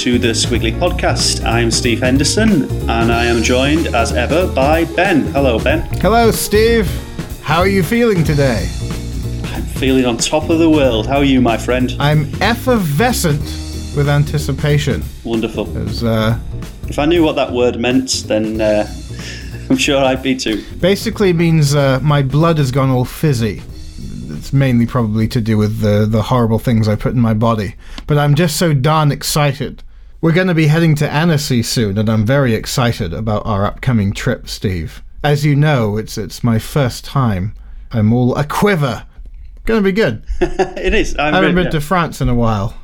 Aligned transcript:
to 0.00 0.18
the 0.18 0.28
Squiggly 0.28 0.72
Podcast. 0.72 1.44
I'm 1.44 1.70
Steve 1.70 2.00
Henderson, 2.00 2.62
and 2.88 3.12
I 3.12 3.26
am 3.26 3.42
joined, 3.42 3.88
as 3.88 4.12
ever, 4.14 4.46
by 4.54 4.84
Ben. 4.84 5.26
Hello, 5.32 5.58
Ben. 5.58 5.80
Hello, 6.00 6.30
Steve. 6.30 6.86
How 7.42 7.58
are 7.58 7.68
you 7.68 7.82
feeling 7.82 8.24
today? 8.24 8.66
I'm 9.52 9.62
feeling 9.62 10.06
on 10.06 10.16
top 10.16 10.48
of 10.48 10.58
the 10.58 10.70
world. 10.70 11.06
How 11.06 11.18
are 11.18 11.24
you, 11.24 11.42
my 11.42 11.58
friend? 11.58 11.94
I'm 12.00 12.32
effervescent 12.40 13.42
with 13.94 14.08
anticipation. 14.08 15.02
Wonderful. 15.22 15.76
As, 15.76 16.02
uh, 16.02 16.38
If 16.88 16.98
I 16.98 17.04
knew 17.04 17.22
what 17.22 17.36
that 17.36 17.52
word 17.52 17.78
meant, 17.78 18.24
then 18.26 18.58
uh, 18.62 18.90
I'm 19.68 19.76
sure 19.76 20.02
I'd 20.02 20.22
be 20.22 20.34
too. 20.34 20.64
basically 20.80 21.34
means 21.34 21.74
uh, 21.74 22.00
my 22.02 22.22
blood 22.22 22.56
has 22.56 22.70
gone 22.70 22.88
all 22.88 23.04
fizzy. 23.04 23.62
It's 24.30 24.54
mainly 24.54 24.86
probably 24.86 25.28
to 25.28 25.42
do 25.42 25.58
with 25.58 25.80
the, 25.80 26.06
the 26.06 26.22
horrible 26.22 26.58
things 26.58 26.88
I 26.88 26.96
put 26.96 27.12
in 27.12 27.20
my 27.20 27.34
body. 27.34 27.74
But 28.06 28.16
I'm 28.16 28.34
just 28.34 28.56
so 28.56 28.72
darn 28.72 29.12
excited. 29.12 29.82
We're 30.20 30.32
going 30.32 30.48
to 30.48 30.54
be 30.54 30.66
heading 30.66 30.94
to 30.96 31.10
Annecy 31.10 31.62
soon, 31.62 31.96
and 31.96 32.08
I'm 32.08 32.26
very 32.26 32.54
excited 32.54 33.14
about 33.14 33.46
our 33.46 33.64
upcoming 33.64 34.12
trip, 34.12 34.48
Steve. 34.48 35.02
As 35.24 35.44
you 35.44 35.54
know, 35.56 35.96
it's 35.96 36.18
it's 36.18 36.44
my 36.44 36.58
first 36.58 37.04
time. 37.04 37.54
I'm 37.90 38.12
all 38.12 38.34
a 38.36 38.44
quiver. 38.44 39.06
Gonna 39.66 39.82
be 39.82 39.92
good. 39.92 40.22
it 40.40 40.94
is. 40.94 41.14
I'm 41.18 41.34
I 41.34 41.36
haven't 41.38 41.54
been 41.54 41.70
to 41.70 41.80
France 41.80 42.20
in 42.20 42.28
a 42.28 42.34
while. 42.34 42.74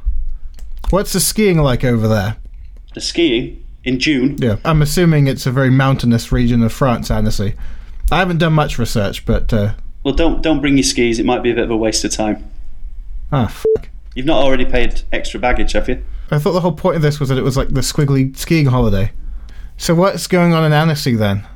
What's 0.90 1.12
the 1.14 1.20
skiing 1.20 1.58
like 1.58 1.84
over 1.84 2.06
there? 2.08 2.36
the 2.94 3.00
skiing 3.02 3.62
in 3.84 3.98
June. 4.00 4.36
Yeah, 4.38 4.56
I'm 4.64 4.80
assuming 4.80 5.26
it's 5.26 5.46
a 5.46 5.50
very 5.50 5.68
mountainous 5.70 6.32
region 6.32 6.62
of 6.62 6.72
France, 6.72 7.10
Annecy. 7.10 7.54
I 8.10 8.18
haven't 8.18 8.38
done 8.38 8.52
much 8.54 8.78
research, 8.78 9.26
but 9.26 9.52
uh, 9.52 9.74
Well, 10.02 10.14
don't 10.14 10.42
don't 10.42 10.60
bring 10.60 10.76
your 10.76 10.84
skis. 10.84 11.18
It 11.18 11.26
might 11.26 11.42
be 11.42 11.50
a 11.50 11.54
bit 11.54 11.64
of 11.64 11.70
a 11.70 11.76
waste 11.76 12.04
of 12.04 12.12
time. 12.12 12.44
ah, 13.32 13.54
You've 14.14 14.26
not 14.26 14.42
already 14.42 14.64
paid 14.64 15.02
extra 15.12 15.38
baggage, 15.40 15.72
have 15.72 15.88
you? 15.88 16.02
I 16.30 16.38
thought 16.38 16.52
the 16.52 16.60
whole 16.60 16.72
point 16.72 16.96
of 16.96 17.02
this 17.02 17.20
was 17.20 17.28
that 17.28 17.38
it 17.38 17.42
was 17.42 17.56
like 17.56 17.68
the 17.68 17.80
squiggly 17.82 18.36
skiing 18.36 18.66
holiday. 18.66 19.12
So 19.76 19.94
what's 19.94 20.26
going 20.26 20.52
on 20.54 20.64
in 20.64 20.72
Annecy 20.72 21.14
then? 21.14 21.46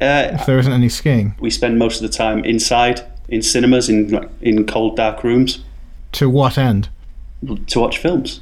Uh, 0.00 0.28
If 0.32 0.46
there 0.46 0.58
isn't 0.58 0.72
any 0.72 0.88
skiing, 0.88 1.34
we 1.40 1.50
spend 1.50 1.78
most 1.78 2.02
of 2.02 2.10
the 2.10 2.16
time 2.16 2.44
inside 2.44 3.02
in 3.28 3.42
cinemas 3.42 3.88
in 3.88 4.08
like, 4.10 4.30
in 4.40 4.66
cold 4.66 4.96
dark 4.96 5.24
rooms 5.24 5.64
to 6.12 6.28
what 6.30 6.56
end? 6.58 6.88
to 7.68 7.80
watch 7.80 7.98
films, 7.98 8.40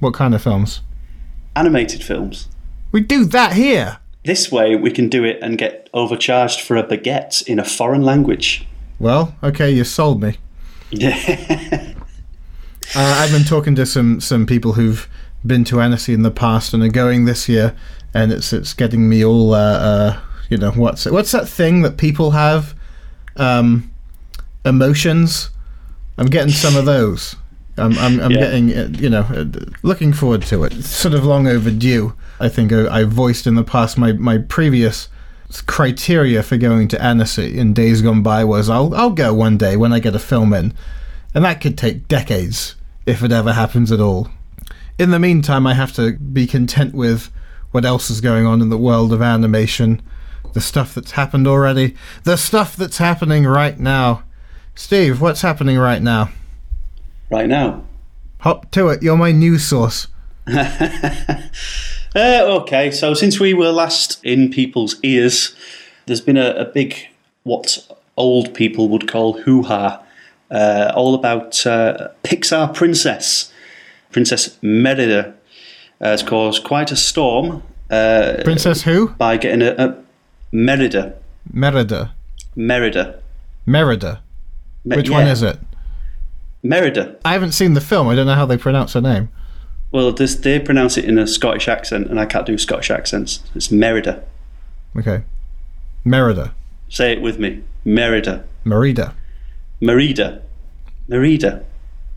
What 0.00 0.12
kind 0.14 0.34
of 0.34 0.42
films? 0.42 0.80
animated 1.56 2.02
films. 2.02 2.48
We 2.92 3.00
do 3.00 3.24
that 3.26 3.52
here. 3.54 3.98
This 4.24 4.50
way, 4.52 4.74
we 4.76 4.90
can 4.90 5.08
do 5.08 5.24
it 5.24 5.38
and 5.42 5.56
get 5.58 5.88
overcharged 5.94 6.60
for 6.60 6.76
a 6.76 6.82
baguette 6.82 7.46
in 7.46 7.58
a 7.58 7.64
foreign 7.64 8.02
language. 8.02 8.66
Well, 8.98 9.34
okay, 9.42 9.70
you 9.70 9.84
sold 9.84 10.22
me. 10.22 10.36
Uh, 12.96 13.16
I've 13.18 13.32
been 13.32 13.44
talking 13.44 13.74
to 13.76 13.86
some 13.86 14.20
some 14.20 14.46
people 14.46 14.74
who've 14.74 15.08
been 15.46 15.64
to 15.64 15.80
Annecy 15.80 16.12
in 16.14 16.22
the 16.22 16.30
past 16.30 16.72
and 16.74 16.82
are 16.82 16.88
going 16.88 17.24
this 17.24 17.48
year, 17.48 17.74
and 18.12 18.32
it's 18.32 18.52
it's 18.52 18.72
getting 18.74 19.08
me 19.08 19.24
all 19.24 19.54
uh, 19.54 19.58
uh, 19.58 20.20
you 20.48 20.56
know 20.56 20.70
what's 20.72 21.06
what's 21.06 21.32
that 21.32 21.48
thing 21.48 21.82
that 21.82 21.96
people 21.96 22.32
have 22.32 22.74
um, 23.36 23.90
emotions. 24.64 25.50
I'm 26.18 26.26
getting 26.26 26.52
some 26.52 26.76
of 26.76 26.84
those. 26.84 27.36
I'm 27.76 27.98
I'm, 27.98 28.20
I'm 28.20 28.30
Yeah. 28.30 28.38
getting 28.40 28.72
uh, 28.76 28.88
you 28.98 29.10
know 29.10 29.22
uh, 29.22 29.44
looking 29.82 30.12
forward 30.12 30.42
to 30.42 30.64
it. 30.64 30.72
It's 30.74 30.88
sort 30.94 31.14
of 31.14 31.24
long 31.24 31.46
overdue. 31.46 32.14
I 32.40 32.48
think 32.48 32.72
I, 32.72 33.00
I 33.00 33.04
voiced 33.04 33.46
in 33.46 33.54
the 33.54 33.64
past 33.64 33.98
my 33.98 34.12
my 34.12 34.38
previous 34.38 35.08
criteria 35.66 36.42
for 36.42 36.56
going 36.56 36.88
to 36.88 37.00
Annecy 37.02 37.58
in 37.58 37.74
days 37.74 38.02
gone 38.02 38.22
by 38.22 38.44
was 38.44 38.68
I'll 38.70 38.94
I'll 38.94 39.10
go 39.10 39.32
one 39.34 39.56
day 39.58 39.76
when 39.76 39.92
I 39.92 39.98
get 39.98 40.14
a 40.14 40.18
film 40.18 40.52
in, 40.52 40.72
and 41.34 41.44
that 41.44 41.60
could 41.60 41.76
take 41.76 42.08
decades 42.08 42.76
if 43.06 43.22
it 43.22 43.32
ever 43.32 43.52
happens 43.52 43.92
at 43.92 44.00
all. 44.00 44.28
In 44.98 45.10
the 45.10 45.18
meantime, 45.18 45.66
I 45.66 45.74
have 45.74 45.92
to 45.94 46.12
be 46.12 46.46
content 46.46 46.94
with 46.94 47.30
what 47.72 47.84
else 47.84 48.10
is 48.10 48.20
going 48.20 48.46
on 48.46 48.62
in 48.62 48.68
the 48.68 48.78
world 48.78 49.12
of 49.12 49.20
animation, 49.20 50.00
the 50.52 50.60
stuff 50.60 50.94
that's 50.94 51.12
happened 51.12 51.48
already, 51.48 51.96
the 52.22 52.36
stuff 52.36 52.76
that's 52.76 52.98
happening 52.98 53.44
right 53.44 53.78
now. 53.78 54.22
Steve, 54.76 55.20
what's 55.20 55.42
happening 55.42 55.78
right 55.78 56.02
now? 56.02 56.30
right 57.30 57.48
now. 57.48 57.84
Hop 58.40 58.70
to 58.72 58.88
it. 58.88 59.02
You're 59.02 59.16
my 59.16 59.32
news 59.32 59.64
source. 59.64 60.08
Uh, 62.16 62.60
okay, 62.60 62.92
so 62.92 63.12
since 63.12 63.40
we 63.40 63.52
were 63.52 63.72
last 63.72 64.24
in 64.24 64.48
people's 64.48 64.94
ears, 65.02 65.56
there's 66.06 66.20
been 66.20 66.36
a, 66.36 66.50
a 66.50 66.64
big, 66.64 67.08
what 67.42 67.84
old 68.16 68.54
people 68.54 68.88
would 68.88 69.08
call 69.08 69.32
hoo 69.32 69.64
ha, 69.64 70.00
uh, 70.48 70.92
all 70.94 71.16
about 71.16 71.66
uh, 71.66 72.10
Pixar 72.22 72.72
Princess. 72.72 73.52
Princess 74.14 74.56
Merida 74.62 75.34
uh, 76.00 76.04
has 76.04 76.22
caused 76.22 76.62
quite 76.62 76.92
a 76.92 76.96
storm 76.96 77.64
uh, 77.90 78.34
Princess 78.44 78.82
who? 78.82 79.08
by 79.08 79.36
getting 79.36 79.60
a, 79.60 79.74
a 79.76 80.04
Merida. 80.52 81.16
Merida. 81.52 82.14
Merida. 82.54 83.20
Merida. 83.66 84.22
Me- 84.84 84.96
Which 84.96 85.08
yeah, 85.08 85.16
one 85.16 85.26
is 85.26 85.42
it? 85.42 85.58
Merida. 86.62 87.16
I 87.24 87.32
haven't 87.32 87.52
seen 87.52 87.74
the 87.74 87.80
film. 87.80 88.06
I 88.06 88.14
don't 88.14 88.26
know 88.28 88.36
how 88.36 88.46
they 88.46 88.56
pronounce 88.56 88.92
her 88.92 89.00
name. 89.00 89.30
Well, 89.90 90.12
this, 90.12 90.36
they 90.36 90.60
pronounce 90.60 90.96
it 90.96 91.06
in 91.06 91.18
a 91.18 91.26
Scottish 91.26 91.66
accent, 91.66 92.06
and 92.06 92.20
I 92.20 92.24
can't 92.24 92.46
do 92.46 92.56
Scottish 92.56 92.92
accents. 92.92 93.42
It's 93.56 93.72
Merida. 93.72 94.22
Okay. 94.96 95.24
Merida. 96.04 96.54
Say 96.88 97.12
it 97.14 97.20
with 97.20 97.40
me. 97.40 97.64
Merida. 97.84 98.44
Merida. 98.64 99.12
Merida. 99.80 100.40
Merida. 101.08 101.64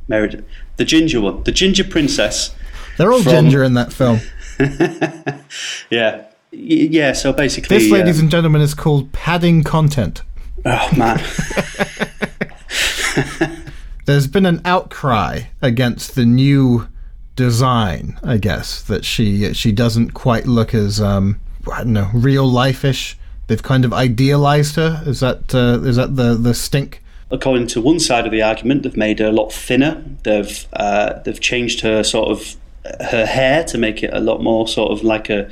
Merida. 0.08 0.44
The 0.78 0.86
ginger 0.86 1.22
one. 1.22 1.44
The 1.44 1.52
ginger 1.52 1.84
princess. 1.84 2.56
They're 2.98 3.12
all 3.12 3.22
From- 3.22 3.32
ginger 3.32 3.64
in 3.64 3.74
that 3.76 3.94
film. 3.94 4.20
Yeah. 5.90 6.24
Yeah, 6.52 7.14
so 7.14 7.32
basically. 7.34 7.78
This, 7.78 7.92
ladies 7.92 8.20
uh, 8.20 8.24
and 8.24 8.32
gentlemen, 8.32 8.62
is 8.62 8.74
called 8.74 9.12
padding 9.12 9.64
content. 9.64 10.24
oh, 10.66 10.90
man. 10.98 11.22
There's 14.06 14.28
been 14.28 14.46
an 14.46 14.62
outcry 14.64 15.42
against 15.62 16.16
the 16.16 16.26
new 16.26 16.88
design, 17.36 18.18
I 18.24 18.38
guess, 18.38 18.82
that 18.84 19.04
she 19.04 19.54
she 19.54 19.72
doesn't 19.74 20.12
quite 20.12 20.48
look 20.48 20.74
as 20.74 21.02
um 21.02 21.40
I 21.72 21.80
don't 21.80 21.94
know, 21.94 22.10
real 22.14 22.48
life-ish. 22.48 23.18
They've 23.48 23.62
kind 23.62 23.84
of 23.86 23.94
idealized 23.94 24.78
her. 24.78 25.04
Is 25.06 25.20
that 25.20 25.54
uh, 25.54 25.82
is 25.84 25.98
that 25.98 26.16
the 26.16 26.36
the 26.36 26.54
stink? 26.54 27.04
According 27.30 27.68
to 27.68 27.82
one 27.82 28.00
side 28.00 28.26
of 28.26 28.32
the 28.32 28.42
argument, 28.42 28.84
they've 28.84 28.96
made 28.98 29.20
her 29.20 29.28
a 29.28 29.32
lot 29.32 29.52
thinner. 29.52 30.04
They've 30.24 30.66
uh, 30.74 31.20
they've 31.24 31.40
changed 31.40 31.82
her 31.82 32.04
sort 32.04 32.30
of 32.30 32.56
her 33.02 33.26
hair 33.26 33.66
to 33.66 33.78
make 33.78 34.02
it 34.02 34.14
a 34.14 34.20
lot 34.22 34.42
more 34.42 34.66
sort 34.68 34.92
of 34.94 35.04
like 35.04 35.30
a 35.30 35.50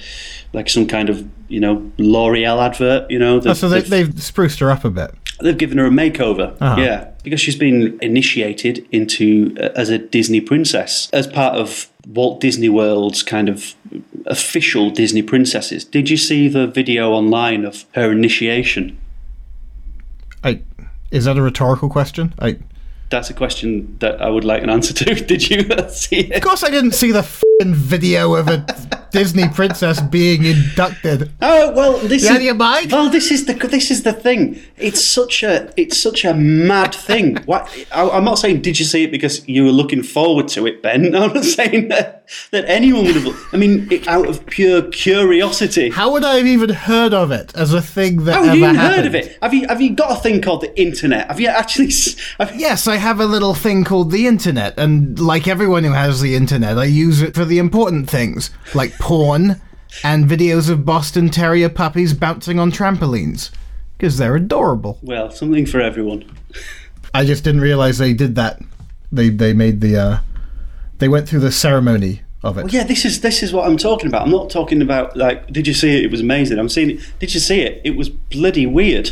like 0.54 0.70
some 0.70 0.88
kind 0.88 1.10
of 1.10 1.28
you 1.50 1.60
know 1.60 1.92
L'Oreal 1.98 2.66
advert. 2.66 3.12
You 3.12 3.20
know, 3.20 3.42
Oh, 3.46 3.54
so 3.54 3.68
they, 3.68 3.82
they've, 3.82 4.14
they've 4.14 4.24
spruced 4.24 4.60
her 4.60 4.72
up 4.72 4.86
a 4.86 4.90
bit. 4.90 5.14
they've 5.42 5.58
given 5.58 5.78
her 5.78 5.86
a 5.86 5.90
makeover. 5.90 6.56
Uh-huh. 6.62 6.82
Yeah, 6.82 7.10
because 7.24 7.42
she's 7.42 7.58
been 7.58 8.00
initiated 8.02 8.88
into 8.92 9.54
uh, 9.60 9.70
as 9.76 9.90
a 9.90 9.98
Disney 9.98 10.40
princess 10.40 11.10
as 11.12 11.28
part 11.28 11.56
of 11.56 11.90
Walt 12.08 12.40
Disney 12.40 12.70
World's 12.70 13.22
kind 13.22 13.50
of 13.50 13.76
official 14.28 14.90
Disney 14.92 15.22
princesses. 15.22 15.84
Did 15.84 16.10
you 16.10 16.16
see 16.16 16.48
the 16.48 16.68
video 16.68 17.12
online 17.12 17.66
of 17.66 17.84
her 17.96 18.14
initiation? 18.14 18.98
Is 21.12 21.26
that 21.26 21.38
a 21.38 21.42
rhetorical 21.42 21.90
question? 21.90 22.34
I 22.40 22.58
That's 23.10 23.30
a 23.30 23.34
question 23.34 23.98
that 24.00 24.22
I 24.22 24.30
would 24.30 24.44
like 24.44 24.64
an 24.64 24.70
answer 24.70 24.94
to. 24.94 25.16
Did 25.26 25.50
you 25.50 25.64
see 25.90 26.18
it? 26.18 26.36
of 26.38 26.42
course 26.42 26.64
I 26.64 26.70
didn't 26.70 26.94
see 26.94 27.12
the 27.12 27.26
video 27.62 28.36
of 28.36 28.48
a 28.48 28.66
Disney 29.12 29.48
princess 29.50 30.00
being 30.02 30.46
inducted. 30.46 31.32
Oh 31.42 31.72
well, 31.74 31.98
this 32.00 32.24
You 32.24 32.30
is 32.30 32.32
out 32.32 32.38
of 32.38 32.42
your 32.44 32.56
mind? 32.56 32.92
well. 32.92 33.10
This 33.10 33.32
is 33.32 33.46
the 33.46 33.54
this 33.54 33.90
is 33.92 34.04
the 34.04 34.14
thing. 34.14 34.60
It's 34.78 35.04
such 35.04 35.44
a 35.44 35.72
it's 35.78 35.98
such 35.98 36.26
a 36.26 36.34
mad 36.34 36.94
thing. 36.94 37.38
What 37.46 37.70
I, 37.94 38.10
I'm 38.10 38.24
not 38.26 38.40
saying 38.40 38.62
did 38.62 38.80
you 38.80 38.86
see 38.86 39.04
it 39.04 39.12
because 39.12 39.48
you 39.48 39.64
were 39.66 39.72
looking 39.72 40.04
forward 40.04 40.48
to 40.50 40.66
it, 40.68 40.82
Ben. 40.82 41.16
I'm 41.22 41.34
not 41.34 41.44
saying 41.46 41.90
that, 41.90 42.26
that 42.52 42.66
anyone 42.66 43.06
would 43.06 43.16
have. 43.16 43.36
I 43.54 43.58
mean, 43.58 43.88
it, 43.92 44.08
out 44.08 44.28
of 44.28 44.46
pure 44.48 44.82
curiosity. 45.20 45.90
How 45.90 46.12
would 46.12 46.24
I 46.24 46.36
have 46.38 46.48
even 46.48 46.70
heard 46.72 47.14
of 47.14 47.32
it 47.32 47.56
as 47.56 47.74
a 47.74 47.82
thing 47.82 48.26
that 48.26 48.38
Oh, 48.38 48.44
ever 48.44 48.56
you 48.56 48.64
happened? 48.66 48.80
heard 48.96 49.06
of 49.06 49.16
it? 49.16 49.38
Have 49.42 49.54
you 49.54 49.68
have 49.68 49.82
you 49.82 49.92
got 49.96 50.12
a 50.18 50.22
thing 50.22 50.42
called 50.42 50.62
the 50.62 50.80
internet? 50.80 51.28
Have 51.28 51.40
you 51.40 51.48
actually? 51.48 51.92
Have, 52.40 52.56
Yes, 52.56 52.88
I 52.88 52.98
have 52.98 53.20
a 53.20 53.26
little 53.26 53.54
thing 53.54 53.84
called 53.84 54.12
the 54.12 54.28
internet, 54.28 54.78
and 54.78 55.20
like 55.20 55.48
everyone 55.48 55.84
who 55.84 55.92
has 55.92 56.22
the 56.22 56.36
internet, 56.36 56.78
I 56.78 56.86
use 56.86 57.22
it 57.22 57.34
for 57.36 57.46
the 57.46 57.60
important 57.60 58.10
things, 58.10 58.50
like 58.74 58.92
porn 59.06 59.62
and 60.04 60.26
videos 60.26 60.68
of 60.68 60.84
Boston 60.84 61.30
Terrier 61.30 61.70
puppies 61.70 62.14
bouncing 62.14 62.58
on 62.60 62.72
trampolines, 62.72 63.52
because 63.98 64.18
they're 64.18 64.36
adorable. 64.36 64.98
well, 65.04 65.30
something 65.30 65.68
for 65.68 65.80
everyone. 65.80 66.26
I 67.14 67.24
just 67.24 67.44
didn't 67.44 67.62
realize 67.62 68.00
they 68.00 68.14
did 68.14 68.34
that. 68.36 68.60
They 69.12 69.30
they 69.30 69.54
made 69.54 69.80
the 69.80 69.96
uh, 69.98 70.20
they 70.98 71.08
went 71.08 71.30
through 71.30 71.42
the 71.42 71.52
ceremony 71.52 72.22
of 72.44 72.58
it. 72.58 72.64
Well, 72.64 72.74
yeah, 72.74 72.84
this 72.84 73.06
is 73.06 73.22
this 73.22 73.44
is 73.44 73.54
what 73.54 73.68
I'm 73.68 73.78
talking 73.78 74.08
about. 74.08 74.24
I'm 74.24 74.32
not 74.32 74.50
talking 74.50 74.82
about 74.82 75.16
like, 75.16 75.48
did 75.54 75.68
you 75.68 75.74
see 75.76 75.98
it? 75.98 76.06
It 76.06 76.12
was 76.12 76.22
amazing. 76.22 76.58
I'm 76.58 76.68
seeing 76.68 76.90
it. 76.92 77.14
Did 77.20 77.34
you 77.34 77.40
see 77.40 77.62
it? 77.62 77.82
It 77.86 77.96
was 77.96 78.10
bloody 78.10 78.66
weird. 78.66 79.12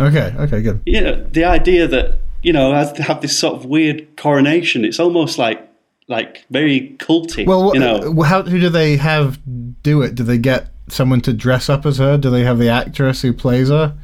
Okay, 0.00 0.34
okay, 0.38 0.62
good. 0.62 0.80
You 0.86 1.00
know, 1.02 1.22
the 1.30 1.44
idea 1.44 1.86
that 1.86 2.18
you 2.42 2.52
know 2.52 2.72
has 2.72 2.92
to 2.92 3.02
have 3.02 3.20
this 3.20 3.38
sort 3.38 3.56
of 3.56 3.66
weird 3.66 4.16
coronation. 4.16 4.86
It's 4.86 4.98
almost 4.98 5.38
like 5.38 5.67
like 6.08 6.44
very 6.50 6.96
culty. 6.98 7.46
Well, 7.46 7.72
you 7.74 7.80
know, 7.80 8.22
how 8.22 8.42
who 8.42 8.58
do 8.58 8.68
they 8.68 8.96
have 8.96 9.38
do 9.82 10.02
it? 10.02 10.14
Do 10.14 10.22
they 10.24 10.38
get 10.38 10.68
someone 10.88 11.20
to 11.22 11.32
dress 11.32 11.68
up 11.68 11.84
as 11.86 11.98
her? 11.98 12.16
Do 12.18 12.30
they 12.30 12.44
have 12.44 12.58
the 12.58 12.68
actress 12.68 13.22
who 13.22 13.32
plays 13.32 13.68
her? 13.68 13.96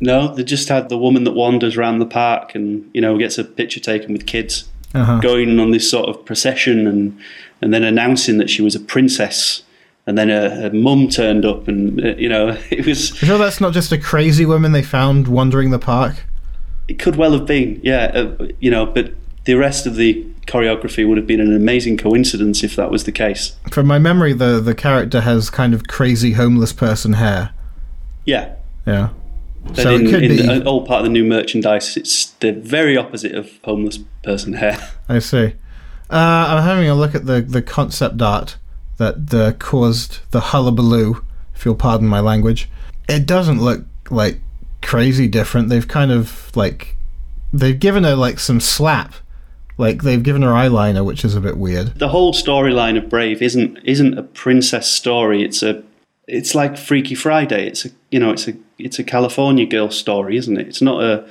no, 0.00 0.34
they 0.34 0.42
just 0.42 0.68
had 0.68 0.88
the 0.88 0.98
woman 0.98 1.22
that 1.24 1.32
wanders 1.32 1.76
around 1.78 1.98
the 2.00 2.06
park 2.06 2.54
and 2.54 2.90
you 2.92 3.00
know 3.00 3.16
gets 3.16 3.38
a 3.38 3.44
picture 3.44 3.80
taken 3.80 4.12
with 4.12 4.26
kids 4.26 4.68
Uh-huh. 4.94 5.20
going 5.20 5.58
on 5.60 5.70
this 5.70 5.88
sort 5.90 6.08
of 6.08 6.24
procession 6.24 6.86
and 6.86 7.16
and 7.62 7.72
then 7.72 7.84
announcing 7.84 8.38
that 8.38 8.50
she 8.50 8.60
was 8.62 8.74
a 8.74 8.80
princess. 8.80 9.62
And 10.06 10.18
then 10.18 10.28
her, 10.28 10.50
her 10.50 10.70
mum 10.70 11.08
turned 11.08 11.46
up, 11.46 11.66
and 11.66 12.04
uh, 12.04 12.08
you 12.16 12.28
know 12.28 12.48
it 12.70 12.84
was. 12.84 13.10
You 13.22 13.28
sure 13.28 13.38
that's 13.38 13.60
not 13.60 13.72
just 13.72 13.90
a 13.92 13.96
crazy 13.98 14.44
woman 14.44 14.72
they 14.72 14.82
found 14.82 15.28
wandering 15.28 15.70
the 15.70 15.78
park? 15.78 16.24
It 16.88 16.98
could 16.98 17.16
well 17.16 17.32
have 17.32 17.46
been, 17.46 17.80
yeah. 17.82 18.10
Uh, 18.14 18.48
you 18.60 18.70
know, 18.70 18.84
but 18.84 19.14
the 19.46 19.54
rest 19.54 19.86
of 19.86 19.94
the 19.96 20.22
choreography 20.46 21.06
would 21.06 21.16
have 21.16 21.26
been 21.26 21.40
an 21.40 21.54
amazing 21.54 21.96
coincidence 21.96 22.62
if 22.62 22.76
that 22.76 22.90
was 22.90 23.04
the 23.04 23.12
case. 23.12 23.56
From 23.70 23.86
my 23.86 23.98
memory, 23.98 24.32
the 24.32 24.60
the 24.60 24.74
character 24.74 25.20
has 25.22 25.50
kind 25.50 25.74
of 25.74 25.86
crazy 25.86 26.32
homeless 26.32 26.72
person 26.72 27.14
hair. 27.14 27.50
Yeah. 28.24 28.54
Yeah. 28.86 29.10
Then 29.64 29.74
So 29.76 29.94
in, 29.94 30.06
it 30.06 30.10
could 30.10 30.22
in 30.24 30.28
be. 30.36 30.36
the, 30.42 30.64
all 30.64 30.86
part 30.86 31.00
of 31.00 31.04
the 31.04 31.10
new 31.10 31.24
merchandise, 31.24 31.96
it's 31.96 32.26
the 32.40 32.52
very 32.52 32.96
opposite 32.96 33.34
of 33.34 33.50
homeless 33.64 33.98
person 34.22 34.54
hair. 34.54 34.78
I 35.08 35.18
see. 35.18 35.54
Uh, 36.10 36.46
I'm 36.50 36.62
having 36.62 36.88
a 36.88 36.94
look 36.94 37.14
at 37.14 37.24
the, 37.26 37.40
the 37.40 37.62
concept 37.62 38.20
art 38.20 38.58
that 38.98 39.32
uh, 39.34 39.52
caused 39.58 40.20
the 40.30 40.40
hullabaloo, 40.40 41.24
if 41.54 41.64
you'll 41.64 41.74
pardon 41.74 42.06
my 42.08 42.20
language. 42.20 42.68
It 43.08 43.26
doesn't 43.26 43.60
look 43.60 43.84
like 44.10 44.40
crazy 44.82 45.26
different. 45.28 45.70
They've 45.70 45.88
kind 45.88 46.12
of 46.12 46.54
like 46.54 46.96
they've 47.52 47.78
given 47.78 48.04
her 48.04 48.14
like 48.14 48.38
some 48.38 48.60
slap, 48.60 49.14
like 49.76 50.02
they've 50.02 50.22
given 50.22 50.42
her 50.42 50.50
eyeliner, 50.50 51.04
which 51.04 51.24
is 51.24 51.34
a 51.34 51.40
bit 51.40 51.56
weird. 51.56 51.98
The 51.98 52.08
whole 52.08 52.32
storyline 52.32 52.96
of 52.96 53.08
Brave 53.08 53.42
isn't 53.42 53.78
isn't 53.84 54.18
a 54.18 54.22
princess 54.22 54.90
story. 54.90 55.42
It's 55.42 55.62
a 55.62 55.82
it's 56.26 56.54
like 56.54 56.76
Freaky 56.76 57.14
Friday. 57.14 57.66
It's 57.66 57.84
a 57.84 57.90
you 58.10 58.20
know 58.20 58.30
it's 58.30 58.48
a 58.48 58.54
it's 58.78 58.98
a 58.98 59.04
California 59.04 59.66
girl 59.66 59.90
story, 59.90 60.36
isn't 60.36 60.56
it? 60.56 60.68
It's 60.68 60.82
not 60.82 61.02
a. 61.02 61.28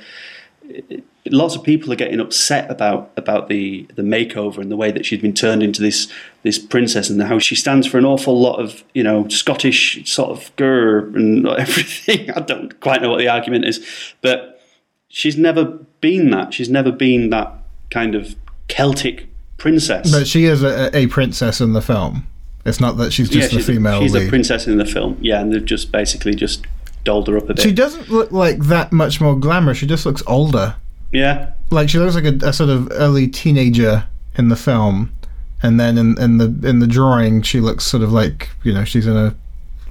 It, 0.68 1.04
lots 1.30 1.56
of 1.56 1.62
people 1.62 1.90
are 1.90 1.96
getting 1.96 2.20
upset 2.20 2.70
about 2.70 3.10
about 3.16 3.48
the 3.48 3.86
the 3.94 4.02
makeover 4.02 4.58
and 4.58 4.70
the 4.70 4.76
way 4.76 4.90
that 4.90 5.06
she's 5.06 5.20
been 5.20 5.34
turned 5.34 5.62
into 5.62 5.80
this 5.80 6.12
this 6.42 6.58
princess 6.58 7.08
and 7.08 7.22
how 7.22 7.38
she 7.38 7.54
stands 7.54 7.86
for 7.86 7.96
an 7.96 8.04
awful 8.04 8.38
lot 8.38 8.60
of 8.60 8.84
you 8.92 9.02
know 9.02 9.26
Scottish 9.28 10.06
sort 10.10 10.30
of 10.30 10.54
grr 10.56 11.14
and 11.16 11.46
everything. 11.58 12.30
I 12.30 12.40
don't 12.40 12.78
quite 12.80 13.02
know 13.02 13.10
what 13.10 13.18
the 13.18 13.28
argument 13.28 13.64
is, 13.64 14.14
but 14.20 14.60
she's 15.08 15.36
never 15.36 15.64
been 16.00 16.30
that. 16.30 16.52
She's 16.52 16.70
never 16.70 16.92
been 16.92 17.30
that 17.30 17.63
kind 17.90 18.14
of 18.14 18.34
Celtic 18.68 19.28
princess. 19.56 20.10
But 20.10 20.26
she 20.26 20.44
is 20.44 20.62
a, 20.62 20.94
a 20.96 21.06
princess 21.06 21.60
in 21.60 21.72
the 21.72 21.82
film. 21.82 22.26
It's 22.64 22.80
not 22.80 22.96
that 22.96 23.12
she's 23.12 23.28
just 23.28 23.52
yeah, 23.52 23.58
the 23.58 23.62
she's, 23.62 23.66
female 23.66 23.98
a, 23.98 24.02
she's 24.02 24.14
lead. 24.14 24.26
a 24.26 24.28
princess 24.30 24.66
in 24.66 24.78
the 24.78 24.86
film. 24.86 25.18
Yeah, 25.20 25.40
and 25.40 25.52
they've 25.52 25.64
just 25.64 25.92
basically 25.92 26.34
just 26.34 26.64
dolled 27.04 27.28
her 27.28 27.36
up 27.36 27.44
a 27.44 27.54
bit. 27.54 27.60
she 27.62 27.72
doesn't 27.72 28.08
look 28.08 28.32
like 28.32 28.58
that 28.64 28.92
much 28.92 29.20
more 29.20 29.38
glamorous. 29.38 29.78
She 29.78 29.86
just 29.86 30.06
looks 30.06 30.22
older. 30.26 30.76
yeah, 31.12 31.52
like 31.70 31.88
she 31.90 31.98
looks 31.98 32.14
like 32.14 32.24
a, 32.24 32.38
a 32.46 32.52
sort 32.52 32.70
of 32.70 32.88
early 32.92 33.28
teenager 33.28 34.06
in 34.36 34.48
the 34.48 34.56
film, 34.56 35.14
and 35.62 35.78
then 35.78 35.98
in, 35.98 36.18
in 36.18 36.38
the 36.38 36.68
in 36.68 36.78
the 36.78 36.86
drawing 36.86 37.42
she 37.42 37.60
looks 37.60 37.84
sort 37.84 38.02
of 38.02 38.12
like 38.12 38.48
you 38.62 38.72
know 38.72 38.84
she's 38.84 39.06
in 39.06 39.14
her 39.14 39.34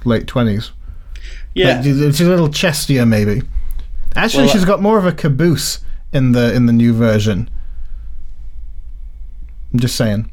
late 0.04 0.26
twenties. 0.26 0.72
yeah. 1.54 1.76
like, 1.76 1.84
she's 1.84 1.98
she's 2.16 2.26
a 2.26 2.30
little 2.30 2.48
chestier 2.48 3.06
maybe. 3.06 3.42
Actually, 4.16 4.44
Well, 4.44 4.52
she's 4.52 4.64
got 4.64 4.82
more 4.82 4.98
of 4.98 5.06
a 5.06 5.12
caboose 5.12 5.80
in 6.12 6.32
the 6.32 6.52
in 6.54 6.66
the 6.66 6.72
new 6.72 6.92
version. 6.92 7.48
I'm 9.74 9.80
just 9.80 9.96
saying. 9.96 10.30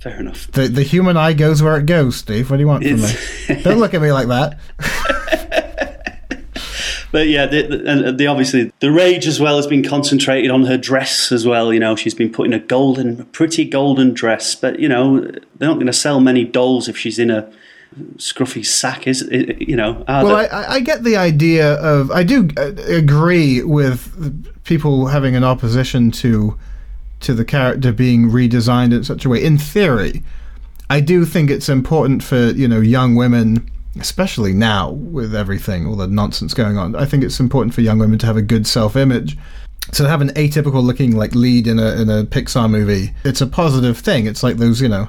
fair 0.00 0.18
enough. 0.20 0.46
The 0.52 0.68
the 0.68 0.82
human 0.84 1.16
eye 1.16 1.32
goes 1.34 1.62
where 1.62 1.76
it 1.76 1.86
goes, 1.86 2.16
Steve. 2.16 2.48
What 2.50 2.56
do 2.56 2.60
you 2.62 2.68
want 2.68 2.84
from 2.84 2.94
It's- 2.94 3.48
me? 3.48 3.62
Don't 3.64 3.78
look 3.80 3.92
at 3.94 4.00
me 4.00 4.12
like 4.12 4.28
that. 4.28 4.58
But 7.12 7.28
yeah, 7.28 7.46
the, 7.46 7.62
the, 7.62 7.84
and 7.90 8.18
the 8.18 8.26
obviously 8.26 8.72
the 8.80 8.90
rage 8.90 9.26
as 9.26 9.40
well 9.40 9.56
has 9.56 9.66
been 9.66 9.82
concentrated 9.82 10.50
on 10.50 10.64
her 10.64 10.76
dress 10.76 11.32
as 11.32 11.46
well. 11.46 11.72
You 11.72 11.80
know, 11.80 11.96
she's 11.96 12.14
been 12.14 12.30
put 12.30 12.46
in 12.46 12.52
a 12.52 12.58
golden, 12.58 13.20
a 13.20 13.24
pretty 13.24 13.64
golden 13.64 14.12
dress. 14.12 14.54
But 14.54 14.80
you 14.80 14.88
know, 14.88 15.20
they're 15.20 15.68
not 15.68 15.74
going 15.74 15.86
to 15.86 15.92
sell 15.94 16.20
many 16.20 16.44
dolls 16.44 16.88
if 16.88 16.96
she's 16.98 17.18
in 17.18 17.30
a 17.30 17.50
scruffy 18.16 18.66
sack. 18.66 19.06
Is 19.06 19.26
you 19.30 19.76
know? 19.76 20.04
Well, 20.08 20.36
I- 20.36 20.74
I 20.74 20.80
get 20.80 21.04
the 21.04 21.16
idea 21.16 21.74
of. 21.74 22.10
I 22.10 22.22
do 22.22 22.48
uh, 22.58 22.72
agree 22.88 23.62
with 23.62 24.52
people 24.64 25.06
having 25.06 25.34
an 25.36 25.44
opposition 25.44 26.10
to 26.10 26.58
to 27.20 27.34
the 27.34 27.44
character 27.44 27.92
being 27.92 28.30
redesigned 28.30 28.94
in 28.94 29.04
such 29.04 29.24
a 29.24 29.28
way. 29.28 29.42
In 29.42 29.58
theory, 29.58 30.22
I 30.88 31.00
do 31.00 31.24
think 31.24 31.50
it's 31.50 31.68
important 31.68 32.22
for 32.22 32.50
you 32.50 32.68
know 32.68 32.80
young 32.80 33.14
women, 33.14 33.70
especially 33.98 34.52
now 34.52 34.90
with 34.90 35.34
everything, 35.34 35.86
all 35.86 35.96
the 35.96 36.06
nonsense 36.06 36.54
going 36.54 36.78
on. 36.78 36.94
I 36.94 37.04
think 37.04 37.24
it's 37.24 37.40
important 37.40 37.74
for 37.74 37.80
young 37.80 37.98
women 37.98 38.18
to 38.18 38.26
have 38.26 38.36
a 38.36 38.42
good 38.42 38.66
self 38.66 38.96
image. 38.96 39.36
So 39.92 40.04
to 40.04 40.10
have 40.10 40.20
an 40.20 40.30
atypical 40.30 40.82
looking 40.82 41.16
like 41.16 41.34
lead 41.34 41.66
in 41.66 41.78
a 41.78 42.00
in 42.00 42.10
a 42.10 42.24
Pixar 42.24 42.70
movie, 42.70 43.14
it's 43.24 43.40
a 43.40 43.46
positive 43.46 43.98
thing. 43.98 44.26
It's 44.26 44.42
like 44.42 44.56
those 44.56 44.80
you 44.80 44.88
know 44.88 45.08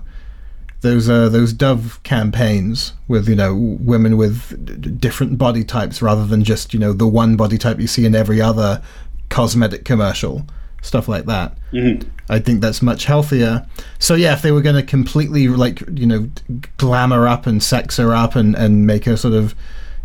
those 0.82 1.10
uh, 1.10 1.30
those 1.30 1.54
Dove 1.54 2.00
campaigns 2.04 2.94
with 3.08 3.28
you 3.28 3.36
know 3.36 3.56
women 3.56 4.18
with 4.18 4.66
d- 4.66 4.92
different 4.92 5.38
body 5.38 5.64
types 5.64 6.02
rather 6.02 6.26
than 6.26 6.44
just 6.44 6.74
you 6.74 6.80
know 6.80 6.94
the 6.94 7.08
one 7.08 7.36
body 7.36 7.58
type 7.58 7.80
you 7.80 7.88
see 7.88 8.06
in 8.06 8.16
every 8.16 8.40
other 8.40 8.82
cosmetic 9.30 9.86
commercial, 9.86 10.46
stuff 10.82 11.08
like 11.08 11.26
that. 11.26 11.58
Mhm. 11.74 12.06
I 12.30 12.40
think 12.40 12.62
that's 12.62 12.82
much 12.82 13.06
healthier. 13.06 13.66
So 14.00 14.16
yeah, 14.16 14.34
if 14.34 14.42
they 14.42 14.52
were 14.52 14.62
going 14.62 14.76
to 14.76 14.84
completely 14.84 15.48
like 15.48 15.82
you 15.94 16.06
know 16.06 16.30
glamour 16.78 17.28
up 17.28 17.48
and 17.48 17.62
sex 17.64 17.98
her 17.98 18.14
up 18.14 18.36
and 18.36 18.56
and 18.56 18.86
make 18.86 19.06
her 19.06 19.16
sort 19.18 19.34
of 19.34 19.56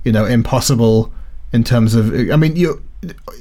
you 0.04 0.12
know 0.12 0.24
impossible 0.24 1.12
in 1.52 1.64
terms 1.64 1.94
of 1.94 2.14
I 2.30 2.36
mean 2.36 2.56
you 2.56 2.82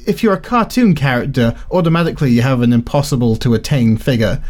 if 0.07 0.23
you're 0.23 0.33
a 0.33 0.39
cartoon 0.39 0.95
character 0.95 1.55
automatically 1.71 2.31
you 2.31 2.41
have 2.41 2.61
an 2.61 2.73
impossible 2.73 3.35
to 3.37 3.53
attain 3.53 3.95
figure 3.97 4.41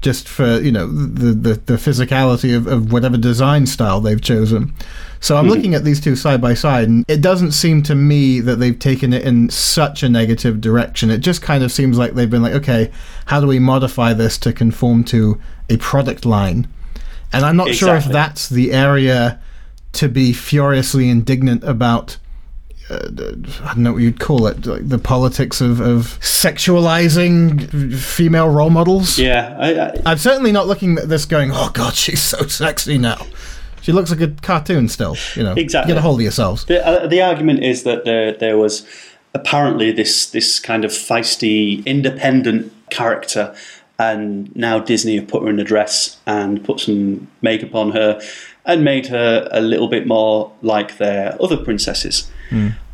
just 0.00 0.28
for 0.28 0.60
you 0.60 0.72
know 0.72 0.86
the 0.86 1.32
the, 1.32 1.54
the 1.54 1.74
physicality 1.74 2.56
of, 2.56 2.66
of 2.66 2.92
whatever 2.92 3.16
design 3.16 3.66
style 3.66 4.00
they've 4.00 4.20
chosen. 4.22 4.72
So 5.22 5.36
I'm 5.36 5.48
looking 5.48 5.74
at 5.74 5.84
these 5.84 6.00
two 6.00 6.16
side 6.16 6.40
by 6.40 6.54
side, 6.54 6.88
and 6.88 7.04
it 7.06 7.20
doesn't 7.20 7.52
seem 7.52 7.82
to 7.84 7.94
me 7.94 8.40
that 8.40 8.56
they've 8.56 8.78
taken 8.78 9.12
it 9.12 9.22
in 9.22 9.50
such 9.50 10.02
a 10.02 10.08
negative 10.08 10.62
direction. 10.62 11.10
It 11.10 11.18
just 11.18 11.42
kind 11.42 11.62
of 11.62 11.70
seems 11.70 11.98
like 11.98 12.14
they've 12.14 12.30
been 12.30 12.42
like, 12.42 12.54
okay, 12.54 12.90
how 13.26 13.38
do 13.40 13.46
we 13.46 13.58
modify 13.58 14.14
this 14.14 14.38
to 14.38 14.52
conform 14.54 15.04
to 15.04 15.38
a 15.68 15.76
product 15.76 16.24
line? 16.24 16.68
And 17.34 17.44
I'm 17.44 17.56
not 17.56 17.68
sure 17.74 17.94
if 17.96 18.06
that's 18.06 18.48
the 18.48 18.72
area 18.72 19.40
to 19.92 20.08
be 20.08 20.32
furiously 20.32 21.10
indignant 21.10 21.64
about. 21.64 22.16
Uh, 22.88 23.08
I 23.62 23.74
don't 23.74 23.78
know 23.84 23.92
what 23.92 24.02
you'd 24.02 24.18
call 24.18 24.46
it, 24.48 24.66
like 24.66 24.88
the 24.88 24.98
politics 24.98 25.60
of, 25.60 25.80
of 25.80 26.18
sexualizing 26.20 27.94
female 27.96 28.48
role 28.48 28.70
models. 28.70 29.16
yeah, 29.16 29.56
I, 29.60 29.80
I, 29.80 30.02
I'm 30.06 30.18
certainly 30.18 30.50
not 30.50 30.66
looking 30.66 30.98
at 30.98 31.08
this 31.08 31.24
going, 31.24 31.50
oh 31.52 31.70
god, 31.72 31.94
she's 31.94 32.20
so 32.20 32.46
sexy 32.48 32.98
now. 32.98 33.26
She 33.90 33.94
looks 33.94 34.10
like 34.12 34.20
a 34.20 34.28
cartoon 34.28 34.86
still, 34.86 35.16
you 35.34 35.42
know. 35.42 35.54
Exactly. 35.54 35.92
Get 35.92 35.98
a 35.98 36.00
hold 36.00 36.20
of 36.20 36.22
yourselves. 36.22 36.64
The, 36.66 36.86
uh, 36.86 37.08
the 37.08 37.20
argument 37.22 37.64
is 37.64 37.82
that 37.82 38.04
there 38.04 38.32
there 38.32 38.56
was 38.56 38.86
apparently 39.34 39.90
this 39.90 40.30
this 40.30 40.60
kind 40.60 40.84
of 40.84 40.92
feisty, 40.92 41.84
independent 41.84 42.72
character, 42.90 43.52
and 43.98 44.54
now 44.54 44.78
Disney 44.78 45.16
have 45.16 45.26
put 45.26 45.42
her 45.42 45.50
in 45.50 45.58
a 45.58 45.64
dress 45.64 46.18
and 46.24 46.62
put 46.64 46.78
some 46.78 47.26
makeup 47.42 47.74
on 47.74 47.90
her, 47.90 48.20
and 48.64 48.84
made 48.84 49.08
her 49.08 49.48
a 49.50 49.60
little 49.60 49.88
bit 49.88 50.06
more 50.06 50.52
like 50.62 50.98
their 50.98 51.36
other 51.42 51.56
princesses. 51.56 52.30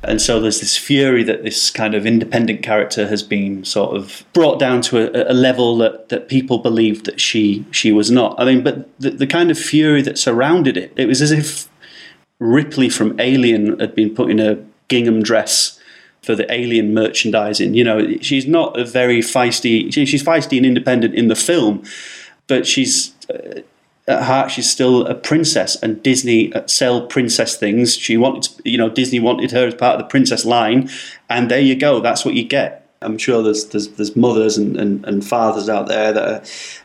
And 0.07 0.23
so 0.23 0.41
there's 0.41 0.61
this 0.61 0.77
fury 0.77 1.25
that 1.25 1.43
this 1.43 1.71
kind 1.71 1.95
of 1.95 2.07
independent 2.07 2.63
character 2.63 3.09
has 3.09 3.23
been 3.23 3.65
sort 3.65 3.97
of 3.97 4.25
brought 4.33 4.61
down 4.61 4.81
to 4.83 4.99
a, 4.99 5.33
a 5.33 5.35
level 5.35 5.77
that, 5.79 6.09
that 6.11 6.29
people 6.29 6.59
believed 6.59 7.07
that 7.07 7.21
she 7.21 7.65
she 7.71 7.93
was 7.93 8.11
not. 8.11 8.39
I 8.39 8.45
mean, 8.45 8.63
but 8.63 8.89
the, 9.01 9.11
the 9.11 9.27
kind 9.27 9.51
of 9.51 9.59
fury 9.59 10.03
that 10.03 10.19
surrounded 10.19 10.77
it, 10.77 10.93
it 10.97 11.07
was 11.07 11.21
as 11.21 11.33
if 11.33 11.69
Ripley 12.39 12.89
from 12.89 13.19
Alien 13.19 13.79
had 13.81 13.95
been 13.95 14.15
put 14.15 14.31
in 14.31 14.39
a 14.39 14.59
gingham 14.89 15.23
dress 15.23 15.81
for 16.23 16.35
the 16.35 16.51
Alien 16.53 16.95
merchandising. 16.95 17.75
You 17.75 17.85
know, 17.85 18.17
she's 18.21 18.47
not 18.47 18.79
a 18.79 18.85
very 18.85 19.21
feisty. 19.21 19.93
She, 19.93 20.07
she's 20.07 20.23
feisty 20.23 20.57
and 20.57 20.67
independent 20.67 21.15
in 21.15 21.29
the 21.29 21.37
film, 21.37 21.85
but 22.47 22.67
she's 22.67 23.15
uh, 23.29 23.61
at 24.09 24.23
heart 24.23 24.51
she's 24.51 24.71
still 24.71 25.07
a 25.07 25.15
princess. 25.15 25.77
And 25.83 26.03
Disney 26.03 26.53
uh, 26.53 26.67
sell 26.67 27.07
princess 27.07 27.57
things. 27.57 27.97
She 27.97 28.17
wanted, 28.17 28.49
you 28.65 28.79
know, 28.79 28.89
Disney 28.89 29.21
wanted 29.21 29.51
her 29.53 29.67
as 29.67 29.75
part 29.75 29.97
of 29.97 29.99
the 29.99 30.09
princess 30.09 30.45
line, 30.45 30.89
and 31.29 31.51
there 31.51 31.61
you 31.61 31.75
go. 31.75 32.01
That's 32.01 32.25
what 32.25 32.35
you 32.35 32.45
get. 32.45 32.83
I'm 33.03 33.19
sure 33.19 33.43
there's 33.43 33.67
there's, 33.67 33.89
there's 33.89 34.17
mothers 34.17 34.57
and, 34.57 34.77
and, 34.77 35.05
and 35.05 35.25
fathers 35.25 35.69
out 35.69 35.87
there 35.87 36.13
that 36.13 36.29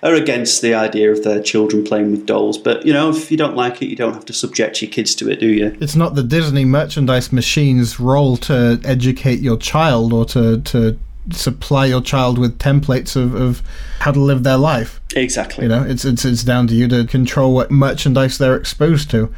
are, 0.04 0.10
are 0.10 0.16
against 0.16 0.62
the 0.62 0.74
idea 0.74 1.12
of 1.12 1.24
their 1.24 1.42
children 1.42 1.84
playing 1.84 2.12
with 2.12 2.26
dolls. 2.26 2.58
But 2.58 2.86
you 2.86 2.94
know, 2.94 3.10
if 3.10 3.32
you 3.32 3.38
don't 3.38 3.56
like 3.56 3.82
it, 3.82 3.88
you 3.88 3.96
don't 3.96 4.14
have 4.14 4.26
to 4.26 4.34
subject 4.34 4.82
your 4.82 4.92
kids 4.92 5.16
to 5.16 5.30
it, 5.30 5.40
do 5.40 5.48
you? 5.48 5.78
It's 5.80 5.96
not 5.96 6.16
the 6.16 6.24
Disney 6.24 6.66
merchandise 6.66 7.32
machine's 7.32 8.00
role 8.00 8.36
to 8.38 8.82
educate 8.84 9.40
your 9.40 9.58
child 9.58 10.12
or 10.12 10.26
to, 10.26 10.60
to 10.62 11.00
supply 11.32 11.86
your 11.86 12.02
child 12.02 12.38
with 12.38 12.58
templates 12.58 13.16
of, 13.16 13.34
of 13.36 13.62
how 14.00 14.12
to 14.12 14.20
live 14.20 14.44
their 14.44 14.58
life. 14.58 15.00
Exactly. 15.16 15.64
You 15.66 15.70
know, 15.70 15.84
it's 15.84 16.06
it's 16.06 16.26
it's 16.26 16.44
down 16.44 16.68
to 16.68 16.74
you 16.76 16.88
to 16.88 17.06
control 17.06 17.54
what 17.54 17.70
merchandise 17.72 18.38
they're 18.38 18.56
exposed 18.56 19.10
to. 19.12 19.34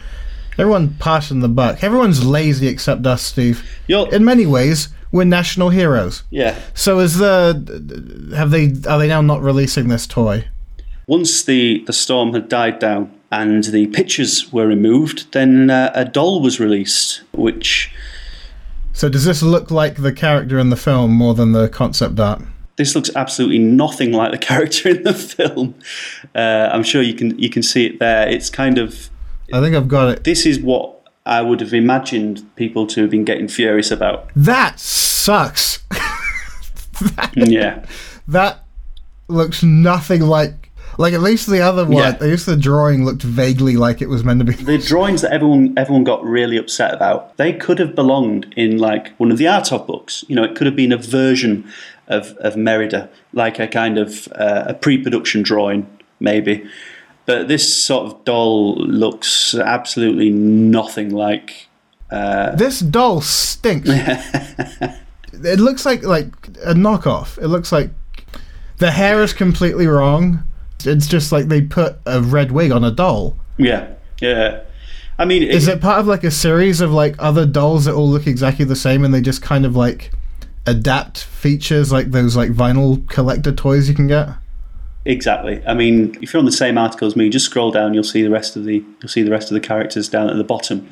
Everyone 0.57 0.95
passing 0.99 1.39
the 1.39 1.49
buck. 1.49 1.83
Everyone's 1.83 2.23
lazy 2.25 2.67
except 2.67 3.05
us, 3.07 3.23
Steve. 3.23 3.67
You're, 3.87 4.13
In 4.13 4.23
many 4.23 4.45
ways, 4.45 4.89
we're 5.11 5.23
national 5.25 5.69
heroes. 5.69 6.23
yeah. 6.29 6.59
So 6.75 6.99
is 6.99 7.17
the 7.17 8.31
have 8.35 8.51
they 8.51 8.65
are 8.87 8.99
they 8.99 9.07
now 9.07 9.21
not 9.21 9.41
releasing 9.41 9.87
this 9.87 10.05
toy? 10.07 10.45
Once 11.07 11.43
the, 11.43 11.83
the 11.85 11.91
storm 11.93 12.33
had 12.33 12.47
died 12.47 12.79
down 12.79 13.11
and 13.29 13.63
the 13.65 13.87
pictures 13.87 14.53
were 14.53 14.65
removed, 14.67 15.31
then 15.33 15.69
uh, 15.69 15.91
a 15.93 16.05
doll 16.05 16.41
was 16.41 16.59
released, 16.61 17.23
which 17.33 17.91
So 18.93 19.09
does 19.09 19.25
this 19.25 19.41
look 19.41 19.71
like 19.71 19.95
the 19.95 20.13
character 20.13 20.59
in 20.59 20.69
the 20.69 20.75
film 20.77 21.11
more 21.11 21.33
than 21.33 21.51
the 21.51 21.67
concept 21.69 22.19
art? 22.19 22.41
this 22.75 22.95
looks 22.95 23.11
absolutely 23.15 23.59
nothing 23.59 24.11
like 24.11 24.31
the 24.31 24.37
character 24.49 24.89
in 24.89 25.03
the 25.03 25.13
film. 25.13 25.75
Uh, 26.33 26.69
I'm 26.71 26.83
sure 26.83 27.01
you 27.01 27.13
can 27.13 27.37
you 27.37 27.49
can 27.49 27.61
see 27.63 27.85
it 27.85 27.99
there. 27.99 28.27
It's 28.27 28.49
kind 28.49 28.77
of 28.77 29.09
I 29.51 29.59
think 29.61 29.75
I've 29.75 29.87
got 29.87 30.09
it. 30.09 30.23
this 30.23 30.45
is 30.45 30.59
what 30.59 30.99
I 31.25 31.41
would 31.41 31.61
have 31.61 31.73
imagined 31.73 32.43
people 32.55 32.87
to 32.87 33.01
have 33.01 33.11
been 33.11 33.23
getting 33.25 33.47
furious 33.47 33.91
about. 33.91 34.29
That 34.35 34.79
sucks. 34.79 35.79
Yeah, 37.35 37.85
that 38.27 38.63
looks 39.27 39.61
nothing 39.63 40.21
like 40.21 40.62
like 40.97 41.13
at 41.13 41.21
least 41.21 41.49
the 41.49 41.61
other 41.61 41.85
one. 41.85 41.97
Yeah. 41.97 42.09
At 42.09 42.21
least 42.21 42.45
the 42.45 42.55
drawing 42.55 43.05
looked 43.05 43.23
vaguely 43.23 43.77
like 43.77 44.01
it 44.01 44.09
was 44.09 44.23
meant 44.23 44.39
to 44.39 44.45
be. 44.45 44.53
the 44.53 44.77
drawings 44.77 45.21
that 45.21 45.31
everyone 45.31 45.73
everyone 45.77 46.03
got 46.03 46.23
really 46.23 46.57
upset 46.57 46.93
about, 46.93 47.35
they 47.37 47.53
could 47.53 47.79
have 47.79 47.95
belonged 47.95 48.53
in 48.55 48.77
like 48.77 49.13
one 49.17 49.31
of 49.31 49.37
the 49.37 49.47
art 49.47 49.71
of 49.71 49.87
books. 49.87 50.23
You 50.27 50.35
know, 50.35 50.43
it 50.43 50.55
could 50.55 50.67
have 50.67 50.75
been 50.75 50.91
a 50.91 50.97
version 50.97 51.69
of 52.07 52.35
of 52.37 52.55
Merida, 52.55 53.09
like 53.33 53.59
a 53.59 53.67
kind 53.67 53.97
of 53.97 54.27
uh, 54.33 54.65
a 54.67 54.73
pre-production 54.73 55.43
drawing, 55.43 55.87
maybe. 56.19 56.67
But 57.25 57.47
this 57.47 57.73
sort 57.73 58.07
of 58.07 58.25
doll 58.25 58.75
looks 58.75 59.55
absolutely 59.55 60.29
nothing 60.29 61.09
like. 61.11 61.67
This 62.55 62.79
doll 62.81 63.21
stinks. 63.21 63.89
it 65.33 65.59
looks 65.59 65.85
like 65.85 66.03
like 66.03 66.27
a 66.63 66.73
knockoff. 66.73 67.37
It 67.37 67.47
looks 67.47 67.71
like 67.71 67.89
the 68.77 68.91
hair 68.91 69.23
is 69.23 69.33
completely 69.33 69.87
wrong. 69.87 70.43
It's 70.85 71.07
just 71.07 71.31
like 71.31 71.47
they 71.47 71.61
put 71.61 71.97
a 72.05 72.21
red 72.21 72.51
wig 72.51 72.71
on 72.71 72.83
a 72.83 72.91
doll. 72.91 73.37
Yeah, 73.57 73.93
yeah. 74.21 74.61
I 75.17 75.25
mean, 75.25 75.43
Is 75.43 75.67
it 75.67 75.79
part 75.79 75.99
of 75.99 76.07
like 76.07 76.23
a 76.23 76.31
series 76.31 76.81
of 76.81 76.91
like 76.91 77.15
other 77.19 77.45
dolls 77.45 77.85
that 77.85 77.93
all 77.93 78.09
look 78.09 78.25
exactly 78.25 78.65
the 78.65 78.75
same 78.75 79.05
and 79.05 79.13
they 79.13 79.21
just 79.21 79.41
kind 79.41 79.65
of 79.65 79.75
like 79.75 80.11
adapt 80.65 81.23
features 81.23 81.91
like 81.91 82.11
those 82.11 82.35
like 82.35 82.51
vinyl 82.51 83.07
collector 83.09 83.51
toys 83.51 83.87
you 83.87 83.95
can 83.95 84.07
get? 84.07 84.29
Exactly. 85.05 85.61
I 85.67 85.73
mean, 85.73 86.17
if 86.21 86.33
you're 86.33 86.39
on 86.39 86.45
the 86.45 86.51
same 86.51 86.77
article 86.77 87.07
as 87.07 87.15
me, 87.15 87.29
just 87.29 87.45
scroll 87.45 87.71
down. 87.71 87.93
You'll 87.93 88.03
see 88.03 88.23
the 88.23 88.29
rest 88.29 88.55
of 88.55 88.63
the 88.63 88.83
you'll 89.01 89.09
see 89.09 89.21
the 89.21 89.31
rest 89.31 89.51
of 89.51 89.55
the 89.55 89.59
characters 89.59 90.07
down 90.09 90.29
at 90.29 90.37
the 90.37 90.43
bottom. 90.43 90.89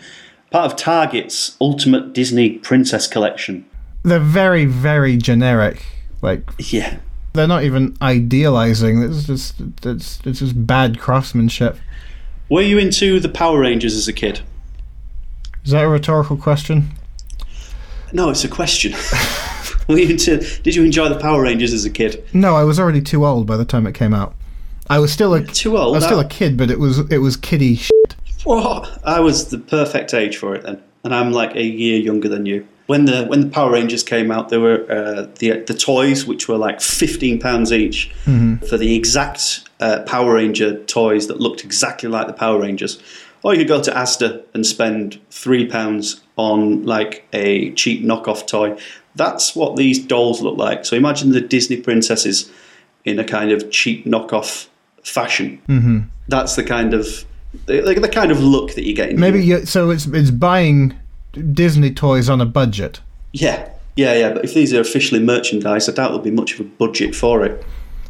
Part 0.49 0.69
of 0.69 0.77
Target's 0.77 1.55
Ultimate 1.61 2.13
Disney 2.13 2.57
Princess 2.57 3.07
Collection. 3.07 3.65
They're 4.03 4.19
very 4.19 4.65
very 4.65 5.17
generic. 5.17 5.85
Like 6.21 6.43
Yeah, 6.59 6.99
they're 7.33 7.47
not 7.47 7.63
even 7.63 7.95
idealizing. 8.01 9.01
It's 9.01 9.25
just 9.25 9.55
it's 9.83 10.19
it's 10.25 10.39
just 10.39 10.67
bad 10.67 10.99
craftsmanship. 10.99 11.77
Were 12.49 12.61
you 12.61 12.77
into 12.77 13.19
the 13.19 13.29
Power 13.29 13.59
Rangers 13.59 13.95
as 13.95 14.07
a 14.07 14.13
kid? 14.13 14.41
Is 15.63 15.71
that 15.71 15.85
a 15.85 15.89
rhetorical 15.89 16.37
question? 16.37 16.89
No, 18.13 18.29
it's 18.29 18.43
a 18.43 18.49
question. 18.49 18.93
Were 19.87 19.97
you 19.97 20.09
into? 20.09 20.37
Did 20.61 20.75
you 20.75 20.83
enjoy 20.83 21.09
the 21.09 21.19
Power 21.19 21.41
Rangers 21.41 21.73
as 21.73 21.85
a 21.85 21.89
kid? 21.89 22.25
No, 22.33 22.55
I 22.55 22.63
was 22.63 22.79
already 22.79 23.01
too 23.01 23.25
old 23.25 23.47
by 23.47 23.57
the 23.57 23.65
time 23.65 23.87
it 23.87 23.95
came 23.95 24.13
out. 24.13 24.35
I 24.89 24.99
was 24.99 25.13
still 25.13 25.33
a 25.33 25.45
Too 25.45 25.77
old. 25.77 25.95
I 25.95 25.97
was 25.97 26.05
still 26.05 26.19
a 26.19 26.27
kid, 26.27 26.57
but 26.57 26.69
it 26.69 26.79
was 26.79 26.99
it 27.09 27.19
was 27.19 27.37
kiddie 27.37 27.75
shit. 27.75 28.15
What? 28.43 28.99
I 29.05 29.19
was 29.19 29.49
the 29.49 29.57
perfect 29.57 30.13
age 30.13 30.35
for 30.35 30.55
it 30.55 30.63
then, 30.63 30.81
and 31.03 31.15
I'm 31.15 31.31
like 31.31 31.55
a 31.55 31.63
year 31.63 31.99
younger 31.99 32.27
than 32.27 32.45
you. 32.45 32.67
When 32.91 33.05
the 33.05 33.25
when 33.31 33.41
the 33.41 33.47
Power 33.47 33.71
Rangers 33.71 34.03
came 34.03 34.29
out, 34.35 34.49
there 34.49 34.59
were 34.59 34.79
uh, 34.91 35.27
the 35.39 35.63
the 35.71 35.73
toys 35.73 36.25
which 36.25 36.49
were 36.49 36.57
like 36.67 36.81
fifteen 36.81 37.39
pounds 37.39 37.71
each 37.71 38.11
for 38.69 38.77
the 38.77 38.95
exact 38.99 39.69
uh, 39.79 40.03
Power 40.13 40.33
Ranger 40.33 40.69
toys 40.97 41.27
that 41.27 41.39
looked 41.39 41.63
exactly 41.63 42.09
like 42.09 42.27
the 42.27 42.33
Power 42.33 42.59
Rangers. 42.59 43.01
Or 43.43 43.53
you 43.53 43.59
could 43.61 43.69
go 43.69 43.81
to 43.81 43.91
Asda 43.91 44.43
and 44.53 44.65
spend 44.65 45.19
three 45.29 45.65
pounds 45.65 46.21
on 46.35 46.83
like 46.83 47.25
a 47.31 47.71
cheap 47.75 48.03
knockoff 48.03 48.45
toy. 48.45 48.77
That's 49.15 49.55
what 49.55 49.77
these 49.77 49.97
dolls 49.97 50.41
look 50.41 50.57
like. 50.57 50.83
So 50.83 50.95
imagine 50.97 51.31
the 51.31 51.47
Disney 51.55 51.77
princesses 51.77 52.51
in 53.05 53.19
a 53.19 53.23
kind 53.23 53.51
of 53.51 53.71
cheap 53.71 54.05
knockoff 54.05 54.67
fashion. 55.03 55.61
Mm-hmm. 55.67 55.99
That's 56.27 56.55
the 56.55 56.63
kind 56.63 56.93
of 56.93 57.25
the, 57.67 57.81
the 57.81 58.09
kind 58.09 58.31
of 58.31 58.39
look 58.43 58.75
that 58.75 58.85
you 58.85 58.93
get. 58.93 59.15
Maybe 59.15 59.43
you, 59.45 59.65
so. 59.65 59.91
It's 59.91 60.05
it's 60.07 60.31
buying 60.31 60.93
Disney 61.33 61.91
toys 61.93 62.29
on 62.29 62.41
a 62.41 62.45
budget. 62.45 63.01
Yeah, 63.33 63.69
yeah, 63.95 64.13
yeah. 64.13 64.33
But 64.33 64.45
if 64.45 64.53
these 64.53 64.73
are 64.73 64.81
officially 64.81 65.21
merchandise, 65.21 65.87
I 65.87 65.93
doubt 65.93 66.09
there'll 66.09 66.19
be 66.19 66.31
much 66.31 66.53
of 66.53 66.59
a 66.61 66.63
budget 66.63 67.15
for 67.15 67.45
it. 67.45 67.63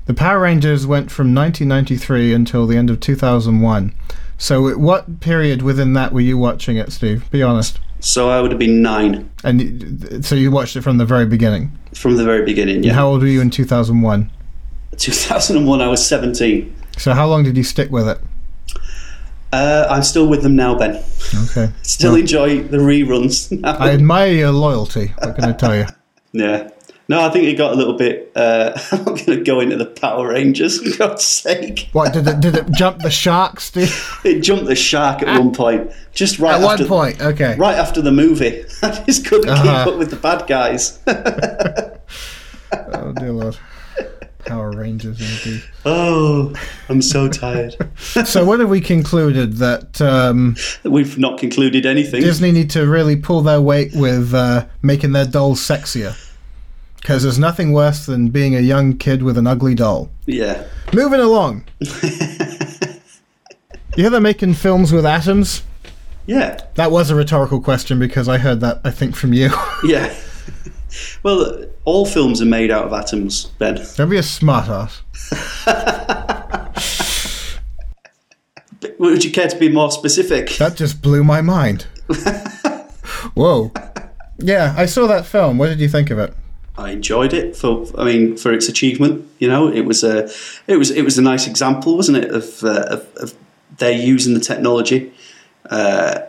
The 0.06 0.14
Power 0.14 0.40
Rangers 0.40 0.88
went 0.88 1.12
from 1.12 1.34
1993 1.36 2.34
until 2.34 2.66
the 2.66 2.76
end 2.78 2.90
of 2.90 3.00
2001. 3.00 3.94
So, 4.38 4.76
what 4.78 5.20
period 5.20 5.62
within 5.62 5.94
that 5.94 6.12
were 6.12 6.22
you 6.22 6.38
watching 6.38 6.76
it, 6.78 6.92
Steve? 6.92 7.30
Be 7.30 7.44
honest. 7.44 7.80
So 8.00 8.30
I 8.32 8.42
would 8.42 8.50
have 8.52 8.58
been 8.60 8.82
nine 8.82 9.30
And 9.44 10.26
so 10.26 10.34
you 10.34 10.50
watched 10.50 10.76
it 10.76 10.82
from 10.82 10.98
the 10.98 11.06
very 11.06 11.28
beginning. 11.28 11.78
from 11.94 12.18
the 12.18 12.24
very 12.24 12.44
beginning. 12.44 12.82
Yeah, 12.84 12.94
How 12.94 13.08
old 13.08 13.22
were 13.22 13.28
you 13.28 13.42
in 13.42 13.52
2001? 13.52 14.32
2001. 14.98 15.82
I 15.82 15.88
was 15.88 16.04
17. 16.06 16.76
So, 16.98 17.14
how 17.14 17.28
long 17.28 17.44
did 17.44 17.56
you 17.56 17.64
stick 17.64 17.92
with 17.92 18.08
it? 18.08 18.20
Uh, 19.54 19.86
I'm 19.90 20.04
still 20.04 20.28
with 20.28 20.44
them 20.44 20.56
now, 20.56 20.78
Ben. 20.78 21.04
Okay. 21.50 21.70
Still 21.84 22.16
enjoy 22.16 22.64
the 22.64 22.78
reruns. 22.78 23.52
Now. 23.60 23.76
I 23.78 23.90
admire 23.94 24.32
your 24.32 24.52
loyalty. 24.52 25.14
What 25.20 25.36
can 25.36 25.44
I 25.46 25.52
tell 25.54 25.76
you? 25.76 25.86
yeah. 26.32 26.70
No, 27.10 27.20
I 27.20 27.30
think 27.30 27.44
it 27.46 27.56
got 27.58 27.74
a 27.74 27.76
little 27.76 27.98
bit. 27.98 28.32
Uh, 28.38 28.72
I'm 28.94 29.00
not 29.00 29.06
going 29.26 29.26
to 29.40 29.44
go 29.44 29.60
into 29.60 29.76
the 29.76 29.86
Power 29.86 30.30
Rangers. 30.30 30.80
For 30.82 30.98
God's 30.98 31.26
sake, 31.26 31.90
What 31.92 32.14
did 32.14 32.26
it? 32.26 32.40
Did 32.40 32.56
it 32.56 32.72
jump 32.72 33.00
the 33.00 33.10
shark, 33.12 33.60
Steve? 33.60 33.94
it 34.24 34.40
jumped 34.40 34.66
the 34.68 34.76
shark 34.76 35.22
at 35.22 35.38
one 35.38 35.54
point. 35.54 35.92
Just 36.14 36.40
right 36.40 36.56
At 36.56 36.64
one 36.64 36.74
after, 36.76 36.86
point, 36.88 37.20
okay. 37.22 37.56
right 37.58 37.76
after 37.78 38.02
the 38.02 38.14
movie. 38.14 38.64
I 38.82 39.04
just 39.06 39.26
couldn't 39.26 39.50
Uh-huh. 39.50 39.62
keep 39.84 39.94
up 39.94 40.00
with 40.00 40.10
the 40.12 40.16
bad 40.16 40.48
guys. 40.48 41.00
Oh 42.94 43.12
dear 43.14 43.32
lord. 43.34 43.58
Power 44.46 44.72
Rangers 44.72 45.20
indeed. 45.46 45.64
oh, 45.86 46.54
I'm 46.90 47.02
so 47.02 47.28
tired. 47.28 47.76
So 48.26 48.44
what 48.44 48.60
have 48.60 48.70
we 48.70 48.82
concluded 48.82 49.54
that 49.58 50.02
um, 50.02 50.56
We've 50.84 51.18
not 51.18 51.40
concluded 51.40 51.86
anything. 51.86 52.22
Disney 52.22 52.52
need 52.52 52.70
to 52.72 52.86
really 52.88 53.16
pull 53.16 53.42
their 53.42 53.62
weight 53.62 53.92
with 53.96 54.34
uh, 54.34 54.66
making 54.82 55.12
their 55.14 55.26
dolls 55.26 55.62
sexier? 55.62 56.16
Because 56.98 57.24
there's 57.24 57.40
nothing 57.40 57.72
worse 57.72 58.06
than 58.06 58.30
being 58.30 58.56
a 58.56 58.60
young 58.60 58.98
kid 58.98 59.24
with 59.24 59.38
an 59.38 59.48
ugly 59.48 59.76
doll. 59.76 60.10
Yeah. 60.26 60.66
Moving 60.94 61.20
along. 61.20 61.64
you 61.80 61.90
hear 63.96 64.10
they're 64.10 64.22
making 64.22 64.54
films 64.54 64.92
with 64.92 65.06
atoms? 65.06 65.64
Yeah. 66.26 66.60
That 66.76 66.92
was 66.92 67.10
a 67.10 67.16
rhetorical 67.16 67.60
question 67.62 67.98
because 68.00 68.30
I 68.30 68.38
heard 68.38 68.60
that, 68.62 68.82
I 68.84 68.92
think, 68.92 69.16
from 69.16 69.34
you. 69.34 69.50
Yeah. 69.84 70.14
Well, 71.24 71.66
all 71.86 72.06
films 72.06 72.42
are 72.42 72.46
made 72.46 72.72
out 72.72 72.86
of 72.86 72.94
atoms, 72.94 73.46
Ben. 73.58 73.86
Don't 73.96 74.10
be 74.10 74.18
a 74.18 74.22
smartass. 74.22 75.02
Would 78.98 79.24
you 79.24 79.32
care 79.32 79.48
to 79.48 79.58
be 79.58 79.70
more 79.70 79.92
specific? 79.92 80.58
That 80.58 80.76
just 80.76 81.02
blew 81.02 81.24
my 81.24 81.42
mind. 81.42 81.88
Whoa. 83.34 83.72
Yeah, 84.38 84.74
I 84.78 84.86
saw 84.86 85.08
that 85.08 85.26
film. 85.26 85.58
What 85.58 85.68
did 85.68 85.80
you 85.80 85.90
think 85.90 86.10
of 86.10 86.20
it? 86.20 86.34
I 86.78 86.92
enjoyed 86.92 87.34
it 87.34 87.56
for, 87.56 87.86
I 87.98 88.06
mean, 88.06 88.38
for 88.38 88.52
its 88.52 88.68
achievement. 88.68 89.28
You 89.40 89.48
know, 89.48 89.72
it 89.72 89.82
was 89.82 90.04
a, 90.04 90.30
it 90.68 90.78
was, 90.78 90.92
it 90.92 91.04
was 91.04 91.18
a 91.18 91.22
nice 91.22 91.48
example, 91.48 91.96
wasn't 91.96 92.20
it, 92.20 92.32
of, 92.32 92.64
uh, 92.64 92.86
of, 92.90 93.16
of 93.18 93.34
their 93.78 93.92
using 93.92 94.34
the 94.34 94.40
technology. 94.40 95.14
Uh, 95.70 96.20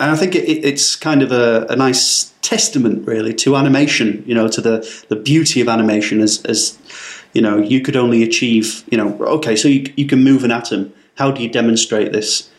and 0.00 0.10
I 0.10 0.16
think 0.16 0.34
it, 0.34 0.44
it- 0.48 0.64
it's 0.64 0.96
kind 0.96 1.22
of 1.22 1.32
a, 1.32 1.66
a 1.68 1.76
nice 1.76 2.32
testament, 2.42 3.06
really, 3.06 3.34
to 3.34 3.56
animation. 3.56 4.22
You 4.26 4.34
know, 4.34 4.48
to 4.48 4.60
the, 4.60 5.04
the 5.08 5.16
beauty 5.16 5.60
of 5.60 5.68
animation 5.68 6.20
as, 6.20 6.44
as 6.44 6.78
you 7.32 7.42
know, 7.42 7.58
you 7.58 7.80
could 7.80 7.96
only 7.96 8.22
achieve. 8.22 8.84
You 8.90 8.98
know, 8.98 9.18
okay, 9.38 9.56
so 9.56 9.68
you, 9.68 9.92
you 9.96 10.06
can 10.06 10.22
move 10.24 10.44
an 10.44 10.50
atom. 10.50 10.92
How 11.16 11.30
do 11.30 11.42
you 11.42 11.48
demonstrate 11.50 12.12
this? 12.12 12.50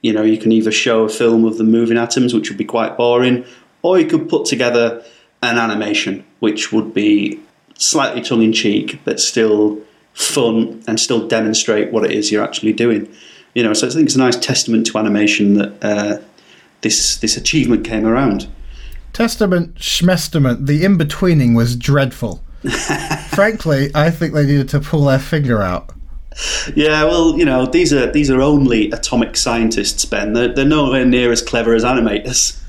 You 0.00 0.12
know, 0.12 0.22
you 0.22 0.38
can 0.38 0.52
either 0.52 0.70
show 0.72 1.04
a 1.04 1.08
film 1.08 1.44
of 1.44 1.58
the 1.58 1.64
moving 1.64 1.98
atoms, 1.98 2.32
which 2.32 2.48
would 2.48 2.58
be 2.58 2.64
quite 2.64 2.96
boring, 2.96 3.44
or 3.82 3.98
you 3.98 4.06
could 4.06 4.28
put 4.28 4.46
together 4.46 5.04
an 5.42 5.58
animation, 5.58 6.24
which 6.40 6.72
would 6.72 6.94
be 6.94 7.40
slightly 7.74 8.22
tongue 8.22 8.42
in 8.42 8.52
cheek, 8.52 9.00
but 9.04 9.20
still 9.20 9.80
fun 10.14 10.82
and 10.88 10.98
still 10.98 11.28
demonstrate 11.28 11.92
what 11.92 12.04
it 12.04 12.10
is 12.12 12.32
you're 12.32 12.42
actually 12.42 12.72
doing. 12.72 13.12
You 13.54 13.62
know, 13.62 13.72
so 13.72 13.86
I 13.86 13.90
think 13.90 14.06
it's 14.06 14.14
a 14.14 14.18
nice 14.18 14.36
testament 14.36 14.86
to 14.86 14.98
animation 14.98 15.54
that 15.54 15.72
uh, 15.84 16.18
this 16.80 17.16
this 17.16 17.36
achievement 17.36 17.84
came 17.84 18.06
around. 18.06 18.48
Testament, 19.12 19.74
Schmestament, 19.76 20.66
the 20.66 20.84
in 20.84 20.96
betweening 20.96 21.54
was 21.54 21.76
dreadful. 21.76 22.42
Frankly, 23.30 23.90
I 23.94 24.10
think 24.10 24.34
they 24.34 24.46
needed 24.46 24.68
to 24.70 24.80
pull 24.80 25.04
their 25.04 25.18
finger 25.18 25.62
out. 25.62 25.92
Yeah, 26.74 27.04
well, 27.04 27.36
you 27.36 27.44
know, 27.44 27.66
these 27.66 27.92
are 27.92 28.10
these 28.10 28.30
are 28.30 28.40
only 28.40 28.90
atomic 28.90 29.36
scientists, 29.36 30.04
Ben. 30.04 30.34
They're, 30.34 30.54
they're 30.54 30.64
nowhere 30.64 31.04
near 31.04 31.32
as 31.32 31.42
clever 31.42 31.74
as 31.74 31.84
animators. 31.84 32.60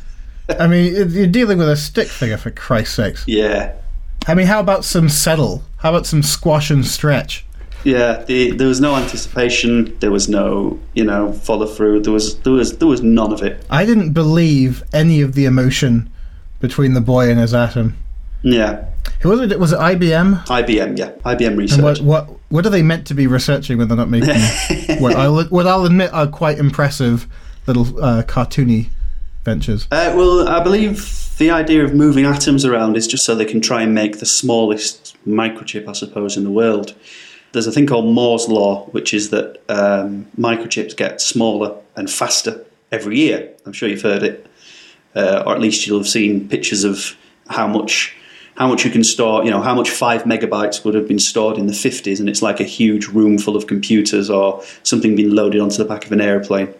I 0.59 0.67
mean, 0.67 0.93
you're 1.11 1.27
dealing 1.27 1.59
with 1.59 1.69
a 1.69 1.77
stick 1.77 2.07
figure, 2.07 2.37
for 2.37 2.51
Christ's 2.51 2.95
sakes. 2.95 3.23
Yeah, 3.27 3.73
I 4.27 4.33
mean, 4.33 4.47
how 4.47 4.59
about 4.59 4.85
some 4.85 5.09
settle? 5.09 5.63
How 5.77 5.89
about 5.89 6.05
some 6.05 6.23
squash 6.23 6.71
and 6.71 6.85
stretch? 6.85 7.45
Yeah. 7.83 8.23
The, 8.23 8.51
there 8.51 8.67
was 8.67 8.81
no 8.81 8.95
anticipation. 8.95 9.97
There 9.99 10.11
was 10.11 10.29
no, 10.29 10.79
you 10.93 11.03
know, 11.03 11.33
follow 11.33 11.65
through. 11.65 12.01
There 12.01 12.13
was 12.13 12.39
there 12.39 12.53
was 12.53 12.77
there 12.77 12.87
was 12.87 13.01
none 13.01 13.31
of 13.33 13.41
it. 13.41 13.65
I 13.69 13.85
didn't 13.85 14.13
believe 14.13 14.83
any 14.93 15.21
of 15.21 15.33
the 15.33 15.45
emotion 15.45 16.09
between 16.59 16.93
the 16.93 17.01
boy 17.01 17.29
and 17.29 17.39
his 17.39 17.53
atom. 17.53 17.97
Yeah, 18.41 18.85
Who 19.21 19.29
was 19.29 19.41
it? 19.41 19.59
Was 19.59 19.73
it 19.73 19.79
IBM? 19.79 20.45
IBM. 20.45 20.97
Yeah, 20.97 21.11
IBM 21.25 21.57
research. 21.57 21.77
And 21.77 22.07
what 22.07 22.27
what 22.27 22.39
what 22.49 22.65
are 22.65 22.69
they 22.69 22.83
meant 22.83 23.05
to 23.07 23.13
be 23.13 23.27
researching 23.27 23.77
when 23.77 23.87
they're 23.87 23.97
not 23.97 24.09
making 24.09 24.29
what 25.01 25.15
I'll 25.15 25.43
what 25.45 25.67
I'll 25.67 25.85
admit 25.85 26.13
are 26.13 26.27
quite 26.27 26.57
impressive 26.57 27.27
little 27.67 28.03
uh, 28.03 28.23
cartoony 28.23 28.89
ventures. 29.43 29.87
Uh, 29.91 30.13
well, 30.15 30.47
I 30.47 30.63
believe 30.63 31.35
the 31.37 31.51
idea 31.51 31.83
of 31.83 31.93
moving 31.93 32.25
atoms 32.25 32.65
around 32.65 32.97
is 32.97 33.07
just 33.07 33.25
so 33.25 33.35
they 33.35 33.45
can 33.45 33.61
try 33.61 33.81
and 33.81 33.93
make 33.93 34.19
the 34.19 34.25
smallest 34.25 35.17
microchip, 35.27 35.87
I 35.87 35.93
suppose, 35.93 36.37
in 36.37 36.43
the 36.43 36.51
world. 36.51 36.95
There's 37.51 37.67
a 37.67 37.71
thing 37.71 37.87
called 37.87 38.05
Moore's 38.05 38.47
law, 38.47 38.85
which 38.87 39.13
is 39.13 39.31
that 39.31 39.61
um, 39.69 40.27
microchips 40.37 40.95
get 40.95 41.19
smaller 41.19 41.75
and 41.95 42.09
faster 42.09 42.65
every 42.91 43.17
year. 43.17 43.51
I'm 43.65 43.73
sure 43.73 43.89
you've 43.89 44.01
heard 44.01 44.23
it, 44.23 44.47
uh, 45.15 45.43
or 45.45 45.55
at 45.55 45.61
least 45.61 45.87
you'll 45.87 45.99
have 45.99 46.07
seen 46.07 46.47
pictures 46.47 46.83
of 46.83 47.15
how 47.47 47.67
much 47.67 48.15
how 48.55 48.67
much 48.67 48.83
you 48.83 48.91
can 48.91 49.03
store. 49.03 49.43
You 49.43 49.51
know, 49.51 49.61
how 49.61 49.73
much 49.73 49.89
five 49.89 50.23
megabytes 50.23 50.83
would 50.83 50.93
have 50.93 51.07
been 51.07 51.19
stored 51.19 51.57
in 51.57 51.67
the 51.67 51.73
50s, 51.73 52.19
and 52.19 52.29
it's 52.29 52.41
like 52.41 52.59
a 52.59 52.65
huge 52.65 53.07
room 53.07 53.37
full 53.37 53.55
of 53.55 53.67
computers 53.67 54.29
or 54.29 54.63
something 54.83 55.15
being 55.15 55.31
loaded 55.31 55.61
onto 55.61 55.77
the 55.77 55.85
back 55.85 56.05
of 56.05 56.11
an 56.11 56.21
airplane. 56.21 56.73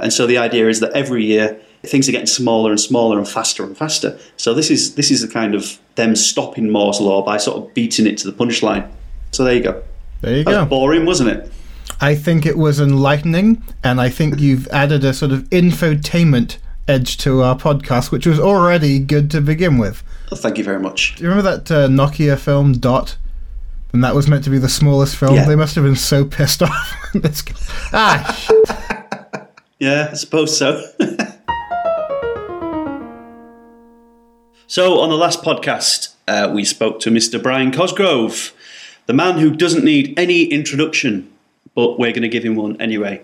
And 0.00 0.12
so 0.12 0.26
the 0.26 0.38
idea 0.38 0.68
is 0.68 0.80
that 0.80 0.92
every 0.92 1.24
year 1.24 1.60
things 1.82 2.08
are 2.08 2.12
getting 2.12 2.26
smaller 2.26 2.70
and 2.70 2.80
smaller 2.80 3.18
and 3.18 3.28
faster 3.28 3.62
and 3.64 3.76
faster. 3.76 4.18
So 4.36 4.54
this 4.54 4.70
is 4.70 4.94
this 4.94 5.10
is 5.10 5.20
the 5.20 5.28
kind 5.28 5.54
of 5.54 5.78
them 5.96 6.16
stopping 6.16 6.70
Moore's 6.70 7.00
law 7.00 7.22
by 7.22 7.36
sort 7.36 7.58
of 7.58 7.74
beating 7.74 8.06
it 8.06 8.16
to 8.18 8.30
the 8.30 8.36
punchline. 8.36 8.88
So 9.32 9.44
there 9.44 9.54
you 9.54 9.62
go. 9.62 9.82
There 10.20 10.36
you 10.38 10.44
That 10.44 10.50
was 10.50 10.58
go. 10.64 10.66
boring, 10.66 11.06
wasn't 11.06 11.30
it? 11.30 11.52
I 12.00 12.14
think 12.14 12.46
it 12.46 12.56
was 12.58 12.80
enlightening, 12.80 13.62
and 13.82 14.00
I 14.00 14.08
think 14.08 14.38
you've 14.40 14.66
added 14.68 15.04
a 15.04 15.12
sort 15.14 15.32
of 15.32 15.42
infotainment 15.50 16.58
edge 16.86 17.16
to 17.18 17.42
our 17.42 17.56
podcast, 17.56 18.10
which 18.10 18.26
was 18.26 18.38
already 18.40 18.98
good 18.98 19.30
to 19.32 19.40
begin 19.40 19.78
with. 19.78 20.02
Well, 20.30 20.40
thank 20.40 20.58
you 20.58 20.64
very 20.64 20.78
much. 20.80 21.16
Do 21.16 21.24
you 21.24 21.30
remember 21.30 21.56
that 21.56 21.70
uh, 21.70 21.88
Nokia 21.88 22.38
film 22.38 22.72
Dot? 22.74 23.16
And 23.92 24.04
that 24.04 24.14
was 24.14 24.28
meant 24.28 24.44
to 24.44 24.50
be 24.50 24.58
the 24.58 24.68
smallest 24.68 25.16
film. 25.16 25.34
Yeah. 25.34 25.46
They 25.46 25.56
must 25.56 25.74
have 25.74 25.82
been 25.84 25.96
so 25.96 26.24
pissed 26.24 26.62
off. 26.64 26.94
Ah, 27.92 28.46
Yeah, 29.78 30.08
I 30.10 30.14
suppose 30.14 30.56
so. 30.56 30.82
so, 34.66 35.00
on 35.00 35.08
the 35.08 35.16
last 35.16 35.42
podcast, 35.42 36.14
uh, 36.26 36.50
we 36.52 36.64
spoke 36.64 37.00
to 37.00 37.10
Mr. 37.10 37.42
Brian 37.42 37.72
Cosgrove, 37.72 38.52
the 39.08 39.14
man 39.14 39.38
who 39.38 39.50
doesn't 39.50 39.84
need 39.84 40.16
any 40.18 40.44
introduction, 40.44 41.32
but 41.74 41.98
we're 41.98 42.12
going 42.12 42.22
to 42.22 42.28
give 42.28 42.44
him 42.44 42.56
one 42.56 42.78
anyway. 42.80 43.22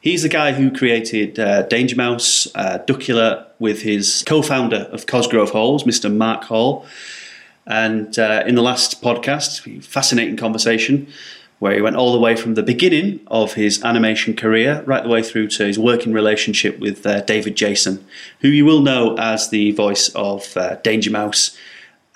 He's 0.00 0.22
the 0.22 0.28
guy 0.28 0.52
who 0.52 0.72
created 0.72 1.38
uh, 1.38 1.62
Danger 1.62 1.94
Mouse, 1.94 2.48
uh, 2.56 2.80
Duckula, 2.84 3.46
with 3.60 3.82
his 3.82 4.24
co 4.26 4.42
founder 4.42 4.88
of 4.90 5.06
Cosgrove 5.06 5.50
Halls, 5.50 5.84
Mr. 5.84 6.14
Mark 6.14 6.44
Hall. 6.44 6.84
And 7.64 8.18
uh, 8.18 8.42
in 8.44 8.56
the 8.56 8.60
last 8.60 9.00
podcast, 9.02 9.84
fascinating 9.84 10.36
conversation 10.36 11.06
where 11.60 11.76
he 11.76 11.80
went 11.80 11.94
all 11.94 12.12
the 12.12 12.18
way 12.18 12.34
from 12.34 12.54
the 12.54 12.62
beginning 12.64 13.20
of 13.28 13.54
his 13.54 13.82
animation 13.84 14.34
career 14.34 14.82
right 14.84 15.04
the 15.04 15.08
way 15.08 15.22
through 15.22 15.46
to 15.46 15.64
his 15.64 15.78
working 15.78 16.12
relationship 16.12 16.80
with 16.80 17.06
uh, 17.06 17.20
David 17.20 17.56
Jason, 17.56 18.04
who 18.40 18.48
you 18.48 18.64
will 18.64 18.80
know 18.80 19.16
as 19.16 19.50
the 19.50 19.70
voice 19.70 20.08
of 20.16 20.56
uh, 20.56 20.74
Danger 20.82 21.12
Mouse, 21.12 21.56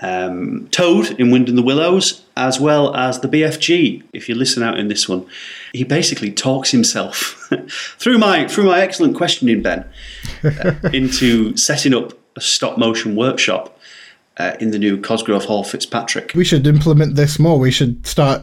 um, 0.00 0.68
Toad 0.70 1.18
in 1.18 1.30
Wind 1.30 1.48
in 1.48 1.56
the 1.56 1.62
Willows, 1.62 2.24
as 2.36 2.60
well 2.60 2.94
as 2.94 3.20
the 3.20 3.28
BFG. 3.28 4.04
If 4.12 4.28
you 4.28 4.34
listen 4.34 4.62
out 4.62 4.78
in 4.78 4.88
this 4.88 5.08
one, 5.08 5.26
he 5.72 5.84
basically 5.84 6.30
talks 6.30 6.70
himself 6.70 7.50
through 7.98 8.18
my 8.18 8.46
through 8.46 8.64
my 8.64 8.80
excellent 8.80 9.16
questioning, 9.16 9.62
Ben, 9.62 9.84
uh, 10.44 10.74
into 10.92 11.56
setting 11.56 11.94
up 11.94 12.12
a 12.36 12.40
stop 12.40 12.78
motion 12.78 13.16
workshop 13.16 13.78
uh, 14.36 14.54
in 14.60 14.70
the 14.70 14.78
new 14.78 15.00
Cosgrove 15.00 15.44
Hall 15.44 15.64
Fitzpatrick. 15.64 16.32
we 16.34 16.44
should 16.44 16.66
implement 16.66 17.16
this 17.16 17.38
more. 17.38 17.58
We 17.58 17.72
should 17.72 18.06
start 18.06 18.42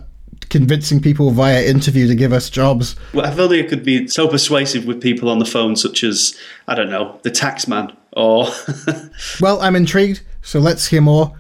convincing 0.49 1.01
people 1.01 1.31
via 1.31 1.65
interview 1.65 2.07
to 2.07 2.15
give 2.15 2.33
us 2.33 2.49
jobs. 2.49 2.95
Well, 3.13 3.25
if 3.25 3.39
only 3.39 3.63
I 3.63 3.67
could 3.67 3.83
be 3.83 4.07
so 4.07 4.27
persuasive 4.27 4.85
with 4.85 5.01
people 5.01 5.29
on 5.29 5.39
the 5.39 5.45
phone, 5.45 5.75
such 5.75 6.03
as 6.03 6.37
I 6.67 6.75
don't 6.75 6.89
know, 6.89 7.19
the 7.23 7.31
taxman, 7.31 7.95
or 8.11 8.47
Well, 9.41 9.61
I'm 9.61 9.75
intrigued, 9.75 10.21
so 10.41 10.59
let's 10.59 10.87
hear 10.87 11.01
more. 11.01 11.33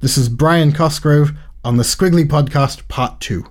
This 0.00 0.18
is 0.18 0.28
Brian 0.28 0.72
Cosgrove 0.72 1.32
on 1.64 1.76
the 1.76 1.82
Squiggly 1.82 2.24
Podcast, 2.26 2.86
Part 2.88 3.20
2. 3.20 3.44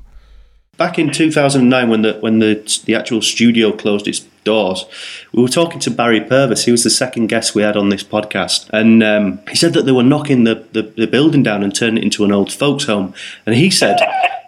back 0.77 0.99
in 0.99 1.11
2009, 1.11 1.89
when 1.89 2.01
the 2.01 2.13
when 2.19 2.39
the 2.39 2.81
the 2.85 2.95
actual 2.95 3.21
studio 3.21 3.71
closed 3.71 4.07
its 4.07 4.19
doors, 4.43 4.85
we 5.33 5.41
were 5.41 5.49
talking 5.49 5.79
to 5.81 5.91
Barry 5.91 6.21
Purves. 6.21 6.65
He 6.65 6.71
was 6.71 6.83
the 6.83 6.89
second 6.89 7.27
guest 7.27 7.55
we 7.55 7.61
had 7.63 7.75
on 7.75 7.89
this 7.89 8.03
podcast, 8.03 8.69
and 8.71 9.03
um, 9.03 9.39
he 9.49 9.55
said 9.55 9.73
that 9.73 9.85
they 9.85 9.91
were 9.91 10.03
knocking 10.03 10.43
the, 10.43 10.65
the, 10.71 10.83
the 10.83 11.07
building 11.07 11.43
down 11.43 11.63
and 11.63 11.73
turning 11.75 11.97
it 11.97 12.03
into 12.03 12.23
an 12.23 12.31
old 12.31 12.53
folks' 12.53 12.85
home. 12.85 13.13
And 13.45 13.55
he 13.55 13.69
said 13.69 13.99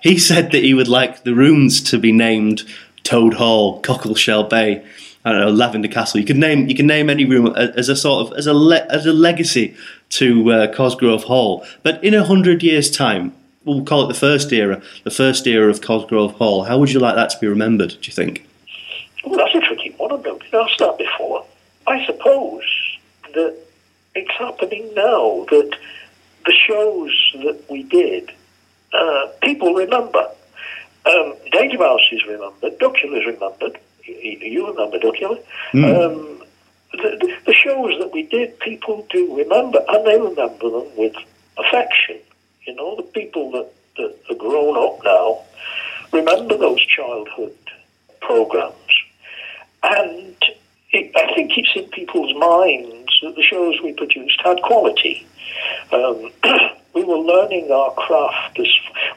he 0.01 0.17
said 0.19 0.51
that 0.51 0.63
he 0.63 0.73
would 0.73 0.87
like 0.87 1.23
the 1.23 1.33
rooms 1.33 1.81
to 1.89 1.97
be 1.97 2.11
named 2.11 2.63
Toad 3.03 3.33
Hall, 3.35 3.81
Cockleshell 3.81 4.49
Bay. 4.49 4.85
I 5.25 5.31
don't 5.31 5.41
know, 5.41 5.49
Lavender 5.51 5.89
Castle. 5.89 6.21
You 6.21 6.25
can 6.25 6.39
name 6.39 6.69
you 6.69 6.75
can 6.75 6.87
name 6.87 7.09
any 7.09 7.25
room 7.25 7.47
as 7.57 7.89
a 7.89 7.97
sort 7.97 8.27
of 8.27 8.37
as 8.37 8.47
a 8.47 8.53
le- 8.53 8.85
as 8.89 9.05
a 9.05 9.11
legacy 9.11 9.75
to 10.09 10.51
uh, 10.51 10.73
Cosgrove 10.73 11.23
Hall. 11.23 11.65
But 11.83 12.03
in 12.03 12.13
a 12.13 12.23
hundred 12.23 12.63
years' 12.63 12.89
time, 12.89 13.33
we'll 13.65 13.83
call 13.83 14.05
it 14.05 14.07
the 14.07 14.19
first 14.19 14.51
era, 14.51 14.81
the 15.03 15.11
first 15.11 15.45
era 15.45 15.69
of 15.69 15.81
Cosgrove 15.81 16.33
Hall. 16.33 16.63
How 16.63 16.77
would 16.77 16.91
you 16.91 16.99
like 16.99 17.15
that 17.15 17.29
to 17.31 17.39
be 17.39 17.47
remembered? 17.47 17.89
Do 17.89 17.99
you 18.01 18.13
think? 18.13 18.47
Well, 19.25 19.37
that's 19.37 19.55
a 19.55 19.59
tricky 19.59 19.93
one. 19.97 20.11
I've 20.11 20.23
not 20.23 20.39
been 20.39 20.59
asked 20.59 20.79
that 20.79 20.97
before. 20.97 21.45
I 21.85 22.05
suppose 22.05 22.63
that 23.33 23.55
it's 24.15 24.31
happening 24.31 24.93
now 24.95 25.45
that 25.49 25.77
the 26.45 26.53
shows 26.53 27.31
that 27.43 27.61
we 27.69 27.83
did, 27.83 28.31
uh, 28.93 29.27
people 29.41 29.73
remember. 29.73 30.29
Um, 31.05 31.35
Danger 31.51 31.77
Mouse 31.77 32.01
is 32.11 32.25
remembered. 32.25 32.79
Duckula 32.79 33.19
is 33.19 33.25
remembered. 33.25 33.79
You, 34.03 34.67
remember 34.67 34.99
Duckula. 34.99 35.37
Um, 35.73 36.43
the, 36.91 37.37
the- 37.45 37.53
shows 37.53 37.97
that 37.99 38.11
we 38.13 38.23
did, 38.23 38.59
people 38.59 39.05
do 39.09 39.35
remember, 39.35 39.83
and 39.89 40.05
they 40.05 40.19
remember 40.19 40.69
them 40.69 40.87
with 40.95 41.15
affection. 41.57 42.17
You 42.65 42.75
know, 42.75 42.95
the 42.95 43.03
people 43.03 43.51
that, 43.51 43.69
that 43.97 44.15
are 44.29 44.35
grown 44.35 44.77
up 44.77 45.03
now 45.03 45.41
remember 46.13 46.57
those 46.57 46.85
childhood 46.85 47.57
programs. 48.21 48.75
And 49.83 50.35
it, 50.91 51.11
I 51.15 51.33
think 51.35 51.57
it's 51.57 51.71
in 51.75 51.85
people's 51.89 52.35
minds 52.37 53.19
that 53.21 53.35
the 53.35 53.43
shows 53.43 53.81
we 53.83 53.93
produced 53.93 54.39
had 54.43 54.61
quality. 54.61 55.25
Um, 55.91 56.31
we 56.93 57.03
were 57.03 57.17
learning 57.17 57.71
our 57.71 57.91
craft. 57.93 58.59
As, 58.59 58.67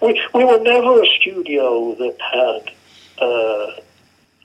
we, 0.00 0.20
we 0.35 0.44
were 0.44 0.61
never 0.61 1.02
a 1.02 1.06
studio 1.18 1.94
that 1.96 2.16
had 2.20 2.72
uh, 3.24 3.80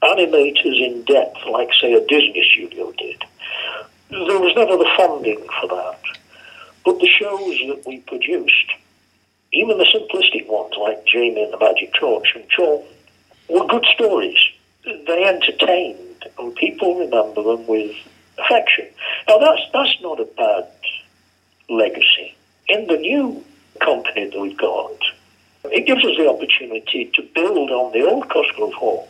animators 0.05 0.79
in 0.85 1.03
depth 1.03 1.37
like, 1.49 1.69
say, 1.79 1.93
a 1.93 1.99
Disney 2.07 2.47
studio 2.51 2.91
did. 2.97 3.23
There 4.09 4.39
was 4.39 4.53
never 4.55 4.77
the 4.77 4.89
funding 4.97 5.45
for 5.59 5.67
that. 5.67 5.99
But 6.85 6.99
the 6.99 7.07
shows 7.07 7.59
that 7.67 7.83
we 7.87 7.99
produced, 8.01 8.71
even 9.51 9.77
the 9.77 9.85
simplistic 9.85 10.47
ones 10.47 10.73
like 10.79 11.05
Jamie 11.05 11.43
and 11.43 11.53
the 11.53 11.57
Magic 11.57 11.93
Torch 11.93 12.33
and 12.35 12.45
Sean, 12.49 12.83
were 13.49 13.65
good 13.67 13.85
stories. 13.93 14.37
They 14.83 15.23
entertained, 15.23 16.25
and 16.37 16.55
people 16.55 16.99
remember 16.99 17.41
them 17.41 17.65
with 17.65 17.95
affection. 18.37 18.87
Now, 19.27 19.39
that's, 19.39 19.61
that's 19.73 20.01
not 20.01 20.19
a 20.19 20.25
bad 20.25 20.67
legacy. 21.69 22.35
In 22.67 22.85
the 22.87 22.97
new 22.97 23.43
company 23.79 24.29
that 24.29 24.39
we've 24.39 24.57
got, 24.57 24.97
it 25.71 25.85
gives 25.85 26.03
us 26.05 26.17
the 26.17 26.29
opportunity 26.29 27.11
to 27.13 27.21
build 27.33 27.71
on 27.71 27.91
the 27.91 28.05
old 28.07 28.29
Cosgrove 28.29 28.73
Hall. 28.73 29.07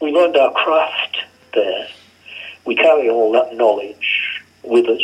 We 0.00 0.10
learned 0.10 0.36
our 0.36 0.52
craft 0.52 1.18
there. 1.54 1.88
We 2.64 2.74
carry 2.74 3.08
all 3.08 3.32
that 3.32 3.56
knowledge 3.56 4.42
with 4.62 4.86
us, 4.86 5.02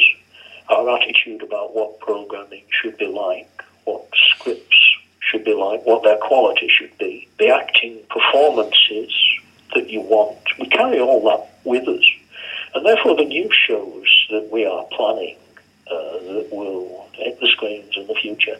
our 0.69 0.97
attitude 0.97 1.43
about 1.43 1.75
what 1.75 1.99
programming 2.01 2.65
should 2.71 2.99
be 2.99 3.07
like, 3.07 3.51
what 3.85 4.07
scripts 4.31 4.77
should 5.21 5.45
be 5.45 5.55
like, 5.55 5.85
what 5.87 6.03
their 6.03 6.19
quality 6.19 6.69
should 6.69 6.97
be, 6.99 7.29
the 7.39 7.49
acting 7.49 7.99
performances 8.11 9.13
that 9.75 9.89
you 9.89 10.01
want. 10.01 10.39
We 10.59 10.69
carry 10.69 11.01
all 11.01 11.23
that 11.25 11.49
with 11.65 11.89
us. 11.89 12.05
And 12.75 12.85
therefore, 12.85 13.17
the 13.17 13.25
new 13.25 13.49
shows 13.53 14.27
that 14.31 14.49
we 14.51 14.67
are 14.67 14.85
planning, 14.93 15.37
uh, 15.91 16.19
that 16.35 16.49
will 16.53 17.09
hit 17.13 17.39
the 17.41 17.49
screens 17.49 17.93
in 17.97 18.07
the 18.07 18.15
future. 18.15 18.59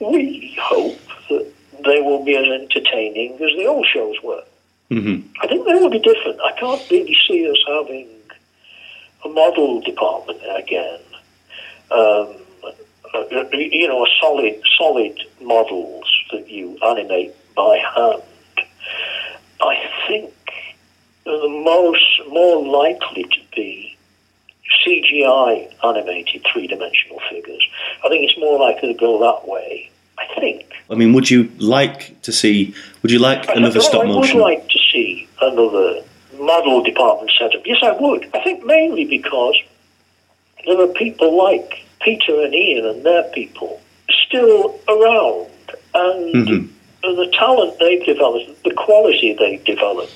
We 0.00 0.56
hope 0.60 0.98
that 1.28 1.52
they 1.84 2.00
will 2.00 2.24
be 2.24 2.36
as 2.36 2.46
entertaining 2.46 3.34
as 3.34 3.56
the 3.56 3.66
old 3.66 3.86
shows 3.86 4.16
were. 4.22 4.44
Mm-hmm. 4.90 5.28
I 5.40 5.46
think 5.46 5.66
they 5.66 5.74
will 5.74 5.90
be 5.90 6.00
different. 6.00 6.40
I 6.40 6.52
can't 6.58 6.90
really 6.90 7.16
see 7.28 7.48
us 7.48 7.58
having 7.68 8.08
a 9.24 9.28
model 9.28 9.80
department 9.80 10.40
again. 10.56 11.00
Um, 11.90 12.34
uh, 13.12 13.24
you 13.52 13.88
know, 13.88 14.04
a 14.04 14.08
solid, 14.20 14.60
solid 14.78 15.20
models 15.40 16.04
that 16.32 16.48
you 16.48 16.78
animate 16.84 17.34
by 17.54 17.78
hand. 17.78 18.22
I 19.60 19.90
think 20.06 20.32
the 21.24 21.48
most 21.48 22.28
more 22.28 22.64
likely 22.64 23.24
to 23.24 23.40
be 23.54 23.89
CGI 24.84 25.68
animated 25.84 26.44
three 26.52 26.66
dimensional 26.66 27.20
figures. 27.30 27.66
I 28.04 28.08
think 28.08 28.28
it's 28.28 28.38
more 28.38 28.58
likely 28.58 28.92
to 28.92 28.98
go 28.98 29.18
that 29.20 29.48
way. 29.48 29.90
I 30.18 30.40
think. 30.40 30.66
I 30.90 30.94
mean, 30.94 31.12
would 31.14 31.30
you 31.30 31.50
like 31.58 32.20
to 32.22 32.32
see? 32.32 32.74
Would 33.02 33.10
you 33.10 33.18
like 33.18 33.48
I- 33.48 33.54
another 33.54 33.80
stop 33.80 34.04
I 34.04 34.06
would 34.06 34.34
like 34.34 34.68
to 34.68 34.78
see 34.92 35.26
another 35.40 36.02
model 36.38 36.82
department 36.82 37.30
set 37.38 37.54
up. 37.54 37.62
Yes, 37.66 37.78
I 37.82 37.92
would. 37.92 38.28
I 38.34 38.42
think 38.42 38.64
mainly 38.64 39.04
because 39.04 39.56
there 40.66 40.80
are 40.80 40.86
people 40.88 41.36
like 41.36 41.84
Peter 42.00 42.42
and 42.42 42.54
Ian 42.54 42.86
and 42.86 43.04
their 43.04 43.24
people 43.24 43.80
still 44.26 44.78
around, 44.88 45.46
and 45.94 46.34
Mhm. 46.46 46.68
the 47.02 47.30
talent 47.38 47.78
they've 47.78 48.04
developed, 48.04 48.62
the 48.64 48.72
quality 48.74 49.32
they've 49.38 49.62
developed, 49.64 50.12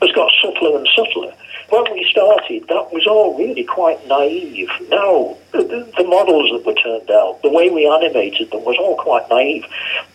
has 0.00 0.10
got 0.12 0.30
subtler 0.42 0.76
and 0.78 0.88
subtler. 0.94 1.32
When 1.68 1.84
we 1.92 2.06
started, 2.10 2.68
that 2.68 2.92
was 2.92 3.06
all 3.06 3.36
really 3.36 3.64
quite 3.64 4.06
naive. 4.06 4.68
Now, 4.88 5.36
the, 5.52 5.62
the- 5.96 6.04
models 6.06 6.50
that 6.52 6.64
were 6.64 6.80
turned 6.80 7.10
out, 7.10 7.42
the 7.42 7.50
way 7.50 7.68
we 7.68 7.84
animated 7.86 8.50
them 8.52 8.64
was 8.64 8.76
all 8.78 8.96
quite 8.96 9.28
naive. 9.28 9.66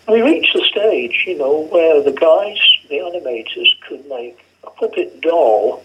We 0.07 0.21
reached 0.21 0.53
the 0.53 0.61
stage, 0.61 1.25
you 1.27 1.37
know, 1.37 1.67
where 1.69 2.01
the 2.01 2.13
guys, 2.13 2.57
the 2.89 2.99
animators, 2.99 3.67
could 3.87 4.07
make 4.07 4.39
a 4.63 4.69
puppet 4.71 5.19
doll 5.21 5.83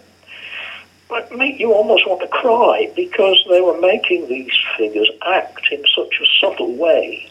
but 1.09 1.31
make 1.37 1.59
you 1.59 1.71
almost 1.73 2.07
want 2.07 2.21
to 2.21 2.27
cry 2.27 2.91
because 2.95 3.37
they 3.49 3.61
were 3.61 3.79
making 3.79 4.27
these 4.27 4.51
figures 4.77 5.09
act 5.25 5.61
in 5.71 5.81
such 5.95 6.19
a 6.21 6.25
subtle 6.39 6.75
way. 6.75 7.29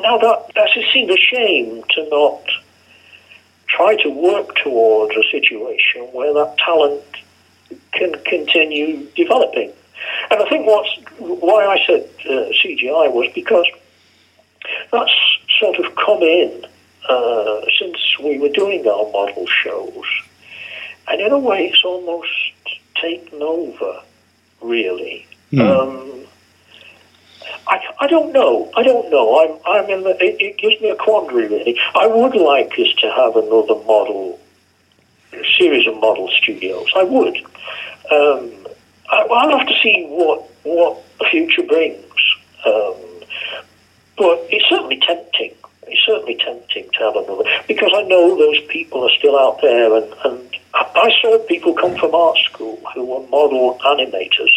Now 0.00 0.18
that 0.18 0.50
that 0.54 0.70
seemed 0.92 1.10
a 1.10 1.16
shame 1.16 1.82
to 1.90 2.08
not 2.08 2.42
try 3.76 3.96
to 4.02 4.08
work 4.08 4.54
towards 4.56 5.14
a 5.16 5.22
situation 5.30 6.02
where 6.12 6.32
that 6.34 6.56
talent 6.58 7.02
can 7.92 8.12
continue 8.24 9.06
developing. 9.16 9.72
And 10.30 10.42
I 10.42 10.48
think 10.48 10.66
what's 10.66 10.90
why 11.18 11.66
I 11.66 11.84
said 11.86 12.08
uh, 12.26 12.50
CGI 12.62 13.12
was 13.12 13.30
because 13.34 13.66
that's 14.92 15.12
sort 15.58 15.78
of 15.78 15.94
come 15.96 16.22
in 16.22 16.66
uh, 17.08 17.60
since 17.78 18.18
we 18.22 18.38
were 18.38 18.48
doing 18.48 18.86
our 18.86 19.10
model 19.10 19.46
shows. 19.46 20.04
And 21.08 21.20
in 21.20 21.32
a 21.32 21.38
way, 21.38 21.68
it's 21.68 21.84
almost 21.84 22.30
taken 23.00 23.42
over, 23.42 24.00
really. 24.62 25.26
Hmm. 25.50 25.60
Um, 25.60 26.23
I, 27.66 27.80
I 28.00 28.06
don't 28.06 28.32
know. 28.32 28.70
I 28.76 28.82
don't 28.82 29.10
know. 29.10 29.60
I'm, 29.66 29.84
I'm 29.84 29.90
in 29.90 30.02
the, 30.04 30.10
it, 30.22 30.40
it 30.40 30.58
gives 30.58 30.80
me 30.82 30.90
a 30.90 30.96
quandary, 30.96 31.48
really. 31.48 31.78
I 31.94 32.06
would 32.06 32.34
like 32.36 32.72
us 32.78 32.92
to 33.00 33.10
have 33.10 33.36
another 33.36 33.76
model, 33.84 34.38
series 35.56 35.86
of 35.86 35.94
model 36.00 36.28
studios. 36.28 36.88
I 36.94 37.04
would. 37.04 37.36
Um, 38.10 38.52
I, 39.10 39.26
I'll 39.30 39.58
have 39.58 39.66
to 39.66 39.74
see 39.82 40.06
what, 40.08 40.42
what 40.64 41.02
the 41.18 41.26
future 41.30 41.62
brings. 41.62 42.04
Um, 42.66 42.94
but 44.16 44.46
it's 44.50 44.68
certainly 44.68 45.00
tempting. 45.06 45.54
It's 45.86 46.04
certainly 46.06 46.36
tempting 46.36 46.88
to 46.94 46.98
have 46.98 47.16
another 47.16 47.44
because 47.68 47.90
I 47.94 48.02
know 48.02 48.36
those 48.36 48.60
people 48.68 49.04
are 49.04 49.10
still 49.18 49.38
out 49.38 49.60
there, 49.60 49.94
and, 49.96 50.14
and 50.24 50.56
I 50.74 51.12
saw 51.20 51.38
people 51.46 51.74
come 51.74 51.96
from 51.96 52.14
art 52.14 52.38
school 52.38 52.80
who 52.94 53.04
were 53.04 53.26
model 53.28 53.78
animators. 53.84 54.50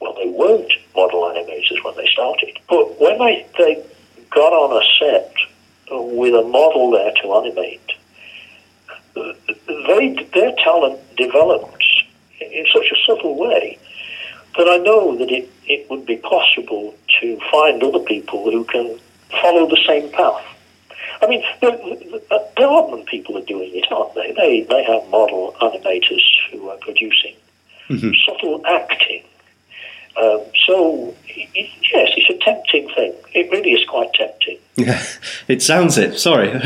Well, 0.00 0.14
they 0.14 0.28
weren't 0.28 0.72
model 0.94 1.22
animators 1.22 1.82
when 1.84 1.96
they 1.96 2.06
started, 2.12 2.58
but 2.68 3.00
when 3.00 3.18
they, 3.18 3.46
they 3.58 3.82
got 4.30 4.52
on 4.52 4.80
a 4.80 4.86
set 4.98 5.34
with 5.90 6.34
a 6.34 6.42
model 6.46 6.90
there 6.92 7.12
to 7.22 7.34
animate, 7.34 7.80
they, 9.14 10.28
their 10.34 10.52
talent 10.62 11.00
developed 11.16 11.84
in 12.40 12.64
such 12.72 12.86
a 12.92 12.96
subtle 13.06 13.36
way 13.36 13.78
that 14.56 14.68
I 14.68 14.76
know 14.78 15.16
that 15.16 15.30
it, 15.30 15.48
it 15.66 15.88
would 15.90 16.06
be 16.06 16.16
possible 16.16 16.94
to 17.20 17.40
find 17.50 17.82
other 17.82 17.98
people 18.00 18.50
who 18.50 18.64
can 18.64 18.98
follow 19.42 19.68
the 19.68 19.80
same 19.86 20.10
path. 20.12 20.44
I 21.20 21.26
mean, 21.26 21.42
the 21.60 23.04
people 23.08 23.36
are 23.38 23.42
doing 23.44 23.70
it, 23.74 23.90
aren't 23.90 24.14
they? 24.14 24.32
They, 24.36 24.62
they 24.62 24.84
have 24.84 25.08
model 25.08 25.56
animators 25.60 26.22
who 26.50 26.68
are 26.68 26.76
producing 26.76 27.34
Mhm. 27.88 28.14
subtle 28.26 28.60
acting. 28.66 29.22
Um, 30.20 30.40
so, 30.66 31.14
it, 31.28 31.48
it- 31.54 31.70
yes, 31.92 32.10
it's 32.16 32.30
a 32.30 32.44
tempting 32.44 32.88
thing. 32.94 33.14
It 33.34 33.50
really 33.50 33.72
is 33.72 33.84
quite 33.88 34.12
tempting. 34.14 34.58
Yeah, 34.76 35.02
it 35.48 35.62
sounds 35.62 35.96
it. 35.98 36.18
Sorry. 36.18 36.50
um, 36.52 36.60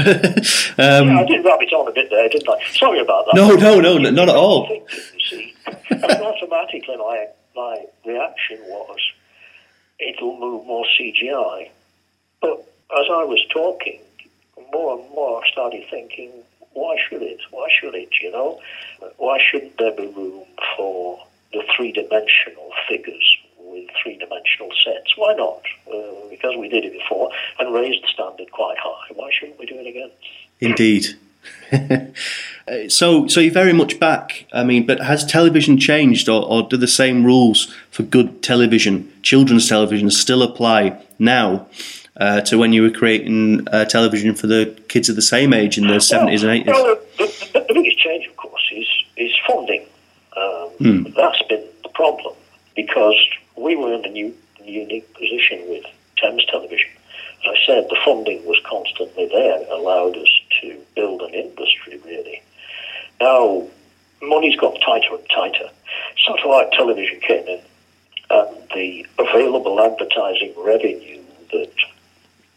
yeah, 0.79 1.21
I 1.21 1.25
did 1.27 1.45
rub 1.45 1.61
it 1.63 1.73
on 1.73 1.89
a 1.89 1.93
bit 1.93 2.09
there, 2.11 2.29
didn't 2.29 2.49
I? 2.49 2.63
Sorry 2.73 3.01
about 3.01 3.27
that. 3.27 3.35
No, 3.35 3.55
no, 3.55 3.81
no, 3.81 3.99
not 4.11 4.29
at 4.29 4.35
all. 4.37 4.69
Thinking, 4.69 4.87
see. 5.29 5.55
and 5.91 6.05
automatically, 6.05 6.97
my 6.97 7.27
my 7.55 7.85
reaction 8.07 8.59
was, 8.69 8.99
it'll 9.99 10.39
move 10.39 10.67
more 10.67 10.87
CGI. 10.99 11.69
But 12.41 12.59
as 12.99 13.07
I 13.11 13.25
was 13.25 13.45
talking, 13.53 14.01
more 14.73 14.99
and 14.99 15.09
more 15.15 15.43
I 15.45 15.51
started 15.51 15.85
thinking, 15.91 16.31
why 16.73 16.97
should 17.09 17.23
it? 17.23 17.41
Why 17.51 17.69
should 17.79 17.95
it? 17.95 18.09
You 18.23 18.33
know, 18.33 18.61
why 19.19 19.39
shouldn't 19.51 19.77
there 19.79 19.93
be 19.93 20.07
room 20.07 20.45
for 20.77 21.23
the 21.53 21.63
three-dimensional 21.77 22.71
figures 22.89 23.37
with 23.83 23.91
three-dimensional 24.03 24.71
sets? 24.85 25.17
Why 25.17 25.35
not? 25.35 25.63
Uh, 25.93 26.29
because 26.31 26.57
we 26.57 26.69
did 26.69 26.85
it 26.85 26.93
before 26.93 27.31
and 27.59 27.75
raised 27.75 28.03
the 28.03 28.09
standard 28.09 28.51
quite 28.51 28.79
high. 28.79 29.13
Why 29.15 29.31
shouldn't 29.33 29.59
we 29.59 29.67
do 29.67 29.79
it 29.79 29.87
again? 29.87 30.11
Indeed. 30.61 31.07
Uh, 32.69 32.89
so, 32.89 33.27
so 33.27 33.41
you're 33.41 33.53
very 33.53 33.73
much 33.73 33.99
back. 33.99 34.47
I 34.53 34.63
mean, 34.63 34.87
but 34.87 35.01
has 35.01 35.25
television 35.27 35.79
changed, 35.79 36.29
or, 36.29 36.47
or 36.47 36.63
do 36.63 36.77
the 36.77 36.87
same 36.87 37.25
rules 37.25 37.75
for 37.91 38.05
good 38.05 38.41
television, 38.41 39.13
children's 39.23 39.69
television, 39.69 40.09
still 40.13 40.45
apply 40.45 40.97
now 41.19 41.67
uh, 42.19 42.43
to 42.43 42.57
when 42.57 42.73
you 42.73 42.83
were 42.83 42.91
creating 42.91 43.67
uh, 43.73 43.85
television 43.87 44.37
for 44.37 44.47
the 44.47 44.81
kids 44.89 45.09
of 45.09 45.17
the 45.17 45.23
same 45.23 45.53
age 45.53 45.77
in 45.77 45.89
the 45.89 46.01
seventies 46.01 46.45
and 46.45 46.53
eighties? 46.53 46.69
Well, 46.69 46.97
the, 47.19 47.49
the, 47.53 47.65
the 47.67 47.75
biggest 47.75 47.99
change, 47.99 48.29
of 48.29 48.37
course, 48.37 48.63
is 48.73 48.87
is 49.17 49.33
funding. 49.45 49.85
Um, 50.37 50.69
Hmm. 50.79 51.03
That's 51.17 51.43
been 51.49 51.65
the 51.83 51.89
problem 51.89 52.35
because 52.77 53.19
we 53.57 53.77
were 53.77 53.93
in 53.95 54.05
a 54.05 54.09
new, 54.09 54.35
unique 54.65 55.13
position 55.15 55.69
with 55.69 55.85
Thames 56.17 56.45
Television. 56.47 56.91
As 57.45 57.55
I 57.57 57.67
said, 57.67 57.89
the 57.89 57.99
funding 58.05 58.45
was 58.47 58.61
constantly 58.65 59.27
there. 59.27 59.61
It 59.61 59.69
allowed 59.69 60.17
us 60.17 60.29
to 60.61 60.81
build 60.95 61.23
an 61.23 61.35
industry, 61.35 62.01
really. 62.05 62.43
Now, 63.21 63.67
money's 64.23 64.57
got 64.57 64.81
tighter 64.85 65.15
and 65.15 65.29
tighter. 65.31 65.69
Satellite 66.27 66.73
television 66.73 67.21
came 67.21 67.47
in, 67.47 67.61
and 68.31 68.57
the 68.75 69.07
available 69.19 69.81
advertising 69.81 70.55
revenue 70.57 71.23
that 71.51 71.73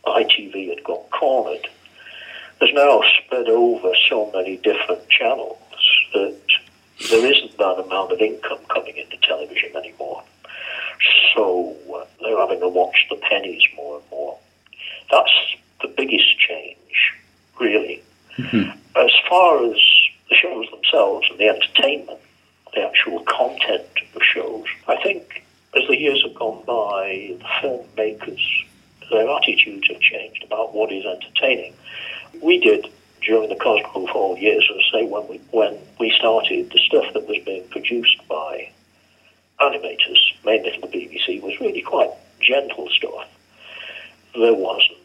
ITV 0.06 0.70
had 0.70 0.84
got 0.84 1.10
cornered 1.12 1.68
has 2.62 2.70
now 2.74 3.02
spread 3.24 3.48
over 3.48 3.92
so 4.10 4.32
many 4.32 4.58
different 4.58 5.10
channels 5.10 5.58
that 6.14 6.40
there 7.10 7.26
isn't 7.26 7.58
that 7.58 7.84
amount 7.86 8.12
of 8.12 8.22
income 8.22 8.60
coming 8.70 8.96
into 8.96 9.18
television 9.18 9.76
anymore. 9.76 10.24
So 11.36 11.76
uh, 11.94 12.06
they're 12.22 12.38
having 12.38 12.60
to 12.62 12.70
watch 12.70 13.06
the 13.10 13.18
pennies 13.18 13.64
more 13.76 13.98
and 14.00 14.10
more. 14.12 14.38
That's 15.12 15.56
the 15.82 15.88
biggest 15.90 16.40
change, 16.40 17.14
really. 17.60 18.02
As 18.38 19.12
far 19.30 19.64
as 19.64 19.78
the 20.30 20.36
shows 20.36 20.68
themselves 20.72 21.28
and 21.30 21.40
the 21.40 21.50
entertainment, 21.50 22.20
the 22.74 22.82
actual 22.82 23.20
content 23.22 23.88
of 24.02 24.14
the 24.14 24.24
shows, 24.24 24.66
I 24.88 25.02
think 25.02 25.44
as 25.76 25.88
the 25.88 25.98
years 25.98 26.24
have 26.26 26.36
gone 26.36 26.64
by, 26.66 27.36
the 27.38 27.46
filmmakers, 27.62 28.42
their 29.12 29.30
attitudes 29.30 29.88
have 29.90 30.00
changed 30.00 30.44
about 30.44 30.74
what 30.74 30.92
is 30.92 31.06
entertaining. 31.06 31.74
We 32.42 32.60
did 32.60 32.88
during 33.22 33.50
the 33.50 33.56
Cosgrove 33.56 34.10
Hall 34.10 34.38
years, 34.38 34.68
as 34.70 34.82
I 34.88 35.00
say, 35.00 35.06
when 35.06 35.28
we 35.28 35.38
when 35.52 35.78
we 36.00 36.12
started, 36.12 36.70
the 36.72 36.80
stuff 36.80 37.14
that 37.14 37.28
was 37.28 37.38
being 37.46 37.68
produced 37.70 38.28
by 38.28 38.70
animators, 39.60 40.18
mainly 40.46 40.78
for 40.80 40.88
the 40.88 40.94
BBC, 40.94 41.42
was 41.42 41.60
really 41.60 41.82
quite 41.82 42.12
gentle 42.42 42.90
stuff. 42.90 43.28
There 44.34 44.54
wasn't 44.54 45.00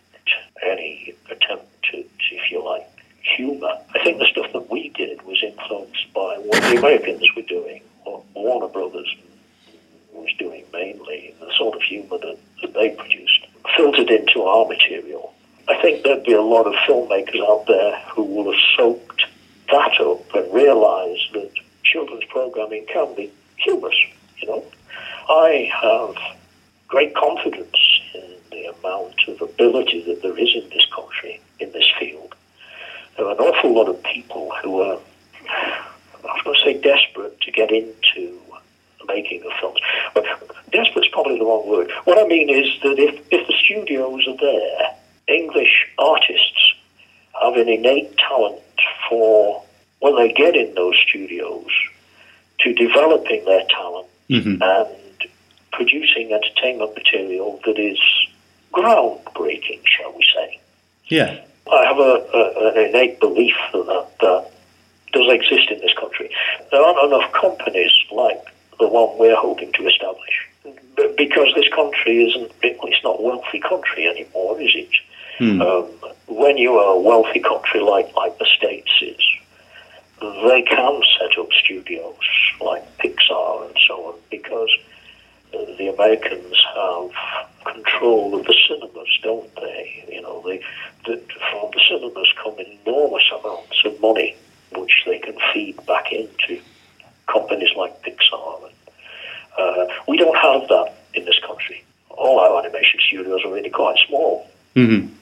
any 0.62 1.14
attempt 1.30 1.66
to, 1.92 1.98
if 1.98 2.50
you 2.50 2.64
like, 2.64 2.86
humour. 3.22 3.78
I 3.94 4.02
think 4.02 4.18
the 4.18 4.26
stuff 4.26 4.52
that 4.52 4.70
we 4.70 4.88
did 4.90 5.22
was 5.22 5.42
influenced 5.42 6.12
by 6.12 6.36
what 6.38 6.62
the 6.62 6.78
Americans 6.78 7.26
were 7.36 7.42
doing, 7.42 7.82
what 8.04 8.22
Warner 8.34 8.68
Brothers 8.68 9.14
was 10.12 10.32
doing 10.38 10.64
mainly, 10.72 11.34
the 11.40 11.52
sort 11.56 11.76
of 11.76 11.82
humour 11.82 12.18
that, 12.18 12.38
that 12.62 12.74
they 12.74 12.90
produced 12.90 13.46
filtered 13.76 14.10
into 14.10 14.42
our 14.42 14.66
material, 14.66 15.34
I 15.68 15.80
think 15.80 16.02
there'd 16.02 16.24
be 16.24 16.32
a 16.32 16.42
lot 16.42 16.66
of 16.66 16.74
filmmakers 16.86 17.40
out 17.48 17.66
there 17.66 17.98
who 18.14 18.24
will 18.24 18.52
have 18.52 18.60
soaked 18.76 19.24
that 19.70 20.00
up 20.00 20.34
and 20.34 20.52
realised 20.52 21.32
that 21.32 21.52
children's 21.84 22.24
programming 22.24 22.86
can 22.86 23.14
be 23.14 23.30
humorous, 23.56 23.96
you 24.40 24.48
know. 24.48 24.64
I 25.28 25.70
have 25.82 26.16
great 26.88 27.14
confidence 27.14 28.00
in 28.14 28.34
the 28.50 28.74
amount 28.78 29.14
of 29.28 29.40
ability 29.40 30.02
that 30.04 30.22
there 30.22 30.36
is 30.38 30.50
in 30.54 30.68
this 30.70 30.86
country, 30.94 31.40
in 31.60 31.70
this 31.72 31.88
field. 31.98 32.34
There 33.16 33.26
are 33.26 33.32
an 33.32 33.38
awful 33.38 33.74
lot 33.74 33.88
of 33.88 34.02
people 34.02 34.52
who 34.62 34.80
are, 34.80 34.98
I 35.48 35.82
was 36.22 36.42
going 36.44 36.56
to 36.56 36.62
say, 36.62 36.80
desperate 36.80 37.40
to 37.42 37.50
get 37.52 37.70
into 37.70 38.40
making 39.06 39.42
of 39.42 39.52
films. 39.60 39.80
But 40.14 40.24
desperate 40.72 41.04
is 41.04 41.12
probably 41.12 41.38
the 41.38 41.44
wrong 41.44 41.68
word. 41.68 41.90
What 42.04 42.18
I 42.18 42.26
mean 42.26 42.48
is 42.48 42.80
that 42.82 42.98
if, 42.98 43.20
if 43.30 43.46
the 43.46 43.54
studios 43.64 44.26
are 44.26 44.36
there, 44.36 44.96
English 45.28 45.88
artists 45.98 46.74
have 47.42 47.54
an 47.54 47.68
innate 47.68 48.16
talent 48.18 48.60
for, 49.08 49.62
when 50.00 50.16
they 50.16 50.32
get 50.32 50.56
in 50.56 50.74
those 50.74 50.96
studios, 51.08 51.70
to 52.60 52.74
developing 52.74 53.44
their 53.44 53.64
talent 53.68 54.09
Mm-hmm. 54.30 54.62
and 54.62 55.30
producing 55.72 56.32
entertainment 56.32 56.94
material 56.94 57.60
that 57.66 57.78
is 57.78 57.98
groundbreaking, 58.72 59.80
shall 59.84 60.12
we 60.16 60.24
say. 60.32 60.60
Yeah. 61.08 61.40
I 61.72 61.84
have 61.84 61.98
a, 61.98 62.26
a, 62.32 62.70
an 62.70 62.88
innate 62.88 63.18
belief 63.18 63.56
that, 63.72 64.06
that 64.20 64.50
does 65.12 65.32
exist 65.32 65.70
in 65.70 65.80
this 65.80 65.92
country. 65.98 66.30
There 66.70 66.80
aren't 66.80 67.12
enough 67.12 67.32
companies 67.32 67.90
like 68.12 68.40
the 68.78 68.88
one 68.88 69.18
we're 69.18 69.36
hoping 69.36 69.72
to 69.72 69.88
establish. 69.88 70.48
Because 71.16 71.48
this 71.56 71.68
country 71.74 72.24
isn't, 72.28 72.52
it's 72.62 73.04
not 73.04 73.18
a 73.18 73.22
wealthy 73.22 73.60
country 73.60 74.06
anymore, 74.06 74.60
is 74.60 74.70
it? 74.74 74.88
Um, 75.62 75.86
when 76.28 76.56
you 76.58 76.74
are 76.74 76.94
a 76.96 77.00
wealthy 77.00 77.40
country 77.40 77.80
like, 77.80 78.14
like 78.14 78.38
the 78.38 78.46
States 78.56 78.90
is, 79.00 79.20
they 80.20 80.62
can 80.62 81.02
set 81.18 81.38
up 81.38 81.48
studios 81.52 82.14
like 82.60 82.84
Pixar 82.98 83.66
and 83.66 83.76
so 83.86 84.06
on 84.06 84.18
because 84.30 84.70
the 85.52 85.92
Americans 85.92 86.56
have 86.74 87.10
control 87.64 88.34
of 88.38 88.46
the 88.46 88.54
cinemas, 88.68 89.18
don't 89.22 89.54
they? 89.56 90.04
You 90.10 90.22
know, 90.22 90.42
they, 90.44 90.58
the, 91.06 91.16
from 91.50 91.70
the 91.72 91.80
cinemas 91.88 92.32
come 92.42 92.54
enormous 92.58 93.24
amounts 93.38 93.82
of 93.84 94.00
money 94.00 94.36
which 94.76 95.02
they 95.06 95.18
can 95.18 95.36
feed 95.52 95.84
back 95.86 96.12
into 96.12 96.60
companies 97.26 97.70
like 97.76 98.02
Pixar. 98.02 98.64
And, 98.64 98.74
uh, 99.58 99.94
we 100.06 100.16
don't 100.16 100.36
have 100.36 100.68
that 100.68 100.94
in 101.14 101.24
this 101.24 101.38
country. 101.46 101.82
All 102.10 102.38
our 102.38 102.62
animation 102.64 103.00
studios 103.00 103.40
are 103.44 103.52
really 103.52 103.70
quite 103.70 103.98
small. 104.06 104.48
Mm-hmm. 104.76 105.12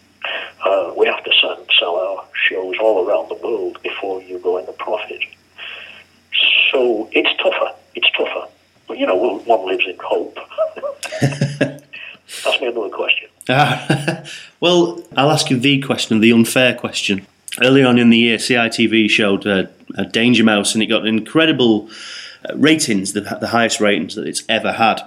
Uh, 0.65 0.93
we 0.97 1.07
have 1.07 1.23
to 1.25 1.33
sell, 1.41 1.65
sell 1.79 1.95
our 1.97 2.25
shows 2.49 2.77
all 2.81 3.07
around 3.07 3.29
the 3.29 3.35
world 3.37 3.79
before 3.83 4.23
you 4.23 4.39
go 4.39 4.59
into 4.59 4.73
profit. 4.73 5.23
So 6.71 7.08
it's 7.19 7.37
tougher. 7.43 7.75
It's 7.95 8.11
tougher. 8.13 8.49
But, 8.87 8.99
you 8.99 9.07
know, 9.07 9.17
one 9.17 9.67
lives 9.67 9.87
in 9.87 9.97
hope. 10.01 10.39
Ask 12.47 12.61
me 12.61 12.69
another 12.69 12.91
question. 12.91 13.29
Ah, 13.51 14.25
well, 14.61 15.03
I'll 15.17 15.31
ask 15.31 15.49
you 15.49 15.59
the 15.59 15.81
question, 15.81 16.21
the 16.21 16.33
unfair 16.33 16.75
question. 16.75 17.27
Earlier 17.63 17.87
on 17.87 17.99
in 17.99 18.11
the 18.11 18.19
year, 18.19 18.37
CITV 18.37 19.09
showed 19.09 19.47
uh, 19.47 19.69
Danger 20.11 20.45
Mouse, 20.45 20.75
and 20.75 20.83
it 20.83 20.87
got 20.89 21.07
incredible 21.07 21.89
uh, 22.47 22.55
ratings, 22.57 23.15
the, 23.15 23.23
the 23.23 23.47
highest 23.47 23.81
ratings 23.81 24.17
that 24.17 24.27
it's 24.27 24.45
ever 24.51 24.73
had. 24.73 25.01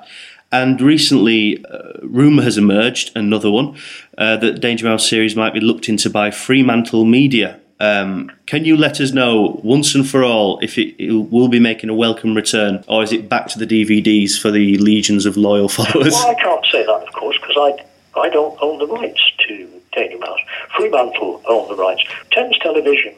And 0.52 0.82
recently, 0.82 1.64
uh, 1.66 2.00
rumour 2.02 2.42
has 2.42 2.58
emerged, 2.58 3.16
another 3.16 3.52
one, 3.52 3.78
uh, 4.18 4.38
that 4.38 4.60
Danger 4.60 4.88
Mouse 4.88 5.08
series 5.08 5.36
might 5.36 5.54
be 5.54 5.60
looked 5.60 5.88
into 5.88 6.10
by 6.10 6.32
Fremantle 6.32 7.06
Media. 7.06 7.61
Um, 7.82 8.32
can 8.46 8.64
you 8.64 8.78
let 8.78 9.02
us 9.02 9.12
know 9.12 9.60
once 9.64 9.96
and 9.96 10.08
for 10.08 10.24
all 10.24 10.60
if 10.60 10.78
it, 10.78 11.04
it 11.04 11.32
will 11.32 11.48
be 11.48 11.60
making 11.60 11.90
a 11.90 11.96
welcome 11.96 12.36
return, 12.36 12.84
or 12.88 13.02
is 13.02 13.12
it 13.12 13.28
back 13.28 13.48
to 13.48 13.60
the 13.60 13.66
DVDs 13.66 14.40
for 14.40 14.52
the 14.52 14.78
legions 14.78 15.26
of 15.26 15.36
loyal 15.36 15.68
followers? 15.68 16.14
Well, 16.14 16.30
I 16.30 16.36
can't 16.36 16.66
say 16.72 16.86
that, 16.86 17.08
of 17.08 17.12
course, 17.14 17.40
because 17.42 17.58
I, 17.58 18.20
I 18.20 18.30
don't 18.30 18.56
own 18.62 18.78
the 18.78 18.86
rights 18.86 19.20
to 19.48 19.82
Danger 19.94 20.20
Mouse. 20.20 20.38
Fremantle 20.78 21.42
own 21.48 21.70
the 21.70 21.76
rights. 21.76 22.04
Thames 22.32 22.56
Television 22.60 23.16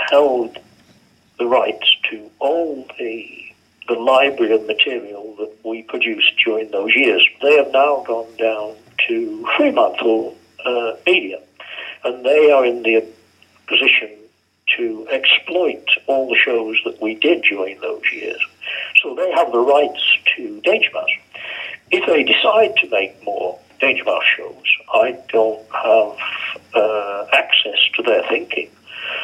held 0.00 0.58
the 1.38 1.46
rights 1.46 1.88
to 2.10 2.28
all 2.40 2.88
the 2.98 3.36
the 3.86 3.94
library 3.94 4.52
of 4.52 4.66
material 4.66 5.36
that 5.38 5.52
we 5.64 5.82
produced 5.82 6.32
during 6.44 6.68
those 6.72 6.94
years. 6.96 7.24
They 7.42 7.56
have 7.56 7.72
now 7.72 8.02
gone 8.06 8.36
down 8.36 8.74
to 9.06 9.46
Fremantle 9.56 10.36
uh, 10.64 10.92
Media, 11.06 11.40
and 12.04 12.24
they 12.24 12.50
are 12.50 12.64
in 12.64 12.82
the 12.82 13.04
position 13.70 14.10
to 14.76 15.06
exploit 15.10 15.84
all 16.06 16.28
the 16.28 16.36
shows 16.36 16.76
that 16.84 17.00
we 17.00 17.14
did 17.14 17.42
during 17.42 17.80
those 17.80 18.02
years. 18.12 18.40
So 19.02 19.14
they 19.14 19.30
have 19.32 19.50
the 19.52 19.60
rights 19.60 20.02
to 20.36 20.60
Danger 20.60 20.90
Mouse. 20.92 21.08
If 21.90 22.06
they 22.06 22.22
decide 22.22 22.76
to 22.76 22.90
make 22.90 23.22
more 23.24 23.58
Danger 23.80 24.04
Mouse 24.04 24.24
shows, 24.36 24.64
I 24.92 25.18
don't 25.28 25.66
have 25.72 26.16
uh, 26.74 27.26
access 27.32 27.78
to 27.96 28.02
their 28.02 28.22
thinking. 28.28 28.70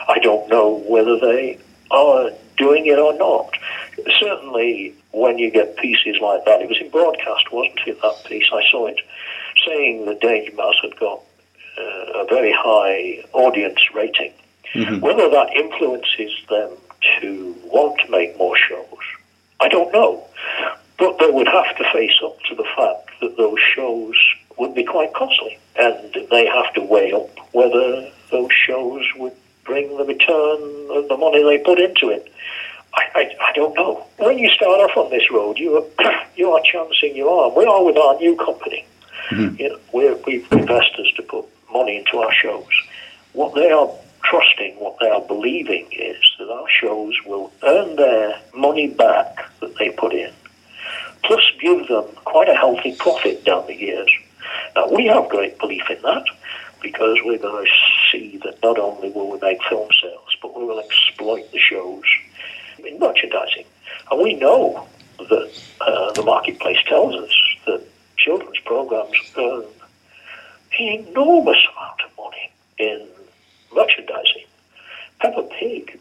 I 0.09 0.19
don't 0.19 0.49
know 0.49 0.83
whether 0.89 1.19
they 1.19 1.59
are 1.91 2.31
doing 2.57 2.87
it 2.87 2.99
or 2.99 3.17
not. 3.17 3.51
Certainly, 4.21 4.95
when 5.13 5.39
you 5.39 5.51
get 5.51 5.77
pieces 5.77 6.17
like 6.21 6.45
that, 6.45 6.61
it 6.61 6.69
was 6.69 6.79
in 6.81 6.91
broadcast, 6.91 7.53
wasn't 7.53 7.81
it? 7.87 8.01
That 8.03 8.25
piece, 8.25 8.49
I 8.53 8.63
saw 8.71 8.87
it, 8.87 9.01
saying 9.67 10.07
that 10.07 10.21
Danger 10.21 10.55
Mouse 10.55 10.77
had 10.83 10.97
got 10.97 11.23
uh, 11.79 12.23
a 12.23 12.27
very 12.29 12.53
high 12.53 13.25
audience 13.33 13.81
rating. 13.95 14.33
Whether 15.01 15.31
that 15.31 15.55
influences 15.55 16.33
them 16.49 16.71
to 17.21 17.57
want 17.65 17.99
to 18.01 18.11
make 18.11 18.37
more 18.37 18.57
shows, 18.57 19.05
I 19.61 19.69
don't 19.69 19.93
know. 19.93 20.27
But 20.99 21.19
they 21.19 21.31
would 21.31 21.49
have 21.49 21.77
to 21.77 21.85
face 21.93 22.19
up 22.25 22.39
to 22.49 22.55
the 22.55 22.65
fact 22.77 23.11
that 23.21 23.37
those 23.37 23.59
shows 23.75 24.15
would 24.59 24.75
be 24.75 24.85
quite 24.85 25.13
costly, 25.15 25.59
and 25.77 26.15
they 26.31 26.47
have 26.47 26.73
to 26.75 26.83
weigh 26.83 27.13
up 27.13 27.31
whether 27.53 28.11
those 28.31 28.53
shows 28.53 29.05
would 29.17 29.35
bring 29.65 29.97
the 29.97 30.05
return 30.05 30.61
of 30.91 31.09
the 31.09 31.17
money 31.17 31.43
they 31.43 31.59
put 31.59 31.79
into 31.79 32.09
it. 32.09 32.31
I, 32.95 33.03
I, 33.15 33.37
I 33.49 33.53
don't 33.55 33.75
know. 33.75 34.07
When 34.19 34.39
you 34.39 34.49
start 34.51 34.81
off 34.81 34.97
on 34.97 35.11
this 35.11 35.31
road, 35.31 35.59
you 35.59 35.77
are, 35.77 36.13
you 36.37 36.51
are 36.51 36.63
chancing 36.65 37.17
your 37.17 37.45
arm. 37.45 37.55
We 37.57 37.67
are 37.67 37.85
with 37.85 37.97
our 37.97 38.17
new 38.17 38.37
company. 38.37 38.87
You 39.59 39.69
know, 39.71 39.79
we're, 39.93 40.17
we've 40.27 40.47
investors 40.53 41.13
to 41.17 41.23
put 41.23 41.47
money 41.77 41.97
into 41.97 42.19
our 42.19 42.33
shows. 42.33 42.75
What 43.33 43.55
they 43.55 43.71
are 43.71 43.91
trusting, 44.25 44.75
what 44.77 44.97
they 45.01 45.09
are 45.09 45.21
believing 45.21 45.87
is 45.93 46.17
that 46.39 46.51
our 46.51 46.69
shows 46.69 47.15
will 47.27 47.53
earn 47.63 47.97
their 47.97 48.41
money 48.55 48.89
back 48.89 49.37
that 49.61 49.77
they 49.79 49.91
put 49.91 50.13
in, 50.13 50.33
plus 51.25 51.45
give 51.61 51.87
them 51.89 52.05
quite 52.25 52.49
a 52.49 52.55
healthy 52.55 52.95
profit 52.97 53.45
down 53.45 53.67
the 53.67 53.75
years. 53.75 54.11
Now, 54.75 54.89
we 54.91 55.07
have 55.07 55.29
great 55.29 55.59
belief 55.59 55.85
in 55.91 56.01
that 56.03 56.25
because 56.83 57.19
we're 57.25 57.39
going 57.39 57.65
to 57.65 57.73
see 58.11 58.39
that 58.45 58.63
not 58.63 58.79
only 58.79 59.11
will 59.11 59.31
we 59.31 59.39
make 59.41 59.63
film 59.69 59.89
sales, 60.03 60.37
but 60.43 60.57
we 60.57 60.65
will 60.65 60.79
exploit 60.79 61.51
the 61.53 61.59
shows 61.59 62.05
in 62.79 62.99
merchandising. 62.99 63.67
And 64.11 64.23
we 64.23 64.35
know 64.35 64.87
that 65.19 65.51
uh, 65.81 66.13
the 66.13 66.23
marketplace 66.23 66.79
tells 66.87 67.15
us 67.15 67.35
that 67.67 67.83
children's 68.17 68.61
programs 68.65 69.17
earn 69.37 69.65
enormous 70.85 71.59
amount 71.73 72.01
of 72.05 72.17
money 72.17 72.51
in 72.79 73.07
merchandising. 73.75 74.45
Peppa 75.21 75.43
Pig 75.59 75.99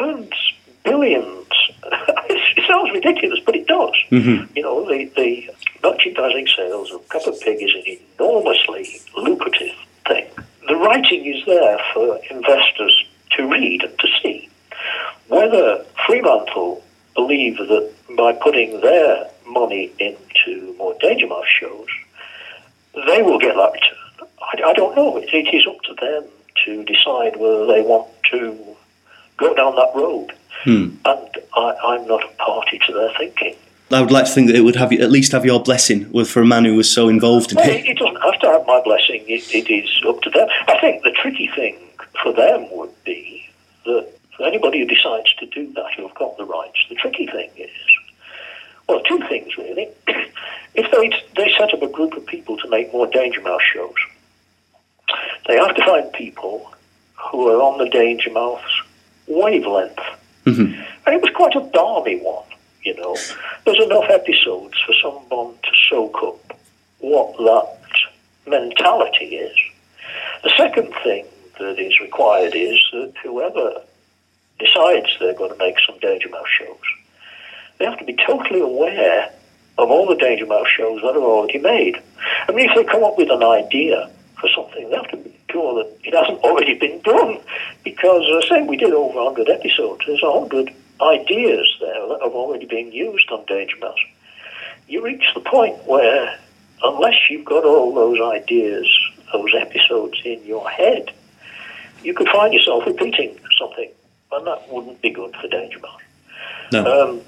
earns 0.00 0.52
billions. 0.84 1.46
it 2.28 2.64
sounds 2.68 2.92
ridiculous, 2.92 3.40
but 3.44 3.56
it 3.56 3.66
does. 3.66 3.94
Mm-hmm. 4.10 4.52
You 4.56 4.62
know, 4.62 4.86
the, 4.86 5.10
the 5.16 5.50
merchandising 5.82 6.48
sales 6.56 6.92
of 6.92 7.08
Peppa 7.08 7.32
Pig 7.42 7.62
is 7.62 7.74
an 7.74 7.98
enormously 8.18 9.00
lucrative 9.16 9.74
thing. 10.06 10.26
The 10.68 10.76
writing 10.76 11.26
is 11.26 11.44
there 11.46 11.78
for 11.92 12.18
investors 12.30 13.04
to 13.32 13.48
read 13.48 13.82
and 13.82 13.98
to 13.98 14.08
see. 14.22 14.48
Whether 15.28 15.84
Fremantle 16.06 16.82
believe 17.14 17.58
that 17.58 17.92
by 18.16 18.32
putting 18.32 18.80
their 18.80 19.28
money 19.46 19.90
into 19.98 20.74
more 20.78 20.94
Danger 21.00 21.26
Mouse 21.26 21.46
shows, 21.60 21.88
they 23.06 23.22
will 23.22 23.38
get 23.38 23.54
that 23.56 23.72
return. 23.72 24.28
I, 24.40 24.70
I 24.70 24.72
don't 24.72 24.96
know. 24.96 25.16
It, 25.16 25.32
it 25.32 25.54
is 25.54 25.66
up 25.66 25.80
to 25.82 25.94
them 25.94 26.24
to 26.64 26.84
decide 26.84 27.36
whether 27.36 27.66
they 27.66 27.82
want 27.82 28.08
to 28.30 28.76
go 29.36 29.54
down 29.54 29.74
that 29.76 29.94
road. 30.66 30.98
And 31.04 31.28
I, 31.54 31.74
I'm 31.84 32.06
not 32.06 32.24
a 32.24 32.28
party 32.36 32.80
to 32.86 32.92
their 32.92 33.10
thinking. 33.18 33.56
I 33.90 34.00
would 34.00 34.10
like 34.10 34.24
to 34.24 34.30
think 34.32 34.48
that 34.48 34.56
it 34.56 34.62
would 34.62 34.76
have 34.76 34.92
at 34.92 35.10
least 35.10 35.32
have 35.32 35.44
your 35.44 35.62
blessing 35.62 36.10
with 36.10 36.28
for 36.28 36.40
a 36.40 36.46
man 36.46 36.64
who 36.64 36.74
was 36.74 36.90
so 36.90 37.08
involved 37.08 37.52
in 37.52 37.56
Well, 37.56 37.68
it. 37.68 37.84
it, 37.84 37.90
it 37.90 37.98
doesn't 37.98 38.20
have 38.22 38.40
to 38.40 38.46
have 38.48 38.66
my 38.66 38.80
blessing. 38.82 39.24
It, 39.28 39.54
it 39.54 39.70
is 39.70 40.02
up 40.08 40.20
to 40.22 40.30
them. 40.30 40.48
I 40.66 40.80
think 40.80 41.02
the 41.04 41.12
tricky 41.12 41.48
thing 41.54 41.78
for 42.22 42.32
them 42.32 42.66
would 42.72 42.90
be 43.04 43.48
that 43.84 44.08
for 44.36 44.46
anybody 44.46 44.80
who 44.80 44.86
decides 44.86 45.32
to 45.34 45.46
do 45.46 45.72
that, 45.74 45.86
who 45.96 46.06
have 46.08 46.14
got 46.16 46.36
the 46.38 46.44
rights, 46.44 46.78
the 46.88 46.96
tricky 46.96 47.26
thing 47.26 47.50
is, 47.56 47.70
well, 48.88 49.00
two 49.02 49.18
things 49.28 49.56
really. 49.56 49.88
if 50.74 50.90
they 50.90 51.10
they 51.36 51.52
set 51.56 51.72
up 51.72 51.82
a 51.82 51.88
group 51.88 52.14
of 52.14 52.26
people 52.26 52.56
to 52.58 52.68
make 52.68 52.92
more 52.92 53.06
Danger 53.06 53.42
Mouse 53.42 53.62
shows, 53.72 53.94
they 55.46 55.56
have 55.56 55.74
to 55.76 55.84
find 55.84 56.12
people 56.12 56.72
who 57.30 57.48
are 57.48 57.62
on 57.62 57.78
the 57.78 57.88
Danger 57.88 58.30
Mouse 58.32 58.82
wavelength. 59.26 59.98
Mm-hmm. 60.46 60.80
And 61.06 61.14
it 61.14 61.22
was 61.22 61.30
quite 61.34 61.54
a 61.54 61.60
balmy 61.60 62.18
one, 62.20 62.44
you 62.82 62.94
know. 62.96 63.16
There's 63.64 63.82
enough 63.82 64.10
episodes 64.10 64.74
for 64.86 64.92
someone 65.02 65.54
to 65.62 65.70
soak 65.88 66.22
up 66.22 66.58
what 66.98 67.36
that 67.38 68.50
mentality 68.50 69.36
is. 69.36 69.56
The 70.42 70.52
second 70.56 70.92
thing 71.02 71.26
that 71.58 71.78
is 71.78 71.98
required 72.00 72.54
is 72.54 72.78
that 72.92 73.14
whoever 73.22 73.80
decides 74.58 75.08
they're 75.18 75.34
going 75.34 75.50
to 75.52 75.58
make 75.58 75.76
some 75.86 75.98
Danger 76.00 76.28
Mouse 76.28 76.48
shows, 76.58 76.76
they 77.78 77.84
have 77.86 77.98
to 77.98 78.04
be 78.04 78.16
totally 78.26 78.60
aware 78.60 79.30
of 79.78 79.90
all 79.90 80.06
the 80.06 80.14
Danger 80.16 80.46
Mouse 80.46 80.68
shows 80.68 81.00
that 81.02 81.16
are 81.16 81.22
already 81.22 81.58
made. 81.58 82.00
I 82.48 82.52
mean, 82.52 82.68
if 82.68 82.76
they 82.76 82.84
come 82.84 83.02
up 83.02 83.16
with 83.18 83.30
an 83.30 83.42
idea 83.74 84.10
for 84.40 84.48
something, 84.54 84.90
have 84.92 85.08
to 85.10 85.16
be 85.16 85.34
sure 85.50 85.82
that 85.82 85.90
it 86.04 86.14
hasn't 86.14 86.38
already 86.40 86.74
been 86.74 87.00
done. 87.00 87.38
Because, 87.84 88.22
as 88.36 88.44
I 88.50 88.56
say, 88.58 88.62
we 88.62 88.76
did 88.76 88.92
over 88.92 89.22
100 89.22 89.48
episodes. 89.48 90.02
There's 90.06 90.22
100 90.22 90.70
ideas 91.00 91.66
there 91.80 92.08
that 92.08 92.20
have 92.22 92.32
already 92.32 92.66
been 92.66 92.92
used 92.92 93.30
on 93.30 93.44
Danger 93.46 93.76
Mouse. 93.80 93.98
You 94.88 95.02
reach 95.02 95.24
the 95.34 95.40
point 95.40 95.76
where, 95.86 96.38
unless 96.82 97.14
you've 97.30 97.44
got 97.44 97.64
all 97.64 97.94
those 97.94 98.20
ideas, 98.20 98.86
those 99.32 99.52
episodes 99.58 100.20
in 100.24 100.44
your 100.44 100.68
head, 100.68 101.10
you 102.02 102.14
could 102.14 102.28
find 102.28 102.52
yourself 102.52 102.84
repeating 102.86 103.38
something, 103.58 103.90
and 104.32 104.46
that 104.46 104.70
wouldn't 104.70 105.00
be 105.00 105.10
good 105.10 105.34
for 105.36 105.48
Danger 105.48 105.78
Mouse. 105.80 106.00
No. 106.72 106.84
Um, 106.84 107.20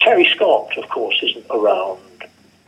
Terry 0.00 0.28
Scott, 0.34 0.76
of 0.76 0.88
course, 0.90 1.18
isn't 1.22 1.46
around 1.50 2.00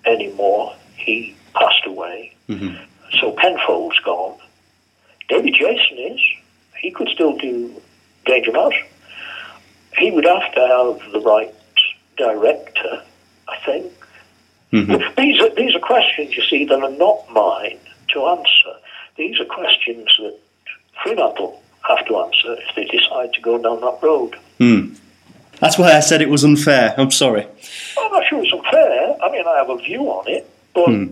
anymore. 0.06 0.74
He 0.96 1.34
passed 1.54 1.86
away. 1.86 2.32
Mhm. 2.48 2.78
So 3.20 3.32
Penfold's 3.32 3.98
gone. 4.00 4.38
David 5.28 5.54
Jason 5.54 5.98
is. 5.98 6.20
He 6.80 6.90
could 6.90 7.08
still 7.08 7.36
do 7.36 7.74
Danger 8.24 8.52
Mouse. 8.52 8.74
He 9.98 10.10
would 10.10 10.24
have 10.24 10.52
to 10.54 10.60
have 10.60 11.12
the 11.12 11.20
right 11.20 11.52
director, 12.16 13.02
I 13.48 13.56
think. 13.66 13.92
Mhm. 14.72 15.16
These 15.16 15.40
are 15.42 15.48
these 15.50 15.74
are 15.74 15.80
questions 15.80 16.36
you 16.36 16.42
see 16.44 16.64
that 16.64 16.80
are 16.82 16.90
not 17.06 17.28
mine 17.30 17.78
to 18.12 18.26
answer. 18.26 18.74
These 19.16 19.40
are 19.40 19.44
questions 19.44 20.08
that 20.18 20.36
Fremantle 21.02 21.60
have 21.88 22.06
to 22.06 22.18
answer 22.18 22.56
if 22.68 22.74
they 22.76 22.84
decide 22.84 23.32
to 23.34 23.40
go 23.40 23.58
down 23.58 23.80
that 23.80 23.98
road. 24.02 24.36
Hmm. 24.58 24.94
That's 25.58 25.69
why 25.80 25.96
I 25.96 26.00
said 26.00 26.22
it 26.22 26.28
was 26.28 26.44
unfair. 26.44 26.94
I'm 26.96 27.10
sorry. 27.10 27.46
I'm 28.00 28.12
not 28.12 28.24
sure 28.28 28.42
it's 28.42 28.52
unfair. 28.52 29.16
I 29.22 29.30
mean, 29.30 29.44
I 29.46 29.56
have 29.58 29.70
a 29.70 29.76
view 29.78 30.02
on 30.10 30.28
it, 30.28 30.48
but 30.74 30.86
Hmm. 30.86 31.06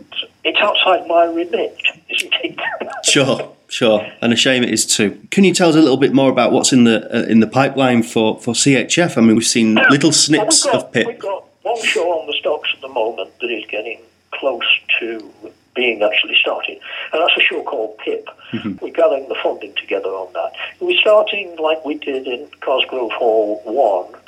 it's 0.44 0.58
outside 0.60 1.06
my 1.06 1.24
remit, 1.24 1.76
isn't 2.10 2.34
it? 2.42 2.58
Sure, 3.04 3.54
sure, 3.68 4.06
and 4.20 4.32
a 4.34 4.36
shame 4.36 4.62
it 4.62 4.70
is 4.70 4.84
too. 4.84 5.18
Can 5.30 5.42
you 5.44 5.54
tell 5.54 5.70
us 5.70 5.76
a 5.76 5.80
little 5.80 5.96
bit 5.96 6.12
more 6.12 6.30
about 6.30 6.52
what's 6.52 6.72
in 6.74 6.84
the 6.84 6.98
uh, 7.14 7.22
in 7.26 7.40
the 7.40 7.46
pipeline 7.46 8.02
for, 8.02 8.38
for 8.40 8.52
CHF? 8.52 9.16
I 9.16 9.20
mean, 9.22 9.34
we've 9.34 9.46
seen 9.46 9.76
little 9.88 10.12
snips 10.12 10.64
Well, 10.66 10.74
got, 10.74 10.84
of 10.84 10.92
Pip. 10.92 11.06
We've 11.06 11.18
got 11.18 11.44
one 11.62 11.82
show 11.84 12.06
on 12.20 12.26
the 12.26 12.34
stocks 12.34 12.68
at 12.74 12.80
the 12.82 12.88
moment 12.88 13.30
that 13.40 13.50
is 13.50 13.64
getting 13.70 14.00
close 14.32 14.66
to 15.00 15.30
being 15.74 16.02
actually 16.02 16.34
started, 16.38 16.78
and 17.12 17.22
that's 17.22 17.36
a 17.38 17.40
show 17.40 17.62
called 17.62 17.96
Pip. 17.98 18.28
Mm-hmm. 18.52 18.84
We're 18.84 18.92
gathering 18.92 19.26
the 19.28 19.36
funding 19.42 19.74
together 19.76 20.10
on 20.10 20.30
that. 20.34 20.52
We're 20.80 20.98
starting 20.98 21.56
like 21.56 21.82
we 21.86 21.94
did 21.94 22.26
in 22.26 22.46
Cosgrove 22.60 23.12
Hall 23.12 23.62
1. 23.64 24.20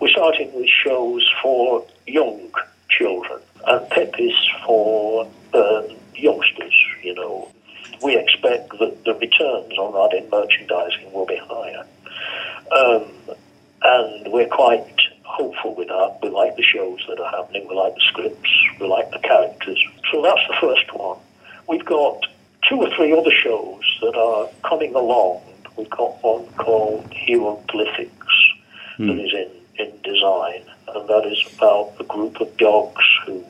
We're 0.00 0.08
starting 0.08 0.52
with 0.54 0.68
shows 0.68 1.28
for 1.42 1.84
young 2.06 2.50
children, 2.88 3.40
and 3.66 3.90
Pip 3.90 4.14
is 4.18 4.34
for 4.64 5.28
um, 5.54 5.88
youngsters, 6.14 6.74
you 7.02 7.14
know. 7.14 7.50
We 8.02 8.16
expect 8.16 8.70
that 8.78 9.04
the 9.04 9.14
returns 9.14 9.76
on 9.76 9.92
that 9.92 10.16
in 10.16 10.30
merchandising 10.30 11.12
will 11.12 11.26
be 11.26 11.40
higher. 11.42 11.84
Um, 12.70 13.36
and 13.82 14.32
we're 14.32 14.48
quite 14.48 15.00
hopeful 15.24 15.74
with 15.74 15.88
that. 15.88 16.18
We 16.22 16.30
like 16.30 16.56
the 16.56 16.62
shows 16.62 17.04
that 17.08 17.20
are 17.20 17.30
happening. 17.30 17.66
We 17.68 17.74
like 17.74 17.94
the 17.94 18.00
scripts. 18.00 18.50
We 18.80 18.86
like 18.86 19.10
the 19.10 19.18
characters. 19.18 19.82
So 20.12 20.22
that's 20.22 20.40
the 20.48 20.56
first 20.60 20.94
one. 20.94 21.18
We've 21.68 21.84
got 21.84 22.24
two 22.68 22.76
or 22.76 22.90
three 22.96 23.12
other 23.12 23.30
shows 23.30 23.82
that 24.00 24.16
are 24.16 24.48
coming 24.68 24.94
along. 24.94 25.42
We've 25.76 25.90
got 25.90 26.22
one 26.22 26.46
called 26.56 27.12
Hieroglyphics 27.12 28.52
that 28.98 29.18
is 29.18 29.32
in, 29.32 29.50
in 29.78 29.92
design, 30.02 30.62
and 30.88 31.08
that 31.08 31.24
is 31.26 31.44
about 31.56 31.94
a 32.00 32.04
group 32.04 32.40
of 32.40 32.56
dogs 32.56 33.04
who, 33.24 33.44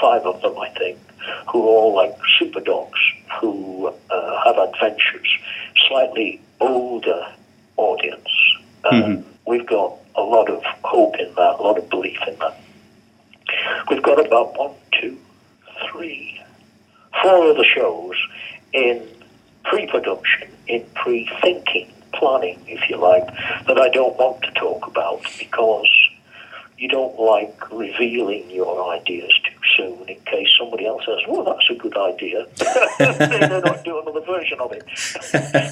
five 0.00 0.22
of 0.22 0.40
them, 0.42 0.58
I 0.58 0.68
think, 0.70 0.98
who 1.50 1.62
are 1.62 1.68
all 1.68 1.94
like 1.94 2.16
super 2.38 2.60
dogs 2.60 2.98
who 3.40 3.92
uh, 4.10 4.44
have 4.44 4.56
adventures. 4.58 5.28
Slightly 5.88 6.40
older 6.60 7.26
audience. 7.76 8.28
Um, 8.90 9.24
We've 9.46 9.66
got 9.66 9.98
a 10.14 10.22
lot 10.22 10.48
of 10.48 10.62
hope 10.84 11.16
in 11.18 11.34
that, 11.34 11.56
a 11.58 11.62
lot 11.62 11.76
of 11.76 11.90
belief 11.90 12.18
in 12.28 12.36
that. 12.38 12.60
We've 13.90 14.02
got 14.02 14.24
about 14.24 14.56
one, 14.56 14.74
two, 15.00 15.18
three, 15.90 16.40
four 17.22 17.50
other 17.50 17.64
shows 17.64 18.14
in 18.72 19.02
pre-production, 19.64 20.48
in 20.68 20.84
pre-thinking, 20.94 21.92
planning, 22.12 22.62
if 22.66 22.88
you 22.88 22.96
like, 22.96 23.26
that 23.66 23.78
I 23.78 23.88
don't 23.90 24.16
want 24.18 24.42
to 24.42 24.50
talk 24.52 24.86
about 24.86 25.22
because 25.38 25.88
you 26.82 26.88
don't 26.88 27.16
like 27.16 27.70
revealing 27.70 28.50
your 28.50 28.92
ideas 28.92 29.32
too 29.44 29.58
soon 29.76 30.08
in 30.08 30.18
case 30.24 30.48
somebody 30.58 30.84
else 30.84 31.04
says, 31.06 31.20
well, 31.28 31.44
that's 31.44 31.70
a 31.70 31.74
good 31.74 31.96
idea. 31.96 32.44
they're 32.98 33.60
not 33.60 33.84
doing 33.84 34.02
another 34.04 34.26
version 34.26 34.58
of 34.58 34.72
it. 34.72 34.82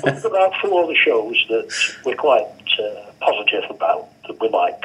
We've 0.05 0.22
got 0.22 0.24
about 0.24 0.55
four 0.61 0.85
other 0.85 0.94
shows 0.94 1.37
that 1.48 1.96
we're 2.05 2.14
quite 2.14 2.46
uh, 2.79 3.11
positive 3.18 3.64
about, 3.70 4.09
that 4.29 4.40
we 4.40 4.48
like. 4.50 4.85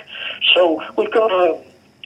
So 0.55 0.81
we've 0.97 1.11
got 1.11 1.31
a, 1.31 1.61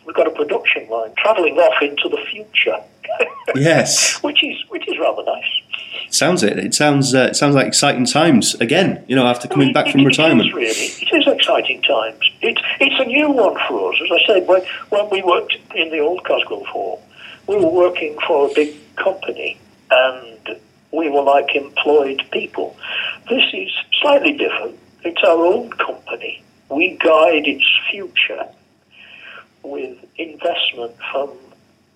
we've 0.10 0.16
got 0.16 0.26
a 0.28 0.32
production 0.32 0.90
line 0.90 1.14
travelling 1.18 1.56
off 1.58 1.80
into 1.84 2.10
the 2.10 2.18
future. 2.32 2.78
Yes, 3.56 4.22
which 4.22 4.44
is 4.44 4.56
which 4.70 4.88
is 4.88 4.98
rather 5.00 5.24
nice. 5.24 5.44
sounds 6.12 6.44
it. 6.44 6.60
It 6.60 6.76
sounds 6.76 7.16
uh, 7.16 7.30
it 7.32 7.36
sounds 7.36 7.56
like 7.56 7.66
exciting 7.66 8.06
times 8.06 8.54
again. 8.56 9.04
You 9.08 9.16
know, 9.16 9.26
after 9.26 9.48
coming 9.48 9.74
back 9.74 9.88
from 9.92 10.02
It- 10.02 10.04
it 10.04 10.08
retirement. 10.08 10.50
is 10.50 10.54
really, 10.54 10.70
it 10.70 11.10
is 11.14 11.26
exciting 11.28 11.82
times. 11.82 12.20
It's 12.42 12.62
it's 12.80 13.00
a 13.00 13.06
new 13.06 13.32
one 13.32 13.58
for 13.68 13.92
us. 13.92 14.00
As 14.04 14.12
I 14.12 14.26
said, 14.28 14.48
when 14.48 14.62
when 14.90 15.10
we 15.10 15.24
worked 15.24 15.58
in 15.76 15.90
the 15.90 15.98
old 16.00 16.24
Cosgrove 16.26 16.68
Hall, 16.68 17.02
we 17.48 17.56
were 17.56 17.72
working 17.86 18.16
for 18.28 18.50
a 18.50 18.54
big 18.54 18.76
company, 18.98 19.58
and 19.90 20.60
we 20.92 21.10
were 21.10 21.24
like 21.24 21.56
employed 21.56 22.22
people. 22.32 22.78
This 23.30 23.46
is 23.52 23.72
slightly 24.00 24.34
different. 24.34 24.78
It's 25.04 25.24
our 25.24 25.44
own 25.44 25.72
company. 25.72 26.44
We 26.70 26.98
guide 27.04 27.48
its 27.48 27.66
future 27.90 28.46
with 29.64 29.98
investment 30.18 30.96
from 31.12 31.30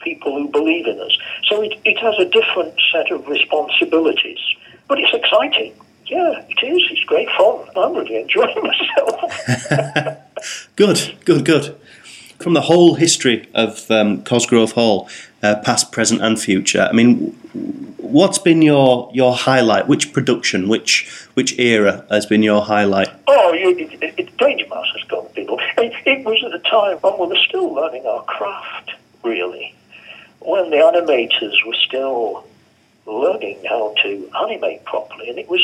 people 0.02 0.38
who 0.38 0.48
believe 0.50 0.86
in 0.88 1.00
us. 1.00 1.18
So 1.46 1.62
it, 1.62 1.80
it 1.86 1.98
has 2.00 2.16
a 2.20 2.26
different 2.26 2.74
set 2.92 3.12
of 3.12 3.28
responsibilities, 3.28 4.40
but 4.88 5.00
it's 5.00 5.14
exciting. 5.14 5.74
Yeah, 6.06 6.44
it 6.50 6.66
is. 6.66 6.84
It's 6.92 7.04
great 7.06 7.30
fun. 7.38 7.66
I'm 7.76 7.96
really 7.96 8.22
enjoying 8.22 8.62
myself. 8.64 10.20
Good, 10.76 11.16
good, 11.24 11.46
good. 11.46 11.76
From 12.40 12.54
the 12.54 12.62
whole 12.62 12.96
history 12.96 13.48
of 13.54 13.90
um, 13.90 14.24
Cosgrove 14.24 14.74
Hall, 14.74 15.08
uh, 15.44 15.56
past, 15.64 15.92
present, 15.92 16.22
and 16.22 16.40
future. 16.40 16.88
I 16.90 16.94
mean, 16.94 17.32
what's 17.98 18.40
been 18.40 18.62
your 18.62 19.10
your 19.14 19.36
highlight? 19.36 19.88
Which 19.88 20.14
production, 20.14 20.68
which 20.70 21.28
which 21.36 21.60
era 21.60 22.06
has 22.10 22.26
been 22.26 22.42
your 22.42 22.62
highlight? 22.62 23.10
oh, 23.28 23.54
it, 23.54 23.94
it, 24.02 24.14
it, 24.18 24.38
Danger 24.38 24.68
Mouse 24.68 24.92
has 24.96 25.08
got 25.08 25.34
people. 25.34 25.60
It, 25.78 25.94
it 26.06 26.26
was 26.26 26.42
at 26.46 26.52
the 26.52 26.70
time 26.70 26.98
when 26.98 27.20
we 27.20 27.28
were 27.36 27.44
still 27.48 27.74
learning 27.74 28.06
our 28.06 28.24
craft, 28.24 28.92
really, 29.24 29.76
when 30.40 30.70
the 30.70 30.78
animators 30.78 31.56
were 31.66 31.76
still 31.76 32.46
learning 33.06 33.60
how 33.68 33.94
to 34.04 34.30
animate 34.44 34.86
properly. 34.86 35.30
And 35.30 35.38
it 35.38 35.50
was 35.50 35.62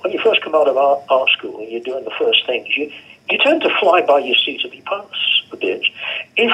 when 0.00 0.12
you 0.12 0.20
first 0.20 0.42
come 0.42 0.54
out 0.54 0.68
of 0.68 0.76
art, 0.76 1.04
art 1.08 1.30
school 1.30 1.60
and 1.60 1.70
you're 1.70 1.80
doing 1.80 2.04
the 2.04 2.12
first 2.18 2.44
things, 2.46 2.76
you 2.76 2.92
you 3.30 3.38
tend 3.38 3.62
to 3.62 3.70
fly 3.80 4.02
by 4.02 4.18
your 4.18 4.36
seat 4.36 4.64
of 4.64 4.74
your 4.74 4.84
pants 4.84 5.42
a 5.52 5.56
bit. 5.56 5.82
If 6.36 6.52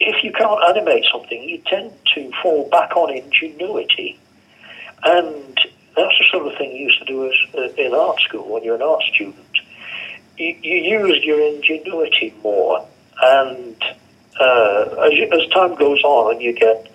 if 0.00 0.24
you 0.24 0.32
can't 0.32 0.62
animate 0.64 1.04
something, 1.10 1.42
you 1.42 1.55
fall 2.46 2.68
back 2.70 2.96
on 2.96 3.12
ingenuity, 3.12 4.16
and 5.02 5.56
that's 5.96 6.16
the 6.18 6.24
sort 6.30 6.46
of 6.46 6.56
thing 6.56 6.70
you 6.70 6.84
used 6.84 7.00
to 7.00 7.04
do 7.04 7.26
as, 7.26 7.34
uh, 7.58 7.72
in 7.76 7.92
art 7.92 8.20
school 8.20 8.48
when 8.52 8.62
you're 8.62 8.76
an 8.76 8.82
art 8.82 9.02
student. 9.12 9.58
You, 10.38 10.56
you 10.62 10.76
used 11.00 11.24
your 11.24 11.40
ingenuity 11.40 12.32
more, 12.44 12.86
and 13.20 13.82
uh, 14.38 15.06
as, 15.06 15.12
you, 15.14 15.28
as 15.32 15.48
time 15.48 15.74
goes 15.74 16.00
on 16.04 16.34
and 16.34 16.42
you 16.42 16.52
get 16.52 16.88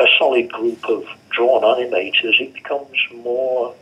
a 0.00 0.06
solid 0.18 0.50
group 0.50 0.82
of 0.88 1.04
drawn 1.28 1.62
animators, 1.62 2.40
it 2.40 2.54
becomes 2.54 2.96
more. 3.14 3.74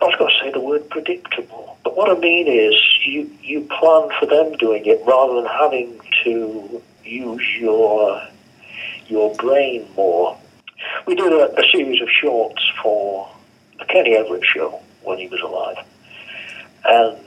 I 0.00 0.06
was 0.06 0.14
going 0.18 0.32
to 0.32 0.38
say 0.42 0.52
the 0.52 0.60
word 0.60 0.88
predictable, 0.88 1.76
but 1.84 1.98
what 1.98 2.08
I 2.08 2.18
mean 2.18 2.46
is 2.46 2.74
you 3.04 3.30
you 3.42 3.60
plan 3.60 4.08
for 4.18 4.24
them 4.24 4.56
doing 4.56 4.86
it 4.86 5.02
rather 5.06 5.34
than 5.34 5.46
having 5.46 6.00
to 6.24 6.82
use 7.04 7.46
your 7.60 8.22
your 9.06 9.34
brain 9.36 9.88
more. 9.96 10.36
We 11.06 11.14
did 11.14 11.32
a, 11.32 11.58
a 11.58 11.64
series 11.70 12.00
of 12.00 12.08
shorts 12.10 12.62
for 12.82 13.28
the 13.78 13.84
Kenny 13.86 14.14
Everett 14.14 14.44
show 14.44 14.80
when 15.02 15.18
he 15.18 15.28
was 15.28 15.40
alive. 15.40 15.78
And 16.84 17.18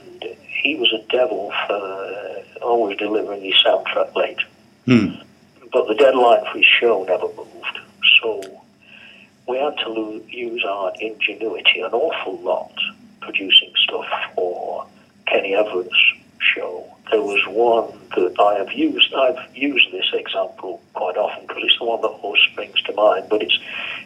he 0.62 0.76
was 0.76 0.92
a 0.92 1.04
devil 1.10 1.52
for 1.66 2.44
always 2.62 2.98
delivering 2.98 3.42
his 3.42 3.54
soundtrack 3.64 4.14
late. 4.14 4.40
Hmm. 4.86 5.08
But 5.72 5.86
the 5.86 5.94
deadline 5.94 6.44
for 6.50 6.58
his 6.58 6.66
show 6.66 7.04
never 7.04 7.26
moved. 7.34 7.78
So 8.20 8.62
we 9.46 9.58
had 9.58 9.76
to 9.78 9.88
lo- 9.88 10.22
use 10.28 10.64
our 10.64 10.92
ingenuity 11.00 11.80
an 11.80 11.92
awful 11.92 12.38
lot 12.40 12.72
producing 13.20 13.72
stuff 13.76 14.06
for 14.34 14.86
Kenny 15.26 15.54
Everett's 15.54 15.94
show. 16.40 16.84
There 17.10 17.22
was 17.22 17.40
one 17.48 17.98
that 18.16 18.38
I 18.40 18.58
have 18.58 18.72
used. 18.72 19.12
I've 19.14 19.56
used 19.56 19.90
this 19.92 20.06
example 20.12 20.82
quite 20.94 21.16
often 21.16 21.46
because 21.46 21.62
it's 21.64 21.78
the 21.78 21.84
one 21.84 22.00
that 22.02 22.18
most 22.22 22.42
springs 22.50 22.80
to 22.82 22.92
mind. 22.94 23.26
But 23.30 23.42
it's 23.42 23.58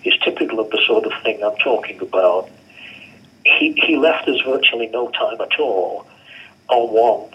it's 0.05 0.23
typical 0.25 0.61
of 0.61 0.71
the 0.71 0.81
sort 0.87 1.05
of 1.05 1.13
thing 1.23 1.43
I'm 1.43 1.57
talking 1.57 2.01
about. 2.01 2.49
He 3.45 3.73
he 3.73 3.97
left 3.97 4.29
us 4.29 4.41
virtually 4.47 4.89
no 4.89 5.09
time 5.11 5.41
at 5.41 5.59
all 5.59 6.07
on 6.69 6.89
one 6.93 7.31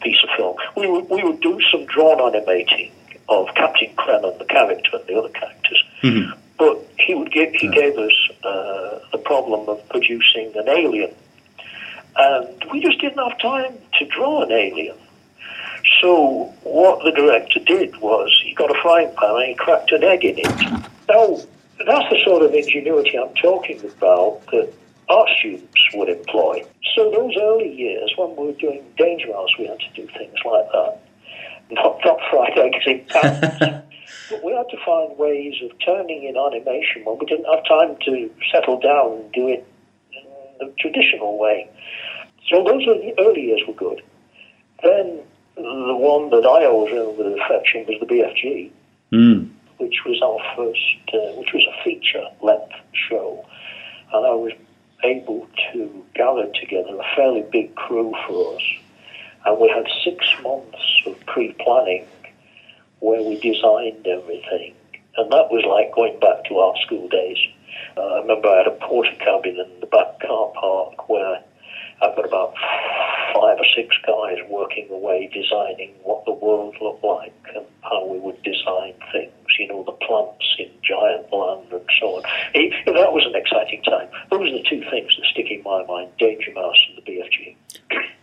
piece 0.00 0.22
of 0.22 0.30
film. 0.36 0.56
We 0.76 0.88
would 0.90 1.08
we 1.10 1.22
would 1.22 1.40
do 1.40 1.60
some 1.70 1.84
drawn 1.86 2.34
animating 2.34 2.90
of 3.28 3.48
Captain 3.54 3.94
Kremmen, 3.96 4.36
the 4.38 4.44
character, 4.44 4.90
and 4.96 5.06
the 5.06 5.18
other 5.18 5.28
characters. 5.28 5.84
Mhm. 6.02 6.32
But 6.58 6.78
he 6.98 7.14
would 7.14 7.32
give, 7.32 7.52
he 7.54 7.68
gave 7.68 7.96
us 7.98 8.12
uh, 8.44 8.98
the 9.10 9.18
problem 9.18 9.68
of 9.68 9.88
producing 9.88 10.52
an 10.54 10.68
alien, 10.68 11.10
and 12.16 12.64
we 12.70 12.80
just 12.80 13.00
didn't 13.00 13.18
have 13.18 13.38
time 13.38 13.78
to 13.98 14.06
draw 14.06 14.42
an 14.42 14.52
alien. 14.52 14.96
So 16.00 16.52
what 16.62 17.04
the 17.04 17.10
director 17.12 17.60
did 17.60 17.96
was 18.00 18.30
he 18.44 18.54
got 18.54 18.70
a 18.70 18.80
frying 18.82 19.12
pan 19.16 19.36
and 19.36 19.48
he 19.48 19.54
cracked 19.54 19.92
an 19.92 20.04
egg 20.04 20.24
in 20.24 20.38
it. 20.38 20.90
Now 21.08 21.38
that's 21.86 22.10
the 22.10 22.20
sort 22.24 22.42
of 22.42 22.54
ingenuity 22.54 23.18
I'm 23.18 23.34
talking 23.34 23.80
about 23.84 24.46
that 24.52 24.72
art 25.08 25.28
students 25.38 25.88
would 25.94 26.08
employ. 26.08 26.64
So 26.94 27.10
those 27.10 27.34
early 27.40 27.74
years 27.74 28.12
when 28.16 28.36
we 28.36 28.46
were 28.46 28.52
doing 28.52 28.84
Danger 28.96 29.28
Mouse, 29.28 29.50
we 29.58 29.66
had 29.66 29.80
to 29.80 29.90
do 29.94 30.06
things 30.18 30.36
like 30.44 30.70
that. 30.72 30.98
Not, 31.70 32.00
not 32.04 32.18
fried 32.30 32.58
eggs 32.58 32.84
in 32.86 33.04
pans. 33.08 33.84
But 34.30 34.44
we 34.44 34.52
had 34.52 34.68
to 34.70 34.76
find 34.84 35.16
ways 35.18 35.54
of 35.62 35.70
turning 35.84 36.24
in 36.24 36.36
animation 36.36 37.04
when 37.04 37.18
we 37.18 37.26
didn't 37.26 37.46
have 37.52 37.64
time 37.64 37.96
to 38.04 38.30
settle 38.50 38.78
down 38.78 39.12
and 39.12 39.32
do 39.32 39.48
it 39.48 39.66
the 40.58 40.72
traditional 40.78 41.38
way. 41.38 41.68
So 42.48 42.64
those 42.64 42.86
were 42.86 42.94
the 42.94 43.14
early 43.18 43.42
years 43.42 43.62
were 43.66 43.74
good. 43.74 44.02
Then 44.82 45.20
the 45.56 45.96
one 45.96 46.30
that 46.30 46.46
I 46.46 46.66
always 46.66 46.92
remember 46.92 47.24
with 47.24 47.40
affection 47.40 47.86
was 47.86 47.96
the 48.00 48.06
BFG, 48.06 48.70
Hmm. 49.10 49.44
which 49.78 50.04
was 50.06 50.20
our 50.22 50.38
first, 50.56 50.80
uh, 51.12 51.32
which 51.38 51.52
was 51.52 51.66
a 51.66 51.84
feature 51.84 52.26
length 52.40 52.74
show, 52.92 53.44
and 54.12 54.26
I 54.26 54.34
was 54.34 54.52
able 55.04 55.46
to 55.72 56.04
gather 56.14 56.46
together 56.60 56.96
a 56.98 57.16
fairly 57.16 57.42
big 57.42 57.74
crew 57.74 58.14
for 58.26 58.54
us, 58.54 58.62
and 59.44 59.58
we 59.58 59.68
had 59.68 59.86
six 60.04 60.24
months 60.42 61.02
of 61.06 61.18
pre-planning 61.26 62.06
where 63.00 63.22
we 63.22 63.38
designed 63.40 64.06
everything, 64.06 64.74
and 65.16 65.30
that 65.32 65.50
was 65.50 65.64
like 65.64 65.92
going 65.92 66.18
back 66.20 66.44
to 66.44 66.58
our 66.58 66.74
school 66.78 67.08
days. 67.08 67.38
Uh, 67.96 68.00
I 68.00 68.18
remember 68.20 68.48
I 68.48 68.58
had 68.58 68.66
a 68.66 68.76
Portakabin 68.78 69.58
in 69.58 69.80
the 69.80 69.86
back 69.86 70.20
car 70.20 70.52
park 70.58 71.08
where 71.08 71.42
I've 72.02 72.16
got 72.16 72.24
about 72.24 72.54
five 73.34 73.58
or 73.58 73.66
six 73.76 73.94
guys 74.06 74.38
working 74.48 74.88
away 74.90 75.30
designing 75.32 75.90
what 76.02 76.24
the 76.24 76.32
world 76.32 76.76
looked 76.80 77.04
like 77.04 77.32
and 77.54 77.64
how 77.82 78.04
we 78.06 78.18
would 78.18 78.42
design 78.42 78.94
things, 79.12 79.32
you 79.58 79.68
know, 79.68 79.84
the 79.84 79.92
plants 79.92 80.44
in 80.58 80.68
giant 80.82 81.32
land 81.32 81.70
and 81.72 81.84
so 82.00 82.16
on. 82.16 82.22
It, 82.54 82.72
that 82.86 83.12
was 83.12 83.24
an 83.26 83.34
exciting 83.36 83.82
time. 83.84 84.08
Those 84.30 84.48
are 84.50 84.58
the 84.58 84.64
two 84.68 84.80
things 84.90 85.10
that 85.16 85.26
stick 85.30 85.46
in 85.50 85.62
my 85.62 85.84
mind, 85.86 86.10
Danger 86.18 86.52
Mouse 86.54 86.76
and 86.88 86.98
the 86.98 87.10
BFG. 87.10 87.56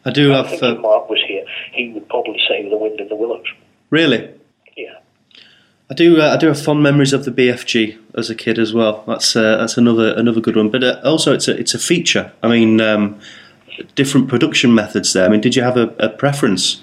I 0.05 0.11
do 0.11 0.29
have. 0.29 0.45
I 0.45 0.49
think 0.49 0.63
Uh, 0.63 0.73
if 0.75 0.79
Mark 0.79 1.09
was 1.09 1.21
here, 1.27 1.45
he 1.71 1.89
would 1.93 2.07
probably 2.09 2.39
say 2.47 2.67
The 2.69 2.77
Wind 2.77 2.99
in 2.99 3.07
the 3.07 3.15
Willows. 3.15 3.45
really. 3.89 4.33
I 5.91 5.95
do. 5.95 6.21
Uh, 6.21 6.33
I 6.33 6.37
do 6.37 6.47
have 6.47 6.61
fond 6.61 6.83
memories 6.83 7.13
of 7.13 7.25
the 7.25 7.31
BFG 7.31 7.97
as 8.15 8.29
a 8.29 8.35
kid 8.35 8.59
as 8.59 8.73
well. 8.73 9.03
That's 9.07 9.35
uh, 9.35 9.57
that's 9.57 9.77
another 9.77 10.13
another 10.15 10.39
good 10.39 10.55
one. 10.55 10.69
But 10.69 10.83
uh, 10.83 10.99
also, 11.03 11.33
it's 11.33 11.47
a 11.47 11.57
it's 11.57 11.73
a 11.73 11.79
feature. 11.79 12.31
I 12.43 12.47
mean, 12.47 12.79
um, 12.79 13.19
different 13.95 14.27
production 14.27 14.75
methods 14.75 15.13
there. 15.13 15.25
I 15.25 15.29
mean, 15.29 15.41
did 15.41 15.55
you 15.55 15.63
have 15.63 15.77
a, 15.77 15.87
a 15.99 16.09
preference? 16.09 16.81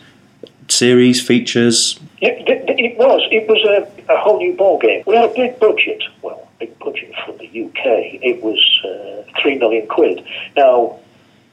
Series, 0.68 1.24
features. 1.24 2.00
It, 2.20 2.48
it, 2.48 2.64
it 2.80 2.98
was. 2.98 3.22
It 3.30 3.46
was 3.48 3.62
a, 3.62 4.12
a 4.12 4.18
whole 4.18 4.38
new 4.38 4.52
ball 4.56 4.80
game. 4.80 5.04
We 5.06 5.14
had 5.14 5.30
a 5.30 5.32
big 5.32 5.60
budget. 5.60 6.02
Well, 6.22 6.48
big 6.58 6.76
budget 6.80 7.14
for 7.24 7.30
the 7.38 7.44
UK. 7.46 8.20
It 8.20 8.42
was 8.42 8.58
uh, 8.84 9.22
three 9.40 9.58
million 9.58 9.86
quid. 9.86 10.26
Now, 10.56 10.98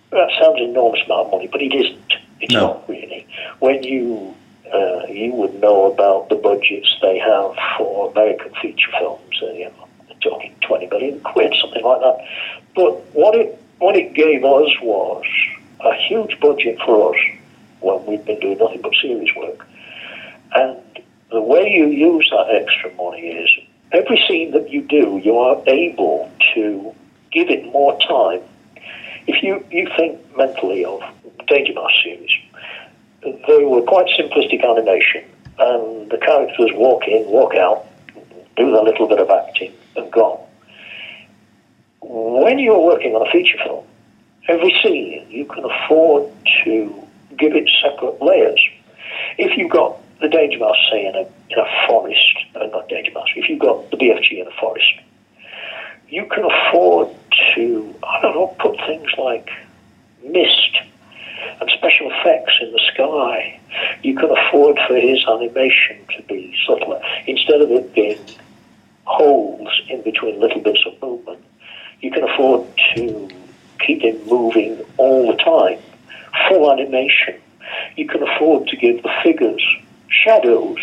that 0.10 0.32
sounds 0.39 0.58
an 0.62 0.70
enormous 0.70 1.01
amount 1.06 1.28
of 1.28 1.32
money, 1.32 1.45
but 1.47 1.62
it 1.62 1.76
isn't. 1.76 2.14
It's 2.41 2.51
No. 2.56 2.60
not 2.74 2.89
really. 2.89 3.28
When 3.60 3.84
you 3.84 4.34
uh, 4.72 5.05
you 5.07 5.34
would 5.34 5.59
know 5.59 5.91
about 5.91 6.30
the 6.30 6.36
budgets 6.36 6.95
they 7.01 7.18
have 7.20 7.55
for 7.78 8.11
American 8.11 8.53
feature 8.61 8.91
films, 8.99 9.41
uh, 9.41 9.51
you 9.51 9.66
know, 9.66 9.88
talking 10.22 10.55
twenty 10.61 10.88
million 10.88 11.20
quid, 11.22 11.53
something 11.59 11.84
like 11.84 12.01
that. 12.01 12.28
But 12.76 12.93
what 13.14 13.36
it 13.36 13.59
what 13.80 13.95
it 13.95 14.14
gave 14.14 14.43
us 14.43 14.70
was 14.82 15.26
a 15.82 15.93
huge 15.95 16.39
budget 16.39 16.80
for 16.86 17.14
us 17.14 17.22
when 17.82 18.05
we'd 18.05 18.26
been 18.26 18.39
doing 18.39 18.57
nothing 18.57 18.82
but 18.82 18.93
series 19.01 19.36
work. 19.36 19.68
And 20.55 20.78
the 21.32 21.41
way 21.41 21.70
you 21.70 21.88
use 21.88 22.30
that 22.32 22.55
extra 22.55 22.93
money 22.93 23.28
is 23.28 23.49
every 23.91 24.24
scene 24.28 24.51
that 24.51 24.70
you 24.70 24.82
do, 24.82 25.20
you 25.24 25.38
are 25.38 25.61
able 25.68 26.32
to 26.53 26.95
give 27.32 27.49
it 27.49 27.66
more 27.72 27.97
time. 27.99 28.41
If 29.28 29.41
you, 29.43 29.66
you 29.72 29.89
think 29.97 30.20
mentally 30.38 30.86
of 30.86 31.01
Danger 31.47 31.74
Mouse 31.74 31.91
series, 32.03 32.30
they 33.24 33.64
were 33.64 33.82
quite 33.82 34.08
simplistic 34.08 34.64
animation, 34.64 35.24
and 35.60 36.10
the 36.10 36.18
characters 36.18 36.72
walk 36.74 37.08
in, 37.08 37.26
walk 37.28 37.56
out, 37.56 37.86
do 38.58 38.72
their 38.72 38.84
little 38.84 39.08
bit 39.08 39.20
of 39.20 39.30
acting, 39.30 39.74
and 39.96 40.12
gone. 40.12 40.40
When 42.02 42.60
you're 42.60 42.80
working 42.80 43.16
on 43.16 43.26
a 43.26 43.32
feature 43.32 43.58
film, 43.64 43.86
every 44.48 44.76
scene 44.84 45.26
you 45.30 45.46
can 45.46 45.64
afford 45.64 46.30
to 46.64 47.08
give 47.38 47.56
it 47.56 47.70
separate 47.82 48.22
layers. 48.22 48.60
If 49.38 49.58
you've 49.58 49.72
got 49.72 49.98
the 50.20 50.28
Danger 50.28 50.60
Mouse, 50.60 50.78
say, 50.92 51.06
in 51.06 51.16
a, 51.16 51.22
in 51.22 51.60
a 51.60 51.88
forest, 51.88 52.38
uh, 52.56 52.66
not 52.68 52.90
Danger 52.90 53.12
Mouse, 53.14 53.30
if 53.36 53.50
you've 53.50 53.60
got 53.60 53.90
the 53.92 53.98
BFG 53.98 54.42
in 54.42 54.48
a 54.48 54.52
forest, 54.60 54.94
you 56.10 56.26
can 56.26 56.46
afford 56.46 57.10
to, 57.56 57.96
I 58.04 58.22
don't 58.22 58.36
know, 58.36 58.56
put 58.60 58.78
things 58.86 59.10
like 59.18 59.50
mist 60.24 60.78
and 61.60 61.70
special 61.72 62.12
effects 62.12 62.54
in 62.62 62.72
the 62.72 62.82
sky. 62.94 63.60
You 64.04 64.16
can 64.16 64.30
afford 64.30 64.78
for 64.88 64.96
his 64.96 65.24
animation 65.28 66.06
to 66.18 66.24
be 66.24 66.56
subtler. 66.68 67.02
Instead 67.26 67.62
of 67.62 67.72
it 67.72 67.94
being 67.94 68.20
holes 69.06 69.70
in 69.89 70.02
between 70.02 70.39
little 70.39 70.62
bits 70.62 70.84
of 70.86 71.02
movement, 71.02 71.44
you 72.02 72.12
can 72.12 72.24
afford 72.24 72.68
to 72.96 73.30
keep 73.80 74.02
him 74.02 74.20
moving 74.28 74.84
all 74.98 75.32
the 75.32 75.38
time. 75.38 75.80
Full 76.50 76.72
animation. 76.72 77.39
You 77.96 78.08
can 78.08 78.24
afford 78.24 78.68
to 78.68 78.78
give 78.78 79.04
the 79.04 79.12
figures 79.24 79.64
shadows. 80.10 80.80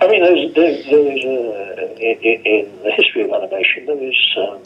I 0.00 0.08
mean, 0.08 0.22
there's, 0.22 0.54
there, 0.54 0.82
there 0.82 1.16
is 1.16 1.24
a, 1.24 1.80
in, 2.00 2.42
in 2.46 2.82
the 2.82 2.90
history 2.92 3.22
of 3.22 3.30
animation, 3.30 3.86
there 3.86 4.02
is 4.02 4.36
um, 4.38 4.62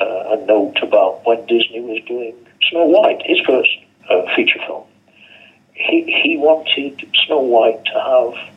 a, 0.00 0.04
a 0.32 0.46
note 0.46 0.78
about 0.82 1.26
when 1.26 1.44
Disney 1.46 1.80
was 1.80 2.02
doing 2.06 2.34
Snow 2.70 2.84
White, 2.84 3.22
his 3.24 3.38
first 3.40 3.70
uh, 4.08 4.34
feature 4.34 4.58
film. 4.66 4.84
He, 5.74 6.02
he 6.22 6.36
wanted 6.36 7.08
Snow 7.26 7.40
White 7.40 7.84
to 7.84 7.92
have 7.92 8.48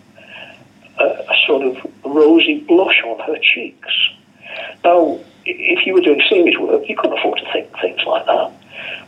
a, 1.00 1.32
a 1.32 1.36
sort 1.46 1.64
of 1.64 1.78
rosy 2.04 2.60
blush 2.62 3.02
on 3.06 3.20
her 3.20 3.38
cheeks. 3.42 3.90
Now, 4.84 5.20
if 5.46 5.86
you 5.86 5.94
were 5.94 6.02
doing 6.02 6.22
series 6.28 6.58
work, 6.58 6.88
you 6.88 6.96
couldn't 6.96 7.18
afford 7.18 7.40
to 7.40 7.52
think 7.52 7.70
things 7.80 8.02
like 8.06 8.26
that. 8.26 8.52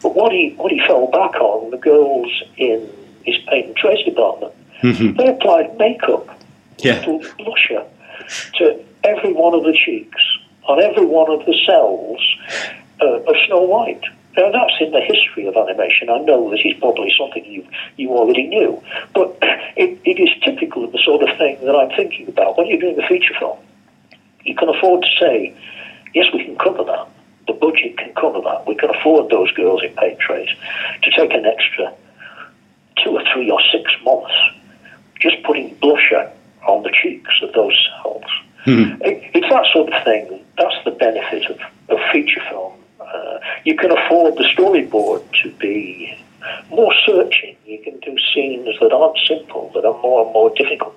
But 0.02 0.16
what 0.16 0.32
he 0.32 0.54
what 0.58 0.72
he 0.72 0.80
fell 0.86 1.08
back 1.08 1.36
on, 1.41 1.72
the 1.72 1.78
girls 1.78 2.30
in 2.58 2.89
his 3.24 3.38
paint 3.48 3.68
and 3.68 3.76
trace 3.76 4.04
department, 4.06 4.54
they 5.18 5.28
applied 5.28 5.78
makeup, 5.78 6.28
Yeah. 6.80 7.00
little 7.00 7.20
blusher, 7.39 7.86
to 8.58 8.84
every 9.04 9.34
one 9.34 9.54
of 9.54 9.64
the 9.64 9.74
cheeks, 9.74 10.22
on 10.68 10.82
every 10.82 11.06
one 11.06 11.32
of 11.32 11.46
the 11.46 11.56
cells 11.66 12.20
uh, 13.02 13.06
of 13.30 13.36
Snow 13.48 13.62
White. 13.62 14.04
Now 14.36 14.52
that's 14.52 14.74
in 14.80 14.92
the 14.92 15.02
history 15.02 15.46
of 15.48 15.56
animation. 15.56 16.10
I 16.10 16.18
know 16.20 16.50
this 16.50 16.62
is 16.66 16.74
probably 16.80 17.14
something 17.18 17.46
you 17.46 17.68
you 17.98 18.10
already 18.10 18.48
knew, 18.48 18.82
but 19.14 19.38
it, 19.78 20.00
it 20.04 20.20
is 20.20 20.30
typical 20.44 20.84
of 20.84 20.92
the 20.92 21.00
sort 21.00 21.28
of 21.28 21.38
thing 21.38 21.60
that 21.66 21.76
I'm 21.76 21.90
thinking 21.96 22.28
about 22.28 22.58
when 22.58 22.68
you're 22.68 22.80
doing 22.80 23.00
a 23.00 23.08
feature 23.08 23.36
film. 23.40 23.58
You 24.44 24.56
can 24.56 24.70
afford 24.70 25.04
to 25.04 25.10
say, 25.20 25.56
yes, 26.14 26.26
we 26.34 26.44
can 26.44 26.58
cover 26.58 26.84
that. 26.84 27.08
The 27.48 27.54
budget 27.54 27.98
can 27.98 28.14
cover 28.16 28.42
that. 28.42 28.68
We 28.68 28.76
can 28.76 28.90
afford 28.90 29.30
those 29.30 29.52
girls 29.52 29.84
in 29.84 29.94
paint 29.96 30.20
trays 30.20 30.50
to 31.04 31.12
take 31.12 31.34
an 31.34 31.46
extra 31.46 31.94
two 33.04 33.12
or 33.12 33.24
three 33.34 33.50
or 33.52 33.60
six 33.72 33.92
months 34.04 34.34
just 35.20 35.42
putting 35.44 35.76
blusher 35.78 36.32
on 36.68 36.84
the 36.84 36.92
cheeks 36.92 37.34
of 37.42 37.54
those 37.54 37.78
cells. 38.02 38.24
Hmm. 38.66 39.02
It, 39.02 39.32
it's 39.34 39.50
that 39.50 39.66
sort 39.74 39.92
of 39.92 40.04
thing. 40.04 40.44
That's 40.58 40.76
the 40.86 40.92
benefit 40.92 41.46
of, 41.50 41.60
of 41.90 42.00
feature 42.12 42.42
film. 42.50 42.74
You 43.66 43.76
can 43.76 43.91
afford 43.91 44.36
the 44.36 44.43
storyboard 44.55 45.24
to 45.43 45.51
be 45.53 46.18
more 46.70 46.93
searching. 47.05 47.55
You 47.66 47.80
can 47.84 47.99
do 47.99 48.16
scenes 48.34 48.68
that 48.82 48.91
aren't 48.91 49.18
simple, 49.28 49.72
that 49.74 49.86
are 49.86 49.97
more 50.01 50.26
and 50.26 50.34
more 50.34 50.49
difficult. 50.55 50.95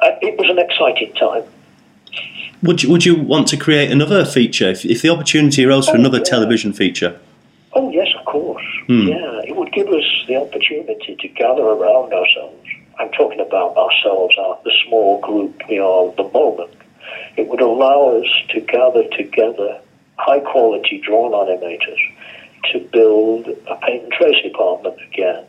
Uh, 0.00 0.10
it 0.22 0.38
was 0.38 0.48
an 0.50 0.58
exciting 0.58 1.12
time. 1.14 1.44
Would 2.62 2.82
you, 2.82 2.90
would 2.90 3.04
you 3.04 3.14
want 3.14 3.46
to 3.48 3.56
create 3.56 3.90
another 3.92 4.24
feature 4.24 4.68
if, 4.70 4.84
if 4.84 5.02
the 5.02 5.10
opportunity 5.10 5.64
arose 5.64 5.86
for 5.86 5.96
Oh, 5.96 6.00
another 6.00 6.18
yeah. 6.18 6.24
television 6.24 6.72
feature? 6.72 7.20
Oh 7.74 7.90
yes, 7.90 8.08
of 8.18 8.24
course. 8.24 8.64
Yeah, 8.88 9.42
it 9.44 9.54
would 9.54 9.70
give 9.72 9.88
us 9.88 10.24
the 10.26 10.36
opportunity 10.36 11.14
to 11.14 11.28
gather 11.28 11.62
around 11.62 12.12
ourselves. 12.14 12.66
I'm 12.98 13.10
talking 13.12 13.38
about 13.38 13.76
ourselves, 13.76 14.34
our, 14.38 14.58
the 14.64 14.72
small 14.86 15.20
group 15.20 15.62
we 15.68 15.78
are 15.78 16.08
at 16.08 16.16
the 16.16 16.24
moment. 16.24 16.72
It 17.36 17.46
would 17.48 17.60
allow 17.60 18.18
us 18.18 18.26
to 18.48 18.60
gather 18.60 19.04
together 19.16 19.78
high 20.18 20.40
quality 20.40 21.00
drawn 21.04 21.32
animators 21.32 21.98
to 22.72 22.80
build 22.80 23.48
a 23.48 23.76
paint 23.76 24.04
and 24.04 24.12
trace 24.12 24.42
department 24.42 24.96
again, 25.12 25.44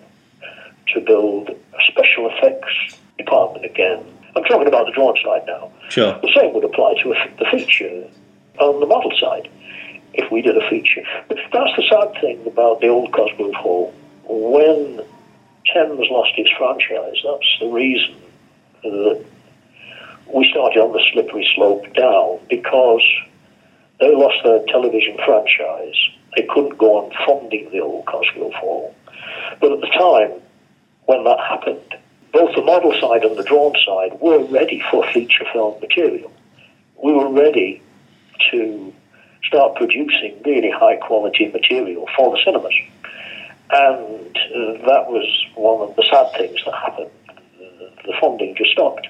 to 0.93 1.01
build 1.01 1.49
a 1.49 1.91
special 1.91 2.29
effects 2.29 2.97
department 3.17 3.65
again. 3.65 4.03
I'm 4.35 4.43
talking 4.43 4.67
about 4.67 4.85
the 4.85 4.91
drawn 4.91 5.15
side 5.23 5.43
now. 5.47 5.71
Sure. 5.89 6.13
The 6.21 6.31
same 6.35 6.53
would 6.53 6.63
apply 6.63 6.95
to 7.03 7.13
a, 7.13 7.29
the 7.39 7.45
feature 7.51 8.07
on 8.59 8.79
the 8.79 8.85
model 8.85 9.11
side 9.19 9.49
if 10.13 10.31
we 10.31 10.41
did 10.41 10.55
a 10.57 10.69
feature. 10.69 11.01
But 11.27 11.37
that's 11.53 11.75
the 11.75 11.83
sad 11.89 12.21
thing 12.21 12.45
about 12.45 12.81
the 12.81 12.87
old 12.87 13.11
Cosgrove 13.11 13.55
Hall. 13.55 13.93
When 14.27 15.01
Thames 15.73 16.07
lost 16.11 16.31
its 16.37 16.51
franchise, 16.57 17.17
that's 17.23 17.57
the 17.59 17.67
reason 17.67 18.15
that 18.83 19.25
we 20.33 20.49
started 20.51 20.79
on 20.79 20.93
the 20.93 21.03
slippery 21.11 21.47
slope 21.55 21.91
down 21.95 22.39
because 22.49 23.01
they 23.99 24.15
lost 24.15 24.37
their 24.43 24.63
television 24.67 25.17
franchise. 25.25 25.95
They 26.35 26.43
couldn't 26.43 26.77
go 26.77 26.99
on 26.99 27.11
funding 27.25 27.69
the 27.71 27.79
old 27.79 28.05
Cosgrove 28.05 28.53
Hall. 28.53 28.95
But 29.59 29.73
at 29.73 29.81
the 29.81 29.87
time 29.87 30.41
when 31.05 31.23
that 31.25 31.39
happened, 31.39 31.95
both 32.31 32.55
the 32.55 32.61
model 32.61 32.93
side 33.01 33.23
and 33.23 33.37
the 33.37 33.43
drawn 33.43 33.73
side 33.85 34.19
were 34.21 34.43
ready 34.45 34.81
for 34.91 35.05
feature 35.11 35.45
film 35.51 35.79
material. 35.81 36.31
We 37.03 37.13
were 37.13 37.31
ready 37.31 37.81
to 38.51 38.93
start 39.43 39.75
producing 39.75 40.41
really 40.45 40.69
high 40.69 40.97
quality 40.97 41.47
material 41.47 42.07
for 42.15 42.31
the 42.31 42.41
cinemas. 42.43 42.75
And 43.71 44.37
uh, 44.37 44.85
that 44.87 45.05
was 45.09 45.27
one 45.55 45.87
of 45.87 45.95
the 45.95 46.03
sad 46.09 46.31
things 46.37 46.59
that 46.65 46.75
happened. 46.75 47.11
Uh, 47.29 47.89
the 48.05 48.13
funding 48.21 48.55
just 48.55 48.71
stopped. 48.71 49.07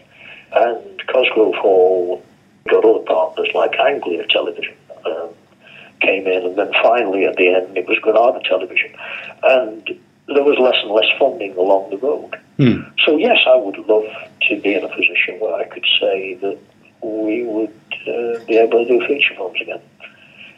And 0.53 1.07
Cosgrove 1.07 1.55
Hall 1.55 2.23
got 2.69 2.85
other 2.85 3.03
partners 3.05 3.49
like 3.53 3.77
Anglia 3.79 4.25
Television 4.27 4.75
um, 5.05 5.29
came 6.01 6.27
in, 6.27 6.45
and 6.45 6.55
then 6.57 6.71
finally 6.81 7.25
at 7.25 7.35
the 7.35 7.49
end 7.53 7.77
it 7.77 7.87
was 7.87 7.97
Granada 7.99 8.41
Television. 8.47 8.91
And 9.43 9.99
there 10.27 10.43
was 10.43 10.57
less 10.59 10.75
and 10.83 10.91
less 10.91 11.07
funding 11.17 11.55
along 11.57 11.89
the 11.89 11.97
road. 11.97 12.35
So, 13.05 13.17
yes, 13.17 13.37
I 13.47 13.55
would 13.55 13.77
love 13.87 14.03
to 14.49 14.61
be 14.61 14.75
in 14.75 14.83
a 14.83 14.89
position 14.89 15.39
where 15.39 15.55
I 15.55 15.63
could 15.63 15.85
say 15.99 16.35
that 16.35 16.59
we 17.01 17.43
would 17.45 17.73
uh, 18.01 18.43
be 18.45 18.57
able 18.57 18.85
to 18.85 18.99
do 18.99 19.07
feature 19.07 19.33
films 19.35 19.59
again. 19.61 19.81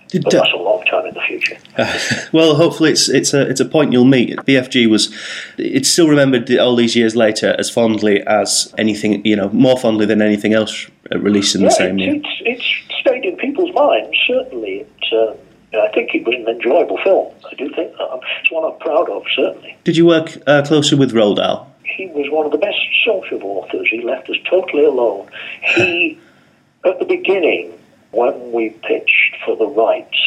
Did, 0.07 0.24
But 0.24 0.34
uh, 0.34 0.41
that's 0.41 0.53
a 0.53 0.57
long 0.57 0.84
time 0.86 1.05
in 1.05 1.14
the 1.14 1.22
future. 1.22 1.57
well, 2.34 2.55
hopefully 2.55 2.91
it's 2.91 3.07
it's 3.07 3.34
a 3.34 3.47
it's 3.47 3.62
a 3.62 3.66
point 3.66 3.93
you'll 3.93 4.03
meet. 4.03 4.36
BFG 4.39 4.89
was 4.89 5.16
it's 5.57 5.89
still 5.89 6.09
remembered 6.09 6.51
all 6.57 6.76
these 6.76 6.97
years 6.97 7.16
later 7.16 7.55
as 7.57 7.70
fondly 7.70 8.22
as 8.28 8.74
anything 8.78 9.26
you 9.26 9.38
know 9.38 9.49
more 9.53 9.80
fondly 9.80 10.05
than 10.05 10.22
anything 10.22 10.53
else 10.53 10.88
uh, 11.01 11.01
released 11.20 11.55
in 11.55 11.64
the 11.64 11.72
same 11.72 11.97
year. 11.97 12.16
it's, 12.16 12.41
it's 12.41 12.99
stayed 12.99 13.26
in 13.26 13.36
people's 13.38 13.74
minds, 13.74 14.18
certainly. 14.28 14.82
It, 14.82 15.14
um, 15.14 15.38
I 15.74 15.89
think 15.93 16.14
it 16.14 16.26
was 16.26 16.36
an 16.36 16.47
enjoyable 16.47 16.97
film. 17.03 17.34
I 17.49 17.55
do 17.55 17.68
think 17.74 17.97
that. 17.97 18.20
It's 18.41 18.51
one 18.51 18.72
I'm 18.72 18.78
proud 18.80 19.09
of, 19.09 19.24
certainly. 19.36 19.78
Did 19.84 19.97
you 19.97 20.05
work 20.05 20.38
uh, 20.47 20.64
closely 20.64 20.97
with 20.97 21.14
Roald 21.14 21.38
Dahl? 21.38 21.74
He 21.84 22.07
was 22.07 22.30
one 22.30 22.45
of 22.45 22.51
the 22.51 22.57
best 22.57 22.80
social 23.05 23.41
authors. 23.43 23.88
He 23.89 24.01
left 24.01 24.30
us 24.30 24.38
totally 24.49 24.86
alone. 24.86 25.30
He, 25.62 26.20
at 26.86 26.99
the 26.99 27.05
beginning, 27.05 27.78
when 28.12 28.51
we 28.51 28.70
pitched 28.70 29.38
for 29.45 29.55
the 29.55 29.68
rights, 29.68 30.18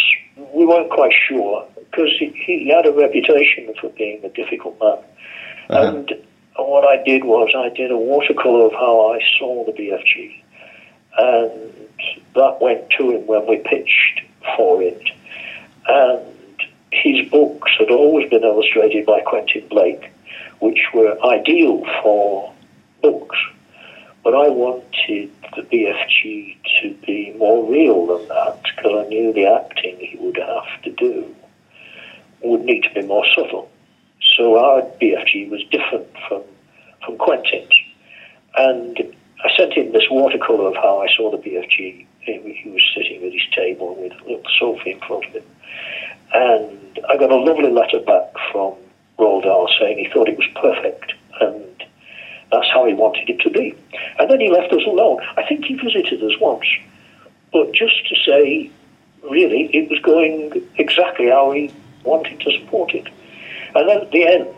we 0.53 0.67
weren't 0.67 0.91
quite 0.91 1.13
sure 1.29 1.67
because 1.77 2.11
he, 2.19 2.31
he 2.45 2.69
had 2.69 2.87
a 2.87 2.93
reputation 2.93 3.73
for 3.81 3.91
being 3.91 4.25
a 4.25 4.29
difficult 4.31 4.79
man. 4.81 4.99
And 5.69 6.13
what 6.57 6.85
I 6.85 7.03
did 7.03 7.25
was 7.25 7.53
I 7.57 7.69
did 7.75 7.91
a 7.91 7.97
watercolour 7.97 8.67
of 8.67 8.73
how 8.73 9.13
I 9.13 9.21
saw 9.39 9.65
the 9.65 9.73
BFG. 9.73 10.43
And 11.19 11.73
that 12.35 12.59
went 12.61 12.91
to 12.99 13.11
him 13.13 13.27
when 13.27 13.47
we 13.47 13.59
pitched 13.59 14.21
for 14.57 14.83
it. 14.83 15.03
And 15.87 16.35
his 16.91 17.29
books 17.29 17.73
had 17.79 17.91
always 17.91 18.29
been 18.31 18.45
illustrated 18.45 19.07
by 19.07 19.21
Quentin 19.21 19.67
Blake, 19.69 20.11
which 20.61 20.81
were 20.93 21.17
ideal 21.25 21.85
for 22.03 22.53
books. 23.03 23.39
But 24.23 24.35
I 24.35 24.49
wanted 24.49 25.31
the 25.55 25.63
BFG 25.63 26.57
to 26.81 26.95
be 27.07 27.35
more 27.37 27.71
real 27.71 28.07
than 28.07 28.29
that 28.29 28.63
because 28.63 29.05
I 29.05 29.09
knew 29.09 29.33
the 29.33 29.47
acting 29.47 29.99
he 29.99 30.17
would 30.19 30.39
have 30.39 30.83
to 30.83 30.91
do 30.91 31.35
would 32.43 32.65
need 32.65 32.83
to 32.83 32.91
be 32.91 33.03
more 33.03 33.25
subtle. 33.37 33.71
So 34.37 34.59
our 34.59 34.83
BFG 35.01 35.51
was 35.51 35.63
different 35.71 36.09
from, 36.29 36.43
from 37.05 37.19
Quentin's. 37.19 37.73
And 38.57 39.15
I 39.43 39.51
sent 39.57 39.73
him 39.75 39.93
this 39.93 40.09
watercolour 40.11 40.69
of 40.69 40.77
how 40.77 41.03
I 41.03 41.09
saw 41.17 41.31
the 41.31 41.39
BFG. 41.39 42.07
He 42.21 42.71
was 42.71 42.83
sitting 42.95 43.25
at 43.25 43.33
his 43.33 43.43
table 43.55 43.95
with 43.97 44.13
a 44.13 44.25
little 44.25 44.43
Sophie 44.59 44.93
in 44.93 45.01
front 45.01 45.27
of 45.27 45.33
him. 45.33 45.45
And 46.33 47.01
I 47.09 47.17
got 47.17 47.31
a 47.31 47.37
lovely 47.37 47.71
letter 47.71 48.01
back 48.01 48.33
from 48.51 48.75
Roald 49.19 49.43
Dahl 49.43 49.69
saying 49.79 49.99
he 49.99 50.09
thought 50.11 50.29
it 50.29 50.39
was 50.39 50.49
perfect 50.55 51.13
and 51.41 51.65
that's 52.51 52.71
how 52.73 52.87
he 52.87 52.95
wanted 52.95 53.29
it 53.29 53.41
to 53.41 53.51
be. 53.51 53.75
And 54.19 54.31
then 54.31 54.41
he 54.41 54.51
left 54.51 54.73
us 54.73 54.83
alone. 54.87 55.21
I 55.37 55.45
think 55.47 55.65
he 55.65 55.75
visited 55.75 56.23
us 56.23 56.39
once, 56.41 56.67
but 57.53 57.73
just 57.73 58.07
to 58.09 58.17
say, 58.25 58.71
really, 59.23 59.71
it 59.75 59.91
was 59.91 59.99
going 60.01 60.67
exactly 60.77 61.29
how 61.29 61.53
he 61.53 61.73
wanted 62.05 62.41
to 62.41 62.59
support 62.59 62.95
it. 62.95 63.09
And 63.75 63.89
then 63.89 64.01
at 64.03 64.11
the 64.13 64.27
end, 64.27 64.55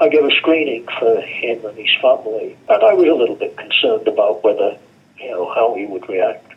I 0.00 0.08
gave 0.08 0.24
a 0.24 0.30
screening 0.32 0.86
for 0.98 1.20
him 1.20 1.64
and 1.64 1.78
his 1.78 1.94
family, 2.02 2.56
and 2.68 2.82
I 2.82 2.94
was 2.94 3.06
a 3.06 3.14
little 3.14 3.36
bit 3.36 3.56
concerned 3.56 4.08
about 4.08 4.42
whether, 4.42 4.76
you 5.18 5.30
know, 5.30 5.52
how 5.54 5.74
he 5.74 5.86
would 5.86 6.08
react. 6.08 6.52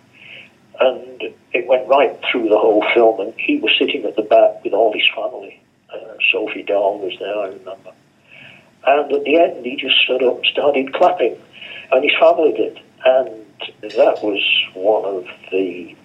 And 0.80 1.34
it 1.54 1.68
went 1.68 1.88
right 1.88 2.20
through 2.32 2.50
the 2.50 2.58
whole 2.58 2.84
film, 2.94 3.20
and 3.20 3.34
he 3.38 3.58
was 3.58 3.72
sitting 3.78 4.06
at 4.06 4.16
the 4.16 4.24
back 4.24 4.64
with 4.64 4.74
all 4.74 4.92
his 4.94 5.08
family. 5.16 5.62
Uh, 5.94 6.16
Sophie 6.32 6.64
Dahl 6.64 7.00
was 7.00 7.14
there, 7.20 7.38
I 7.38 7.48
remember. 7.48 7.92
And 8.86 9.12
at 9.12 9.24
the 9.24 9.40
end, 9.40 9.66
he 9.66 9.76
just 9.76 9.98
stood 10.04 10.24
up 10.24 10.38
and 10.38 10.46
started 10.48 10.94
clapping, 10.94 11.38
and 11.92 12.04
his 12.04 12.14
family 12.20 12.54
did. 12.54 12.80
And 13.06 13.46
that 13.82 14.24
was 14.24 14.42
one 14.74 15.06
of 15.06 15.28
the, 15.52 15.96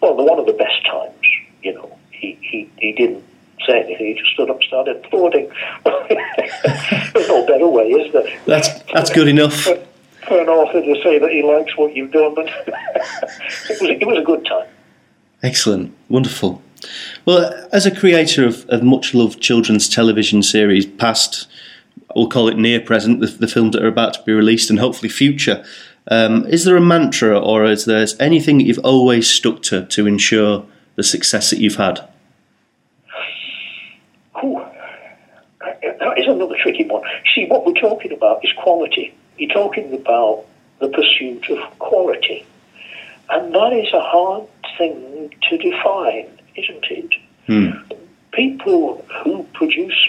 well, 0.00 0.16
one 0.16 0.38
of 0.38 0.46
the 0.46 0.52
best 0.52 0.84
times. 0.84 1.26
You 1.62 1.74
know, 1.74 1.98
he 2.10 2.38
he, 2.42 2.70
he 2.78 2.92
didn't 2.92 3.24
say 3.66 3.82
anything. 3.82 4.06
He 4.06 4.14
just 4.14 4.32
stood 4.32 4.50
up 4.50 4.56
and 4.56 4.64
started 4.64 4.96
applauding. 4.96 5.50
There's 5.84 7.28
no 7.28 7.46
better 7.46 7.68
way, 7.68 7.88
is 7.88 8.12
there? 8.12 8.40
That's 8.46 8.68
that's 8.92 9.10
good 9.10 9.28
enough. 9.28 9.54
For, 9.54 9.78
for 10.26 10.40
an 10.40 10.48
author 10.48 10.80
to 10.80 11.02
say 11.02 11.18
that 11.18 11.30
he 11.30 11.42
likes 11.42 11.76
what 11.76 11.94
you've 11.94 12.12
done, 12.12 12.34
but 12.34 12.46
it 12.66 13.80
was 13.80 13.90
it 13.90 14.06
was 14.06 14.18
a 14.18 14.22
good 14.22 14.44
time. 14.46 14.68
Excellent, 15.42 15.94
wonderful. 16.08 16.62
Well, 17.24 17.68
as 17.72 17.86
a 17.86 17.94
creator 17.94 18.46
of, 18.46 18.66
of 18.68 18.82
much 18.82 19.14
loved 19.14 19.40
children's 19.40 19.88
television 19.88 20.42
series, 20.42 20.84
past, 20.86 21.46
we'll 22.14 22.28
call 22.28 22.48
it 22.48 22.58
near 22.58 22.80
present, 22.80 23.20
the, 23.20 23.26
the 23.26 23.48
films 23.48 23.74
that 23.74 23.82
are 23.82 23.88
about 23.88 24.14
to 24.14 24.22
be 24.22 24.32
released, 24.32 24.70
and 24.70 24.78
hopefully 24.78 25.08
future, 25.08 25.64
um, 26.08 26.46
is 26.46 26.64
there 26.64 26.76
a 26.76 26.80
mantra 26.80 27.38
or 27.38 27.64
is 27.64 27.86
there 27.86 28.06
anything 28.20 28.58
that 28.58 28.64
you've 28.64 28.78
always 28.84 29.28
stuck 29.28 29.62
to 29.64 29.86
to 29.86 30.06
ensure 30.06 30.66
the 30.96 31.02
success 31.02 31.50
that 31.50 31.58
you've 31.58 31.76
had? 31.76 32.06
That 34.34 36.18
is 36.18 36.26
uh, 36.26 36.30
uh, 36.30 36.34
another 36.34 36.56
tricky 36.60 36.84
one. 36.84 37.02
See, 37.34 37.46
what 37.46 37.66
we're 37.66 37.80
talking 37.80 38.12
about 38.12 38.44
is 38.44 38.52
quality. 38.58 39.14
You're 39.38 39.54
talking 39.54 39.92
about 39.94 40.44
the 40.80 40.88
pursuit 40.88 41.48
of 41.50 41.78
quality. 41.78 42.46
And 43.30 43.54
that 43.54 43.72
is 43.72 43.92
a 43.92 44.00
hard 44.00 44.46
thing 44.76 45.32
to 45.48 45.58
define, 45.58 46.28
isn't 46.56 46.84
it? 46.90 47.14
Hmm. 47.46 47.70
People 48.32 49.04
who 49.22 49.44
produce 49.54 50.08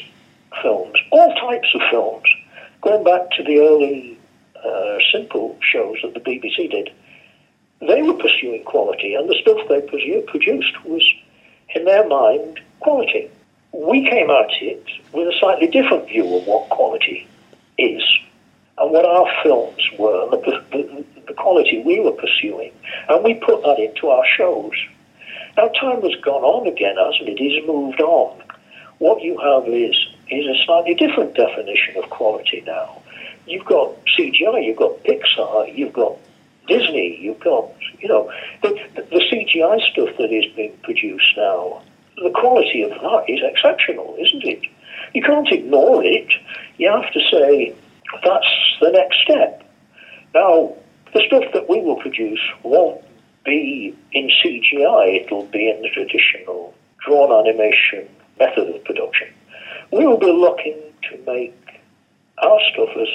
films, 0.61 0.95
all 1.11 1.33
types 1.35 1.67
of 1.73 1.81
films, 1.89 2.27
going 2.81 3.03
back 3.03 3.31
to 3.37 3.43
the 3.43 3.59
early 3.59 4.17
uh, 4.63 4.97
simple 5.11 5.57
shows 5.61 5.97
that 6.03 6.13
the 6.13 6.19
BBC 6.19 6.71
did, 6.71 6.91
they 7.81 8.01
were 8.01 8.13
pursuing 8.13 8.63
quality, 8.63 9.13
and 9.15 9.29
the 9.29 9.35
stuff 9.41 9.57
they 9.69 9.81
produced 9.81 10.83
was, 10.85 11.03
in 11.75 11.85
their 11.85 12.07
mind, 12.07 12.59
quality. 12.79 13.29
We 13.77 14.09
came 14.09 14.29
at 14.29 14.51
it 14.61 14.85
with 15.11 15.27
a 15.27 15.37
slightly 15.39 15.67
different 15.67 16.07
view 16.07 16.37
of 16.37 16.47
what 16.47 16.69
quality 16.69 17.27
is 17.77 18.03
and 18.77 18.91
what 18.91 19.05
our 19.05 19.27
films 19.43 19.81
were, 19.99 20.29
the, 20.31 20.63
the, 20.71 21.05
the 21.27 21.33
quality 21.33 21.81
we 21.85 21.99
were 21.99 22.13
pursuing, 22.13 22.71
and 23.09 23.23
we 23.23 23.33
put 23.33 23.61
that 23.63 23.79
into 23.79 24.07
our 24.07 24.23
shows. 24.37 24.71
Now, 25.57 25.67
time 25.69 26.01
has 26.01 26.15
gone 26.21 26.43
on 26.43 26.67
again, 26.67 26.95
hasn't 26.97 27.29
it? 27.29 27.37
It's 27.41 27.67
moved 27.67 27.99
on. 28.01 28.41
What 28.99 29.21
you 29.21 29.37
have 29.39 29.67
is 29.67 29.95
is 30.29 30.45
a 30.47 30.65
slightly 30.65 30.95
different 30.95 31.35
definition 31.35 31.97
of 31.97 32.09
quality 32.09 32.63
now. 32.65 33.01
You've 33.45 33.65
got 33.65 33.93
CGI, 34.17 34.65
you've 34.65 34.77
got 34.77 35.03
Pixar, 35.03 35.77
you've 35.77 35.93
got 35.93 36.17
Disney, 36.67 37.19
you've 37.21 37.39
got, 37.41 37.69
you 37.99 38.07
know, 38.07 38.31
the, 38.63 38.69
the 38.95 39.21
CGI 39.31 39.79
stuff 39.91 40.09
that 40.17 40.31
is 40.31 40.51
being 40.55 40.75
produced 40.81 41.37
now. 41.37 41.83
The 42.17 42.31
quality 42.31 42.83
of 42.83 42.91
that 42.91 43.25
is 43.27 43.41
exceptional, 43.43 44.15
isn't 44.19 44.43
it? 44.43 44.61
You 45.13 45.21
can't 45.21 45.51
ignore 45.51 46.03
it. 46.03 46.27
You 46.77 46.89
have 46.89 47.11
to 47.11 47.19
say, 47.31 47.75
that's 48.23 48.47
the 48.81 48.91
next 48.91 49.17
step. 49.23 49.63
Now, 50.33 50.75
the 51.13 51.23
stuff 51.27 51.43
that 51.53 51.69
we 51.69 51.81
will 51.81 51.97
produce 51.97 52.39
won't 52.63 53.03
be 53.43 53.95
in 54.11 54.29
CGI, 54.29 55.23
it'll 55.23 55.45
be 55.45 55.69
in 55.69 55.81
the 55.81 55.89
traditional 55.89 56.73
drawn 57.05 57.47
animation 57.47 58.09
method 58.39 58.75
of 58.75 58.83
production. 58.83 59.27
We 59.91 60.05
will 60.05 60.17
be 60.17 60.31
looking 60.31 60.81
to 61.09 61.17
make 61.25 61.55
our 62.39 62.59
stuff 62.73 62.89
as 62.99 63.07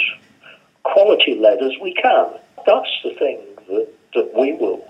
quality 0.84 1.38
led 1.38 1.62
as 1.62 1.72
we 1.82 1.94
can. 1.94 2.26
That's 2.66 2.90
the 3.05 3.14
thing 3.18 3.40
that, 3.68 3.88
that 4.14 4.32
we 4.34 4.53
will 4.53 4.86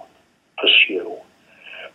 pursue. 0.58 1.16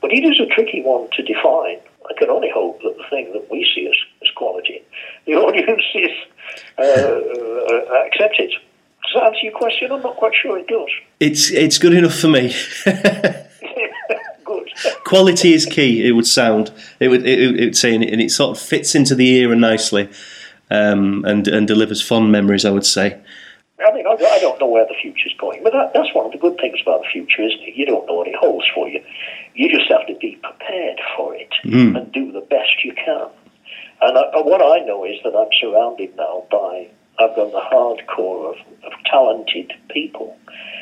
But 0.02 0.12
it 0.12 0.26
is 0.26 0.40
a 0.40 0.54
tricky 0.54 0.82
one 0.82 1.10
to 1.12 1.24
define. 1.24 1.80
I 2.10 2.14
can 2.18 2.30
only 2.30 2.50
hope 2.54 2.82
that 2.82 2.96
the 2.98 3.04
thing 3.10 3.32
that 3.34 3.50
we 3.50 3.68
see 3.76 3.88
as, 3.88 3.96
as 4.22 4.30
quality, 4.36 4.82
the 5.26 5.34
audience 5.46 5.84
is 5.94 6.12
uh, 6.78 6.82
uh, 6.82 8.06
accept 8.06 8.40
it. 8.40 8.52
Does 8.52 9.14
that 9.16 9.24
answer 9.24 9.40
your 9.44 9.54
question? 9.54 9.92
I'm 9.92 10.02
not 10.02 10.16
quite 10.16 10.34
sure 10.42 10.58
it 10.58 10.68
does. 10.68 10.90
It's 11.20 11.52
it's 11.52 11.78
good 11.78 11.94
enough 11.94 12.16
for 12.18 12.28
me. 12.28 12.54
Good. 14.46 14.70
Quality 15.06 15.54
is 15.54 15.66
key. 15.66 16.08
It 16.08 16.12
would 16.12 16.28
sound. 16.28 16.72
It 17.00 17.08
would. 17.08 17.26
It, 17.26 17.60
it 17.60 17.66
would 17.66 17.78
say, 17.78 17.96
and 17.96 18.04
it, 18.04 18.14
and 18.14 18.22
it 18.22 18.30
sort 18.30 18.56
of 18.56 18.64
fits 18.64 18.94
into 18.94 19.16
the 19.16 19.28
era 19.38 19.56
nicely, 19.56 20.10
um, 20.70 21.26
and 21.26 21.48
and 21.48 21.68
delivers 21.68 22.02
fond 22.02 22.32
memories. 22.32 22.66
I 22.66 22.72
would 22.72 22.86
say. 22.86 23.20
I 23.80 23.94
mean, 23.94 24.08
I, 24.08 24.12
I 24.12 24.40
don't 24.40 24.60
know 24.60 24.68
where 24.68 24.86
the 24.86 24.96
future's 25.02 25.36
going, 25.38 25.62
but 25.64 25.74
that, 25.74 25.92
that's 25.94 26.14
one 26.14 26.26
of 26.26 26.32
the 26.32 26.38
good 26.38 26.58
things 26.58 26.80
about 26.82 27.02
the 27.02 27.08
future, 27.12 27.42
isn't 27.42 27.62
it? 27.62 27.76
You 27.76 27.86
don't 27.86 28.06
know 28.08 28.14
what 28.14 28.28
it 28.28 28.36
holds 28.36 28.66
for 28.74 28.88
you. 28.88 29.04
You 29.56 29.70
just 29.70 29.90
have 29.90 30.06
to 30.08 30.16
be 30.20 30.38
prepared 30.44 31.00
for 31.16 31.34
it 31.36 31.54
hmm. 31.64 31.96
and 31.96 32.12
do 32.12 32.32
the 32.32 32.42
best 32.42 32.84
you 32.84 32.94
can. 32.94 33.28
And 34.02 34.18
I, 34.18 34.22
uh, 34.22 34.44
what 34.44 34.62
I 34.62 34.86
know 34.86 35.06
is 35.06 35.16
that 35.24 35.36
I'm 35.36 35.50
surrounded 35.60 36.16
now 36.18 36.46
by, 36.52 36.90
I've 37.20 37.36
got 37.36 37.52
the 37.52 37.62
hardcore 37.62 38.52
of, 38.52 38.58
of 38.84 38.94
talented 39.06 39.74
people. 39.90 40.38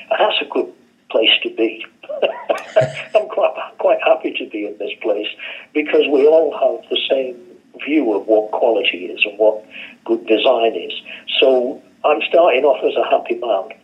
And 0.09 0.19
that's 0.19 0.41
a 0.41 0.45
good 0.45 0.73
place 1.11 1.29
to 1.43 1.49
be. 1.55 1.85
I'm 3.15 3.29
quite, 3.29 3.53
quite 3.77 3.99
happy 4.03 4.33
to 4.39 4.49
be 4.49 4.65
in 4.65 4.77
this 4.79 4.93
place 5.01 5.27
because 5.73 6.07
we 6.11 6.25
all 6.25 6.51
have 6.51 6.89
the 6.89 6.99
same 7.09 7.37
view 7.85 8.13
of 8.13 8.27
what 8.27 8.51
quality 8.51 9.05
is 9.05 9.21
and 9.25 9.37
what 9.37 9.63
good 10.05 10.25
design 10.27 10.75
is. 10.75 10.93
So 11.39 11.81
I'm 12.03 12.21
starting 12.27 12.63
off 12.63 12.83
as 12.83 12.95
a 12.97 13.09
happy 13.09 13.35
man. 13.35 13.77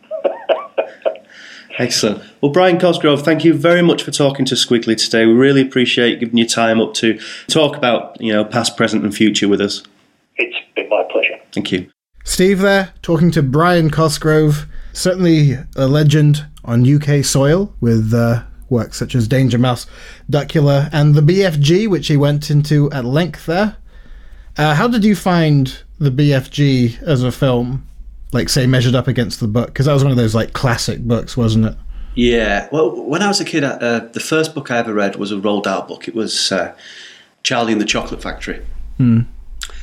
Excellent. 1.78 2.22
Well, 2.42 2.52
Brian 2.52 2.78
Cosgrove, 2.78 3.22
thank 3.22 3.42
you 3.42 3.54
very 3.54 3.80
much 3.80 4.02
for 4.02 4.10
talking 4.10 4.44
to 4.46 4.54
Squiggly 4.54 5.02
today. 5.02 5.24
We 5.24 5.32
really 5.32 5.62
appreciate 5.62 6.20
giving 6.20 6.36
you 6.36 6.46
time 6.46 6.78
up 6.80 6.92
to 6.94 7.18
talk 7.46 7.76
about 7.76 8.20
you 8.20 8.32
know 8.32 8.44
past, 8.44 8.76
present, 8.76 9.02
and 9.02 9.14
future 9.14 9.48
with 9.48 9.60
us. 9.60 9.82
it's 10.36 10.56
been 10.74 10.88
my 10.90 11.04
pleasure. 11.10 11.38
Thank 11.52 11.72
you. 11.72 11.90
Steve 12.24 12.58
there, 12.58 12.92
talking 13.02 13.30
to 13.30 13.42
Brian 13.42 13.90
Cosgrove, 13.90 14.66
certainly 14.92 15.54
a 15.74 15.88
legend 15.88 16.46
on 16.64 16.86
UK 16.86 17.24
soil 17.24 17.74
with 17.80 18.12
uh, 18.12 18.42
works 18.68 18.98
such 18.98 19.14
as 19.14 19.26
Danger 19.26 19.58
Mouse, 19.58 19.86
Duckula, 20.30 20.90
and 20.92 21.14
the 21.14 21.22
BFG, 21.22 21.88
which 21.88 22.08
he 22.08 22.16
went 22.16 22.50
into 22.50 22.90
at 22.92 23.04
length 23.04 23.46
there. 23.46 23.76
Uh, 24.56 24.74
how 24.74 24.86
did 24.86 25.04
you 25.04 25.16
find 25.16 25.82
the 25.98 26.10
BFG 26.10 27.02
as 27.02 27.22
a 27.22 27.32
film? 27.32 27.86
Like, 28.32 28.48
say, 28.48 28.66
measured 28.66 28.94
up 28.94 29.08
against 29.08 29.40
the 29.40 29.48
book? 29.48 29.68
Because 29.68 29.86
that 29.86 29.92
was 29.92 30.04
one 30.04 30.12
of 30.12 30.16
those, 30.16 30.34
like, 30.34 30.52
classic 30.52 31.00
books, 31.00 31.36
wasn't 31.36 31.66
it? 31.66 31.76
Yeah. 32.14 32.68
Well, 32.70 32.90
when 33.04 33.22
I 33.22 33.28
was 33.28 33.40
a 33.40 33.44
kid, 33.44 33.64
uh, 33.64 34.00
the 34.12 34.20
first 34.20 34.54
book 34.54 34.70
I 34.70 34.78
ever 34.78 34.92
read 34.92 35.16
was 35.16 35.32
a 35.32 35.36
Roald 35.36 35.64
Dahl 35.64 35.82
book. 35.82 36.06
It 36.08 36.14
was 36.14 36.52
uh, 36.52 36.74
Charlie 37.42 37.72
and 37.72 37.80
the 37.80 37.86
Chocolate 37.86 38.22
Factory. 38.22 38.64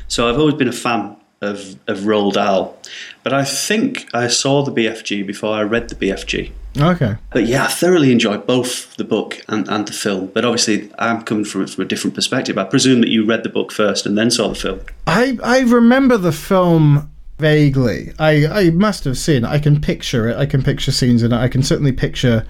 So 0.08 0.30
I've 0.30 0.38
always 0.38 0.56
been 0.56 0.68
a 0.68 0.74
fan 0.74 1.18
of, 1.42 1.76
of 1.88 2.00
Roald 2.00 2.34
Dahl. 2.34 2.78
But 3.24 3.34
I 3.34 3.44
think 3.44 4.08
I 4.14 4.28
saw 4.28 4.64
the 4.64 4.72
BFG 4.72 5.26
before 5.26 5.54
I 5.56 5.64
read 5.64 5.90
the 5.90 5.96
BFG. 5.96 6.52
Okay. 6.80 7.16
But 7.32 7.48
yeah, 7.48 7.64
I 7.64 7.68
thoroughly 7.68 8.12
enjoyed 8.12 8.46
both 8.46 8.96
the 8.98 9.04
book 9.04 9.44
and, 9.48 9.68
and 9.68 9.88
the 9.88 9.94
film. 9.94 10.28
But 10.28 10.46
obviously, 10.46 10.92
I'm 11.00 11.24
coming 11.24 11.46
from 11.46 11.64
it 11.64 11.70
from 11.72 11.84
a 11.84 11.88
different 11.88 12.14
perspective. 12.14 12.58
I 12.58 12.64
presume 12.66 13.02
that 13.02 13.10
you 13.10 13.26
read 13.26 13.44
the 13.44 13.50
book 13.50 13.72
first 13.72 14.06
and 14.06 14.18
then 14.18 14.30
saw 14.30 14.50
the 14.50 14.56
film. 14.56 14.82
I 15.08 15.40
I 15.44 15.62
remember 15.62 16.18
the 16.18 16.32
film 16.32 17.10
vaguely. 17.38 18.14
I 18.20 18.48
I 18.48 18.70
must 18.72 19.04
have 19.04 19.18
seen. 19.18 19.46
I 19.46 19.60
can 19.60 19.82
picture 19.82 20.30
it. 20.30 20.38
I 20.38 20.46
can 20.46 20.64
picture 20.64 20.92
scenes 20.92 21.24
in 21.24 21.32
it. 21.32 21.38
I 21.38 21.48
can 21.48 21.64
certainly 21.64 21.92
picture 21.92 22.46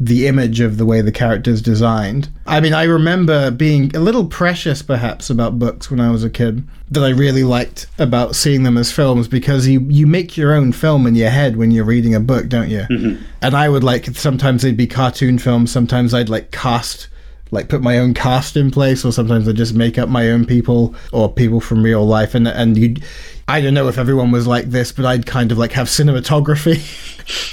the 0.00 0.26
image 0.26 0.58
of 0.58 0.78
the 0.78 0.86
way 0.86 1.00
the 1.00 1.12
character's 1.12 1.62
designed. 1.62 2.28
I 2.46 2.58
mean, 2.60 2.74
I 2.74 2.84
remember 2.84 3.52
being 3.52 3.94
a 3.94 4.00
little 4.00 4.26
precious 4.26 4.82
perhaps 4.82 5.30
about 5.30 5.60
books 5.60 5.90
when 5.90 6.00
I 6.00 6.10
was 6.10 6.24
a 6.24 6.30
kid 6.30 6.66
that 6.90 7.04
I 7.04 7.10
really 7.10 7.44
liked 7.44 7.86
about 7.98 8.34
seeing 8.34 8.64
them 8.64 8.76
as 8.76 8.90
films 8.90 9.28
because 9.28 9.68
you 9.68 9.80
you 9.88 10.06
make 10.06 10.36
your 10.36 10.54
own 10.54 10.72
film 10.72 11.06
in 11.06 11.14
your 11.14 11.30
head 11.30 11.56
when 11.56 11.70
you're 11.70 11.84
reading 11.84 12.14
a 12.14 12.20
book, 12.20 12.48
don't 12.48 12.68
you? 12.68 12.86
Mm-hmm. 12.90 13.22
And 13.42 13.54
I 13.56 13.68
would 13.68 13.84
like 13.84 14.06
sometimes 14.16 14.62
they'd 14.62 14.76
be 14.76 14.88
cartoon 14.88 15.38
films, 15.38 15.70
sometimes 15.70 16.14
I'd 16.14 16.28
like 16.28 16.50
cast 16.50 17.08
like 17.52 17.68
put 17.68 17.82
my 17.82 17.98
own 17.98 18.14
cast 18.14 18.56
in 18.56 18.70
place 18.70 19.04
or 19.04 19.12
sometimes 19.12 19.46
I 19.46 19.52
just 19.52 19.74
make 19.74 19.98
up 19.98 20.08
my 20.08 20.30
own 20.30 20.46
people 20.46 20.94
or 21.12 21.30
people 21.30 21.60
from 21.60 21.84
real 21.84 22.04
life 22.04 22.34
and 22.34 22.48
and 22.48 22.76
you 22.76 22.96
I 23.52 23.60
don't 23.60 23.74
know 23.74 23.88
if 23.88 23.98
everyone 23.98 24.30
was 24.30 24.46
like 24.46 24.66
this 24.66 24.92
but 24.92 25.04
I'd 25.04 25.26
kind 25.26 25.52
of 25.52 25.58
like 25.58 25.72
have 25.72 25.88
cinematography 25.88 26.78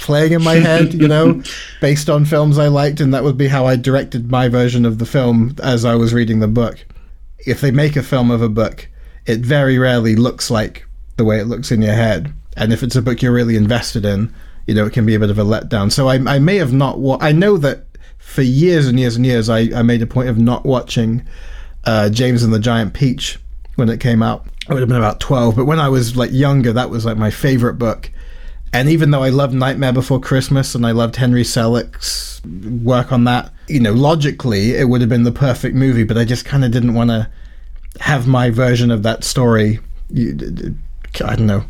playing 0.02 0.32
in 0.32 0.42
my 0.42 0.54
head 0.54 0.94
you 0.94 1.06
know 1.06 1.42
based 1.80 2.08
on 2.08 2.24
films 2.24 2.58
I 2.58 2.68
liked 2.68 3.00
and 3.00 3.12
that 3.12 3.22
would 3.22 3.36
be 3.36 3.48
how 3.48 3.66
I 3.66 3.76
directed 3.76 4.30
my 4.30 4.48
version 4.48 4.86
of 4.86 4.98
the 4.98 5.06
film 5.06 5.54
as 5.62 5.84
I 5.84 5.94
was 5.94 6.14
reading 6.14 6.40
the 6.40 6.48
book. 6.48 6.84
If 7.46 7.60
they 7.60 7.70
make 7.70 7.96
a 7.96 8.02
film 8.02 8.30
of 8.30 8.42
a 8.42 8.48
book 8.48 8.88
it 9.26 9.40
very 9.40 9.78
rarely 9.78 10.16
looks 10.16 10.50
like 10.50 10.86
the 11.16 11.24
way 11.24 11.38
it 11.38 11.46
looks 11.46 11.70
in 11.70 11.82
your 11.82 11.94
head. 11.94 12.32
And 12.56 12.72
if 12.72 12.82
it's 12.82 12.96
a 12.96 13.02
book 13.02 13.20
you're 13.20 13.32
really 13.32 13.56
invested 13.56 14.04
in 14.04 14.32
you 14.66 14.74
know 14.74 14.86
it 14.86 14.92
can 14.92 15.04
be 15.04 15.14
a 15.14 15.20
bit 15.20 15.30
of 15.30 15.38
a 15.38 15.44
letdown. 15.44 15.92
So 15.92 16.08
I, 16.08 16.14
I 16.14 16.38
may 16.38 16.56
have 16.56 16.72
not 16.72 16.98
wa- 16.98 17.18
I 17.20 17.32
know 17.32 17.56
that 17.58 17.84
for 18.18 18.42
years 18.42 18.86
and 18.86 18.98
years 18.98 19.16
and 19.16 19.26
years, 19.26 19.48
I, 19.48 19.60
I 19.74 19.82
made 19.82 20.02
a 20.02 20.06
point 20.06 20.28
of 20.28 20.38
not 20.38 20.64
watching 20.64 21.26
uh, 21.84 22.08
James 22.10 22.42
and 22.42 22.54
the 22.54 22.58
Giant 22.58 22.94
Peach 22.94 23.38
when 23.74 23.88
it 23.88 23.98
came 23.98 24.22
out. 24.22 24.46
I 24.70 24.74
would 24.74 24.80
have 24.82 24.88
been 24.88 24.98
about 24.98 25.18
12, 25.18 25.56
but 25.56 25.64
when 25.64 25.80
I 25.80 25.88
was 25.88 26.16
like 26.16 26.30
younger, 26.32 26.72
that 26.72 26.90
was 26.90 27.04
like 27.04 27.16
my 27.16 27.30
favorite 27.30 27.74
book. 27.74 28.12
And 28.72 28.88
even 28.88 29.10
though 29.10 29.24
I 29.24 29.30
loved 29.30 29.52
Nightmare 29.52 29.92
Before 29.92 30.20
Christmas 30.20 30.76
and 30.76 30.86
I 30.86 30.92
loved 30.92 31.16
Henry 31.16 31.42
Selick's 31.42 32.40
work 32.44 33.10
on 33.10 33.24
that, 33.24 33.52
you 33.66 33.80
know, 33.80 33.92
logically 33.92 34.76
it 34.76 34.88
would 34.88 35.00
have 35.00 35.10
been 35.10 35.24
the 35.24 35.32
perfect 35.32 35.74
movie, 35.74 36.04
but 36.04 36.16
I 36.16 36.24
just 36.24 36.44
kind 36.44 36.64
of 36.64 36.70
didn't 36.70 36.94
want 36.94 37.10
to 37.10 37.28
have 37.98 38.28
my 38.28 38.50
version 38.50 38.92
of 38.92 39.02
that 39.02 39.24
story. 39.24 39.80
I 40.14 41.34
don't 41.34 41.46
know. 41.46 41.64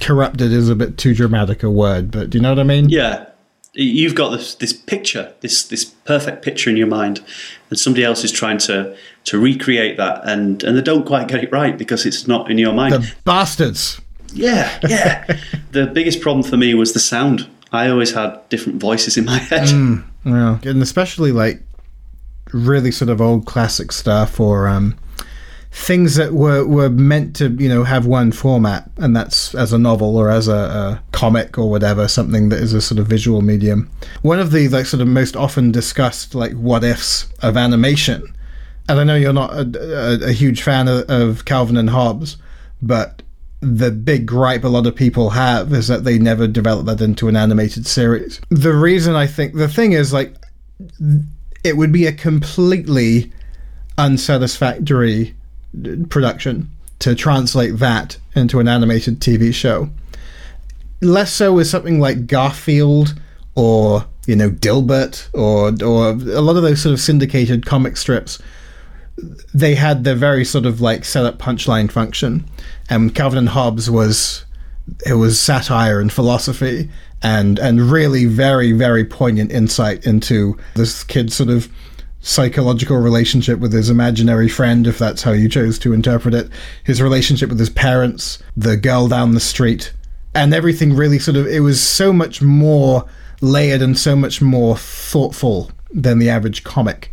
Corrupted 0.00 0.50
is 0.50 0.68
a 0.68 0.74
bit 0.74 0.98
too 0.98 1.14
dramatic 1.14 1.62
a 1.62 1.70
word, 1.70 2.10
but 2.10 2.30
do 2.30 2.38
you 2.38 2.42
know 2.42 2.50
what 2.50 2.58
I 2.58 2.64
mean? 2.64 2.88
Yeah, 2.88 3.26
you've 3.72 4.14
got 4.14 4.30
this 4.30 4.54
this 4.56 4.72
picture, 4.72 5.32
this 5.40 5.66
this 5.68 5.84
perfect 5.84 6.44
picture 6.44 6.70
in 6.70 6.76
your 6.76 6.86
mind, 6.86 7.24
and 7.70 7.78
somebody 7.78 8.04
else 8.04 8.24
is 8.24 8.32
trying 8.32 8.58
to 8.58 8.96
to 9.24 9.38
recreate 9.38 9.96
that, 9.96 10.20
and 10.24 10.62
and 10.62 10.76
they 10.76 10.82
don't 10.82 11.06
quite 11.06 11.28
get 11.28 11.42
it 11.42 11.52
right 11.52 11.76
because 11.76 12.06
it's 12.06 12.26
not 12.26 12.50
in 12.50 12.58
your 12.58 12.72
mind. 12.72 12.94
The 12.94 13.14
bastards. 13.24 14.00
yeah, 14.32 14.78
yeah. 14.88 15.24
the 15.72 15.86
biggest 15.86 16.20
problem 16.20 16.42
for 16.42 16.56
me 16.56 16.74
was 16.74 16.92
the 16.92 17.00
sound. 17.00 17.48
I 17.72 17.88
always 17.88 18.12
had 18.12 18.48
different 18.48 18.80
voices 18.80 19.16
in 19.16 19.24
my 19.24 19.38
head. 19.50 19.68
Yeah, 20.24 20.58
and 20.64 20.82
especially 20.82 21.32
like 21.32 21.62
really 22.52 22.90
sort 22.90 23.08
of 23.08 23.20
old 23.20 23.46
classic 23.46 23.92
stuff 23.92 24.40
or 24.40 24.66
um, 24.68 24.98
things 25.70 26.16
that 26.16 26.32
were 26.32 26.64
were 26.66 26.90
meant 26.90 27.36
to 27.36 27.48
you 27.50 27.68
know 27.68 27.84
have 27.84 28.06
one 28.06 28.32
format, 28.32 28.90
and 28.96 29.14
that's 29.14 29.54
as 29.54 29.72
a 29.72 29.78
novel 29.78 30.16
or 30.16 30.30
as 30.30 30.48
a, 30.48 30.52
a 30.52 31.02
comic 31.12 31.58
or 31.58 31.70
whatever, 31.70 32.08
something 32.08 32.48
that 32.48 32.60
is 32.60 32.74
a 32.74 32.80
sort 32.80 32.98
of 32.98 33.06
visual 33.06 33.40
medium. 33.40 33.90
One 34.22 34.40
of 34.40 34.50
the 34.50 34.68
like 34.68 34.86
sort 34.86 35.00
of 35.00 35.08
most 35.08 35.36
often 35.36 35.70
discussed 35.70 36.34
like 36.34 36.52
what 36.52 36.84
ifs 36.84 37.28
of 37.42 37.56
animation, 37.56 38.34
and 38.88 38.98
I 38.98 39.04
know 39.04 39.16
you're 39.16 39.32
not 39.32 39.52
a, 39.52 40.22
a, 40.24 40.28
a 40.30 40.32
huge 40.32 40.62
fan 40.62 40.88
of, 40.88 41.08
of 41.08 41.44
Calvin 41.44 41.76
and 41.76 41.90
Hobbes, 41.90 42.36
but 42.82 43.22
the 43.60 43.90
big 43.90 44.26
gripe 44.26 44.64
a 44.64 44.68
lot 44.68 44.86
of 44.86 44.96
people 44.96 45.30
have 45.30 45.72
is 45.72 45.86
that 45.88 46.04
they 46.04 46.18
never 46.18 46.46
developed 46.46 46.86
that 46.86 47.00
into 47.00 47.28
an 47.28 47.36
animated 47.36 47.86
series. 47.86 48.40
The 48.48 48.72
reason 48.72 49.14
I 49.14 49.26
think 49.26 49.54
the 49.54 49.68
thing 49.68 49.92
is 49.92 50.12
like 50.12 50.34
it 51.62 51.76
would 51.76 51.92
be 51.92 52.06
a 52.06 52.12
completely 52.12 53.30
unsatisfactory 53.98 55.34
production 56.08 56.70
to 57.00 57.14
translate 57.14 57.78
that 57.78 58.18
into 58.34 58.60
an 58.60 58.68
animated 58.68 59.20
TV 59.20 59.52
show. 59.52 59.90
Less 61.00 61.32
so 61.32 61.54
with 61.54 61.66
something 61.66 61.98
like 61.98 62.26
Garfield 62.26 63.14
or 63.54 64.04
you 64.26 64.36
know 64.36 64.50
Dilbert 64.50 65.28
or 65.32 65.68
or 65.84 66.10
a 66.10 66.40
lot 66.40 66.56
of 66.56 66.62
those 66.62 66.82
sort 66.82 66.92
of 66.92 67.00
syndicated 67.00 67.66
comic 67.66 67.96
strips 67.96 68.38
they 69.52 69.74
had 69.74 70.04
their 70.04 70.14
very 70.14 70.44
sort 70.44 70.66
of 70.66 70.80
like 70.80 71.04
set 71.04 71.24
up 71.24 71.38
punchline 71.38 71.90
function 71.90 72.44
and 72.88 73.14
Calvin 73.14 73.38
and 73.38 73.48
Hobbes 73.48 73.90
was 73.90 74.44
it 75.06 75.14
was 75.14 75.40
satire 75.40 76.00
and 76.00 76.12
philosophy 76.12 76.90
and 77.22 77.58
and 77.58 77.80
really 77.90 78.24
very 78.24 78.72
very 78.72 79.04
poignant 79.04 79.52
insight 79.52 80.06
into 80.06 80.58
this 80.74 81.04
kid's 81.04 81.34
sort 81.34 81.50
of 81.50 81.68
psychological 82.20 82.96
relationship 82.96 83.58
with 83.58 83.72
his 83.72 83.88
imaginary 83.88 84.48
friend 84.48 84.86
if 84.86 84.98
that's 84.98 85.22
how 85.22 85.32
you 85.32 85.48
chose 85.48 85.78
to 85.78 85.92
interpret 85.92 86.34
it 86.34 86.50
his 86.84 87.00
relationship 87.00 87.48
with 87.48 87.58
his 87.58 87.70
parents 87.70 88.42
the 88.56 88.76
girl 88.76 89.08
down 89.08 89.32
the 89.32 89.40
street 89.40 89.92
and 90.34 90.52
everything 90.52 90.94
really 90.94 91.18
sort 91.18 91.36
of 91.36 91.46
it 91.46 91.60
was 91.60 91.80
so 91.80 92.12
much 92.12 92.42
more 92.42 93.06
layered 93.40 93.82
and 93.82 93.98
so 93.98 94.14
much 94.14 94.42
more 94.42 94.76
thoughtful 94.76 95.70
than 95.92 96.18
the 96.18 96.28
average 96.28 96.62
comic 96.62 97.10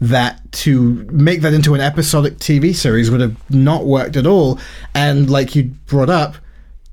that 0.00 0.40
to 0.52 1.06
make 1.10 1.40
that 1.40 1.54
into 1.54 1.74
an 1.74 1.80
episodic 1.80 2.36
TV 2.36 2.74
series 2.74 3.10
would 3.10 3.20
have 3.20 3.36
not 3.50 3.86
worked 3.86 4.16
at 4.16 4.26
all. 4.26 4.58
And 4.94 5.30
like 5.30 5.54
you 5.54 5.64
brought 5.86 6.10
up 6.10 6.36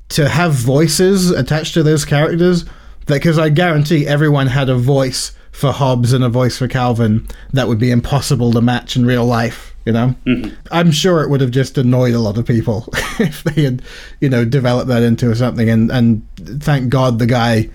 to 0.10 0.30
have 0.30 0.54
voices 0.54 1.30
attached 1.30 1.74
to 1.74 1.84
those 1.84 2.06
characters 2.06 2.66
because 3.06 3.38
I 3.38 3.50
guarantee 3.50 4.08
everyone 4.08 4.48
had 4.48 4.70
a 4.70 4.76
voice 4.76 5.36
for 5.54 5.72
Hobbes 5.72 6.12
and 6.12 6.24
a 6.24 6.30
voice 6.30 6.58
for 6.58 6.68
Calvin 6.68 7.26
that 7.54 7.68
would 7.68 7.80
be 7.80 7.92
impossible 7.92 8.52
to 8.52 8.62
match 8.62 8.98
in 8.98 9.06
real 9.06 9.26
life. 9.26 9.74
You 9.86 9.94
know, 9.94 10.16
mm-hmm. 10.26 10.54
I'm 10.72 10.92
sure 10.92 11.22
it 11.24 11.30
would 11.30 11.42
have 11.42 11.52
just 11.52 11.78
annoyed 11.78 12.14
a 12.14 12.20
lot 12.20 12.38
of 12.38 12.46
people 12.46 12.88
if 13.20 13.44
they 13.44 13.64
had, 13.64 13.82
you 14.20 14.30
know, 14.30 14.46
developed 14.46 14.88
that 14.88 15.04
into 15.04 15.34
something. 15.36 15.70
And 15.70 15.92
and 15.92 16.26
thank 16.64 16.90
God 16.90 17.20
the 17.20 17.26
guy, 17.26 17.70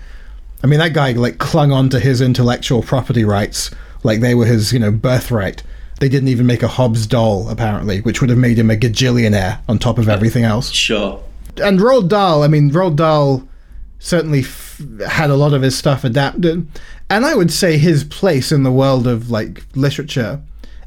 I 0.63 0.67
mean, 0.67 0.79
that 0.79 0.93
guy 0.93 1.13
like 1.13 1.37
clung 1.37 1.71
on 1.71 1.89
to 1.89 1.99
his 1.99 2.19
intellectual 2.19 2.81
property 2.83 3.23
rights 3.23 3.71
like 4.03 4.21
they 4.21 4.35
were 4.35 4.45
his, 4.45 4.73
you 4.73 4.79
know, 4.79 4.91
birthright. 4.91 5.63
They 5.99 6.09
didn't 6.09 6.29
even 6.29 6.47
make 6.47 6.63
a 6.63 6.67
Hobbes 6.67 7.05
doll 7.07 7.47
apparently, 7.49 8.01
which 8.01 8.21
would 8.21 8.29
have 8.29 8.39
made 8.39 8.57
him 8.57 8.71
a 8.71 8.75
gajillionaire 8.75 9.59
on 9.69 9.77
top 9.77 9.97
of 9.97 10.09
everything 10.09 10.43
else. 10.43 10.71
Sure. 10.71 11.23
And 11.61 11.79
Roald 11.79 12.09
Dahl, 12.09 12.41
I 12.43 12.47
mean, 12.47 12.71
Roald 12.71 12.95
Dahl 12.95 13.47
certainly 13.99 14.41
had 15.07 15.29
a 15.29 15.35
lot 15.35 15.53
of 15.53 15.61
his 15.61 15.77
stuff 15.77 16.03
adapted 16.03 16.67
and 17.09 17.25
I 17.25 17.33
would 17.35 17.51
say 17.51 17.77
his 17.77 18.03
place 18.03 18.51
in 18.51 18.63
the 18.63 18.71
world 18.71 19.07
of 19.07 19.31
like 19.31 19.63
literature, 19.75 20.41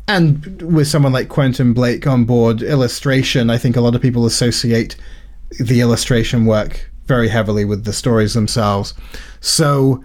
and 0.06 0.62
with 0.62 0.86
someone 0.86 1.12
like 1.12 1.28
Quentin 1.28 1.72
Blake 1.72 2.06
on 2.06 2.24
board, 2.24 2.62
illustration. 2.62 3.50
I 3.50 3.58
think 3.58 3.76
a 3.76 3.80
lot 3.80 3.94
of 3.94 4.02
people 4.02 4.24
associate 4.24 4.96
the 5.58 5.80
illustration 5.80 6.46
work 6.46 6.88
very 7.06 7.28
heavily 7.28 7.64
with 7.64 7.84
the 7.84 7.92
stories 7.92 8.34
themselves. 8.34 8.94
So 9.40 10.04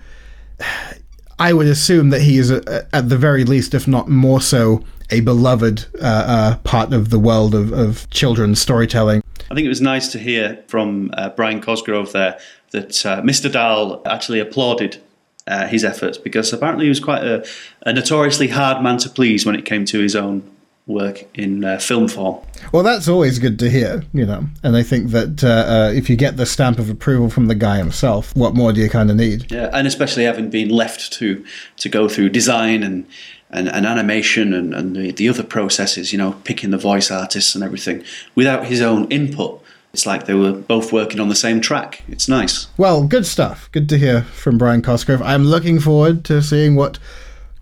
I 1.40 1.54
would 1.54 1.68
assume 1.68 2.10
that 2.10 2.22
he 2.22 2.38
is, 2.38 2.52
a, 2.52 2.88
at 2.96 3.10
the 3.10 3.18
very 3.18 3.44
least, 3.44 3.74
if 3.74 3.88
not 3.88 4.10
more 4.10 4.42
so, 4.42 4.84
a 5.10 5.22
beloved 5.22 5.86
uh, 6.02 6.06
uh, 6.06 6.58
part 6.58 6.94
of 6.94 7.12
the 7.12 7.20
world 7.20 7.56
of, 7.56 7.72
of, 7.72 8.10
children's 8.10 8.60
storytelling. 8.60 9.24
I 9.50 9.56
think 9.56 9.66
it 9.66 9.70
was 9.70 9.80
nice 9.80 10.12
to 10.12 10.20
hear 10.20 10.64
from 10.68 11.12
uh, 11.14 11.30
Brian 11.30 11.62
Cosgrove 11.62 12.12
there 12.12 12.38
that 12.72 13.06
uh, 13.06 13.22
Mr. 13.22 13.52
Dahl 13.52 14.02
actually 14.06 14.40
applauded 14.40 15.02
uh, 15.48 15.68
his 15.68 15.84
efforts 15.84 16.18
because 16.18 16.52
apparently 16.52 16.86
he 16.86 16.90
was 16.90 17.00
quite 17.00 17.24
a, 17.24 17.46
a, 17.84 17.94
notoriously 17.94 18.50
hard 18.50 18.84
man 18.84 18.98
to 18.98 19.10
please 19.10 19.46
when 19.46 19.56
it 19.56 19.66
came 19.66 19.86
to 19.86 20.00
his 20.00 20.16
own 20.16 20.44
work 20.88 21.24
in 21.34 21.64
uh, 21.64 21.78
film 21.78 22.08
form. 22.08 22.42
Well, 22.72 22.84
that's 22.84 23.08
always 23.08 23.40
good 23.40 23.60
to 23.60 23.70
hear, 23.70 24.04
you 24.14 24.26
know. 24.26 24.46
And 24.64 24.76
I 24.76 24.84
think 24.84 25.12
that 25.12 25.44
uh, 25.44 25.48
uh 25.48 25.92
if 25.94 26.10
you 26.10 26.16
get 26.16 26.38
the 26.38 26.46
stamp 26.46 26.80
of 26.80 26.90
approval 26.90 27.30
from 27.30 27.48
the 27.48 27.56
guy 27.56 27.78
himself, 27.78 28.36
what 28.36 28.56
more 28.56 28.74
do 28.74 28.82
you 28.82 28.90
kind 28.90 29.10
of 29.10 29.18
need? 29.18 29.52
Yeah, 29.52 29.70
and 29.74 29.88
especially 29.88 30.24
having 30.24 30.50
been 30.50 30.70
left 30.70 31.14
to 31.14 31.46
to 31.78 31.90
go 31.90 32.10
through 32.10 32.30
design 32.30 32.84
and 32.84 33.06
and, 33.50 33.70
and 33.70 33.86
animation 33.86 34.54
and, 34.54 34.74
and 34.74 34.96
the, 34.96 35.12
the 35.12 35.30
other 35.30 35.44
processes, 35.44 36.12
you 36.12 36.18
know, 36.18 36.34
picking 36.44 36.72
the 36.72 36.78
voice 36.78 37.10
artists 37.10 37.56
and 37.56 37.64
everything 37.64 38.04
without 38.36 38.66
his 38.66 38.82
own 38.82 39.10
input 39.10 39.64
it's 39.98 40.06
like 40.06 40.28
they 40.28 40.36
were 40.36 40.52
both 40.52 40.94
working 40.94 41.20
on 41.20 41.28
the 41.28 41.36
same 41.36 41.60
track. 41.60 42.04
It's 42.08 42.30
nice. 42.30 42.68
Well, 42.78 43.08
good 43.08 43.26
stuff. 43.26 43.68
Good 43.72 43.90
to 43.90 43.98
hear 43.98 44.22
from 44.22 44.60
Brian 44.60 44.84
Cosgrove. 44.84 45.24
I'm 45.24 45.44
looking 45.44 45.80
forward 45.80 46.24
to 46.26 46.40
seeing 46.44 46.76
what 46.76 47.00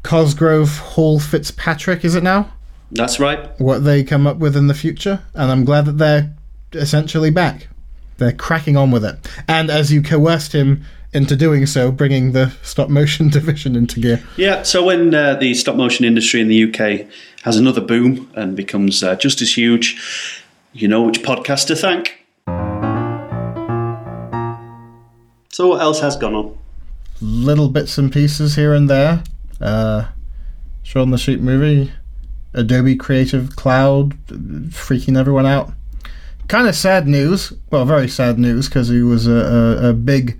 Cosgrove 0.03 0.79
Hall 0.79 1.21
Fitzpatrick 1.21 2.03
is 2.03 2.13
it 2.13 2.23
now? 2.23 2.51
That's 2.91 3.21
right. 3.21 3.57
What 3.57 3.85
they 3.85 4.03
come 4.03 4.27
up 4.27 4.35
with 4.35 4.57
in 4.57 4.67
the 4.67 4.73
future, 4.73 5.21
and 5.33 5.49
I'm 5.49 5.63
glad 5.63 5.85
that 5.85 5.97
they're 5.97 6.35
essentially 6.73 7.31
back. 7.31 7.69
They're 8.17 8.33
cracking 8.33 8.75
on 8.75 8.91
with 8.91 9.05
it. 9.05 9.15
And 9.47 9.71
as 9.71 9.93
you 9.93 10.03
coerced 10.03 10.51
him 10.51 10.83
into 11.13 11.37
doing 11.37 11.65
so, 11.65 11.89
bringing 11.89 12.33
the 12.33 12.49
stop 12.63 12.89
motion 12.89 13.29
division 13.37 13.77
into 13.77 14.01
gear. 14.01 14.21
Yeah, 14.35 14.63
so 14.63 14.83
when 14.83 15.15
uh, 15.15 15.35
the 15.35 15.53
stop 15.53 15.77
motion 15.77 16.03
industry 16.03 16.41
in 16.41 16.49
the 16.49 16.65
UK 16.65 17.07
has 17.43 17.55
another 17.55 17.79
boom 17.79 18.29
and 18.35 18.57
becomes 18.57 19.01
uh, 19.03 19.15
just 19.15 19.41
as 19.41 19.55
huge, 19.55 20.43
you 20.73 20.89
know 20.89 21.01
which 21.03 21.21
podcast 21.21 21.67
to 21.67 21.77
thank. 21.77 22.24
So, 25.55 25.67
what 25.67 25.79
else 25.79 26.01
has 26.01 26.17
gone 26.17 26.35
on? 26.35 26.57
Little 27.21 27.69
bits 27.69 27.97
and 27.97 28.11
pieces 28.11 28.57
here 28.57 28.73
and 28.73 28.89
there. 28.89 29.23
Uh, 29.61 30.07
Shaun 30.83 31.11
the 31.11 31.17
Sheep 31.17 31.39
movie, 31.39 31.93
Adobe 32.53 32.97
Creative 32.97 33.55
Cloud 33.55 34.17
freaking 34.27 35.17
everyone 35.17 35.45
out. 35.45 35.71
Kind 36.49 36.67
of 36.67 36.75
sad 36.75 37.07
news. 37.07 37.53
Well, 37.71 37.85
very 37.85 38.09
sad 38.09 38.37
news 38.37 38.67
because 38.67 38.89
he 38.89 39.01
was 39.01 39.27
a, 39.27 39.31
a, 39.31 39.89
a, 39.91 39.93
big, 39.93 40.37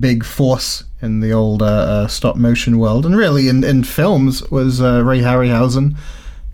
big 0.00 0.24
force 0.24 0.82
in 1.00 1.20
the 1.20 1.30
old 1.30 1.62
uh, 1.62 1.66
uh, 1.66 2.06
stop 2.08 2.34
motion 2.34 2.80
world, 2.80 3.06
and 3.06 3.16
really 3.16 3.46
in, 3.46 3.62
in 3.62 3.84
films 3.84 4.42
was 4.50 4.80
uh, 4.80 5.04
Ray 5.04 5.20
Harryhausen, 5.20 5.96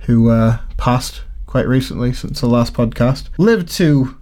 who 0.01 0.29
uh, 0.29 0.59
passed 0.77 1.23
quite 1.47 1.67
recently 1.67 2.13
since 2.13 2.43
the 2.43 2.47
last 2.47 2.75
podcast. 2.75 3.31
Lived 3.39 3.71
to 3.71 4.19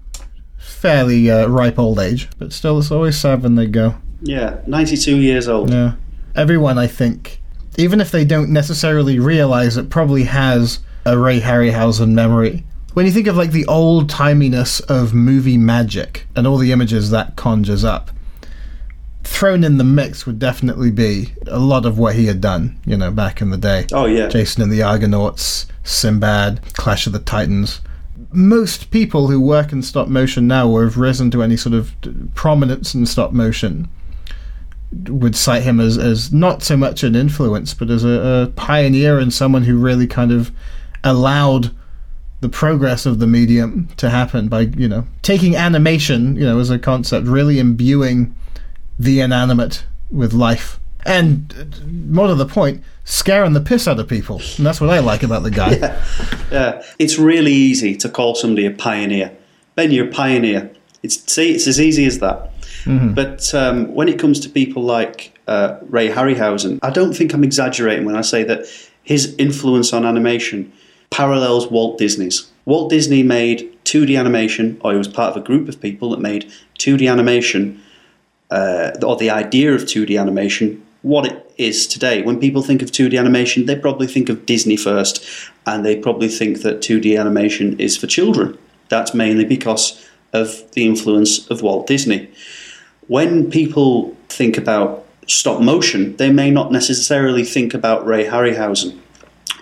fairly 0.71 1.31
uh, 1.31 1.47
ripe 1.47 1.79
old 1.79 1.99
age, 1.99 2.29
but 2.39 2.53
still, 2.53 2.79
it's 2.79 2.91
always 2.91 3.19
sad 3.19 3.43
when 3.43 3.55
they 3.55 3.67
go. 3.67 3.97
Yeah, 4.23 4.61
92 4.67 5.17
years 5.17 5.49
old. 5.49 5.71
Yeah. 5.71 5.95
Everyone, 6.35 6.79
I 6.79 6.87
think, 6.87 7.41
even 7.77 8.01
if 8.01 8.11
they 8.11 8.25
don't 8.25 8.51
necessarily 8.51 9.19
realize 9.19 9.77
it, 9.77 9.91
probably 9.91 10.25
has 10.25 10.81
a 11.05 11.19
Ray 11.19 11.41
Harryhausen 11.41 12.11
memory. 12.11 12.65
When 12.93 13.07
you 13.07 13.13
think 13.13 13.27
of 13.27 13.37
like 13.37 13.53
the 13.53 13.67
old 13.67 14.11
timiness 14.11 14.81
of 14.89 15.15
movie 15.15 15.57
magic 15.57 16.27
and 16.35 16.47
all 16.47 16.59
the 16.59 16.73
images 16.73 17.11
that 17.11 17.37
conjures 17.37 17.85
up, 17.85 18.11
thrown 19.23 19.63
in 19.63 19.79
the 19.79 19.85
mix 19.85 20.27
would 20.27 20.39
definitely 20.39 20.91
be 20.91 21.33
a 21.47 21.59
lot 21.59 21.87
of 21.87 21.99
what 21.99 22.17
he 22.17 22.27
had 22.27 22.41
done, 22.41 22.79
you 22.85 22.97
know, 22.97 23.11
back 23.11 23.41
in 23.41 23.51
the 23.51 23.57
day. 23.57 23.87
Oh 23.93 24.07
yeah, 24.07 24.29
Jason 24.29 24.63
and 24.63 24.73
the 24.73 24.83
Argonauts, 24.83 25.67
Sinbad, 25.85 26.61
Clash 26.75 27.07
of 27.07 27.13
the 27.13 27.19
Titans. 27.21 27.81
Most 28.33 28.91
people 28.91 29.29
who 29.29 29.41
work 29.41 29.73
in 29.73 29.83
stop 29.83 30.09
motion 30.09 30.47
now 30.47 30.69
or 30.69 30.85
have 30.85 30.97
risen 30.97 31.31
to 31.33 31.43
any 31.43 31.57
sort 31.57 31.75
of 31.75 31.95
prominence 32.35 32.95
in 32.95 33.07
stop 33.07 33.33
motion 33.33 33.89
would 35.09 35.37
cite 35.37 35.63
him 35.63 35.81
as, 35.81 35.97
as 35.99 36.33
not 36.33 36.63
so 36.63 36.77
much 36.77 37.03
an 37.03 37.15
influence, 37.15 37.75
but 37.75 37.91
as 37.91 38.05
a, 38.05 38.09
a 38.49 38.53
pioneer 38.57 39.19
and 39.19 39.33
someone 39.33 39.63
who 39.63 39.77
really 39.77 40.07
kind 40.07 40.33
of 40.33 40.51
allowed 41.05 41.71
the 42.41 42.49
progress 42.49 43.07
of 43.07 43.19
the 43.19 43.27
medium 43.27 43.89
to 43.97 44.11
happen 44.11 44.49
by, 44.49 44.61
you 44.61 44.89
know, 44.89 45.07
taking 45.23 45.55
animation, 45.55 46.35
you 46.37 46.45
know, 46.45 46.59
as 46.59 46.71
a 46.71 46.79
concept, 46.79 47.27
really 47.27 47.59
imbuing 47.59 48.35
the 48.99 49.21
inanimate 49.21 49.85
with 50.11 50.33
life. 50.33 50.80
And 51.07 51.55
uh, 51.59 51.87
more 51.87 52.29
to 52.29 52.35
the 52.35 52.47
point, 52.47 52.83
scaring 53.05 53.53
the 53.53 53.61
piss 53.61 53.89
out 53.89 53.99
of 53.99 54.09
people. 54.09 54.41
And 54.57 54.67
that's 54.67 54.81
what 54.81 54.91
I 54.91 55.01
like 55.01 55.23
about 55.23 55.43
the 55.43 55.51
guy. 55.51 55.71
Yeah. 55.81 56.03
yeah. 56.51 56.83
It's 56.99 57.19
really 57.19 57.53
easy 57.53 57.97
to 57.97 58.09
call 58.09 58.35
somebody 58.35 58.67
a 58.67 58.71
pioneer. 58.71 59.37
Ben, 59.75 59.91
you're 59.91 60.09
a 60.09 60.11
pioneer. 60.11 60.71
It's, 61.03 61.33
see, 61.33 61.55
it's 61.55 61.67
as 61.67 61.81
easy 61.81 62.07
as 62.07 62.19
that. 62.19 62.53
Mm-hmm. 62.85 63.15
But 63.15 63.55
um, 63.55 63.95
when 63.95 64.09
it 64.09 64.19
comes 64.19 64.41
to 64.41 64.49
people 64.49 64.83
like 64.83 65.39
uh, 65.47 65.79
Ray 65.83 66.09
Harryhausen, 66.09 66.79
I 66.83 66.91
don't 66.91 67.15
think 67.15 67.33
I'm 67.33 67.45
exaggerating 67.45 68.05
when 68.05 68.17
I 68.17 68.21
say 68.21 68.43
that 68.45 68.67
his 69.03 69.35
influence 69.39 69.93
on 69.93 70.05
animation 70.05 70.73
parallels 71.11 71.69
Walt 71.69 71.99
Disney's. 71.99 72.51
Walt 72.65 72.91
Disney 72.91 73.23
made 73.23 73.77
2D 73.85 74.19
animation, 74.19 74.81
or 74.85 74.93
he 74.93 74.99
was 74.99 75.09
part 75.09 75.37
of 75.37 75.43
a 75.43 75.45
group 75.45 75.69
of 75.69 75.81
people 75.81 76.11
that 76.11 76.21
made 76.21 76.51
2D 76.79 77.11
animation, 77.11 77.83
uh, 78.51 78.93
or 79.05 79.17
the 79.17 79.31
idea 79.31 79.73
of 79.75 79.83
2D 79.83 80.21
animation 80.21 80.85
what 81.03 81.27
it 81.27 81.53
is 81.57 81.87
today. 81.87 82.23
When 82.23 82.41
people 82.41 82.63
think 82.63 82.83
of 82.83 82.91
2D 82.91 83.19
animation, 83.19 83.67
they 83.67 83.77
probably 83.77 84.07
think 84.07 84.29
of 84.29 84.47
Disney 84.47 84.77
first, 84.77 85.25
and 85.67 85.85
they 85.85 85.97
probably 85.97 86.29
think 86.29 86.63
that 86.63 86.81
2D 86.81 87.19
animation 87.19 87.79
is 87.79 87.97
for 87.97 88.07
children. 88.07 88.59
That's 88.89 89.15
mainly 89.15 89.45
because 89.45 90.07
of 90.33 90.71
the 90.73 90.87
influence 90.87 91.49
of 91.49 91.63
Walt 91.63 91.87
Disney. 91.87 92.31
When 93.07 93.51
people 93.51 94.17
think 94.29 94.57
about 94.57 95.07
stop 95.27 95.61
motion, 95.61 96.17
they 96.17 96.31
may 96.31 96.51
not 96.51 96.73
necessarily 96.73 97.45
think 97.45 97.75
about 97.75 98.07
Ray 98.07 98.25
Harryhausen. 98.25 98.99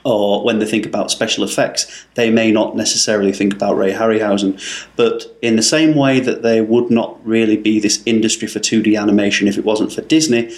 Or 0.04 0.44
when 0.44 0.58
they 0.58 0.66
think 0.66 0.86
about 0.86 1.10
special 1.10 1.44
effects, 1.44 2.06
they 2.14 2.30
may 2.30 2.50
not 2.50 2.76
necessarily 2.76 3.32
think 3.32 3.52
about 3.52 3.76
Ray 3.76 3.92
Harryhausen. 3.92 4.60
But 4.96 5.24
in 5.42 5.56
the 5.56 5.62
same 5.62 5.94
way 5.94 6.20
that 6.20 6.42
there 6.42 6.64
would 6.64 6.90
not 6.90 7.18
really 7.26 7.56
be 7.56 7.80
this 7.80 8.02
industry 8.06 8.48
for 8.48 8.58
2D 8.58 8.98
animation 8.98 9.48
if 9.48 9.58
it 9.58 9.64
wasn't 9.64 9.92
for 9.92 10.02
Disney, 10.02 10.54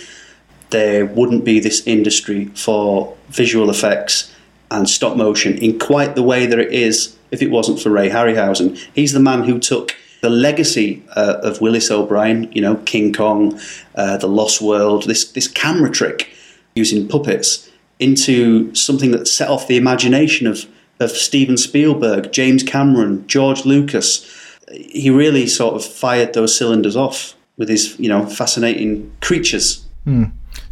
there 0.70 1.06
wouldn't 1.06 1.44
be 1.44 1.60
this 1.60 1.86
industry 1.86 2.46
for 2.54 3.16
visual 3.28 3.70
effects 3.70 4.34
and 4.70 4.88
stop 4.88 5.16
motion 5.16 5.58
in 5.58 5.78
quite 5.78 6.14
the 6.14 6.22
way 6.22 6.46
that 6.46 6.58
it 6.58 6.72
is 6.72 7.16
if 7.30 7.42
it 7.42 7.50
wasn't 7.50 7.80
for 7.80 7.90
Ray 7.90 8.08
Harryhausen. 8.08 8.76
He's 8.94 9.12
the 9.12 9.20
man 9.20 9.44
who 9.44 9.58
took 9.58 9.94
the 10.20 10.30
legacy 10.30 11.02
uh, 11.16 11.38
of 11.42 11.60
Willis 11.60 11.90
O'Brien, 11.90 12.50
you 12.52 12.60
know, 12.60 12.76
King 12.76 13.12
Kong, 13.12 13.58
uh, 13.94 14.16
The 14.18 14.28
Lost 14.28 14.60
World, 14.60 15.04
this, 15.04 15.30
this 15.32 15.48
camera 15.48 15.90
trick 15.90 16.30
using 16.74 17.08
puppets, 17.08 17.70
into 17.98 18.74
something 18.74 19.10
that 19.10 19.28
set 19.28 19.48
off 19.48 19.66
the 19.66 19.76
imagination 19.76 20.46
of, 20.46 20.66
of 21.00 21.10
Steven 21.10 21.56
Spielberg, 21.56 22.32
James 22.32 22.62
Cameron, 22.62 23.26
George 23.26 23.64
Lucas. 23.64 24.26
He 24.72 25.10
really 25.10 25.46
sort 25.46 25.74
of 25.74 25.84
fired 25.84 26.32
those 26.32 26.56
cylinders 26.56 26.96
off 26.96 27.34
with 27.56 27.68
his, 27.68 27.98
you 27.98 28.08
know, 28.08 28.26
fascinating 28.26 29.12
creatures. 29.20 29.86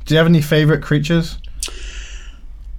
Do 0.09 0.15
you 0.15 0.19
have 0.19 0.27
any 0.27 0.41
favourite 0.41 0.83
creatures? 0.83 1.37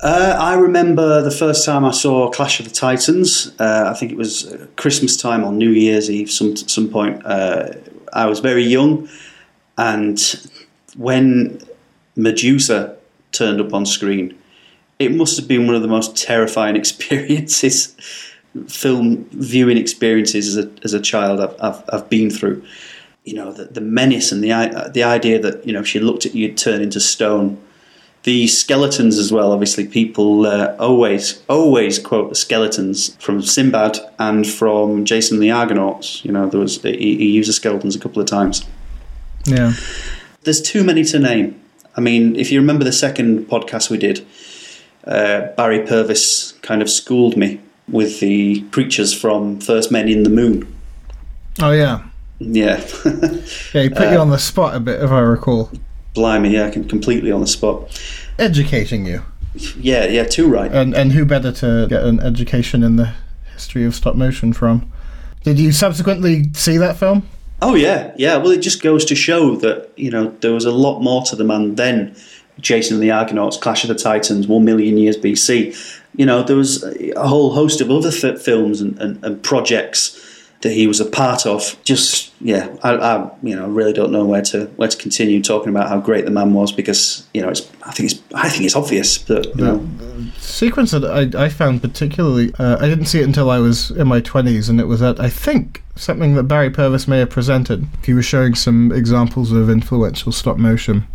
Uh, 0.02 0.36
I 0.40 0.56
remember 0.56 1.22
the 1.22 1.30
first 1.30 1.64
time 1.64 1.86
I 1.86 1.92
saw 1.92 2.32
Clash 2.32 2.60
of 2.60 2.68
the 2.68 2.74
Titans. 2.74 3.54
Uh, 3.60 3.86
I 3.88 3.94
think 3.94 4.12
it 4.12 4.18
was 4.18 4.52
uh, 4.52 4.66
Christmas 4.78 5.16
time 5.16 5.44
or 5.44 5.52
New 5.52 5.70
Year's 5.70 6.10
Eve, 6.10 6.32
some 6.32 6.58
some 6.58 6.90
point. 6.90 7.24
Uh, 7.24 7.74
I 8.14 8.26
was 8.26 8.40
very 8.40 8.64
young, 8.64 9.08
and 9.78 10.20
when 10.98 11.62
Medusa 12.16 12.98
turned 13.32 13.62
up 13.62 13.76
on 13.76 13.86
screen, 13.86 14.36
it 14.98 15.14
must 15.14 15.38
have 15.38 15.48
been 15.48 15.68
one 15.68 15.76
of 15.76 15.84
the 15.84 15.88
most 15.88 16.18
terrifying 16.18 16.76
experiences, 16.84 17.96
film 18.68 19.26
viewing 19.34 19.78
experiences 19.78 20.58
as 20.58 20.66
a 20.66 20.72
as 20.84 20.96
a 20.96 21.00
child 21.00 21.40
I've 21.42 21.56
I've, 21.62 21.84
I've 21.94 22.10
been 22.10 22.32
through. 22.32 22.64
You 23.30 23.36
know, 23.40 23.50
the, 23.54 23.66
the 23.66 23.82
menace 23.82 24.32
and 24.34 24.44
the 24.44 24.52
i- 24.54 24.90
the 24.98 25.04
idea 25.18 25.38
that 25.46 25.56
you 25.66 25.74
know 25.74 25.82
if 25.82 25.88
she 25.88 26.00
looked 26.00 26.26
at 26.26 26.34
you, 26.36 26.48
you'd 26.48 26.58
turn 26.58 26.82
into 26.82 27.00
stone 27.00 27.58
the 28.24 28.48
skeletons 28.48 29.18
as 29.18 29.32
well. 29.32 29.52
Obviously, 29.54 29.88
people 29.88 30.46
uh, 30.46 30.76
always 30.78 31.42
always 31.48 32.00
quote 32.00 32.28
the 32.30 32.36
skeletons 32.36 33.16
from 33.24 33.42
Sinbad 33.42 33.98
and 34.18 34.46
from 34.46 35.06
Jason 35.06 35.36
and 35.38 35.44
the 35.44 35.52
Argonauts. 35.52 36.26
You 36.26 36.32
know, 36.34 36.50
there 36.50 36.60
was 36.60 36.82
he, 36.82 37.16
he 37.24 37.28
used 37.40 37.48
the 37.50 37.54
skeletons 37.54 37.96
a 37.96 38.00
couple 38.00 38.22
of 38.22 38.28
times. 38.28 38.66
Yeah. 39.46 39.72
There's 40.44 40.62
too 40.62 40.84
many 40.84 41.04
to 41.06 41.20
name. 41.20 41.56
I 41.98 42.02
mean, 42.02 42.36
if 42.36 42.52
you 42.52 42.60
remember 42.60 42.84
the 42.84 42.92
second 42.92 43.48
podcast 43.48 43.90
we 43.90 43.98
did, 43.98 44.26
uh, 45.06 45.48
Barry 45.58 45.80
Purves 45.86 46.54
kind 46.62 46.82
of 46.82 46.90
schooled 46.90 47.36
me 47.38 47.60
with 47.88 48.20
the 48.20 48.62
creatures 48.72 49.14
from 49.14 49.60
First 49.62 49.92
Men 49.92 50.08
in 50.10 50.24
the 50.24 50.30
Moon. 50.30 50.68
Oh 51.62 51.72
yeah. 51.72 52.04
Yeah, 52.40 52.78
Yeah, 53.74 53.84
he 53.84 53.90
put 53.90 54.12
you 54.12 54.18
uh, 54.18 54.22
on 54.22 54.30
the 54.30 54.40
spot 54.40 54.76
a 54.76 54.80
bit, 54.80 55.02
if 55.02 55.12
I 55.12 55.20
recall. 55.20 55.70
blimey, 56.14 56.52
yeah, 56.52 56.70
completely 56.70 57.32
on 57.32 57.42
the 57.42 57.48
spot. 57.48 58.02
Educating 58.40 59.06
you. 59.06 59.24
Yeah, 59.78 60.06
yeah, 60.06 60.24
too 60.24 60.48
right. 60.50 60.72
And 60.72 60.94
and 60.96 61.12
who 61.12 61.26
better 61.26 61.52
to 61.52 61.88
get 61.90 62.04
an 62.04 62.20
education 62.22 62.84
in 62.84 62.96
the 62.96 63.14
history 63.54 63.84
of 63.84 63.94
stop 63.94 64.16
motion 64.16 64.54
from? 64.54 64.90
Did 65.44 65.60
you 65.60 65.72
subsequently 65.72 66.52
see 66.54 66.78
that 66.78 66.98
film? 66.98 67.28
Oh 67.62 67.76
yeah, 67.76 68.14
yeah. 68.16 68.38
Well, 68.38 68.52
it 68.52 68.62
just 68.62 68.82
goes 68.82 69.04
to 69.06 69.16
show 69.16 69.56
that 69.58 69.90
you 69.98 70.12
know 70.12 70.30
there 70.40 70.54
was 70.54 70.66
a 70.66 70.72
lot 70.72 71.02
more 71.02 71.24
to 71.24 71.36
the 71.36 71.44
man 71.44 71.76
than 71.76 72.16
Jason 72.62 72.96
and 72.96 73.04
the 73.04 73.12
Argonauts, 73.12 73.58
Clash 73.58 73.84
of 73.84 73.90
the 73.90 73.96
Titans, 73.96 74.48
one 74.48 74.64
million 74.64 74.98
years 74.98 75.18
BC. 75.18 75.76
You 76.16 76.26
know, 76.26 76.44
there 76.44 76.56
was 76.56 76.84
a 76.84 77.28
whole 77.28 77.54
host 77.54 77.82
of 77.82 77.90
other 77.92 78.10
f- 78.10 78.42
films 78.42 78.82
and, 78.82 78.98
and, 79.00 79.24
and 79.24 79.44
projects 79.44 80.20
that 80.62 80.72
he 80.72 80.88
was 80.88 81.00
a 81.00 81.06
part 81.06 81.46
of. 81.46 81.78
Just 81.84 82.34
yeah, 82.42 82.76
I, 82.84 82.96
I 82.96 83.32
you 83.42 83.56
know 83.56 83.68
really 83.68 83.94
don't 83.94 84.12
know 84.12 84.26
where 84.26 84.42
to 84.44 84.66
where 84.76 84.90
to 84.90 84.98
continue 84.98 85.42
talking 85.42 85.70
about 85.70 85.90
how 85.90 86.00
great 86.00 86.26
the 86.26 86.32
man 86.32 86.54
was 86.54 86.72
because 86.72 87.28
you 87.34 87.42
know 87.42 87.50
it's 87.50 87.70
I 87.84 87.92
think 87.92 88.12
it's 88.12 88.22
I 88.34 88.50
think 88.50 88.66
it's 88.66 88.76
obvious 88.76 89.20
that 89.24 89.46
you 89.56 89.64
know. 89.64 89.88
sequence 90.38 90.92
that 90.92 91.06
I, 91.06 91.46
I 91.46 91.50
found 91.50 91.82
particularly 91.82 92.54
uh, 92.60 92.78
I 92.80 92.88
didn't 92.88 93.06
see 93.06 93.20
it 93.20 93.26
until 93.26 93.50
I 93.50 93.60
was 93.60 93.92
in 93.92 94.08
my 94.08 94.22
20s 94.22 94.70
and 94.70 94.80
it 94.80 94.86
was 94.86 95.02
at 95.02 95.20
I 95.20 95.30
think 95.30 95.84
something 95.96 96.36
that 96.36 96.44
Barry 96.44 96.70
Purves 96.70 97.08
may 97.08 97.20
have 97.20 97.30
presented. 97.30 97.88
He 98.06 98.14
was 98.14 98.26
showing 98.26 98.56
some 98.56 98.92
examples 98.92 99.52
of 99.52 99.70
influential 99.70 100.32
stop 100.32 100.58
motion. 100.58 101.06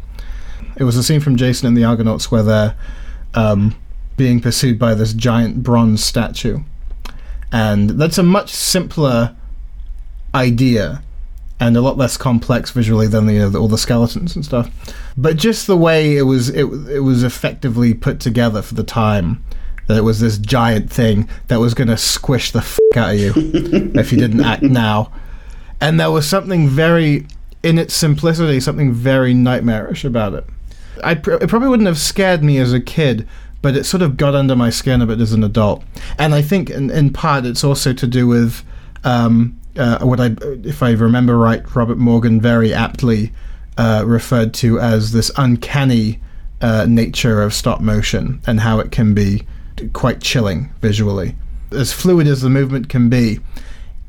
It 0.76 0.84
was 0.84 0.96
a 0.96 1.02
scene 1.02 1.20
from 1.20 1.36
Jason 1.36 1.68
and 1.68 1.76
the 1.76 1.84
Argonauts 1.84 2.30
where 2.30 2.42
they're 2.42 2.76
um, 3.34 3.76
being 4.16 4.40
pursued 4.40 4.78
by 4.78 4.94
this 4.94 5.12
giant 5.12 5.62
bronze 5.62 6.04
statue 6.04 6.60
and 7.54 7.90
that's 7.90 8.18
a 8.18 8.22
much 8.24 8.50
simpler 8.50 9.36
idea 10.34 11.04
and 11.60 11.76
a 11.76 11.80
lot 11.80 11.96
less 11.96 12.16
complex 12.16 12.72
visually 12.72 13.06
than 13.06 13.26
the, 13.26 13.34
you 13.34 13.38
know, 13.38 13.48
the, 13.48 13.60
all 13.60 13.68
the 13.68 13.78
skeletons 13.78 14.34
and 14.34 14.44
stuff. 14.44 14.68
But 15.16 15.36
just 15.36 15.68
the 15.68 15.76
way 15.76 16.16
it 16.16 16.22
was, 16.22 16.48
it, 16.48 16.64
it 16.64 17.04
was 17.04 17.22
effectively 17.22 17.94
put 17.94 18.18
together 18.18 18.60
for 18.60 18.74
the 18.74 18.82
time. 18.82 19.44
That 19.86 19.98
it 19.98 20.00
was 20.00 20.18
this 20.18 20.36
giant 20.36 20.90
thing 20.90 21.28
that 21.46 21.60
was 21.60 21.74
going 21.74 21.88
to 21.88 21.96
squish 21.96 22.50
the 22.50 22.58
f 22.58 22.78
out 22.96 23.10
of 23.14 23.20
you 23.20 23.32
if 23.36 24.10
you 24.10 24.18
didn't 24.18 24.42
act 24.42 24.62
now. 24.62 25.12
And 25.80 26.00
there 26.00 26.10
was 26.10 26.28
something 26.28 26.66
very, 26.66 27.26
in 27.62 27.78
its 27.78 27.94
simplicity, 27.94 28.58
something 28.58 28.92
very 28.92 29.32
nightmarish 29.32 30.04
about 30.04 30.34
it. 30.34 30.44
I 31.04 31.14
pr- 31.14 31.34
it 31.34 31.48
probably 31.48 31.68
wouldn't 31.68 31.86
have 31.86 31.98
scared 31.98 32.42
me 32.42 32.58
as 32.58 32.72
a 32.72 32.80
kid, 32.80 33.28
but 33.64 33.74
it 33.74 33.84
sort 33.84 34.02
of 34.02 34.18
got 34.18 34.34
under 34.34 34.54
my 34.54 34.68
skin 34.68 35.00
a 35.00 35.06
bit 35.06 35.22
as 35.22 35.32
an 35.32 35.42
adult. 35.42 35.82
And 36.18 36.34
I 36.34 36.42
think, 36.42 36.68
in, 36.68 36.90
in 36.90 37.10
part, 37.10 37.46
it's 37.46 37.64
also 37.64 37.94
to 37.94 38.06
do 38.06 38.26
with 38.26 38.62
um, 39.04 39.58
uh, 39.74 40.00
what 40.00 40.20
I, 40.20 40.36
if 40.64 40.82
I 40.82 40.90
remember 40.90 41.38
right, 41.38 41.74
Robert 41.74 41.96
Morgan 41.96 42.42
very 42.42 42.74
aptly 42.74 43.32
uh, 43.78 44.04
referred 44.06 44.52
to 44.54 44.78
as 44.80 45.12
this 45.12 45.30
uncanny 45.38 46.20
uh, 46.60 46.84
nature 46.86 47.40
of 47.40 47.54
stop 47.54 47.80
motion 47.80 48.42
and 48.46 48.60
how 48.60 48.80
it 48.80 48.92
can 48.92 49.14
be 49.14 49.46
quite 49.94 50.20
chilling 50.20 50.68
visually. 50.82 51.34
As 51.72 51.90
fluid 51.90 52.26
as 52.26 52.42
the 52.42 52.50
movement 52.50 52.90
can 52.90 53.08
be, 53.08 53.40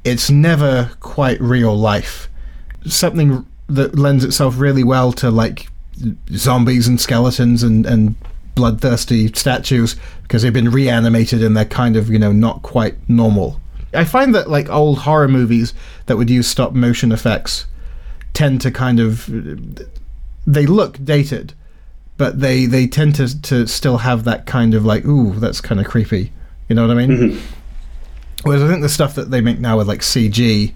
it's 0.04 0.30
never 0.30 0.92
quite 1.00 1.40
real 1.40 1.78
life. 1.78 2.28
Something 2.86 3.46
that 3.70 3.98
lends 3.98 4.26
itself 4.26 4.60
really 4.60 4.84
well 4.84 5.14
to 5.14 5.32
like 5.32 5.70
zombies 6.34 6.90
and 6.90 7.00
skeletons 7.00 7.64
and, 7.64 7.86
and 7.86 8.16
bloodthirsty 8.56 9.28
statues 9.34 9.96
because 10.24 10.42
they've 10.42 10.54
been 10.54 10.72
reanimated 10.72 11.44
and 11.44 11.56
they're 11.56 11.66
kind 11.66 11.96
of, 11.96 12.10
you 12.10 12.18
know, 12.18 12.32
not 12.32 12.62
quite 12.64 12.96
normal. 13.10 13.60
I 13.94 14.06
find 14.06 14.34
that 14.36 14.50
like 14.50 14.70
old 14.70 15.00
horror 15.00 15.28
movies 15.28 15.74
that 16.08 16.18
would 16.18 16.30
use 16.30 16.48
stop 16.48 16.74
motion 16.74 17.12
effects 17.12 17.66
tend 18.34 18.62
to 18.62 18.72
kind 18.72 19.00
of 19.00 19.30
they 20.46 20.66
look 20.66 21.04
dated, 21.04 21.54
but 22.18 22.40
they 22.40 22.66
they 22.66 22.88
tend 22.88 23.16
to 23.16 23.42
to 23.44 23.68
still 23.68 24.00
have 24.00 24.24
that 24.26 24.46
kind 24.46 24.74
of 24.74 24.86
like 24.86 25.06
ooh 25.06 25.40
that's 25.40 25.62
kind 25.62 25.80
of 25.80 25.88
creepy. 25.88 26.32
You 26.68 26.76
know 26.76 26.88
what 26.88 26.98
I 26.98 27.06
mean? 27.06 27.18
Mm-hmm. 27.18 27.56
Whereas 28.44 28.62
I 28.62 28.68
think 28.68 28.82
the 28.82 28.90
stuff 28.90 29.16
that 29.16 29.32
they 29.32 29.42
make 29.42 29.60
now 29.60 29.78
with 29.78 29.88
like 29.88 30.02
CG, 30.02 30.74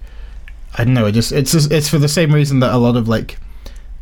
I 0.76 0.84
don't 0.84 0.94
know. 0.94 1.06
It 1.06 1.12
just 1.12 1.32
it's 1.32 1.52
just, 1.52 1.70
it's 1.70 1.88
for 1.88 1.98
the 1.98 2.08
same 2.08 2.34
reason 2.34 2.60
that 2.60 2.72
a 2.72 2.78
lot 2.78 2.96
of 2.96 3.08
like 3.08 3.38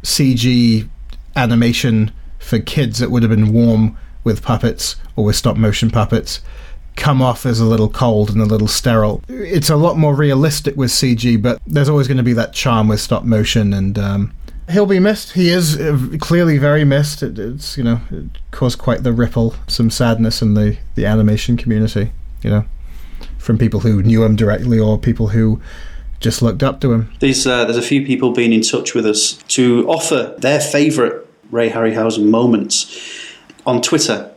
CG 0.03 0.89
animation 1.37 2.13
for 2.39 2.59
kids 2.59 2.99
that 2.99 3.11
would 3.11 3.23
have 3.23 3.31
been 3.31 3.53
warm 3.53 3.97
with 4.25 4.43
puppets 4.43 4.97
or 5.17 5.25
with 5.25 5.37
stop 5.37 5.57
motion 5.57 5.91
puppets 5.91 6.41
come 6.99 7.23
off 7.23 7.47
as 7.47 7.61
a 7.61 7.65
little 7.65 7.89
cold 7.89 8.29
and 8.29 8.41
a 8.41 8.45
little 8.45 8.69
sterile. 8.69 9.23
It's 9.29 9.71
a 9.71 9.77
lot 9.77 9.97
more 9.97 10.15
realistic 10.15 10.77
with 10.77 10.91
CG, 10.91 11.41
but 11.41 11.61
there's 11.67 11.89
always 11.89 12.09
going 12.09 12.19
to 12.19 12.23
be 12.23 12.33
that 12.35 12.53
charm 12.53 12.89
with 12.89 13.01
stop 13.01 13.25
motion, 13.25 13.73
and 13.73 13.99
um, 13.99 14.35
he'll 14.71 14.85
be 14.85 14.99
missed. 14.99 15.33
He 15.33 15.49
is 15.49 15.81
uh, 15.81 16.17
clearly 16.21 16.59
very 16.59 16.85
missed. 16.85 17.23
It, 17.23 17.39
it's 17.39 17.79
you 17.79 17.85
know 17.85 18.01
it 18.11 18.27
caused 18.51 18.79
quite 18.79 19.05
the 19.05 19.13
ripple, 19.13 19.55
some 19.69 19.91
sadness 19.91 20.43
in 20.43 20.55
the 20.55 20.77
the 20.97 21.07
animation 21.07 21.57
community. 21.57 22.11
You 22.43 22.51
know, 22.51 22.65
from 23.39 23.57
people 23.57 23.81
who 23.81 24.03
knew 24.03 24.25
him 24.25 24.37
directly 24.37 24.79
or 24.79 24.99
people 24.99 25.29
who 25.29 25.61
just 26.21 26.43
looked 26.43 26.65
up 26.65 26.81
to 26.81 26.93
him. 26.93 27.13
There's 27.21 27.47
uh, 27.47 27.65
there's 27.65 27.79
a 27.79 27.83
few 27.83 28.05
people 28.05 28.33
being 28.33 28.53
in 28.53 28.63
touch 28.63 28.95
with 28.95 29.07
us 29.07 29.35
to 29.49 29.89
offer 29.89 30.35
their 30.39 30.61
favourite 30.61 31.28
Ray 31.51 31.71
Harryhausen 31.71 32.27
moments 32.27 33.37
on 33.67 33.81
Twitter. 33.81 34.33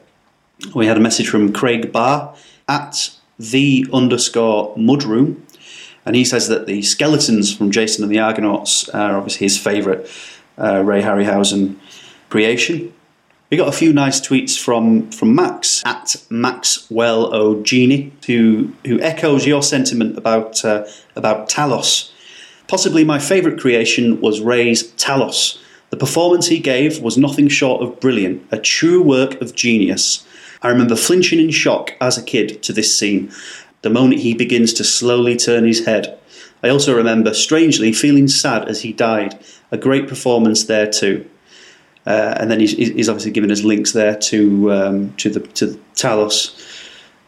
We 0.75 0.87
had 0.87 0.97
a 0.97 1.01
message 1.01 1.29
from 1.29 1.51
Craig 1.51 1.91
Barr 1.91 2.35
at 2.67 3.11
the 3.39 3.85
underscore 3.91 4.75
mudroom, 4.75 5.41
and 6.05 6.15
he 6.15 6.23
says 6.23 6.47
that 6.47 6.67
the 6.67 6.81
skeletons 6.81 7.55
from 7.55 7.71
Jason 7.71 8.03
and 8.03 8.11
the 8.11 8.19
Argonauts 8.19 8.87
are 8.89 9.17
obviously 9.17 9.45
his 9.45 9.57
favourite 9.57 10.07
uh, 10.57 10.81
Ray 10.83 11.01
Harryhausen 11.01 11.75
creation. 12.29 12.93
We 13.49 13.57
got 13.57 13.67
a 13.67 13.73
few 13.73 13.91
nice 13.91 14.21
tweets 14.21 14.57
from 14.57 15.11
from 15.11 15.35
Max 15.35 15.83
at 15.85 16.15
Maxwell 16.29 17.35
O'Genie, 17.35 18.13
who 18.25 18.71
who 18.85 18.99
echoes 19.01 19.45
your 19.45 19.61
sentiment 19.61 20.17
about 20.17 20.63
uh, 20.63 20.85
about 21.17 21.49
Talos. 21.49 22.11
Possibly 22.69 23.03
my 23.03 23.19
favourite 23.19 23.59
creation 23.59 24.21
was 24.21 24.39
Ray's 24.39 24.93
Talos. 24.93 25.60
The 25.91 25.97
performance 25.97 26.47
he 26.47 26.59
gave 26.59 26.99
was 26.99 27.17
nothing 27.17 27.47
short 27.47 27.83
of 27.83 27.99
brilliant, 27.99 28.47
a 28.49 28.57
true 28.57 29.03
work 29.03 29.39
of 29.41 29.55
genius. 29.55 30.25
I 30.61 30.69
remember 30.69 30.95
flinching 30.95 31.39
in 31.39 31.51
shock 31.51 31.93
as 32.01 32.17
a 32.17 32.23
kid 32.23 32.63
to 32.63 32.73
this 32.73 32.97
scene, 32.97 33.31
the 33.81 33.89
moment 33.89 34.21
he 34.21 34.33
begins 34.33 34.73
to 34.73 34.83
slowly 34.83 35.35
turn 35.35 35.65
his 35.65 35.85
head. 35.85 36.17
I 36.63 36.69
also 36.69 36.95
remember 36.95 37.33
strangely 37.33 37.91
feeling 37.91 38.27
sad 38.27 38.67
as 38.67 38.81
he 38.81 38.93
died. 38.93 39.39
A 39.71 39.77
great 39.77 40.07
performance 40.07 40.65
there 40.65 40.89
too. 40.89 41.27
Uh, 42.05 42.35
and 42.39 42.49
then 42.49 42.59
he's, 42.59 42.71
he's 42.71 43.09
obviously 43.09 43.31
given 43.31 43.51
us 43.51 43.63
links 43.63 43.91
there 43.91 44.15
to 44.15 44.71
um, 44.71 45.13
to 45.17 45.29
the 45.29 45.39
to 45.39 45.79
Talos. 45.95 46.57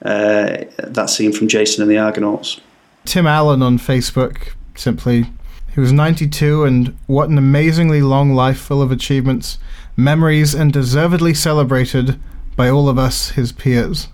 Uh, 0.03 0.65
that 0.79 1.09
scene 1.09 1.31
from 1.31 1.47
Jason 1.47 1.81
and 1.81 1.89
the 1.89 1.97
Argonauts. 1.97 2.59
Tim 3.05 3.25
Allen 3.25 3.61
on 3.61 3.77
Facebook 3.77 4.53
simply, 4.75 5.25
he 5.73 5.79
was 5.79 5.91
92 5.91 6.63
and 6.63 6.97
what 7.07 7.29
an 7.29 7.37
amazingly 7.37 8.01
long 8.01 8.33
life 8.33 8.59
full 8.59 8.81
of 8.81 8.91
achievements, 8.91 9.57
memories, 9.97 10.53
and 10.53 10.71
deservedly 10.71 11.33
celebrated 11.33 12.19
by 12.55 12.69
all 12.69 12.87
of 12.87 12.99
us, 12.99 13.31
his 13.31 13.51
peers. 13.51 14.07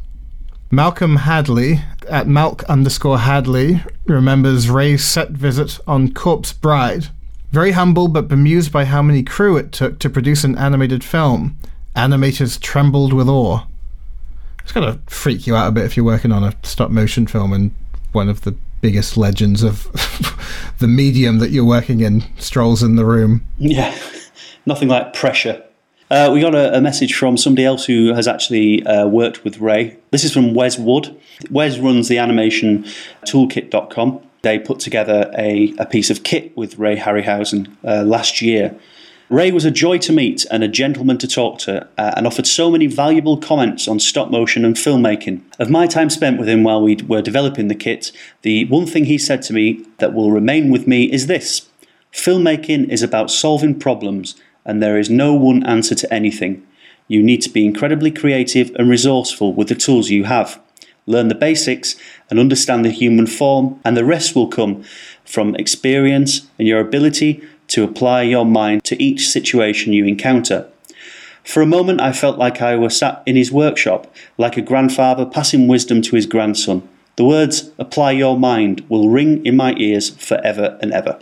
Malcolm 0.72 1.18
Hadley, 1.18 1.82
at 2.10 2.28
Malk 2.28 2.66
underscore 2.68 3.20
Hadley, 3.20 3.84
remembers 4.06 4.70
Ray's 4.70 5.04
set 5.04 5.32
visit 5.32 5.80
on 5.86 6.14
Corpse 6.14 6.54
Bride. 6.54 7.08
Very 7.52 7.72
humble 7.72 8.08
but 8.08 8.28
bemused 8.30 8.72
by 8.72 8.86
how 8.86 9.02
many 9.02 9.24
crew 9.24 9.58
it 9.58 9.72
took 9.74 10.00
to 10.00 10.10
produce 10.10 10.44
an 10.46 10.58
animated 10.58 11.04
film. 11.04 11.58
Animators 11.96 12.60
trembled 12.60 13.12
with 13.12 13.28
awe. 13.28 13.66
It's 14.64 14.72
going 14.72 14.94
to 14.94 15.00
freak 15.08 15.46
you 15.46 15.56
out 15.56 15.68
a 15.68 15.72
bit 15.72 15.86
if 15.86 15.98
you're 15.98 16.06
working 16.06 16.32
on 16.32 16.44
a 16.44 16.54
stop 16.64 16.92
motion 16.92 17.28
film 17.28 17.52
and 17.52 17.72
one 18.12 18.30
of 18.30 18.42
the 18.42 18.56
biggest 18.82 19.18
legends 19.18 19.64
of 19.64 19.84
the 20.80 20.88
medium 20.88 21.40
that 21.40 21.52
you're 21.52 21.66
working 21.66 22.02
in 22.02 22.24
strolls 22.38 22.84
in 22.84 22.96
the 22.96 23.06
room. 23.06 23.46
Yeah, 23.58 23.98
nothing 24.66 24.88
like 24.88 25.14
pressure. 25.14 25.64
Uh, 26.12 26.32
we 26.34 26.42
got 26.42 26.56
a, 26.56 26.76
a, 26.76 26.82
message 26.82 27.14
from 27.14 27.38
somebody 27.38 27.64
else 27.64 27.86
who 27.86 28.14
has 28.16 28.28
actually 28.28 28.84
uh, 28.88 29.06
worked 29.06 29.44
with 29.44 29.60
Ray. 29.60 29.96
This 30.10 30.24
is 30.24 30.34
from 30.34 30.56
Wes 30.56 30.80
Wood. 30.80 31.16
Wes 31.52 31.78
runs 31.78 32.08
the 32.08 32.18
animation 32.18 32.84
toolkit.com. 33.28 34.20
They 34.42 34.58
put 34.58 34.80
together 34.80 35.32
a, 35.38 35.74
a 35.78 35.86
piece 35.86 36.10
of 36.10 36.24
kit 36.24 36.56
with 36.58 36.80
Ray 36.80 36.96
Harryhausen 36.96 37.76
uh, 37.84 38.04
last 38.04 38.42
year. 38.42 38.76
Ray 39.30 39.52
was 39.52 39.64
a 39.64 39.70
joy 39.70 40.00
to 40.00 40.12
meet 40.12 40.44
and 40.50 40.64
a 40.64 40.68
gentleman 40.68 41.20
to 41.20 41.28
talk 41.28 41.60
to, 41.60 41.88
uh, 42.00 42.14
and 42.18 42.26
offered 42.26 42.48
so 42.48 42.72
many 42.72 42.88
valuable 42.88 43.38
comments 43.38 43.88
on 43.88 44.00
stop 44.00 44.32
motion 44.32 44.66
and 44.66 44.76
filmmaking. 44.76 45.42
Of 45.60 45.70
my 45.70 45.86
time 45.86 46.10
spent 46.10 46.40
with 46.40 46.50
him 46.50 46.64
while 46.64 46.82
we 46.82 46.96
were 46.96 47.22
developing 47.22 47.68
the 47.68 47.76
kit, 47.76 48.12
the 48.42 48.66
one 48.66 48.88
thing 48.88 49.06
he 49.06 49.20
said 49.20 49.44
to 49.44 49.54
me 49.54 49.86
that 50.00 50.16
will 50.16 50.32
remain 50.32 50.72
with 50.72 50.88
me 50.88 51.04
is 51.12 51.28
this 51.28 51.70
Filmmaking 52.12 52.90
is 52.90 53.04
about 53.04 53.30
solving 53.30 53.80
problems 53.80 54.34
and 54.66 54.82
there 54.82 54.98
is 54.98 55.12
no 55.12 55.36
one 55.36 55.64
answer 55.64 55.94
to 55.94 56.12
anything. 56.12 56.66
You 57.08 57.22
need 57.22 57.44
to 57.44 57.52
be 57.52 57.66
incredibly 57.66 58.10
creative 58.10 58.76
and 58.78 58.90
resourceful 58.90 59.54
with 59.54 59.68
the 59.68 59.76
tools 59.76 60.10
you 60.10 60.24
have. 60.24 60.60
Learn 61.06 61.28
the 61.28 61.36
basics 61.36 61.96
and 62.32 62.40
understand 62.40 62.84
the 62.84 62.92
human 62.92 63.26
form, 63.26 63.80
and 63.84 63.96
the 63.96 64.06
rest 64.06 64.36
will 64.36 64.48
come 64.48 64.84
from 65.24 65.56
experience 65.56 66.48
and 66.58 66.68
your 66.68 66.80
ability 66.80 67.44
to 67.70 67.84
apply 67.84 68.24
your 68.24 68.46
mind 68.46 68.84
to 68.86 69.02
each 69.02 69.30
situation 69.30 69.94
you 69.94 70.06
encounter. 70.06 70.68
For 71.44 71.62
a 71.62 71.66
moment, 71.66 72.02
I 72.02 72.14
felt 72.14 72.38
like 72.38 72.62
I 72.62 72.76
was 72.76 72.96
sat 72.96 73.24
in 73.26 73.36
his 73.36 73.52
workshop, 73.52 74.14
like 74.38 74.58
a 74.58 74.62
grandfather 74.62 75.26
passing 75.26 75.68
wisdom 75.68 76.02
to 76.04 76.16
his 76.16 76.26
grandson. 76.26 76.88
The 77.16 77.26
words, 77.26 77.72
apply 77.80 78.12
your 78.12 78.38
mind, 78.38 78.86
will 78.88 79.10
ring 79.10 79.46
in 79.46 79.56
my 79.58 79.74
ears 79.78 80.10
forever 80.10 80.78
and 80.82 80.94
ever. 80.94 81.20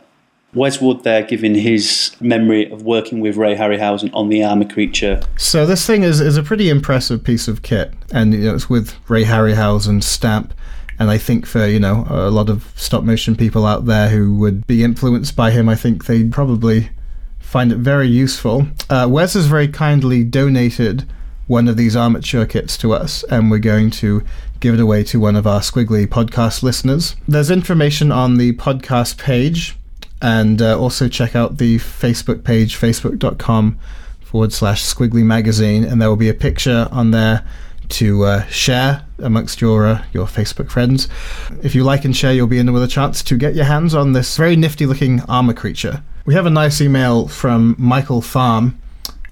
Wes 0.54 0.82
Wood 0.82 1.04
there 1.04 1.24
giving 1.24 1.56
his 1.56 2.16
memory 2.20 2.70
of 2.72 2.82
working 2.82 3.20
with 3.20 3.36
Ray 3.36 3.56
Harryhausen 3.56 4.10
on 4.14 4.30
the 4.30 4.44
armor 4.44 4.66
creature. 4.66 5.22
So 5.38 5.66
this 5.66 5.86
thing 5.86 6.04
is, 6.04 6.20
is 6.20 6.38
a 6.38 6.44
pretty 6.44 6.70
impressive 6.70 7.24
piece 7.24 7.48
of 7.48 7.62
kit, 7.62 7.94
and 8.12 8.34
you 8.34 8.40
know, 8.42 8.56
it's 8.56 8.70
with 8.70 8.96
Ray 9.10 9.24
Harryhausen's 9.24 10.06
stamp. 10.06 10.54
And 11.00 11.12
I 11.12 11.18
think 11.18 11.46
for 11.46 11.68
you 11.68 11.80
know 11.80 12.06
a 12.10 12.32
lot 12.32 12.50
of 12.50 12.72
stop 12.76 13.04
motion 13.04 13.36
people 13.36 13.66
out 13.66 13.86
there 13.86 14.10
who 14.10 14.36
would 14.36 14.66
be 14.66 14.84
influenced 14.84 15.36
by 15.36 15.52
him, 15.52 15.70
I 15.70 15.76
think 15.76 16.06
they'd 16.06 16.32
probably 16.32 16.90
find 17.40 17.72
it 17.72 17.78
very 17.78 18.08
useful. 18.08 18.68
Uh, 18.90 19.08
Wes 19.10 19.34
has 19.34 19.46
very 19.46 19.68
kindly 19.68 20.24
donated 20.24 21.08
one 21.48 21.68
of 21.68 21.78
these 21.78 21.96
armature 21.96 22.46
kits 22.46 22.78
to 22.78 22.94
us, 22.94 23.24
and 23.26 23.50
we're 23.50 23.58
going 23.58 23.90
to 23.90 24.24
give 24.60 24.74
it 24.74 24.80
away 24.80 25.04
to 25.04 25.20
one 25.20 25.36
of 25.36 25.48
our 25.48 25.62
skwigly 25.62 26.06
podcast 26.06 26.62
listeners. 26.62 27.16
There's 27.28 27.50
information 27.50 28.12
on 28.12 28.38
the 28.38 28.54
podcast 28.54 29.18
page 29.18 29.78
and 30.22 30.62
uh, 30.62 30.78
also 30.80 31.08
check 31.08 31.36
out 31.36 31.58
the 31.58 31.78
Facebook 31.78 32.44
page, 32.44 32.78
facebook.com 32.78 33.80
forward 34.20 34.52
slash 34.52 34.84
skwigly 34.84 35.24
magazine, 35.24 35.84
and 35.84 36.02
there 36.02 36.10
will 36.10 36.18
be 36.18 36.30
a 36.30 36.34
picture 36.34 36.88
on 36.92 37.12
there 37.12 37.46
to 37.90 38.24
uh, 38.24 38.46
share 38.48 39.06
amongst 39.20 39.62
your 39.62 39.88
uh, 39.88 40.04
your 40.14 40.26
Facebook 40.26 40.70
friends. 40.70 41.08
If 41.64 41.76
you 41.76 41.84
like 41.84 42.06
and 42.06 42.16
share, 42.16 42.34
you'll 42.34 42.48
be 42.48 42.60
in 42.60 42.72
with 42.74 42.84
a 42.84 42.88
chance 42.88 43.24
to 43.24 43.38
get 43.38 43.56
your 43.56 43.66
hands 43.66 43.94
on 43.94 44.14
this 44.14 44.38
very 44.38 44.56
nifty 44.56 44.86
looking 44.86 45.22
armor 45.22 45.54
creature. 45.54 46.04
We 46.26 46.34
have 46.34 46.46
a 46.46 46.52
nice 46.52 46.82
email 46.82 47.28
from 47.28 47.76
Michael 47.78 48.22
Farm, 48.22 48.80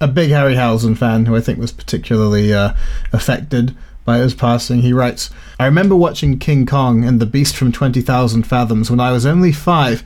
a 0.00 0.08
big 0.08 0.30
Harryhausen 0.30 0.96
fan 0.96 1.26
who 1.26 1.36
I 1.36 1.40
think 1.40 1.58
was 1.58 1.72
particularly 1.72 2.52
uh, 2.52 2.74
affected 3.12 3.76
by 4.04 4.18
his 4.18 4.34
passing. 4.34 4.82
He 4.82 4.92
writes, 4.92 5.30
I 5.58 5.66
remember 5.66 5.96
watching 5.96 6.38
King 6.38 6.64
Kong 6.64 7.04
and 7.04 7.20
The 7.20 7.26
Beast 7.26 7.56
from 7.56 7.72
20,000 7.72 8.46
Fathoms 8.46 8.88
when 8.88 9.00
I 9.00 9.10
was 9.10 9.26
only 9.26 9.52
five 9.52 10.04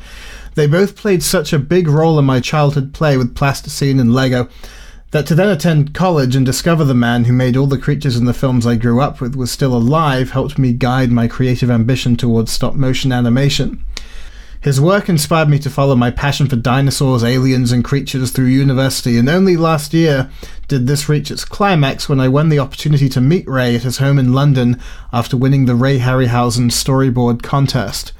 they 0.54 0.66
both 0.66 0.96
played 0.96 1.22
such 1.22 1.52
a 1.52 1.58
big 1.58 1.88
role 1.88 2.18
in 2.18 2.24
my 2.24 2.40
childhood 2.40 2.92
play 2.92 3.16
with 3.16 3.34
plasticine 3.34 4.00
and 4.00 4.14
Lego 4.14 4.48
that 5.10 5.26
to 5.26 5.34
then 5.34 5.48
attend 5.48 5.92
college 5.92 6.36
and 6.36 6.46
discover 6.46 6.84
the 6.84 6.94
man 6.94 7.24
who 7.24 7.32
made 7.32 7.56
all 7.56 7.66
the 7.66 7.78
creatures 7.78 8.16
in 8.16 8.26
the 8.26 8.34
films 8.34 8.66
I 8.66 8.76
grew 8.76 9.00
up 9.00 9.20
with 9.20 9.34
was 9.34 9.50
still 9.50 9.76
alive 9.76 10.30
helped 10.30 10.58
me 10.58 10.72
guide 10.72 11.10
my 11.10 11.26
creative 11.26 11.70
ambition 11.70 12.16
towards 12.16 12.52
stop 12.52 12.74
motion 12.74 13.10
animation. 13.10 13.84
His 14.60 14.80
work 14.80 15.08
inspired 15.08 15.48
me 15.48 15.58
to 15.60 15.70
follow 15.70 15.96
my 15.96 16.10
passion 16.10 16.46
for 16.46 16.56
dinosaurs, 16.56 17.24
aliens, 17.24 17.72
and 17.72 17.82
creatures 17.82 18.30
through 18.30 18.46
university, 18.46 19.16
and 19.16 19.26
only 19.26 19.56
last 19.56 19.94
year 19.94 20.30
did 20.68 20.86
this 20.86 21.08
reach 21.08 21.30
its 21.30 21.46
climax 21.46 22.10
when 22.10 22.20
I 22.20 22.28
won 22.28 22.50
the 22.50 22.58
opportunity 22.58 23.08
to 23.08 23.22
meet 23.22 23.48
Ray 23.48 23.74
at 23.74 23.84
his 23.84 23.98
home 23.98 24.18
in 24.18 24.34
London 24.34 24.78
after 25.14 25.34
winning 25.34 25.64
the 25.64 25.74
Ray 25.74 25.98
Harryhausen 25.98 26.70
storyboard 26.70 27.42
contest. 27.42 28.12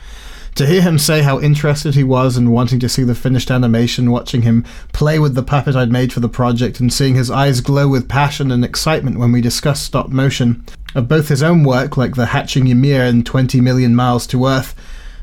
To 0.56 0.66
hear 0.66 0.82
him 0.82 0.98
say 0.98 1.22
how 1.22 1.40
interested 1.40 1.94
he 1.94 2.04
was 2.04 2.36
in 2.36 2.50
wanting 2.50 2.80
to 2.80 2.88
see 2.88 3.02
the 3.02 3.14
finished 3.14 3.50
animation, 3.50 4.10
watching 4.10 4.42
him 4.42 4.64
play 4.92 5.18
with 5.18 5.34
the 5.34 5.42
puppet 5.42 5.76
I'd 5.76 5.92
made 5.92 6.12
for 6.12 6.20
the 6.20 6.28
project, 6.28 6.80
and 6.80 6.92
seeing 6.92 7.14
his 7.14 7.30
eyes 7.30 7.60
glow 7.60 7.88
with 7.88 8.08
passion 8.08 8.50
and 8.50 8.64
excitement 8.64 9.18
when 9.18 9.32
we 9.32 9.40
discussed 9.40 9.84
stop 9.84 10.08
motion, 10.08 10.64
of 10.94 11.08
both 11.08 11.28
his 11.28 11.42
own 11.42 11.62
work, 11.62 11.96
like 11.96 12.14
the 12.14 12.26
Hatching 12.26 12.66
Ymir 12.66 13.04
in 13.04 13.24
20 13.24 13.60
Million 13.60 13.94
Miles 13.94 14.26
to 14.28 14.46
Earth, 14.46 14.74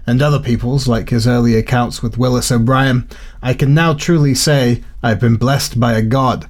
and 0.08 0.22
other 0.22 0.40
people's, 0.40 0.88
like 0.88 1.10
his 1.10 1.28
early 1.28 1.56
accounts 1.56 2.02
with 2.02 2.18
Willis 2.18 2.52
O'Brien, 2.52 3.08
I 3.42 3.54
can 3.54 3.74
now 3.74 3.94
truly 3.94 4.34
say 4.34 4.84
I've 5.04 5.20
been 5.20 5.36
blessed 5.36 5.80
by 5.80 5.94
a 5.94 6.02
god. 6.02 6.50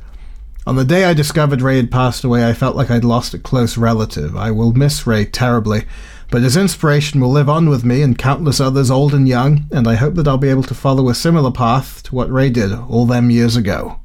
On 0.68 0.76
the 0.76 0.86
day 0.86 1.06
I 1.06 1.14
discovered 1.14 1.62
Ray 1.62 1.78
had 1.78 1.90
passed 1.90 2.24
away, 2.24 2.48
I 2.48 2.54
felt 2.54 2.76
like 2.76 2.92
I'd 2.92 3.04
lost 3.04 3.34
a 3.34 3.40
close 3.40 3.78
relative. 3.78 4.38
I 4.38 4.52
will 4.52 4.74
miss 4.74 5.08
Ray 5.08 5.26
terribly 5.26 5.86
but 6.30 6.42
his 6.42 6.58
inspiration 6.58 7.22
will 7.22 7.32
live 7.32 7.50
on 7.50 7.70
with 7.70 7.86
me 7.86 8.02
and 8.02 8.18
countless 8.18 8.60
others 8.60 8.92
old 8.92 9.14
and 9.14 9.28
young, 9.28 9.66
and 9.72 9.88
I 9.88 9.96
hope 9.96 10.16
that 10.16 10.28
I'll 10.28 10.38
be 10.38 10.50
able 10.50 10.64
to 10.64 10.74
follow 10.74 11.10
a 11.10 11.16
similar 11.16 11.52
path 11.52 12.04
to 12.04 12.16
what 12.16 12.32
Ray 12.32 12.50
did 12.50 12.74
all 12.74 13.06
them 13.06 13.30
years 13.30 13.56
ago. 13.56 14.00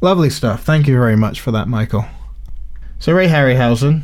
Lovely 0.00 0.30
stuff. 0.30 0.62
Thank 0.62 0.86
you 0.86 0.94
very 0.94 1.16
much 1.16 1.40
for 1.40 1.50
that, 1.50 1.68
Michael. 1.68 2.04
So, 2.98 3.12
Ray 3.12 3.28
Harryhausen, 3.28 4.02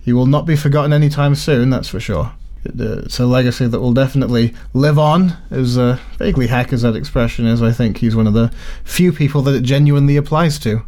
he 0.00 0.12
will 0.12 0.26
not 0.26 0.46
be 0.46 0.56
forgotten 0.56 0.92
anytime 0.92 1.34
soon, 1.34 1.70
that's 1.70 1.88
for 1.88 2.00
sure. 2.00 2.32
Uh, 2.66 3.00
it's 3.00 3.20
a 3.20 3.26
legacy 3.26 3.66
that 3.66 3.80
will 3.80 3.92
definitely 3.92 4.54
live 4.72 4.98
on, 4.98 5.36
as 5.50 5.78
uh, 5.78 5.98
vaguely 6.18 6.46
hack 6.46 6.72
as 6.72 6.82
that 6.82 6.96
expression 6.96 7.46
is. 7.46 7.62
I 7.62 7.72
think 7.72 7.98
he's 7.98 8.16
one 8.16 8.26
of 8.26 8.34
the 8.34 8.52
few 8.84 9.12
people 9.12 9.42
that 9.42 9.54
it 9.54 9.62
genuinely 9.62 10.16
applies 10.16 10.58
to. 10.60 10.82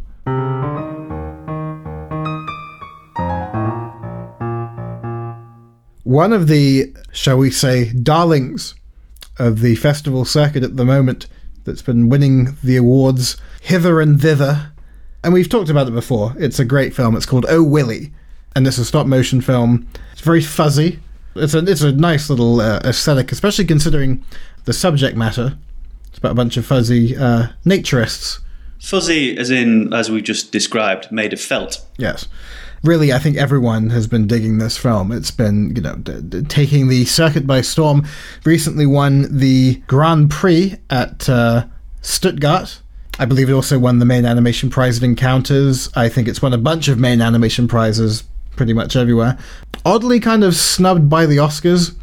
One 6.09 6.33
of 6.33 6.47
the, 6.47 6.91
shall 7.11 7.37
we 7.37 7.51
say, 7.51 7.93
darlings 7.93 8.73
of 9.37 9.59
the 9.59 9.75
festival 9.75 10.25
circuit 10.25 10.63
at 10.63 10.75
the 10.75 10.83
moment 10.83 11.27
that's 11.65 11.83
been 11.83 12.09
winning 12.09 12.57
the 12.63 12.77
awards 12.77 13.37
hither 13.61 14.01
and 14.01 14.19
thither. 14.19 14.71
And 15.23 15.35
we've 15.35 15.47
talked 15.47 15.69
about 15.69 15.87
it 15.87 15.93
before. 15.93 16.33
It's 16.39 16.57
a 16.57 16.65
great 16.65 16.95
film. 16.95 17.15
It's 17.15 17.27
called 17.27 17.45
Oh 17.47 17.61
Willie. 17.61 18.11
And 18.55 18.65
it's 18.65 18.79
a 18.79 18.85
stop 18.85 19.05
motion 19.05 19.39
film. 19.39 19.87
It's 20.11 20.21
very 20.21 20.41
fuzzy. 20.41 20.99
It's 21.35 21.53
a, 21.53 21.59
it's 21.59 21.83
a 21.83 21.91
nice 21.91 22.27
little 22.27 22.59
uh, 22.59 22.79
aesthetic, 22.83 23.31
especially 23.31 23.65
considering 23.65 24.25
the 24.65 24.73
subject 24.73 25.15
matter. 25.15 25.59
It's 26.07 26.17
about 26.17 26.31
a 26.31 26.33
bunch 26.33 26.57
of 26.57 26.65
fuzzy 26.65 27.15
uh, 27.15 27.49
naturists. 27.67 28.39
Fuzzy, 28.79 29.37
as 29.37 29.51
in, 29.51 29.93
as 29.93 30.09
we 30.09 30.23
just 30.23 30.51
described, 30.51 31.11
made 31.11 31.33
of 31.33 31.39
felt. 31.39 31.85
Yes 31.99 32.27
really, 32.83 33.11
I 33.11 33.19
think 33.19 33.37
everyone 33.37 33.89
has 33.89 34.07
been 34.07 34.27
digging 34.27 34.57
this 34.57 34.77
film. 34.77 35.11
It's 35.11 35.31
been, 35.31 35.75
you 35.75 35.81
know, 35.81 35.95
d- 35.95 36.21
d- 36.21 36.41
taking 36.43 36.87
the 36.87 37.05
circuit 37.05 37.45
by 37.45 37.61
storm. 37.61 38.05
Recently 38.45 38.85
won 38.85 39.27
the 39.37 39.75
Grand 39.87 40.29
Prix 40.29 40.75
at 40.89 41.29
uh, 41.29 41.65
Stuttgart. 42.01 42.81
I 43.17 43.25
believe 43.25 43.49
it 43.49 43.53
also 43.53 43.77
won 43.77 43.99
the 43.99 44.05
main 44.05 44.25
animation 44.25 44.69
prize 44.69 44.97
at 44.97 45.03
Encounters. 45.03 45.89
I 45.95 46.07
think 46.07 46.27
it's 46.27 46.41
won 46.41 46.53
a 46.53 46.57
bunch 46.57 46.87
of 46.87 46.97
main 46.97 47.21
animation 47.21 47.67
prizes 47.67 48.23
pretty 48.55 48.73
much 48.73 48.95
everywhere. 48.95 49.37
Oddly, 49.85 50.19
kind 50.19 50.43
of 50.43 50.55
snubbed 50.55 51.09
by 51.09 51.25
the 51.25 51.37
Oscars. 51.37 51.95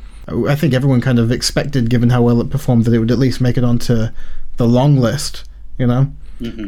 I 0.49 0.57
think 0.57 0.75
everyone 0.75 1.01
kind 1.01 1.19
of 1.19 1.31
expected, 1.31 1.89
given 1.89 2.11
how 2.11 2.23
well 2.23 2.41
it 2.41 2.51
performed, 2.51 2.85
that 2.85 2.95
it 2.95 2.99
would 2.99 3.11
at 3.11 3.19
least 3.19 3.41
make 3.41 3.57
it 3.57 3.65
onto 3.65 4.09
the 4.57 4.67
long 4.67 4.97
list, 4.97 5.45
you 5.79 5.87
know? 5.87 6.13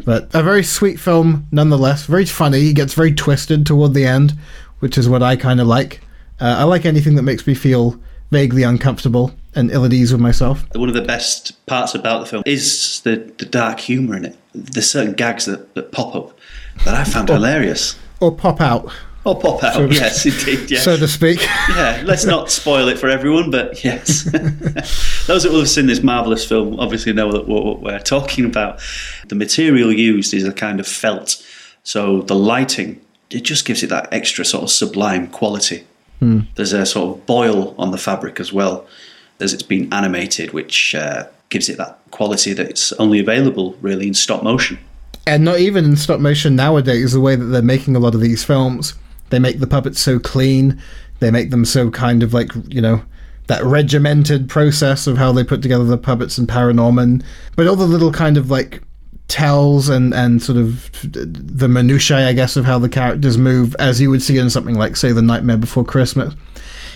But 0.04 0.34
a 0.34 0.42
very 0.42 0.62
sweet 0.64 0.98
film 0.98 1.46
nonetheless. 1.52 2.06
Very 2.06 2.24
funny. 2.24 2.70
It 2.70 2.74
gets 2.74 2.94
very 2.94 3.12
twisted 3.12 3.66
toward 3.66 3.94
the 3.94 4.06
end, 4.06 4.34
which 4.78 4.96
is 4.96 5.08
what 5.08 5.22
I 5.22 5.36
kind 5.36 5.60
of 5.60 5.66
like. 5.66 6.00
Uh, 6.40 6.56
I 6.58 6.64
like 6.64 6.86
anything 6.86 7.16
that 7.16 7.22
makes 7.22 7.46
me 7.46 7.54
feel 7.54 8.00
vaguely 8.30 8.62
uncomfortable 8.62 9.32
and 9.54 9.70
ill 9.70 9.84
at 9.84 9.92
ease 9.92 10.12
with 10.12 10.20
myself. 10.20 10.64
One 10.74 10.88
of 10.88 10.94
the 10.94 11.02
best 11.02 11.64
parts 11.66 11.94
about 11.94 12.20
the 12.20 12.26
film 12.26 12.42
is 12.46 13.00
the, 13.00 13.16
the 13.38 13.46
dark 13.46 13.80
humour 13.80 14.16
in 14.16 14.26
it. 14.26 14.36
There's 14.54 14.90
certain 14.90 15.14
gags 15.14 15.46
that, 15.46 15.74
that 15.74 15.92
pop 15.92 16.14
up 16.14 16.38
that 16.84 16.94
I 16.94 17.04
found 17.04 17.28
hilarious. 17.28 17.96
Or 18.20 18.34
pop 18.34 18.60
out, 18.60 18.92
Or 19.28 19.38
pop 19.38 19.62
out, 19.62 19.92
yes, 19.92 20.24
indeed, 20.24 20.70
yeah. 20.70 20.80
so 20.80 20.96
to 20.96 21.06
speak. 21.06 21.42
yeah, 21.68 22.02
let's 22.06 22.24
not 22.24 22.50
spoil 22.50 22.88
it 22.88 22.98
for 22.98 23.10
everyone, 23.10 23.50
but 23.50 23.84
yes. 23.84 24.22
Those 25.26 25.42
that 25.42 25.50
will 25.52 25.58
have 25.58 25.68
seen 25.68 25.84
this 25.84 26.02
marvellous 26.02 26.48
film 26.48 26.80
obviously 26.80 27.12
know 27.12 27.30
that 27.32 27.46
what, 27.46 27.80
we're 27.82 27.98
talking 27.98 28.46
about. 28.46 28.80
The 29.26 29.34
material 29.34 29.92
used 29.92 30.32
is 30.32 30.44
a 30.44 30.52
kind 30.52 30.80
of 30.80 30.86
felt, 30.86 31.44
so 31.82 32.22
the 32.22 32.34
lighting, 32.34 33.02
it 33.28 33.42
just 33.42 33.66
gives 33.66 33.82
it 33.82 33.88
that 33.88 34.10
extra 34.14 34.46
sort 34.46 34.64
of 34.64 34.70
sublime 34.70 35.26
quality. 35.26 35.86
There's 36.20 36.72
a 36.72 36.86
sort 36.86 37.18
of 37.18 37.26
boil 37.26 37.74
on 37.78 37.90
the 37.90 37.98
fabric 37.98 38.40
as 38.40 38.50
well, 38.50 38.86
as 39.40 39.52
it's 39.52 39.62
been 39.62 39.92
animated, 39.92 40.54
which 40.54 40.94
uh, 40.94 41.26
gives 41.50 41.68
it 41.68 41.76
that 41.76 41.98
quality 42.12 42.54
that 42.54 42.70
it's 42.70 42.92
only 42.94 43.20
available 43.20 43.76
really 43.82 44.08
in 44.08 44.14
stop 44.14 44.42
motion. 44.42 44.78
and 45.26 45.44
not 45.44 45.58
even 45.60 45.84
in 45.84 45.96
stop 45.96 46.18
motion 46.18 46.56
nowadays 46.56 47.12
the 47.12 47.20
way 47.20 47.36
that 47.36 47.44
they're 47.44 47.60
making 47.60 47.94
a 47.94 47.98
lot 47.98 48.14
of 48.14 48.22
these 48.22 48.42
films 48.42 48.94
they 49.30 49.38
make 49.38 49.60
the 49.60 49.66
puppets 49.66 50.00
so 50.00 50.18
clean 50.18 50.80
they 51.20 51.30
make 51.30 51.50
them 51.50 51.64
so 51.64 51.90
kind 51.90 52.22
of 52.22 52.32
like 52.32 52.50
you 52.68 52.80
know 52.80 53.02
that 53.46 53.64
regimented 53.64 54.48
process 54.48 55.06
of 55.06 55.16
how 55.16 55.32
they 55.32 55.42
put 55.42 55.62
together 55.62 55.84
the 55.84 55.98
puppets 55.98 56.38
and 56.38 56.48
paranorman 56.48 57.22
but 57.56 57.66
all 57.66 57.76
the 57.76 57.86
little 57.86 58.12
kind 58.12 58.36
of 58.36 58.50
like 58.50 58.82
tells 59.28 59.88
and 59.88 60.14
and 60.14 60.42
sort 60.42 60.56
of 60.56 60.90
the 61.02 61.68
minutiae 61.68 62.28
i 62.28 62.32
guess 62.32 62.56
of 62.56 62.64
how 62.64 62.78
the 62.78 62.88
characters 62.88 63.36
move 63.36 63.76
as 63.78 64.00
you 64.00 64.08
would 64.08 64.22
see 64.22 64.38
in 64.38 64.48
something 64.48 64.74
like 64.74 64.96
say 64.96 65.12
the 65.12 65.20
nightmare 65.20 65.58
before 65.58 65.84
christmas 65.84 66.34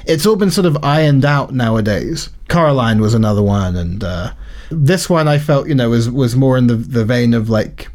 it's 0.06 0.26
all 0.26 0.36
been 0.36 0.50
sort 0.50 0.66
of 0.66 0.82
ironed 0.82 1.24
out 1.24 1.52
nowadays. 1.52 2.28
Coraline 2.48 3.00
was 3.00 3.14
another 3.14 3.42
one, 3.42 3.76
and 3.76 4.02
uh, 4.02 4.32
this 4.70 5.08
one 5.08 5.28
I 5.28 5.38
felt 5.38 5.68
you 5.68 5.74
know 5.74 5.90
was 5.90 6.10
was 6.10 6.36
more 6.36 6.56
in 6.56 6.66
the 6.66 6.76
the 6.76 7.04
vein 7.04 7.34
of 7.34 7.48
like, 7.48 7.88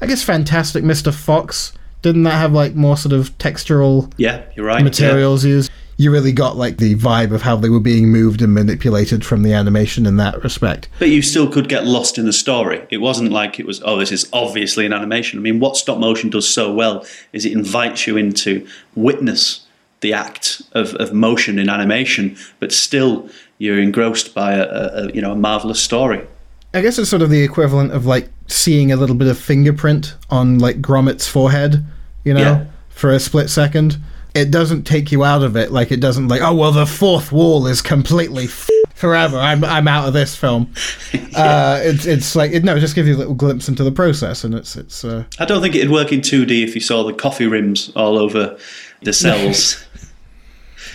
I 0.00 0.06
guess 0.06 0.22
Fantastic 0.22 0.84
Mr. 0.84 1.12
Fox. 1.12 1.72
Didn't 2.02 2.22
that 2.24 2.38
have 2.38 2.52
like 2.52 2.74
more 2.74 2.96
sort 2.96 3.12
of 3.12 3.36
textural 3.38 4.12
Yeah, 4.16 4.42
you're 4.56 4.66
right. 4.66 4.78
yeah. 4.78 4.84
materials 4.84 5.44
used? 5.44 5.70
You 5.96 6.10
really 6.10 6.32
got 6.32 6.56
like 6.56 6.78
the 6.78 6.94
vibe 6.94 7.30
of 7.34 7.42
how 7.42 7.56
they 7.56 7.68
were 7.68 7.78
being 7.78 8.08
moved 8.10 8.40
and 8.40 8.54
manipulated 8.54 9.22
from 9.22 9.42
the 9.42 9.52
animation 9.52 10.06
in 10.06 10.16
that 10.16 10.42
respect. 10.42 10.88
But 10.98 11.10
you 11.10 11.20
still 11.20 11.46
could 11.46 11.68
get 11.68 11.84
lost 11.84 12.16
in 12.16 12.24
the 12.24 12.32
story. 12.32 12.86
It 12.90 12.98
wasn't 12.98 13.32
like 13.32 13.60
it 13.60 13.66
was, 13.66 13.82
oh, 13.84 13.98
this 13.98 14.10
is 14.10 14.26
obviously 14.32 14.86
an 14.86 14.94
animation. 14.94 15.38
I 15.38 15.42
mean, 15.42 15.60
what 15.60 15.76
stop 15.76 15.98
motion 15.98 16.30
does 16.30 16.48
so 16.48 16.72
well 16.72 17.04
is 17.34 17.44
it 17.44 17.52
invites 17.52 18.06
you 18.06 18.16
into 18.16 18.66
witness 18.94 19.66
the 20.00 20.14
act 20.14 20.62
of, 20.72 20.94
of 20.94 21.12
motion 21.12 21.58
in 21.58 21.68
animation, 21.68 22.34
but 22.60 22.72
still 22.72 23.28
you're 23.58 23.78
engrossed 23.78 24.34
by 24.34 24.54
a, 24.54 24.62
a, 24.62 24.86
a 25.08 25.12
you 25.12 25.20
know 25.20 25.32
a 25.32 25.36
marvelous 25.36 25.82
story. 25.82 26.26
I 26.72 26.80
guess 26.80 26.98
it's 26.98 27.10
sort 27.10 27.20
of 27.20 27.28
the 27.28 27.42
equivalent 27.42 27.92
of 27.92 28.06
like 28.06 28.30
seeing 28.50 28.90
a 28.92 28.96
little 28.96 29.16
bit 29.16 29.28
of 29.28 29.38
fingerprint 29.38 30.16
on 30.28 30.58
like 30.58 30.80
Gromit's 30.82 31.26
forehead, 31.28 31.84
you 32.24 32.34
know, 32.34 32.40
Yeah. 32.40 32.64
for 32.88 33.10
a 33.10 33.20
split 33.20 33.48
second. 33.50 33.98
It 34.34 34.50
doesn't 34.50 34.84
take 34.84 35.10
you 35.10 35.24
out 35.24 35.42
of 35.42 35.56
it. 35.56 35.72
Like 35.72 35.90
it 35.90 36.00
doesn't 36.00 36.28
like, 36.28 36.40
oh 36.42 36.54
well, 36.54 36.72
the 36.72 36.86
fourth 36.86 37.32
wall 37.32 37.66
is 37.66 37.82
completely 37.82 38.44
f- 38.44 38.68
forever. 38.94 39.36
I'm 39.38 39.64
I'm 39.64 39.88
out 39.88 40.06
of 40.06 40.14
this 40.14 40.36
film. 40.36 40.72
uh, 41.36 41.80
it's 41.82 42.06
it's 42.06 42.36
like 42.36 42.52
it, 42.52 42.62
no, 42.62 42.76
it 42.76 42.80
just 42.80 42.94
gives 42.94 43.08
you 43.08 43.16
a 43.16 43.18
little 43.18 43.34
glimpse 43.34 43.68
into 43.68 43.82
the 43.82 43.90
process, 43.90 44.44
and 44.44 44.54
it's 44.54 44.76
it's. 44.76 45.04
Uh, 45.04 45.24
I 45.40 45.44
don't 45.46 45.60
think 45.62 45.74
it'd 45.74 45.90
work 45.90 46.12
in 46.12 46.20
2D 46.20 46.62
if 46.62 46.74
you 46.76 46.80
saw 46.80 47.02
the 47.02 47.12
coffee 47.12 47.46
rims 47.48 47.90
all 47.96 48.18
over 48.18 48.56
the 49.02 49.12
cells. 49.12 49.84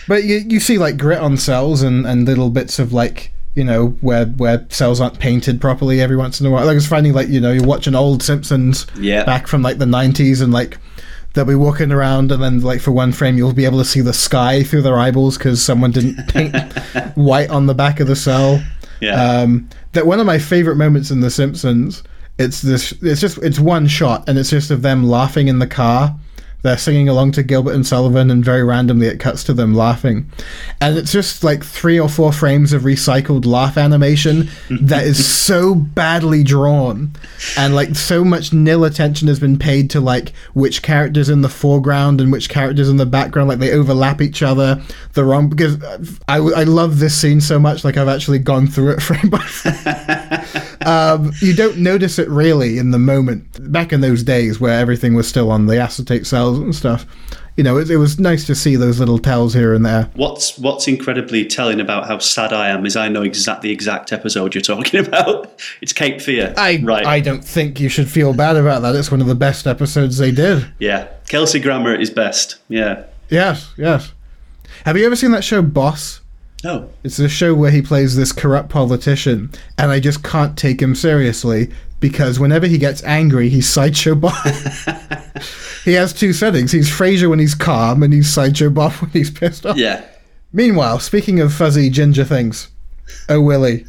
But 0.08 0.22
you 0.24 0.36
you 0.36 0.60
see 0.60 0.78
like 0.78 0.98
grit 0.98 1.18
on 1.18 1.36
cells 1.36 1.82
and, 1.82 2.06
and 2.06 2.26
little 2.26 2.48
bits 2.50 2.78
of 2.78 2.92
like 2.92 3.32
you 3.56 3.64
know 3.64 3.88
where 4.02 4.26
where 4.26 4.64
cells 4.68 5.00
aren't 5.00 5.18
painted 5.18 5.60
properly 5.60 6.00
every 6.00 6.16
once 6.16 6.40
in 6.40 6.46
a 6.46 6.50
while. 6.50 6.64
Like 6.64 6.76
it's 6.76 6.86
finding 6.86 7.12
like 7.12 7.28
you 7.28 7.40
know 7.40 7.50
you're 7.52 7.66
watching 7.66 7.94
old 7.96 8.22
Simpsons 8.22 8.86
Yeah. 8.98 9.24
back 9.24 9.48
from 9.48 9.62
like 9.62 9.78
the 9.78 9.84
'90s 9.86 10.40
and 10.42 10.52
like 10.52 10.78
they'll 11.34 11.44
be 11.44 11.54
walking 11.54 11.90
around 11.90 12.30
and 12.32 12.42
then 12.42 12.60
like 12.60 12.80
for 12.80 12.92
one 12.92 13.12
frame 13.12 13.36
you'll 13.36 13.52
be 13.52 13.64
able 13.64 13.78
to 13.78 13.84
see 13.84 14.00
the 14.00 14.12
sky 14.12 14.62
through 14.62 14.82
their 14.82 14.98
eyeballs 14.98 15.36
because 15.36 15.62
someone 15.62 15.90
didn't 15.90 16.16
paint 16.28 16.54
white 17.16 17.50
on 17.50 17.66
the 17.66 17.74
back 17.74 17.98
of 18.00 18.06
the 18.06 18.16
cell. 18.16 18.62
Yeah. 19.00 19.20
Um, 19.40 19.68
that 19.92 20.06
one 20.06 20.20
of 20.20 20.26
my 20.26 20.38
favorite 20.38 20.76
moments 20.76 21.10
in 21.10 21.20
The 21.20 21.30
Simpsons. 21.30 22.02
It's 22.38 22.60
this. 22.60 22.92
It's 23.02 23.20
just. 23.22 23.38
It's 23.38 23.58
one 23.58 23.86
shot, 23.86 24.28
and 24.28 24.38
it's 24.38 24.50
just 24.50 24.70
of 24.70 24.82
them 24.82 25.04
laughing 25.04 25.48
in 25.48 25.58
the 25.58 25.66
car. 25.66 26.14
They're 26.66 26.76
singing 26.76 27.08
along 27.08 27.32
to 27.32 27.44
Gilbert 27.44 27.74
and 27.74 27.86
Sullivan, 27.86 28.28
and 28.28 28.44
very 28.44 28.64
randomly 28.64 29.06
it 29.06 29.20
cuts 29.20 29.44
to 29.44 29.54
them 29.54 29.72
laughing, 29.72 30.28
and 30.80 30.98
it's 30.98 31.12
just 31.12 31.44
like 31.44 31.64
three 31.64 31.98
or 31.98 32.08
four 32.08 32.32
frames 32.32 32.72
of 32.72 32.82
recycled 32.82 33.46
laugh 33.46 33.76
animation 33.76 34.48
that 34.80 35.04
is 35.04 35.24
so 35.24 35.76
badly 35.76 36.42
drawn, 36.42 37.12
and 37.56 37.76
like 37.76 37.94
so 37.94 38.24
much 38.24 38.52
nil 38.52 38.84
attention 38.84 39.28
has 39.28 39.38
been 39.38 39.58
paid 39.58 39.90
to 39.90 40.00
like 40.00 40.32
which 40.54 40.82
characters 40.82 41.28
in 41.28 41.42
the 41.42 41.48
foreground 41.48 42.20
and 42.20 42.32
which 42.32 42.48
characters 42.48 42.88
in 42.88 42.96
the 42.96 43.06
background. 43.06 43.48
Like 43.48 43.60
they 43.60 43.70
overlap 43.70 44.20
each 44.20 44.42
other. 44.42 44.82
The 45.12 45.24
wrong 45.24 45.48
because 45.48 45.80
I 46.26 46.38
I 46.38 46.64
love 46.64 46.98
this 46.98 47.16
scene 47.16 47.40
so 47.40 47.60
much. 47.60 47.84
Like 47.84 47.96
I've 47.96 48.08
actually 48.08 48.40
gone 48.40 48.66
through 48.66 48.90
it 48.90 49.02
frame 49.02 49.30
by 49.30 49.38
frame 49.38 49.76
um, 50.86 51.32
you 51.40 51.54
don't 51.54 51.78
notice 51.78 52.18
it 52.18 52.28
really 52.28 52.78
in 52.78 52.90
the 52.90 52.98
moment. 52.98 53.72
Back 53.72 53.92
in 53.92 54.00
those 54.00 54.22
days 54.22 54.60
where 54.60 54.78
everything 54.78 55.14
was 55.14 55.28
still 55.28 55.50
on 55.50 55.66
the 55.66 55.78
acetate 55.78 56.26
cells 56.26 56.55
and 56.64 56.74
stuff, 56.74 57.06
you 57.56 57.64
know, 57.64 57.78
it, 57.78 57.90
it 57.90 57.96
was 57.96 58.18
nice 58.18 58.46
to 58.46 58.54
see 58.54 58.76
those 58.76 58.98
little 58.98 59.18
tells 59.18 59.54
here 59.54 59.72
and 59.74 59.84
there. 59.84 60.10
What's 60.14 60.58
what's 60.58 60.86
incredibly 60.88 61.44
telling 61.46 61.80
about 61.80 62.06
how 62.06 62.18
sad 62.18 62.52
I 62.52 62.68
am 62.68 62.84
is 62.84 62.96
I 62.96 63.08
know 63.08 63.22
exact 63.22 63.62
the 63.62 63.70
exact 63.70 64.12
episode 64.12 64.54
you're 64.54 64.62
talking 64.62 65.00
about. 65.06 65.60
It's 65.80 65.92
Cape 65.92 66.20
Fear. 66.20 66.54
I 66.56 66.80
right. 66.82 67.06
I 67.06 67.20
don't 67.20 67.44
think 67.44 67.80
you 67.80 67.88
should 67.88 68.10
feel 68.10 68.34
bad 68.34 68.56
about 68.56 68.82
that. 68.82 68.94
It's 68.94 69.10
one 69.10 69.20
of 69.20 69.26
the 69.26 69.34
best 69.34 69.66
episodes 69.66 70.18
they 70.18 70.30
did. 70.32 70.66
yeah. 70.78 71.08
Kelsey 71.28 71.58
Grammer 71.58 71.94
is 71.94 72.10
best. 72.10 72.56
Yeah. 72.68 73.04
Yes, 73.30 73.72
yes. 73.76 74.12
Have 74.84 74.96
you 74.96 75.04
ever 75.06 75.16
seen 75.16 75.32
that 75.32 75.42
show 75.42 75.60
Boss? 75.62 76.20
Oh. 76.64 76.88
It's 77.02 77.18
a 77.18 77.28
show 77.28 77.54
where 77.54 77.70
he 77.70 77.82
plays 77.82 78.16
this 78.16 78.32
corrupt 78.32 78.68
politician, 78.68 79.50
and 79.78 79.90
I 79.90 79.98
just 80.00 80.22
can't 80.22 80.56
take 80.56 80.80
him 80.80 80.94
seriously 80.94 81.70
because 82.08 82.38
whenever 82.38 82.68
he 82.68 82.78
gets 82.78 83.02
angry, 83.02 83.48
he's 83.48 83.68
Sideshow 83.68 84.14
Bob. 84.14 84.46
he 85.84 85.94
has 85.94 86.12
two 86.12 86.32
settings. 86.32 86.70
He's 86.70 86.88
Frasier 86.88 87.28
when 87.28 87.40
he's 87.40 87.54
calm, 87.56 88.04
and 88.04 88.12
he's 88.12 88.32
Sideshow 88.32 88.70
Bob 88.70 88.92
when 89.00 89.10
he's 89.10 89.28
pissed 89.28 89.66
off. 89.66 89.76
Yeah. 89.76 90.04
Meanwhile, 90.52 91.00
speaking 91.00 91.40
of 91.40 91.52
fuzzy 91.52 91.90
ginger 91.90 92.24
things, 92.24 92.68
oh 93.28 93.40
Willie, 93.40 93.86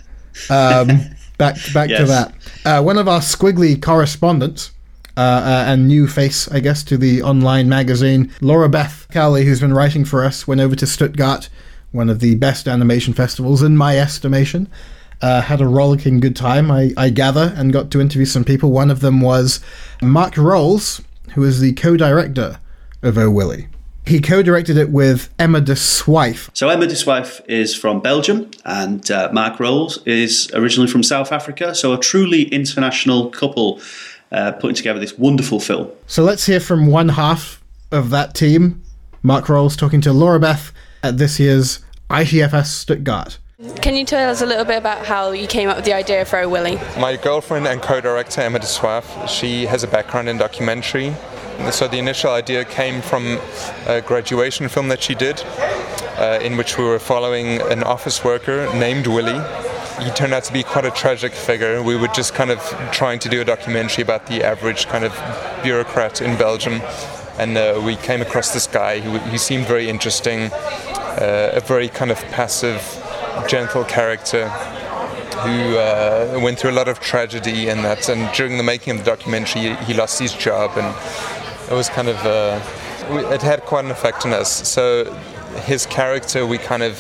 um, 0.50 0.88
back 1.38 1.58
back 1.76 1.90
to 1.90 2.06
that. 2.06 2.34
Uh, 2.66 2.82
one 2.82 2.98
of 2.98 3.08
our 3.08 3.20
skwigly 3.20 3.80
correspondents. 3.80 4.72
Uh, 5.16 5.42
uh, 5.44 5.64
and 5.66 5.88
new 5.88 6.08
face, 6.08 6.48
I 6.52 6.60
guess, 6.60 6.84
to 6.84 6.96
the 6.96 7.24
online 7.24 7.68
magazine. 7.68 8.32
Laura 8.40 8.70
Beth 8.70 9.08
Cowley, 9.10 9.46
who's 9.46 9.60
been 9.60 9.74
writing 9.74 10.06
for 10.06 10.24
us, 10.24 10.48
went 10.48 10.62
over 10.62 10.76
to 10.76 10.86
Stuttgart, 10.86 11.50
one 11.92 12.08
of 12.08 12.20
the 12.20 12.36
best 12.36 12.68
animation 12.68 13.16
festivals 13.16 13.64
in 13.64 13.76
my 13.76 13.98
estimation. 13.98 14.70
Uh, 15.22 15.42
had 15.42 15.62
a 15.62 15.68
rollicking 15.68 16.20
good 16.20 16.36
time, 16.36 16.70
I, 16.70 16.92
I 16.96 17.10
gather, 17.10 17.54
and 17.56 17.74
got 17.74 17.90
to 17.92 18.02
interview 18.02 18.26
some 18.26 18.44
people. 18.44 18.72
One 18.72 18.92
of 18.92 19.00
them 19.00 19.20
was 19.20 19.60
Marc 20.02 20.38
Roels, 20.38 21.02
who 21.34 21.44
is 21.44 21.60
the 21.60 21.74
co-director 21.74 22.60
of 23.02 23.18
Oh 23.18 23.32
Willie. 23.32 23.68
He 24.06 24.22
co-directed 24.22 24.78
it 24.78 24.90
with 24.90 25.34
Emma 25.38 25.60
De 25.60 25.74
Swaef, 25.74 26.50
So 26.54 26.70
Emma 26.70 26.88
De 26.88 26.94
Swaef 26.94 27.42
is 27.50 27.76
from 27.76 28.00
Belgium, 28.00 28.50
and 28.64 29.10
uh, 29.12 29.30
Marc 29.34 29.60
Roels 29.60 30.02
is 30.06 30.50
originally 30.54 30.90
from 30.90 31.04
South 31.04 31.32
Africa. 31.32 31.76
So 31.76 31.94
a 31.94 32.00
truly 32.00 32.44
international 32.44 33.30
couple 33.32 33.82
uh, 34.32 34.54
putting 34.54 34.76
together 34.76 35.00
this 35.00 35.18
wonderful 35.18 35.60
film. 35.60 35.90
So 36.06 36.24
let's 36.24 36.46
hear 36.46 36.60
from 36.60 36.88
one 36.88 37.10
half 37.10 37.62
of 37.92 38.10
that 38.12 38.34
team. 38.34 38.82
Marc 39.24 39.50
Roels 39.50 39.76
talking 39.76 40.00
to 40.02 40.14
Laura 40.14 40.40
Beth 40.40 40.72
at 41.04 41.18
this 41.18 41.40
year's 41.40 41.84
ITFS 42.10 42.68
Stuttgart. 42.68 43.40
Can 43.82 43.96
you 43.96 44.06
tell 44.06 44.30
us 44.30 44.44
a 44.44 44.46
little 44.46 44.66
bit 44.66 44.78
about 44.78 45.04
how 45.04 45.32
you 45.32 45.48
came 45.48 45.68
up 45.68 45.78
with 45.78 45.86
the 45.86 45.94
idea 45.94 46.26
for 46.26 46.38
Oh 46.38 46.48
Willie? 46.48 46.76
My 47.00 47.16
girlfriend 47.16 47.66
and 47.66 47.82
co-director 47.82 48.42
Emma 48.42 48.60
de 48.60 49.28
she 49.28 49.66
has 49.66 49.84
a 49.84 49.88
background 49.88 50.30
in 50.30 50.38
documentary. 50.38 51.16
So 51.72 51.88
the 51.88 51.98
initial 51.98 52.30
idea 52.30 52.66
came 52.66 53.02
from 53.02 53.40
a 53.88 54.02
graduation 54.02 54.70
film 54.70 54.90
that 54.90 55.02
she 55.02 55.16
did, 55.16 55.42
uh, 56.20 56.38
in 56.44 56.56
which 56.56 56.78
we 56.78 56.84
were 56.84 57.00
following 57.00 57.60
an 57.72 57.82
office 57.82 58.24
worker 58.24 58.72
named 58.76 59.08
Willie. 59.08 59.44
He 60.06 60.12
turned 60.12 60.36
out 60.36 60.44
to 60.44 60.54
be 60.54 60.62
quite 60.62 60.86
a 60.86 60.92
tragic 60.92 61.34
figure. 61.34 61.82
We 61.82 61.96
were 61.96 62.10
just 62.10 62.36
kind 62.36 62.52
of 62.52 62.60
trying 62.92 63.18
to 63.20 63.30
do 63.30 63.42
a 63.42 63.44
documentary 63.44 64.04
about 64.04 64.28
the 64.28 64.44
average 64.44 64.86
kind 64.86 65.04
of 65.04 65.14
bureaucrat 65.64 66.22
in 66.22 66.38
Belgium, 66.38 66.80
and 67.40 67.58
uh, 67.58 67.82
we 67.84 67.96
came 67.96 68.22
across 68.22 68.54
this 68.54 68.68
guy. 68.68 69.00
He 69.32 69.40
seemed 69.40 69.66
very 69.66 69.90
interesting, 69.90 70.52
uh, 70.54 71.54
a 71.54 71.60
very 71.60 71.88
kind 71.88 72.12
of 72.12 72.20
passive, 72.26 73.04
gentle 73.48 73.84
character 73.84 74.50
who 74.50 75.78
uh, 75.78 76.40
went 76.42 76.60
through 76.60 76.72
a 76.72 76.78
lot 76.80 76.88
of 76.88 77.00
tragedy 77.00 77.70
and 77.70 77.84
that. 77.84 78.10
And 78.10 78.34
during 78.36 78.58
the 78.58 78.64
making 78.64 78.98
of 78.98 79.06
the 79.06 79.12
documentary, 79.12 79.76
he, 79.86 79.94
lost 79.94 80.20
his 80.20 80.34
job, 80.34 80.72
and 80.78 80.88
it 81.72 81.76
was 81.76 81.90
kind 81.90 82.08
of 82.08 82.18
uh, 82.26 82.60
it 83.34 83.42
had 83.42 83.62
quite 83.62 83.86
an 83.86 83.92
effect 83.92 84.26
on 84.26 84.34
us. 84.34 84.68
So 84.68 85.14
his 85.66 85.86
character, 85.86 86.46
we 86.46 86.58
kind 86.58 86.84
of 86.84 86.96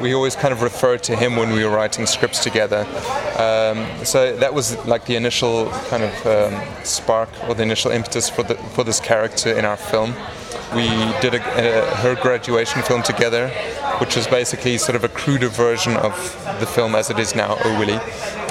we 0.00 0.14
always 0.14 0.36
kind 0.36 0.52
of 0.52 0.62
referred 0.62 1.02
to 1.04 1.16
him 1.16 1.36
when 1.36 1.52
we 1.52 1.64
were 1.64 1.70
writing 1.70 2.06
scripts 2.06 2.42
together. 2.42 2.86
Um, 3.38 4.04
so 4.04 4.36
that 4.36 4.54
was 4.54 4.76
like 4.86 5.06
the 5.06 5.16
initial 5.16 5.70
kind 5.88 6.02
of 6.04 6.26
um, 6.26 6.84
spark 6.84 7.28
or 7.48 7.54
the 7.54 7.62
initial 7.62 7.90
impetus 7.90 8.28
for 8.28 8.42
the, 8.42 8.54
for 8.54 8.84
this 8.84 9.00
character 9.00 9.56
in 9.56 9.64
our 9.64 9.76
film. 9.76 10.14
We 10.74 10.88
did 11.20 11.34
a, 11.34 11.42
a, 11.42 11.96
her 11.96 12.14
graduation 12.16 12.82
film 12.82 13.02
together, 13.02 13.48
which 13.98 14.16
was 14.16 14.26
basically 14.26 14.78
sort 14.78 14.96
of 14.96 15.04
a 15.04 15.08
cruder 15.08 15.48
version 15.48 15.96
of 15.96 16.12
the 16.60 16.66
film 16.66 16.94
as 16.94 17.10
it 17.10 17.18
is 17.18 17.34
now, 17.34 17.56
Oh 17.64 17.78
Willie. 17.78 18.00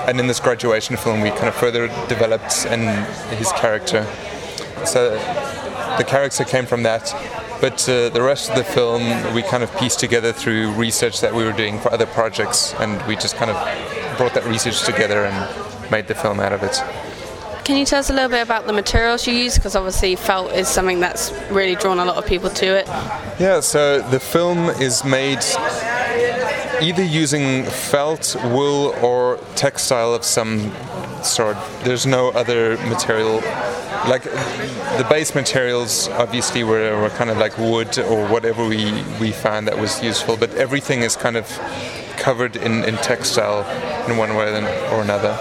And 0.07 0.19
in 0.19 0.27
this 0.27 0.39
graduation 0.39 0.97
film, 0.97 1.21
we 1.21 1.29
kind 1.29 1.47
of 1.47 1.55
further 1.55 1.87
developed 2.07 2.65
and 2.67 2.83
his 3.35 3.51
character. 3.53 4.05
So 4.85 5.11
the 5.97 6.05
character 6.05 6.43
came 6.43 6.65
from 6.65 6.83
that 6.83 7.13
but 7.61 7.87
uh, 7.87 8.09
the 8.09 8.21
rest 8.21 8.49
of 8.49 8.55
the 8.57 8.63
film 8.63 9.01
we 9.33 9.41
kind 9.41 9.63
of 9.63 9.75
pieced 9.77 9.99
together 9.99 10.31
through 10.31 10.71
research 10.73 11.21
that 11.21 11.33
we 11.33 11.43
were 11.43 11.53
doing 11.53 11.79
for 11.79 11.91
other 11.91 12.05
projects, 12.05 12.73
and 12.75 13.01
we 13.07 13.15
just 13.15 13.35
kind 13.37 13.49
of 13.49 14.17
brought 14.17 14.33
that 14.33 14.45
research 14.45 14.83
together 14.83 15.25
and 15.25 15.91
made 15.91 16.07
the 16.07 16.15
film 16.15 16.39
out 16.39 16.51
of 16.53 16.63
it. 16.63 16.75
Can 17.65 17.77
you 17.77 17.85
tell 17.85 17.97
us 17.97 18.11
a 18.11 18.13
little 18.13 18.29
bit 18.29 18.43
about 18.43 18.67
the 18.67 18.73
materials 18.73 19.25
you 19.25 19.33
use? 19.33 19.55
Because 19.55 19.75
obviously, 19.75 20.15
felt 20.15 20.51
is 20.51 20.67
something 20.67 20.99
that's 20.99 21.31
really 21.49 21.73
drawn 21.73 21.97
a 21.97 22.05
lot 22.05 22.15
of 22.15 22.23
people 22.27 22.51
to 22.51 22.65
it. 22.77 22.85
Yeah, 23.39 23.59
so 23.59 24.01
the 24.01 24.19
film 24.19 24.69
is 24.69 25.03
made 25.03 25.43
either 26.79 27.03
using 27.03 27.63
felt, 27.63 28.35
wool, 28.43 28.93
or 29.01 29.39
textile 29.55 30.13
of 30.13 30.23
some 30.23 30.71
sort. 31.23 31.57
There's 31.83 32.05
no 32.05 32.29
other 32.29 32.77
material 32.87 33.41
like 34.07 34.21
the 34.21 35.07
base 35.09 35.33
materials 35.33 36.07
obviously 36.09 36.63
were, 36.63 37.01
were 37.01 37.09
kind 37.09 37.31
of 37.31 37.39
like 37.39 37.57
wood 37.57 37.97
or 37.97 38.27
whatever 38.27 38.63
we, 38.63 39.03
we 39.19 39.31
found 39.31 39.67
that 39.67 39.79
was 39.79 40.03
useful, 40.03 40.37
but 40.37 40.53
everything 40.53 41.01
is 41.01 41.15
kind 41.15 41.35
of 41.35 41.47
covered 42.17 42.55
in, 42.55 42.83
in 42.83 42.95
textile 42.97 43.65
in 44.07 44.17
one 44.17 44.35
way 44.35 44.49
or 44.91 45.01
another. 45.01 45.35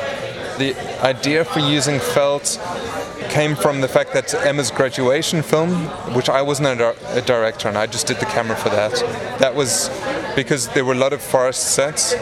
The 0.59 0.75
idea 1.05 1.45
for 1.45 1.61
using 1.61 1.99
felt 1.99 2.61
came 3.29 3.57
from 3.57 3.81
the 3.81 3.89
fact 3.89 4.13
that 4.13 4.33
Emma's 4.47 4.71
graduation 4.71 5.43
film, 5.43 5.71
which 6.15 6.29
I 6.29 6.43
wasn't 6.43 6.81
a, 6.81 7.23
director 7.23 7.69
on, 7.69 7.77
I 7.77 7.87
just 7.87 8.07
did 8.07 8.19
the 8.19 8.27
camera 8.27 8.57
for 8.57 8.69
that. 8.69 8.93
That 9.41 9.55
was 9.55 9.91
because 10.37 10.69
there 10.69 10.85
were 10.85 10.93
a 10.93 10.99
lot 10.99 11.13
of 11.13 11.21
forest 11.21 11.75
sets, 11.75 12.15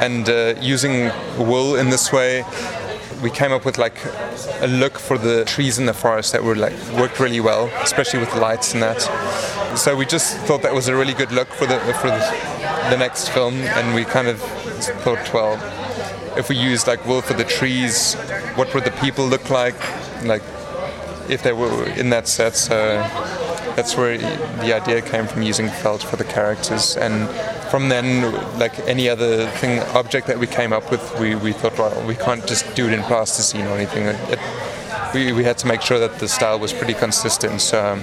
and 0.00 0.28
uh, 0.28 0.54
using 0.60 1.10
wool 1.38 1.76
in 1.76 1.90
this 1.90 2.12
way 2.12 2.44
we 3.22 3.30
came 3.30 3.52
up 3.52 3.64
with 3.64 3.78
like 3.78 3.96
a 4.60 4.66
look 4.66 4.98
for 4.98 5.16
the 5.16 5.44
trees 5.44 5.78
in 5.78 5.86
the 5.86 5.94
forest 5.94 6.32
that 6.32 6.42
were 6.42 6.54
like 6.54 6.74
worked 6.92 7.18
really 7.18 7.40
well, 7.40 7.66
especially 7.82 8.20
with 8.20 8.30
the 8.32 8.40
lights 8.40 8.74
and 8.74 8.82
that. 8.82 9.00
So 9.76 9.96
we 9.96 10.06
just 10.06 10.36
thought 10.40 10.62
that 10.62 10.74
was 10.74 10.88
a 10.88 10.96
really 10.96 11.14
good 11.14 11.32
look 11.32 11.48
for 11.48 11.66
the 11.66 11.78
for 12.00 12.08
the, 12.08 12.90
the 12.90 12.96
next 12.96 13.30
film, 13.30 13.54
and 13.54 13.94
we 13.94 14.04
kind 14.04 14.28
of 14.28 14.40
thought, 15.02 15.32
well, 15.32 15.56
if 16.36 16.48
we 16.48 16.56
used 16.56 16.86
like 16.86 17.04
wool 17.06 17.22
for 17.22 17.34
the 17.34 17.44
trees, 17.44 18.14
what 18.54 18.72
would 18.74 18.84
the 18.84 18.90
people 19.02 19.26
look 19.26 19.50
like, 19.50 19.76
like 20.24 20.42
if 21.28 21.42
they 21.42 21.52
were 21.52 21.88
in 21.90 22.10
that 22.10 22.28
set? 22.28 22.54
So 22.54 22.76
that's 23.74 23.96
where 23.96 24.18
the 24.18 24.74
idea 24.74 25.02
came 25.02 25.26
from 25.26 25.42
using 25.42 25.68
felt 25.68 26.02
for 26.02 26.16
the 26.16 26.24
characters. 26.24 26.96
And 26.96 27.28
from 27.70 27.88
then 27.88 28.32
like 28.58 28.78
any 28.80 29.08
other 29.08 29.46
thing 29.46 29.80
object 29.94 30.26
that 30.28 30.38
we 30.38 30.46
came 30.46 30.72
up 30.72 30.90
with 30.90 31.18
we, 31.18 31.34
we 31.34 31.52
thought 31.52 31.76
well 31.76 32.06
we 32.06 32.14
can't 32.14 32.46
just 32.46 32.76
do 32.76 32.86
it 32.86 32.92
in 32.92 33.02
plasticine 33.02 33.66
or 33.66 33.76
anything. 33.76 34.04
It, 34.04 34.38
it, 34.38 35.14
we, 35.14 35.32
we 35.32 35.44
had 35.44 35.58
to 35.58 35.66
make 35.66 35.82
sure 35.82 35.98
that 35.98 36.18
the 36.18 36.28
style 36.28 36.58
was 36.58 36.72
pretty 36.72 36.94
consistent. 36.94 37.60
So 37.60 38.02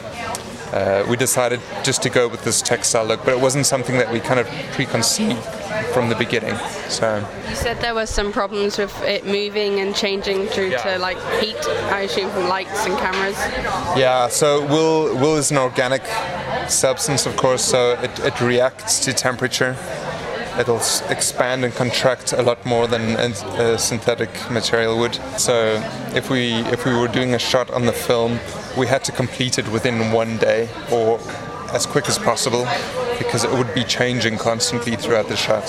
uh, 0.73 1.05
we 1.07 1.15
decided 1.15 1.61
just 1.83 2.01
to 2.03 2.09
go 2.09 2.27
with 2.27 2.43
this 2.43 2.61
textile 2.61 3.05
look, 3.05 3.23
but 3.23 3.33
it 3.33 3.39
wasn't 3.39 3.65
something 3.65 3.97
that 3.97 4.11
we 4.11 4.19
kind 4.19 4.39
of 4.39 4.47
preconceived 4.71 5.45
from 5.93 6.09
the 6.09 6.15
beginning. 6.15 6.55
So 6.89 7.25
you 7.49 7.55
said 7.55 7.79
there 7.79 7.95
were 7.95 8.05
some 8.05 8.31
problems 8.31 8.77
with 8.77 8.93
it 9.03 9.25
moving 9.25 9.79
and 9.79 9.95
changing 9.95 10.47
due 10.47 10.69
yeah. 10.69 10.77
to 10.83 10.99
like 10.99 11.17
heat, 11.39 11.57
I 11.91 12.01
assume 12.01 12.29
from 12.31 12.47
lights 12.47 12.85
and 12.85 12.97
cameras. 12.97 13.37
Yeah, 13.97 14.27
so 14.27 14.65
wool 14.67 15.15
wool 15.17 15.35
is 15.35 15.51
an 15.51 15.57
organic 15.57 16.03
substance, 16.67 17.25
of 17.25 17.35
course, 17.37 17.63
so 17.63 17.93
it, 18.01 18.19
it 18.19 18.41
reacts 18.41 18.99
to 19.05 19.13
temperature 19.13 19.75
it'll 20.59 20.81
expand 21.09 21.65
and 21.65 21.73
contract 21.73 22.31
a 22.33 22.41
lot 22.41 22.63
more 22.65 22.87
than 22.87 23.01
a 23.19 23.77
synthetic 23.77 24.29
material 24.51 24.99
would. 24.99 25.15
So 25.37 25.81
if 26.13 26.29
we 26.29 26.53
if 26.75 26.85
we 26.85 26.93
were 26.93 27.07
doing 27.07 27.33
a 27.33 27.39
shot 27.39 27.71
on 27.71 27.85
the 27.85 27.93
film, 27.93 28.39
we 28.77 28.87
had 28.87 29.03
to 29.05 29.11
complete 29.11 29.57
it 29.57 29.67
within 29.69 30.11
one 30.11 30.37
day 30.37 30.69
or 30.91 31.19
as 31.73 31.85
quick 31.85 32.07
as 32.07 32.19
possible 32.19 32.67
because 33.17 33.43
it 33.43 33.51
would 33.51 33.73
be 33.73 33.83
changing 33.83 34.37
constantly 34.37 34.95
throughout 34.95 35.27
the 35.27 35.35
shot. 35.35 35.67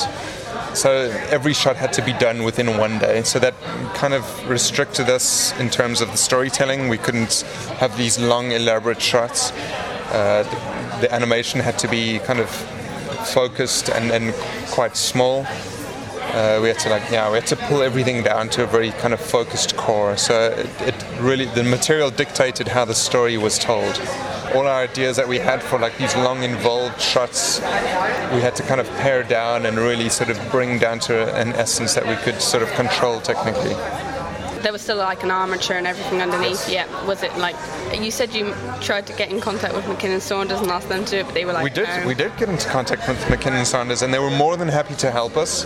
So 0.75 0.91
every 1.31 1.55
shot 1.55 1.77
had 1.77 1.93
to 1.95 2.03
be 2.03 2.13
done 2.15 2.43
within 2.43 2.79
one 2.79 2.99
day. 2.99 3.23
So 3.23 3.39
that 3.39 3.55
kind 3.95 4.13
of 4.13 4.49
restricted 4.49 5.09
us 5.09 5.59
in 5.61 5.71
terms 5.71 6.01
of 6.01 6.11
the 6.11 6.17
storytelling. 6.17 6.89
We 6.89 6.99
couldn't 6.99 7.43
have 7.79 7.97
these 7.97 8.19
long, 8.19 8.51
elaborate 8.51 9.01
shots. 9.01 9.53
Uh, 10.11 10.43
the, 10.43 11.07
the 11.07 11.15
animation 11.15 11.61
had 11.61 11.79
to 11.79 11.89
be 11.89 12.19
kind 12.21 12.41
of 12.41 12.51
focused 13.29 13.89
and, 13.89 14.11
and 14.11 14.35
quite 14.71 14.97
small. 14.97 15.47
Uh, 16.35 16.59
we 16.61 16.67
had 16.67 16.79
to 16.81 16.89
like 16.89 17.09
yeah 17.13 17.31
we 17.31 17.37
had 17.39 17.47
to 17.47 17.55
pull 17.55 17.81
everything 17.81 18.21
down 18.25 18.49
to 18.49 18.65
a 18.65 18.67
very 18.67 18.91
kind 18.91 19.15
of 19.15 19.21
focused 19.21 19.77
core. 19.77 20.17
So 20.17 20.51
it, 20.51 20.69
it 20.81 21.21
really 21.21 21.45
the 21.47 21.63
material 21.63 22.11
dictated 22.11 22.67
how 22.67 22.85
the 22.85 22.95
story 22.95 23.39
was 23.39 23.57
told 23.57 23.95
all 24.55 24.67
our 24.67 24.83
ideas 24.83 25.17
that 25.17 25.29
we 25.29 25.39
had 25.39 25.63
for 25.63 25.79
like 25.79 25.97
these 25.99 26.15
long 26.17 26.43
involved 26.43 27.01
shots 27.01 27.61
we 28.33 28.41
had 28.41 28.55
to 28.55 28.63
kind 28.63 28.81
of 28.81 28.89
pare 28.97 29.23
down 29.23 29.67
and 29.67 29.77
really 29.77 30.09
sort 30.09 30.31
of 30.31 30.39
bring 30.51 30.79
down 30.79 30.99
to 30.99 31.35
an 31.37 31.53
essence 31.55 31.95
that 31.95 32.07
we 32.07 32.17
could 32.17 32.41
sort 32.41 32.63
of 32.63 32.71
control 32.73 33.21
technically 33.21 33.75
there 34.65 34.73
was 34.73 34.81
still 34.81 34.97
like 34.97 35.23
an 35.23 35.31
armature 35.31 35.77
and 35.77 35.87
everything 35.87 36.23
underneath. 36.23 36.71
Yeah, 36.71 36.87
was 37.07 37.23
it 37.23 37.37
like 37.37 37.55
you 37.95 38.11
said 38.11 38.35
you 38.35 38.55
tried 38.81 39.07
to 39.07 39.13
get 39.13 39.31
in 39.31 39.39
contact 39.39 39.75
with 39.77 39.87
Mackinnon 39.87 40.23
Saunders 40.23 40.61
and 40.61 40.71
ask 40.71 40.89
them 40.89 41.05
to 41.05 41.11
do 41.11 41.17
it, 41.19 41.25
but 41.27 41.35
they 41.35 41.45
were 41.45 41.53
like, 41.53 41.65
we 41.65 41.71
did. 41.71 41.87
No. 41.87 42.07
We 42.07 42.15
did 42.15 42.35
get 42.39 42.49
into 42.49 42.67
contact 42.69 43.07
with 43.07 43.19
Mackinnon 43.29 43.67
Saunders, 43.67 44.01
and 44.01 44.13
they 44.13 44.19
were 44.19 44.31
more 44.31 44.57
than 44.57 44.69
happy 44.69 44.95
to 44.97 45.11
help 45.11 45.37
us. 45.37 45.65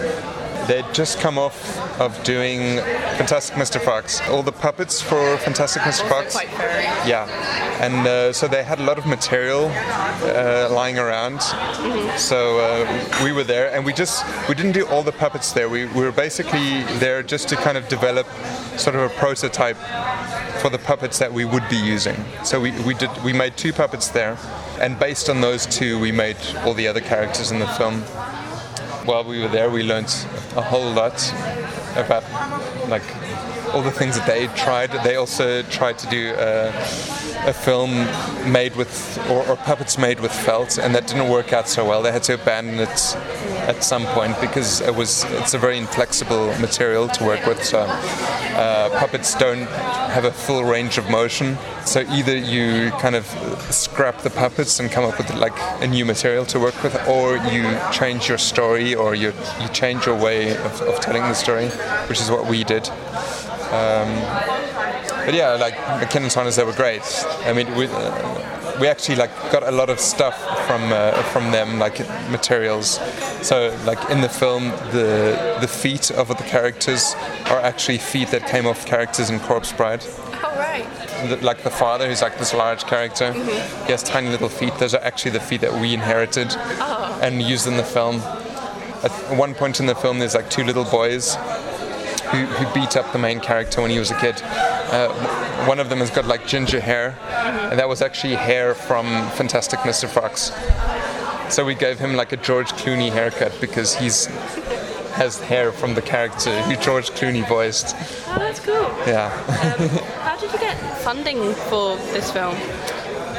They'd 0.69 0.93
just 0.93 1.19
come 1.19 1.39
off 1.39 1.99
of 1.99 2.23
doing 2.25 2.77
Fantastic 3.17 3.57
Mr. 3.57 3.81
Fox, 3.81 4.21
all 4.29 4.43
the 4.43 4.53
puppets 4.53 5.01
for 5.01 5.39
Fantastic 5.39 5.81
Mr. 5.81 6.07
Fox. 6.07 6.35
Yeah, 7.09 7.27
and 7.81 8.07
uh, 8.07 8.35
so 8.35 8.49
they 8.49 8.63
had 8.63 8.79
a 8.79 8.83
lot 8.83 8.99
of 8.99 9.07
material 9.07 9.71
uh, 9.73 10.69
lying 10.71 10.99
around. 10.99 11.39
Mm-hmm. 11.39 12.19
So 12.19 12.59
uh, 12.59 13.25
we 13.25 13.33
were 13.33 13.45
there, 13.45 13.75
and 13.75 13.83
we 13.83 13.95
just 13.95 14.23
we 14.47 14.55
didn't 14.55 14.73
do 14.73 14.87
all 14.89 15.03
the 15.03 15.11
puppets 15.11 15.53
there. 15.53 15.71
We, 15.71 15.87
we 15.87 16.03
were 16.03 16.13
basically 16.13 16.83
there 16.99 17.23
just 17.23 17.49
to 17.49 17.57
kind 17.57 17.79
of 17.79 17.89
develop 17.89 18.27
sort 18.77 18.95
of 18.95 19.11
a 19.11 19.15
prototype 19.15 19.79
for 20.61 20.69
the 20.69 20.79
puppets 20.79 21.19
that 21.19 21.33
we 21.33 21.47
would 21.47 21.67
be 21.71 21.79
using. 21.79 22.17
So 22.45 22.61
we, 22.61 22.73
we 22.83 22.93
did 22.93 23.11
we 23.25 23.33
made 23.33 23.57
two 23.57 23.73
puppets 23.73 24.09
there, 24.09 24.37
and 24.83 24.99
based 24.99 25.31
on 25.31 25.41
those 25.41 25.65
two, 25.65 25.99
we 25.99 26.13
made 26.13 26.37
all 26.59 26.75
the 26.75 26.89
other 26.89 27.01
characters 27.01 27.53
in 27.53 27.59
the 27.59 27.69
film 27.69 28.05
while 29.09 29.25
we 29.25 29.41
were 29.41 29.49
there, 29.49 29.71
we 29.71 29.83
learned 29.83 30.15
a 30.55 30.61
whole 30.61 30.93
lot 30.93 31.17
about 31.97 32.25
like 32.91 33.03
all 33.73 33.83
the 33.83 33.91
things 33.91 34.17
that 34.19 34.27
they 34.27 34.47
tried. 34.49 34.91
They 35.05 35.17
also 35.17 35.63
tried 35.63 35.99
to 35.99 36.09
do 36.09 36.35
a, 36.37 36.69
a 37.47 37.53
film 37.53 37.91
made 38.51 38.77
with 38.77 39.19
or, 39.31 39.47
or, 39.49 39.57
puppets 39.57 39.99
made 39.99 40.21
with 40.21 40.33
felt, 40.33 40.79
and 40.79 40.95
that 40.95 41.07
didn't 41.07 41.29
work 41.29 41.53
out 41.53 41.69
so 41.69 41.85
well. 41.85 42.03
They 42.03 42.13
had 42.13 42.23
to 42.25 42.35
abandon 42.35 42.81
it 42.81 43.17
at 43.69 43.85
some 43.85 44.05
point 44.07 44.41
because 44.41 44.81
it 44.81 44.95
was 44.95 45.25
it's 45.41 45.55
a 45.55 45.59
very 45.59 45.79
inflexible 45.79 46.47
material 46.59 47.09
to 47.09 47.25
work 47.25 47.45
with. 47.47 47.63
So 47.65 47.81
uh, 47.81 48.91
puppets 48.99 49.35
don't 49.35 49.69
have 50.17 50.25
a 50.25 50.33
full 50.33 50.65
range 50.65 50.99
of 50.99 51.09
motion. 51.11 51.57
So 51.85 52.01
either 52.01 52.37
you 52.37 52.91
kind 52.93 53.15
of 53.15 53.27
scrap 53.71 54.19
the 54.23 54.31
puppets 54.31 54.81
and 54.81 54.91
come 54.91 55.05
up 55.05 55.19
with 55.19 55.35
like 55.35 55.59
a 55.83 55.87
new 55.87 56.05
material 56.05 56.45
to 56.47 56.61
work 56.61 56.83
with, 56.83 56.95
or 57.09 57.37
you 57.37 57.79
change 57.93 58.29
your 58.29 58.39
story, 58.39 58.95
or 58.95 59.15
you 59.15 59.33
you 59.61 59.69
change 59.69 60.07
your 60.07 60.17
way 60.17 60.57
of, 60.57 60.81
of 60.83 61.01
telling 61.01 61.23
the 61.23 61.35
story, 61.35 61.69
which 62.09 62.21
is 62.21 62.31
what 62.31 62.47
we 62.47 62.65
did. 62.65 62.91
Um, 63.73 64.09
but 65.27 65.35
yeah, 65.35 65.55
like 65.55 65.75
Mackinnon 66.01 66.31
Saunders, 66.31 66.57
they 66.57 66.65
were 66.65 66.73
great. 66.73 67.03
I 67.45 67.53
mean, 67.53 67.75
we, 67.77 67.87
uh, 67.87 68.79
we 68.81 68.87
actually 68.87 69.17
like 69.17 69.31
got 69.53 69.63
a 69.63 69.71
lot 69.71 69.91
of 69.91 70.01
stuff 70.01 70.37
from 70.67 70.93
uh, 70.93 71.13
from 71.25 71.51
them, 71.51 71.79
like 71.79 71.99
materials. 72.31 72.99
So 73.43 73.77
like 73.85 73.99
in 74.11 74.23
the 74.23 74.29
film, 74.29 74.71
the 74.93 75.59
the 75.61 75.69
feet 75.69 76.11
of 76.11 76.29
the 76.29 76.45
characters 76.45 77.15
are 77.47 77.61
actually 77.61 77.99
feet 77.99 78.29
that 78.29 78.47
came 78.47 78.67
off 78.67 78.87
characters 78.87 79.29
in 79.29 79.39
Corpse 79.41 79.73
Bride. 79.73 80.03
Oh 80.07 80.55
right. 80.57 80.87
The, 81.29 81.37
like 81.45 81.63
the 81.63 81.71
father, 81.71 82.09
who's 82.09 82.23
like 82.23 82.39
this 82.39 82.55
large 82.55 82.85
character, 82.85 83.33
mm-hmm. 83.33 83.85
he 83.85 83.93
has 83.93 84.03
tiny 84.03 84.31
little 84.31 84.49
feet. 84.49 84.75
Those 84.79 84.95
are 84.95 85.03
actually 85.03 85.33
the 85.33 85.41
feet 85.41 85.61
that 85.61 85.75
we 85.79 85.93
inherited 85.93 86.49
oh. 86.51 87.19
and 87.23 87.43
used 87.43 87.67
in 87.67 87.77
the 87.77 87.85
film. 87.85 88.23
at 89.03 89.13
one 89.37 89.55
point 89.55 89.79
in 89.79 89.87
the 89.87 89.95
film, 89.95 90.19
there's 90.21 90.35
like 90.35 90.49
two 90.49 90.65
little 90.65 90.85
boys 90.85 91.37
who, 92.31 92.45
who 92.47 92.75
beat 92.75 92.97
up 92.97 93.13
the 93.13 93.19
main 93.19 93.41
character 93.41 93.81
when 93.81 93.91
he 93.91 93.99
was 93.99 94.11
a 94.11 94.19
kid. 94.19 94.41
Uh, 94.43 95.13
one 95.67 95.79
of 95.79 95.89
them 95.89 95.99
has 95.99 96.11
got 96.11 96.27
like 96.27 96.47
ginger 96.47 96.81
hair, 96.81 97.19
and 97.71 97.79
that 97.79 97.89
was 97.89 98.03
actually 98.03 98.35
hair 98.35 98.75
from 98.75 99.07
Fantastic 99.31 99.81
Mr. 99.81 100.09
Fox. 100.09 100.53
So 101.55 101.65
we 101.65 101.75
gave 101.75 101.99
him 101.99 102.15
like 102.15 102.33
a 102.33 102.37
George 102.37 102.73
Clooney 102.73 103.11
haircut 103.11 103.57
because 103.61 103.95
he's 103.95 104.29
has 105.19 105.41
hair 105.41 105.73
from 105.73 105.95
the 105.95 106.03
character 106.03 106.63
who 106.63 106.77
George 106.77 107.11
Clooney 107.11 107.47
voiced. 107.49 107.97
Oh, 108.29 108.37
that's 108.39 108.61
cool. 108.61 108.87
Yeah. 109.05 109.33
Um, 109.49 109.89
how 110.23 110.37
did 110.37 110.53
you 110.53 110.59
get 110.61 110.77
funding 110.99 111.55
for 111.69 111.97
this 112.13 112.31
film? 112.31 112.55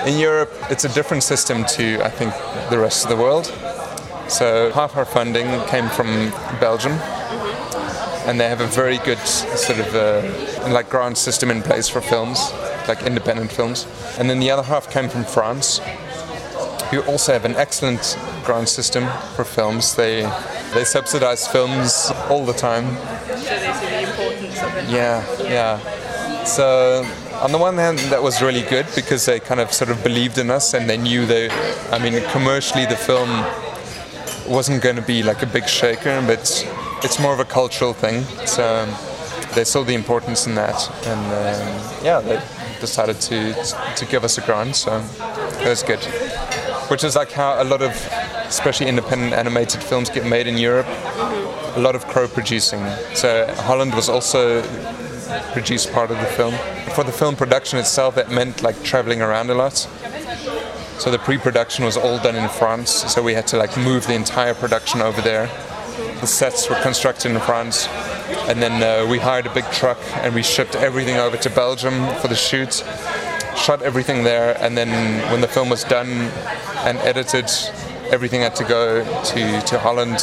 In 0.05 0.19
Europe, 0.19 0.51
it's 0.69 0.83
a 0.83 0.89
different 0.89 1.23
system 1.23 1.63
to, 1.77 2.01
I 2.03 2.09
think, 2.09 2.33
the 2.69 2.77
rest 2.77 3.05
of 3.05 3.09
the 3.09 3.15
world. 3.15 3.45
So 4.27 4.71
half 4.73 4.97
our 4.97 5.05
funding 5.05 5.47
came 5.67 5.87
from 5.89 6.31
Belgium, 6.59 6.99
and 8.29 8.39
they 8.39 8.47
have 8.47 8.61
a 8.61 8.67
very 8.67 8.99
good 8.99 9.17
sort 9.17 9.79
of 9.79 9.95
uh, 9.95 10.71
like 10.71 10.87
grant 10.87 11.17
system 11.17 11.49
in 11.49 11.63
place 11.63 11.89
for 11.89 11.99
films, 11.99 12.53
like 12.87 13.01
independent 13.01 13.51
films. 13.51 13.87
And 14.19 14.29
then 14.29 14.39
the 14.39 14.51
other 14.51 14.61
half 14.61 14.91
came 14.91 15.09
from 15.09 15.23
France, 15.23 15.79
who 16.91 17.01
also 17.11 17.33
have 17.33 17.43
an 17.43 17.55
excellent 17.55 18.19
grant 18.45 18.69
system 18.69 19.07
for 19.35 19.43
films. 19.43 19.95
They 19.95 20.21
they 20.75 20.83
subsidize 20.83 21.47
films 21.47 22.11
all 22.29 22.45
the 22.45 22.53
time. 22.53 22.85
So 22.85 23.35
they 23.35 23.73
see 23.73 23.87
the 23.87 24.01
importance 24.11 24.61
of 24.61 24.77
it. 24.77 24.89
Yeah, 24.89 25.25
yeah. 25.41 26.43
So 26.43 27.03
on 27.41 27.51
the 27.51 27.57
one 27.57 27.77
hand, 27.77 27.97
that 28.13 28.21
was 28.21 28.43
really 28.43 28.61
good 28.61 28.85
because 28.93 29.25
they 29.25 29.39
kind 29.39 29.59
of 29.59 29.73
sort 29.73 29.89
of 29.89 30.03
believed 30.03 30.37
in 30.37 30.51
us 30.51 30.75
and 30.75 30.87
they 30.87 30.97
knew 30.97 31.25
they. 31.25 31.49
I 31.89 31.97
mean, 31.97 32.21
commercially, 32.29 32.85
the 32.85 32.95
film 32.95 33.29
wasn't 34.47 34.83
going 34.83 34.97
to 34.97 35.01
be 35.01 35.23
like 35.23 35.41
a 35.41 35.47
big 35.47 35.67
shaker, 35.67 36.21
but 36.27 36.45
it's 37.03 37.19
more 37.19 37.33
of 37.33 37.39
a 37.39 37.45
cultural 37.45 37.93
thing. 37.93 38.23
So 38.45 38.85
they 39.55 39.63
saw 39.63 39.83
the 39.83 39.95
importance 39.95 40.47
in 40.47 40.55
that, 40.55 40.89
and 41.05 41.19
um, 41.19 42.03
yeah, 42.03 42.19
they 42.19 42.41
decided 42.79 43.19
to 43.21 43.53
to 43.95 44.05
give 44.05 44.23
us 44.23 44.37
a 44.37 44.41
grant. 44.41 44.75
So 44.75 44.99
that 44.99 45.69
was 45.69 45.83
good. 45.83 46.03
Which 46.89 47.03
is 47.03 47.15
like 47.15 47.31
how 47.31 47.61
a 47.61 47.63
lot 47.63 47.81
of, 47.81 47.91
especially 48.47 48.87
independent 48.87 49.33
animated 49.33 49.83
films, 49.83 50.09
get 50.09 50.25
made 50.25 50.47
in 50.47 50.57
Europe. 50.57 50.87
A 51.75 51.79
lot 51.79 51.95
of 51.95 52.07
co-producing. 52.07 52.83
So 53.13 53.45
Holland 53.59 53.93
was 53.93 54.09
also 54.09 54.63
produced 55.53 55.91
part 55.93 56.09
of 56.09 56.17
the 56.17 56.25
film. 56.25 56.55
For 56.95 57.03
the 57.03 57.11
film 57.11 57.35
production 57.35 57.77
itself, 57.77 58.15
that 58.15 58.31
meant 58.31 58.63
like 58.63 58.81
traveling 58.83 59.21
around 59.21 59.49
a 59.51 59.53
lot. 59.53 59.87
So 60.97 61.11
the 61.11 61.19
pre-production 61.19 61.85
was 61.85 61.95
all 61.95 62.17
done 62.17 62.35
in 62.35 62.49
France, 62.49 62.91
so 62.91 63.21
we 63.21 63.33
had 63.33 63.47
to 63.47 63.57
like 63.57 63.77
move 63.77 64.07
the 64.07 64.15
entire 64.15 64.53
production 64.53 65.01
over 65.01 65.21
there. 65.21 65.47
The 66.21 66.27
sets 66.27 66.69
were 66.69 66.75
constructed 66.81 67.31
in 67.31 67.39
France, 67.39 67.87
and 68.49 68.61
then 68.61 68.83
uh, 68.83 69.09
we 69.09 69.19
hired 69.19 69.45
a 69.45 69.53
big 69.53 69.63
truck 69.71 69.97
and 70.15 70.35
we 70.35 70.43
shipped 70.43 70.75
everything 70.75 71.15
over 71.15 71.37
to 71.37 71.49
Belgium 71.49 71.93
for 72.19 72.27
the 72.27 72.35
shoot. 72.35 72.83
Shot 73.55 73.81
everything 73.81 74.23
there, 74.23 74.57
and 74.59 74.77
then 74.77 74.89
when 75.31 75.41
the 75.41 75.47
film 75.47 75.69
was 75.69 75.83
done 75.85 76.09
and 76.87 76.97
edited, 76.99 77.49
everything 78.11 78.41
had 78.41 78.55
to 78.57 78.63
go 78.65 79.03
to, 79.23 79.61
to 79.61 79.79
Holland 79.79 80.19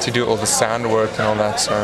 to 0.00 0.10
do 0.10 0.26
all 0.26 0.36
the 0.36 0.46
sound 0.46 0.90
work 0.90 1.10
and 1.12 1.22
all 1.22 1.34
that. 1.34 1.60
So 1.60 1.74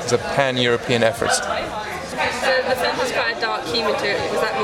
it's 0.00 0.12
a 0.12 0.18
pan-European 0.18 1.02
effort. 1.02 1.32
So 1.32 1.42
the 1.42 2.76
film 2.76 2.96
has 3.02 3.12
quite 3.12 3.36
a 3.36 3.40
dark. 3.40 3.64
Was 3.64 3.72
that 3.72 4.61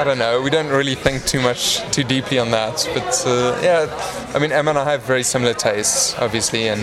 I 0.00 0.04
don't 0.04 0.18
know. 0.18 0.40
We 0.40 0.48
don't 0.48 0.68
really 0.68 0.94
think 0.94 1.26
too 1.26 1.42
much, 1.42 1.78
too 1.92 2.04
deeply 2.04 2.38
on 2.38 2.50
that. 2.52 2.88
But 2.94 3.22
uh, 3.26 3.60
yeah, 3.62 4.32
I 4.34 4.38
mean, 4.38 4.50
Emma 4.50 4.70
and 4.70 4.78
I 4.78 4.92
have 4.92 5.02
very 5.02 5.22
similar 5.22 5.52
tastes, 5.52 6.18
obviously, 6.18 6.68
and 6.68 6.80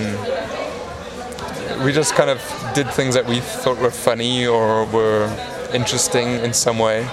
we 1.84 1.91
just 1.91 2.14
kind 2.14 2.30
of 2.30 2.39
did 2.76 2.88
things 2.91 3.15
that 3.15 3.26
we 3.26 3.39
thought 3.39 3.80
were 3.80 3.89
funny 3.89 4.45
or 4.45 4.85
were 4.85 5.26
interesting 5.73 6.27
in 6.27 6.53
some 6.53 6.77
way. 6.77 7.10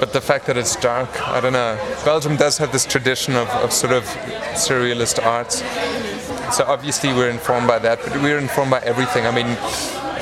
But 0.00 0.14
the 0.14 0.22
fact 0.22 0.46
that 0.46 0.56
it's 0.56 0.74
dark, 0.74 1.10
I 1.28 1.38
don't 1.42 1.52
know. 1.52 1.76
Belgium 2.02 2.36
does 2.36 2.56
have 2.56 2.72
this 2.72 2.86
tradition 2.86 3.36
of, 3.36 3.46
of 3.50 3.74
sort 3.74 3.92
of 3.92 4.04
surrealist 4.54 5.22
art. 5.22 5.52
So 6.54 6.64
obviously 6.64 7.12
we're 7.12 7.28
informed 7.28 7.68
by 7.68 7.78
that, 7.80 7.98
but 8.02 8.22
we're 8.22 8.38
informed 8.38 8.70
by 8.70 8.80
everything. 8.80 9.26
I 9.26 9.30
mean, 9.32 9.48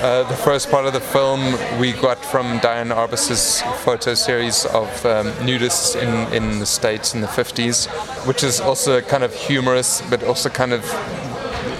uh, 0.01 0.22
the 0.28 0.36
first 0.36 0.70
part 0.70 0.86
of 0.86 0.93
the 0.93 1.01
film 1.01 1.40
we 1.78 1.93
got 1.93 2.24
from 2.24 2.59
Diane 2.59 2.90
Arbus's 2.90 3.60
photo 3.85 4.14
series 4.14 4.64
of 4.66 4.89
um, 5.05 5.27
nudists 5.44 5.94
in, 5.94 6.32
in 6.32 6.59
the 6.59 6.66
States 6.66 7.14
in 7.14 7.20
the 7.20 7.27
50s, 7.27 7.86
which 8.27 8.43
is 8.43 8.60
also 8.60 9.01
kind 9.02 9.22
of 9.22 9.35
humorous, 9.35 10.02
but 10.09 10.24
also 10.24 10.48
kind 10.48 10.72
of, 10.72 10.82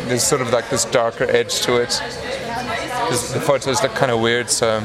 there's 0.07 0.23
sort 0.23 0.43
of 0.43 0.51
like 0.51 0.69
this 0.69 0.85
darker 0.85 1.25
edge 1.25 1.61
to 1.63 1.81
it. 1.81 1.91
The 3.33 3.43
photos 3.45 3.83
look 3.83 3.95
kind 3.95 4.13
of 4.13 4.21
weird, 4.21 4.51
so 4.51 4.81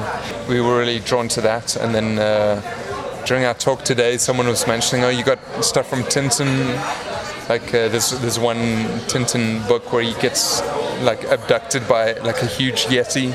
we 0.48 0.62
were 0.62 0.78
really 0.78 1.00
drawn 1.00 1.28
to 1.30 1.42
that. 1.42 1.76
And 1.76 1.94
then 1.94 2.18
uh, 2.18 3.24
during 3.26 3.44
our 3.44 3.54
talk 3.54 3.84
today, 3.84 4.18
someone 4.18 4.48
was 4.48 4.66
mentioning, 4.66 5.04
oh, 5.04 5.10
you 5.10 5.24
got 5.24 5.40
stuff 5.64 5.90
from 5.90 6.04
Tintin 6.04 6.76
like 7.50 7.68
uh, 7.68 7.90
there's 7.90 8.10
there's 8.22 8.40
one 8.40 8.58
Tintin 9.08 9.68
book 9.68 9.94
where 9.94 10.02
he 10.02 10.14
gets 10.20 10.62
like 11.02 11.24
abducted 11.26 11.88
by 11.88 12.14
like 12.14 12.42
a 12.42 12.46
huge 12.46 12.86
yeti, 12.86 13.34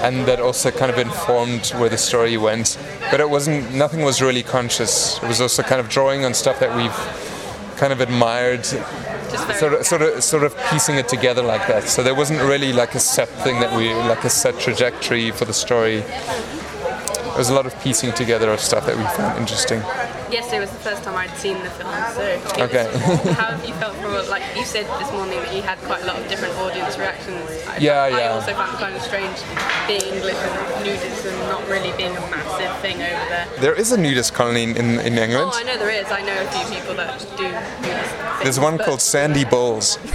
and 0.00 0.26
that 0.26 0.40
also 0.40 0.70
kind 0.70 0.90
of 0.90 0.98
informed 0.98 1.68
where 1.78 1.88
the 1.88 1.98
story 1.98 2.36
went. 2.36 2.78
But 3.10 3.20
it 3.20 3.28
wasn't 3.28 3.74
nothing 3.74 4.02
was 4.02 4.20
really 4.20 4.42
conscious. 4.42 5.16
It 5.22 5.28
was 5.28 5.40
also 5.40 5.62
kind 5.62 5.80
of 5.80 5.88
drawing 5.88 6.24
on 6.24 6.34
stuff 6.34 6.60
that 6.60 6.74
we've 6.76 7.76
kind 7.76 7.92
of 7.92 8.00
admired, 8.00 8.64
sort 8.64 9.74
of 9.74 9.86
sort 9.86 10.02
of 10.02 10.24
sort 10.24 10.42
of 10.42 10.56
piecing 10.70 10.96
it 10.96 11.08
together 11.08 11.42
like 11.42 11.66
that. 11.68 11.84
So 11.84 12.02
there 12.02 12.14
wasn't 12.14 12.40
really 12.42 12.72
like 12.72 12.94
a 12.94 13.00
set 13.00 13.28
thing 13.28 13.60
that 13.60 13.76
we 13.76 13.92
like 13.94 14.24
a 14.24 14.30
set 14.30 14.58
trajectory 14.58 15.30
for 15.30 15.44
the 15.44 15.54
story. 15.54 16.00
There 16.00 17.38
was 17.38 17.50
a 17.50 17.54
lot 17.54 17.66
of 17.66 17.78
piecing 17.80 18.12
together 18.12 18.50
of 18.50 18.60
stuff 18.60 18.86
that 18.86 18.96
we 18.96 19.04
found 19.16 19.38
interesting. 19.38 19.82
Yesterday 20.30 20.60
was 20.60 20.70
the 20.70 20.78
first 20.78 21.04
time 21.04 21.14
I'd 21.16 21.30
seen 21.36 21.56
the 21.62 21.70
film, 21.70 21.92
so 22.14 22.20
it 22.22 22.40
Okay. 22.58 22.86
how 23.34 23.54
have 23.54 23.64
you 23.64 23.72
felt 23.74 23.94
from 23.96 24.14
it? 24.14 24.28
Like 24.28 24.42
you 24.56 24.64
said 24.64 24.84
this 25.00 25.10
morning 25.12 25.38
that 25.38 25.54
you 25.54 25.62
had 25.62 25.78
quite 25.86 26.02
a 26.02 26.06
lot 26.06 26.16
of 26.18 26.28
different 26.28 26.54
audience 26.56 26.98
reactions. 26.98 27.48
I, 27.68 27.76
Yeah, 27.78 28.02
I 28.02 28.08
yeah. 28.08 28.28
also 28.34 28.52
found 28.54 28.74
it 28.74 28.78
kind 28.80 28.96
of 28.96 29.02
strange 29.02 29.38
being 29.86 30.02
English 30.14 30.34
and 30.34 30.84
nudism 30.84 31.38
not 31.48 31.62
really 31.68 31.92
being 31.96 32.10
a 32.16 32.20
massive 32.34 32.76
thing 32.80 32.96
over 32.96 33.26
there. 33.28 33.46
There 33.60 33.74
is 33.74 33.92
a 33.92 33.96
nudist 33.96 34.34
colony 34.34 34.64
in, 34.64 34.76
in, 34.76 34.98
in 35.00 35.16
England. 35.18 35.50
Oh, 35.54 35.58
I 35.58 35.62
know 35.62 35.76
there 35.78 35.90
is. 35.90 36.06
I 36.10 36.22
know 36.22 36.36
a 36.42 36.48
few 36.50 36.74
people 36.76 36.94
that 36.96 37.20
do 37.36 37.44
nudist 37.44 38.14
things. 38.16 38.42
There's 38.42 38.58
one 38.60 38.78
called 38.78 39.00
Sandy 39.00 39.44
Balls. 39.44 39.98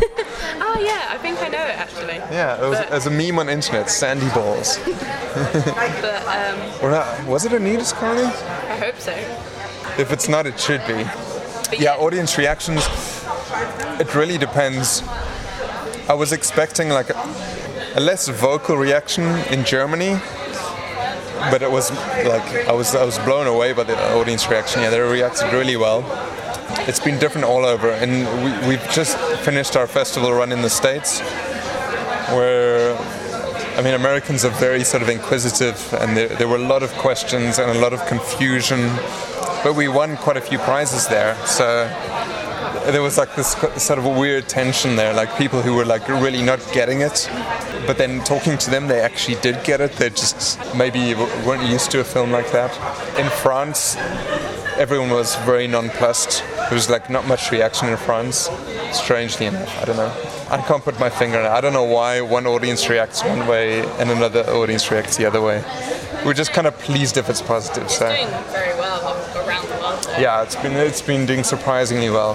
Oh 0.63 0.79
yeah, 0.79 1.07
I 1.09 1.17
think 1.17 1.37
I 1.41 1.49
know 1.49 1.61
it 1.63 1.77
actually. 1.77 2.15
Yeah, 2.15 2.63
it 2.63 2.67
was, 2.67 2.79
But- 2.79 2.87
it 2.87 2.93
was 2.93 3.05
a 3.05 3.11
meme 3.11 3.37
on 3.39 3.49
internet, 3.49 3.89
Sandy 3.89 4.27
Balls. 4.29 4.79
But 5.35 6.25
um, 6.27 6.59
Or 6.83 6.89
not, 6.91 7.25
was 7.27 7.45
it 7.45 7.53
a 7.53 7.59
nudist 7.59 7.95
colony? 7.95 8.23
I 8.25 8.77
hope 8.77 8.97
so. 8.97 9.13
If 9.97 10.11
it's 10.11 10.27
not, 10.27 10.47
it 10.47 10.59
should 10.59 10.85
be. 10.87 11.05
Yeah, 11.77 11.95
audience 11.97 12.37
reactions, 12.37 12.87
it 13.99 14.13
really 14.15 14.37
depends. 14.37 15.03
I 16.09 16.13
was 16.13 16.31
expecting 16.31 16.89
like 16.89 17.09
a, 17.09 17.35
a 17.95 17.99
less 17.99 18.27
vocal 18.27 18.77
reaction 18.77 19.23
in 19.49 19.63
Germany, 19.63 20.19
but 21.51 21.61
it 21.61 21.71
was 21.71 21.91
like 22.25 22.67
I 22.67 22.71
was 22.71 22.95
I 22.95 23.03
was 23.03 23.17
blown 23.19 23.47
away 23.47 23.73
by 23.73 23.83
the 23.83 23.97
audience 24.15 24.47
reaction. 24.49 24.81
Yeah, 24.81 24.89
they 24.89 24.99
reacted 24.99 25.53
really 25.53 25.77
well. 25.77 26.03
It's 26.87 26.99
been 26.99 27.19
different 27.19 27.45
all 27.45 27.65
over, 27.65 27.91
and 27.91 28.11
we, 28.43 28.69
we've 28.69 28.89
just 28.91 29.17
finished 29.43 29.75
our 29.75 29.87
festival 29.87 30.33
run 30.33 30.51
in 30.51 30.61
the 30.61 30.69
States, 30.69 31.19
where 32.31 32.95
I 33.77 33.81
mean 33.81 33.93
Americans 33.93 34.43
are 34.45 34.51
very 34.51 34.83
sort 34.83 35.03
of 35.03 35.09
inquisitive, 35.09 35.93
and 35.99 36.15
there, 36.15 36.27
there 36.27 36.47
were 36.47 36.57
a 36.57 36.67
lot 36.67 36.83
of 36.83 36.91
questions 36.93 37.57
and 37.57 37.71
a 37.71 37.79
lot 37.79 37.93
of 37.93 38.05
confusion. 38.05 38.89
But 39.63 39.75
we 39.75 39.87
won 39.87 40.17
quite 40.17 40.37
a 40.37 40.41
few 40.41 40.57
prizes 40.59 41.07
there, 41.07 41.35
so 41.45 41.85
there 42.91 43.01
was 43.01 43.17
like 43.17 43.35
this 43.35 43.51
sort 43.77 43.99
of 43.99 44.05
weird 44.05 44.49
tension 44.49 44.95
there, 44.95 45.13
like 45.13 45.37
people 45.37 45.61
who 45.61 45.75
were 45.75 45.85
like 45.85 46.07
really 46.07 46.41
not 46.41 46.59
getting 46.73 47.01
it, 47.01 47.29
but 47.85 47.97
then 47.97 48.23
talking 48.23 48.57
to 48.57 48.71
them, 48.71 48.87
they 48.87 48.99
actually 48.99 49.39
did 49.41 49.63
get 49.63 49.81
it. 49.81 49.93
They 49.93 50.09
just 50.09 50.59
maybe 50.75 51.13
weren't 51.45 51.63
used 51.69 51.91
to 51.91 51.99
a 51.99 52.03
film 52.03 52.31
like 52.31 52.51
that. 52.51 52.71
In 53.19 53.29
France, 53.29 53.95
everyone 54.77 55.11
was 55.11 55.35
very 55.37 55.67
nonplussed. 55.67 56.43
There 56.55 56.73
was 56.73 56.89
like 56.89 57.09
not 57.09 57.27
much 57.27 57.51
reaction 57.51 57.89
in 57.89 57.97
France, 57.97 58.49
strangely 58.91 59.45
enough. 59.45 59.81
I 59.81 59.85
don't 59.85 59.97
know. 59.97 60.40
I 60.51 60.61
can't 60.61 60.83
put 60.83 60.99
my 60.99 61.09
finger 61.09 61.39
on 61.39 61.45
it. 61.45 61.49
I 61.49 61.61
don't 61.61 61.71
know 61.71 61.85
why 61.85 62.19
one 62.19 62.45
audience 62.45 62.89
reacts 62.89 63.23
one 63.23 63.47
way 63.47 63.87
and 63.99 64.09
another 64.11 64.41
audience 64.49 64.91
reacts 64.91 65.15
the 65.15 65.25
other 65.25 65.41
way. 65.41 65.63
We're 66.25 66.33
just 66.33 66.51
kind 66.51 66.67
of 66.67 66.77
pleased 66.77 67.15
if 67.15 67.29
it's 67.29 67.41
positive. 67.41 67.83
It's 67.83 67.97
So. 67.97 68.09
doing 68.09 68.27
very 68.51 68.73
well 68.77 69.15
around 69.47 69.65
the 69.69 69.75
world. 69.75 70.05
Yeah, 70.19 70.43
it's 70.43 70.57
been 70.57 70.73
it's 70.73 71.01
been 71.01 71.25
doing 71.25 71.45
surprisingly 71.45 72.09
well. 72.09 72.33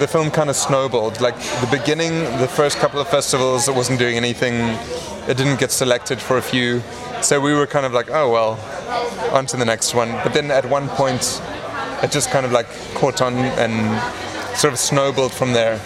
The 0.00 0.08
film 0.08 0.32
kind 0.32 0.50
of 0.50 0.56
snowballed. 0.56 1.20
Like 1.20 1.36
the 1.60 1.68
beginning, 1.70 2.24
the 2.38 2.48
first 2.48 2.78
couple 2.78 2.98
of 3.00 3.06
festivals, 3.06 3.68
it 3.68 3.74
wasn't 3.76 4.00
doing 4.00 4.16
anything. 4.16 4.54
It 5.28 5.36
didn't 5.36 5.60
get 5.60 5.70
selected 5.70 6.20
for 6.20 6.38
a 6.38 6.42
few, 6.42 6.82
so 7.22 7.40
we 7.40 7.54
were 7.54 7.68
kind 7.68 7.86
of 7.86 7.92
like, 7.92 8.10
oh 8.10 8.32
well, 8.32 8.58
on 9.32 9.46
to 9.46 9.56
the 9.56 9.64
next 9.64 9.94
one. 9.94 10.10
But 10.24 10.34
then 10.34 10.50
at 10.50 10.66
one 10.68 10.88
point, 10.88 11.40
it 12.02 12.10
just 12.10 12.30
kind 12.30 12.44
of 12.44 12.50
like 12.50 12.66
caught 12.94 13.22
on, 13.22 13.34
and 13.34 13.74
sort 14.58 14.72
of 14.72 14.80
snowballed 14.80 15.32
from 15.32 15.52
there. 15.52 15.80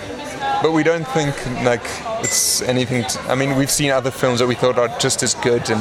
But 0.63 0.73
we 0.73 0.83
don't 0.83 1.07
think 1.09 1.35
like 1.65 1.85
it's 2.25 2.63
anything. 2.63 3.05
To, 3.05 3.21
I 3.31 3.35
mean, 3.37 3.57
we've 3.57 3.71
seen 3.71 3.91
other 3.91 4.11
films 4.11 4.41
that 4.41 4.47
we 4.49 4.55
thought 4.57 4.79
are 4.79 4.89
just 4.99 5.23
as 5.23 5.35
good, 5.35 5.71
and 5.71 5.81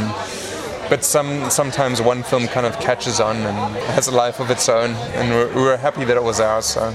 but 0.89 1.03
some 1.03 1.49
sometimes 1.49 2.01
one 2.01 2.21
film 2.23 2.47
kind 2.47 2.65
of 2.65 2.79
catches 2.79 3.19
on 3.19 3.37
and 3.37 3.57
has 3.95 4.07
a 4.07 4.11
life 4.11 4.39
of 4.39 4.51
its 4.51 4.69
own, 4.69 4.91
and 5.17 5.29
we're, 5.31 5.53
we're 5.55 5.77
happy 5.77 6.05
that 6.05 6.15
it 6.15 6.23
was 6.23 6.39
ours. 6.39 6.65
So. 6.65 6.89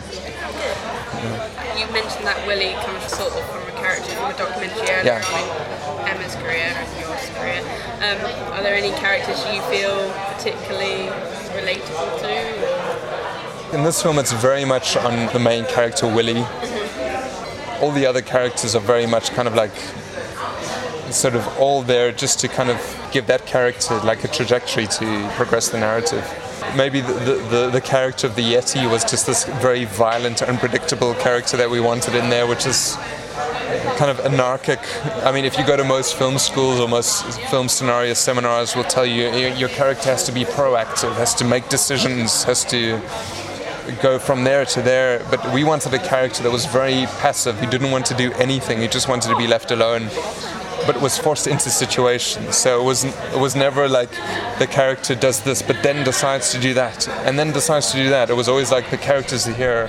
You 1.77 1.87
mentioned 1.93 2.25
that 2.27 2.39
Willie 2.47 2.75
comes 2.85 3.05
sort 3.13 3.33
of 3.33 3.43
from 3.51 3.63
a 3.69 3.73
character 3.81 4.11
from 4.15 4.31
a 4.31 4.37
documentary 4.39 4.89
earlier 4.89 5.05
Yeah. 5.05 5.99
on 5.99 6.09
Emma's 6.09 6.35
career 6.37 6.71
and 6.75 7.01
yours 7.01 7.29
career. 7.37 7.61
Um, 7.99 8.19
are 8.55 8.63
there 8.63 8.75
any 8.75 8.91
characters 8.93 9.39
you 9.53 9.61
feel 9.63 10.11
particularly 10.35 11.11
relatable 11.59 12.21
to? 12.21 13.77
In 13.77 13.83
this 13.85 14.01
film, 14.03 14.19
it's 14.19 14.33
very 14.33 14.65
much 14.65 14.97
on 14.97 15.33
the 15.33 15.39
main 15.39 15.65
character, 15.67 16.07
Willie. 16.07 16.45
All 17.83 17.91
the 17.91 18.07
other 18.07 18.23
characters 18.23 18.75
are 18.75 18.81
very 18.81 19.07
much 19.07 19.31
kind 19.31 19.49
of 19.49 19.55
like 19.55 19.73
sort 21.11 21.35
of 21.35 21.47
all 21.59 21.83
there 21.83 22.13
just 22.13 22.39
to 22.41 22.49
kind 22.49 22.71
of 22.71 22.79
give 23.13 23.27
that 23.27 23.45
character 23.45 23.99
like 24.01 24.25
a 24.25 24.29
trajectory 24.29 24.87
to 24.87 25.31
progress 25.37 25.69
the 25.69 25.79
narrative. 25.79 26.25
Maybe 26.77 27.01
the, 27.01 27.13
the, 27.51 27.71
the, 27.71 27.81
character 27.81 28.27
of 28.27 28.37
the 28.37 28.43
Yeti 28.43 28.91
was 28.91 29.05
just 29.05 29.27
this 29.27 29.45
very 29.45 29.85
violent, 29.85 30.43
unpredictable 30.43 31.13
character 31.15 31.57
that 31.57 31.69
we 31.69 31.81
wanted 31.81 32.15
in 32.15 32.31
there, 32.31 32.47
which 32.47 32.67
is 32.67 32.97
kind 33.97 34.11
of 34.11 34.21
anarchic. 34.21 34.79
I 35.25 35.33
mean, 35.33 35.45
if 35.45 35.59
you 35.59 35.67
go 35.67 35.77
to 35.77 35.85
most 35.85 36.17
film 36.17 36.39
schools 36.39 36.81
or 36.81 36.89
most 36.89 37.25
film 37.51 37.69
scenario 37.69 38.15
seminars, 38.15 38.75
will 38.75 38.85
tell 38.85 39.05
you 39.05 39.29
your 39.29 39.69
character 39.69 40.09
has 40.09 40.25
to 40.25 40.33
be 40.33 40.45
proactive, 40.45 41.15
has 41.17 41.35
to 41.35 41.45
make 41.45 41.69
decisions, 41.69 42.45
has 42.45 42.65
to 42.67 43.01
go 44.01 44.19
from 44.19 44.45
there 44.45 44.65
to 44.67 44.83
there. 44.83 45.25
But 45.31 45.53
we 45.53 45.65
wanted 45.65 45.95
a 45.95 45.99
character 45.99 46.43
that 46.43 46.51
was 46.51 46.67
very 46.67 47.07
passive. 47.21 47.59
He 47.61 47.67
didn't 47.67 47.91
want 47.91 48.07
to 48.07 48.15
do 48.15 48.33
anything. 48.35 48.81
He 48.81 48.89
just 48.89 49.09
wanted 49.09 49.29
to 49.31 49.37
be 49.37 49.47
left 49.47 49.71
alone. 49.71 50.09
But 50.85 51.01
was 51.01 51.17
forced 51.17 51.47
into 51.47 51.71
situations. 51.71 52.57
So 52.57 52.81
it 52.81 52.85
was 52.85 53.05
it 53.05 53.39
was 53.39 53.55
never 53.55 53.89
like 53.89 54.11
the 54.59 54.67
character 54.67 55.15
does 55.15 55.41
this, 55.43 55.63
but 55.63 55.81
then 55.83 56.05
decides 56.05 56.51
to 56.53 56.59
do 56.59 56.75
that, 56.75 57.09
and 57.27 57.39
then 57.39 57.53
decides 57.53 57.93
to 57.93 57.97
do 57.97 58.11
that. 58.11 58.31
It 58.31 58.35
was 58.35 58.49
always 58.49 58.73
like 58.73 58.91
the 58.91 58.97
character's 58.97 59.45
here, 59.45 59.89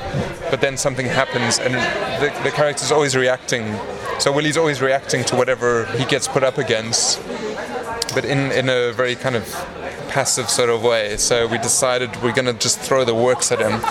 but 0.51 0.61
then 0.61 0.77
something 0.77 1.07
happens, 1.07 1.57
and 1.57 1.73
the, 1.73 2.31
the 2.43 2.51
character's 2.51 2.91
always 2.91 3.15
reacting. 3.15 3.75
So 4.19 4.31
Willie's 4.31 4.55
always 4.57 4.81
reacting 4.81 5.23
to 5.25 5.35
whatever 5.35 5.85
he 5.97 6.05
gets 6.05 6.27
put 6.27 6.43
up 6.43 6.59
against, 6.59 7.19
but 8.14 8.26
in 8.26 8.52
in 8.52 8.69
a 8.69 8.91
very 8.91 9.15
kind 9.15 9.35
of 9.35 9.45
passive 10.10 10.49
sort 10.49 10.69
of 10.69 10.84
way. 10.84 11.18
So 11.18 11.48
we 11.48 11.57
decided 11.57 12.10
we're 12.22 12.34
gonna 12.34 12.53
just 12.53 12.80
throw 12.80 13.03
the 13.03 13.15
works 13.15 13.52
at 13.52 13.60
him 13.60 13.81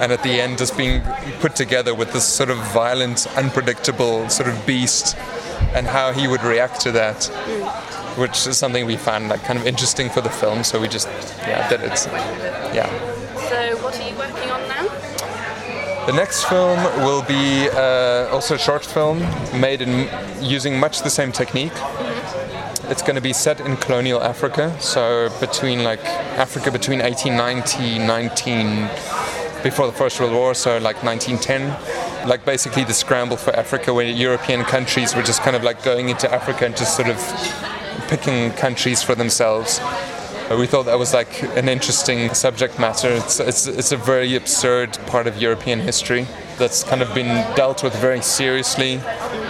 and 0.00 0.12
at 0.12 0.22
the 0.22 0.40
end 0.40 0.58
just 0.58 0.76
being 0.76 1.02
put 1.40 1.56
together 1.56 1.94
with 1.94 2.12
this 2.12 2.24
sort 2.24 2.50
of 2.50 2.58
violent, 2.72 3.26
unpredictable 3.36 4.28
sort 4.28 4.48
of 4.48 4.66
beast, 4.66 5.16
and 5.74 5.86
how 5.86 6.12
he 6.12 6.28
would 6.28 6.42
react 6.42 6.80
to 6.80 6.92
that, 6.92 7.24
which 8.16 8.46
is 8.46 8.58
something 8.58 8.84
we 8.84 8.96
found 8.96 9.28
like 9.28 9.42
kind 9.44 9.58
of 9.58 9.66
interesting 9.66 10.10
for 10.10 10.20
the 10.20 10.30
film. 10.30 10.62
So 10.64 10.80
we 10.80 10.88
just 10.88 11.08
yeah 11.46 11.68
did 11.68 11.80
it. 11.80 12.06
Yeah. 12.74 12.88
So, 13.48 13.76
what 13.82 13.98
are 13.98 14.08
you 14.08 14.16
working 14.16 14.50
on 14.50 14.68
now? 14.68 15.06
The 16.06 16.12
next 16.12 16.44
film 16.44 16.78
will 17.04 17.22
be 17.22 17.68
uh, 17.70 18.28
also 18.30 18.54
a 18.54 18.58
short 18.58 18.84
film 18.84 19.18
made 19.60 19.82
in 19.82 20.08
using 20.40 20.78
much 20.78 21.02
the 21.02 21.10
same 21.10 21.32
technique. 21.32 21.72
It's 22.88 23.02
going 23.02 23.16
to 23.16 23.20
be 23.20 23.32
set 23.32 23.60
in 23.60 23.76
colonial 23.78 24.22
Africa, 24.22 24.74
so 24.80 25.28
between 25.40 25.82
like 25.82 26.04
Africa 26.38 26.70
between 26.70 27.00
1890 27.00 27.98
19 27.98 28.88
before 29.64 29.86
the 29.86 29.92
First 29.92 30.20
World 30.20 30.32
War, 30.32 30.54
so 30.54 30.78
like 30.78 31.02
1910. 31.02 32.28
Like 32.28 32.44
basically 32.44 32.84
the 32.84 32.94
scramble 32.94 33.36
for 33.36 33.54
Africa, 33.56 33.92
where 33.92 34.06
European 34.06 34.62
countries 34.62 35.16
were 35.16 35.22
just 35.22 35.42
kind 35.42 35.56
of 35.56 35.64
like 35.64 35.82
going 35.82 36.10
into 36.10 36.32
Africa 36.32 36.64
and 36.66 36.76
just 36.76 36.94
sort 36.94 37.08
of 37.08 37.18
picking 38.08 38.52
countries 38.52 39.02
for 39.02 39.16
themselves. 39.16 39.80
We 40.50 40.68
thought 40.68 40.84
that 40.84 40.98
was 40.98 41.12
like 41.12 41.42
an 41.56 41.68
interesting 41.68 42.32
subject 42.34 42.78
matter. 42.78 43.08
It's, 43.08 43.40
it's, 43.40 43.66
it's 43.66 43.90
a 43.90 43.96
very 43.96 44.36
absurd 44.36 44.96
part 45.06 45.26
of 45.26 45.42
European 45.42 45.80
history 45.80 46.28
that's 46.58 46.84
kind 46.84 47.02
of 47.02 47.14
been 47.14 47.28
dealt 47.54 47.82
with 47.82 47.94
very 47.96 48.22
seriously 48.22 48.94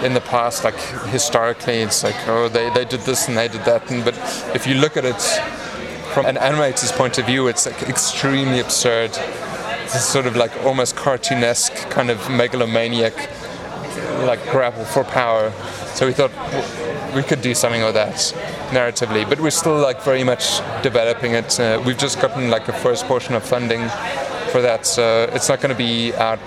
in 0.03 0.15
the 0.15 0.23
past. 0.25 0.65
Like 0.65 0.79
historically, 1.11 1.79
it's 1.79 2.03
like, 2.03 2.17
oh, 2.29 2.49
they, 2.49 2.71
they 2.71 2.85
did 2.85 3.01
this 3.01 3.29
and 3.29 3.37
they 3.37 3.49
did 3.49 3.65
that. 3.65 3.91
And, 3.91 4.05
but 4.05 4.15
if 4.55 4.67
you 4.67 4.75
look 4.75 4.97
at 4.97 5.05
it 5.05 5.21
from 6.13 6.27
an 6.27 6.37
animator's 6.37 6.93
point 6.93 7.19
of 7.19 7.27
view, 7.27 7.49
it's 7.49 7.67
like 7.67 7.83
extremely 7.83 8.61
absurd. 8.61 9.11
It's 9.85 10.05
sort 10.05 10.27
of 10.27 10.37
like 10.37 10.53
almost 10.65 10.97
cartoonesque, 10.97 11.91
kind 11.91 12.11
of 12.11 12.29
megalomaniac, 12.31 13.15
like 14.25 14.43
grapple 14.51 14.85
for 14.85 15.05
power. 15.05 15.53
So 15.95 16.07
we 16.07 16.13
thought 16.13 16.33
we 17.15 17.23
could 17.23 17.41
do 17.41 17.55
something 17.55 17.83
with 17.83 17.95
that 17.95 18.15
narratively, 18.71 19.29
but 19.29 19.41
we're 19.41 19.51
still 19.51 19.79
like 19.79 20.03
very 20.03 20.25
much 20.25 20.61
developing 20.83 21.33
it. 21.33 21.59
Uh, 21.59 21.83
we've 21.87 21.99
just 21.99 22.21
gotten 22.21 22.51
like 22.51 22.69
a 22.69 22.73
first 22.73 23.07
portion 23.07 23.35
of 23.35 23.43
funding 23.43 23.81
for 24.57 24.63
that, 24.63 24.87
so 24.87 25.29
it's 25.35 25.51
not 25.51 25.61
going 25.61 25.69
to 25.69 25.77
be 25.77 26.15
out 26.15 26.41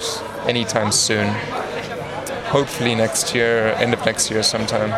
anytime 0.48 0.91
soon. 0.91 1.27
Hopefully 2.48 2.95
next 2.95 3.36
year, 3.36 3.68
end 3.77 3.94
of 3.94 4.03
next 4.03 4.31
year 4.31 4.41
sometime, 4.41 4.90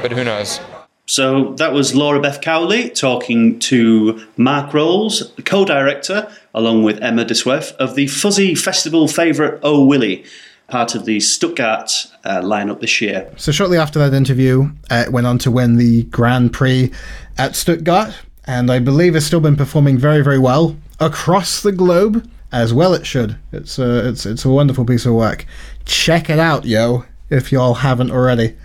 but 0.00 0.12
who 0.12 0.22
knows? 0.22 0.60
So 1.06 1.54
that 1.54 1.72
was 1.72 1.92
Laura 1.92 2.20
Beth 2.20 2.40
Cowley 2.40 2.88
talking 2.90 3.58
to 3.70 4.24
Marc 4.36 4.72
Roels, 4.72 5.32
co-director, 5.44 6.30
along 6.54 6.84
with 6.84 7.02
Emma 7.02 7.24
De 7.24 7.34
Swaef, 7.34 7.72
of 7.78 7.96
the 7.96 8.06
Fuzzy 8.06 8.54
Festival 8.54 9.08
favourite 9.08 9.58
Oh 9.64 9.84
Willie, 9.84 10.24
part 10.68 10.94
of 10.94 11.06
the 11.06 11.18
Stuttgart 11.18 11.90
uh, 12.22 12.42
lineup 12.42 12.80
this 12.80 13.00
year. 13.00 13.28
So 13.38 13.50
shortly 13.50 13.76
after 13.76 13.98
that 13.98 14.14
interview, 14.14 14.70
uh, 14.88 15.06
it 15.08 15.12
went 15.12 15.26
on 15.26 15.38
to 15.38 15.50
win 15.50 15.78
the 15.78 16.04
Grand 16.04 16.52
Prix 16.52 16.92
at 17.38 17.56
Stuttgart, 17.56 18.14
and 18.44 18.70
I 18.70 18.78
believe 18.78 19.14
has 19.14 19.26
still 19.26 19.40
been 19.40 19.56
performing 19.56 19.98
very, 19.98 20.22
very 20.22 20.38
well 20.38 20.76
across 21.00 21.62
the 21.62 21.72
globe, 21.72 22.30
as 22.52 22.74
well 22.74 22.94
it 22.94 23.06
should. 23.06 23.36
It's 23.52 23.78
a, 23.78 24.08
it's, 24.08 24.26
it's 24.26 24.44
a 24.44 24.50
wonderful 24.50 24.84
piece 24.84 25.06
of 25.06 25.14
work. 25.14 25.46
Check 25.86 26.28
it 26.28 26.38
out, 26.38 26.64
yo, 26.64 27.04
if 27.30 27.50
y'all 27.50 27.74
haven't 27.74 28.10
already. 28.10 28.56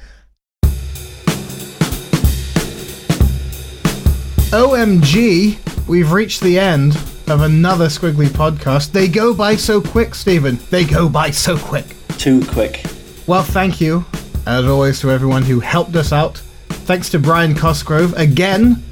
OMG, 4.52 5.88
we've 5.88 6.12
reached 6.12 6.42
the 6.42 6.60
end 6.60 6.96
of 7.28 7.42
another 7.42 7.88
Skwigly 7.88 8.28
podcast. 8.28 8.92
They 8.92 9.08
go 9.08 9.34
by 9.34 9.56
so 9.56 9.82
quick, 9.82 10.14
Stephen. 10.14 10.60
They 10.70 10.86
go 10.86 11.10
by 11.10 11.32
so 11.32 11.58
quick. 11.58 11.96
Too 12.18 12.46
quick. 12.46 12.86
Well, 13.28 13.44
thank 13.44 13.82
you, 13.82 14.06
as 14.46 14.66
always, 14.66 15.00
to 15.02 15.12
everyone 15.12 15.44
who 15.44 15.60
helped 15.60 15.96
us 15.96 16.14
out. 16.14 16.38
Thanks 16.70 17.10
to 17.10 17.20
Brian 17.20 17.56
Cosgrove. 17.56 18.14
Again, 18.14 18.84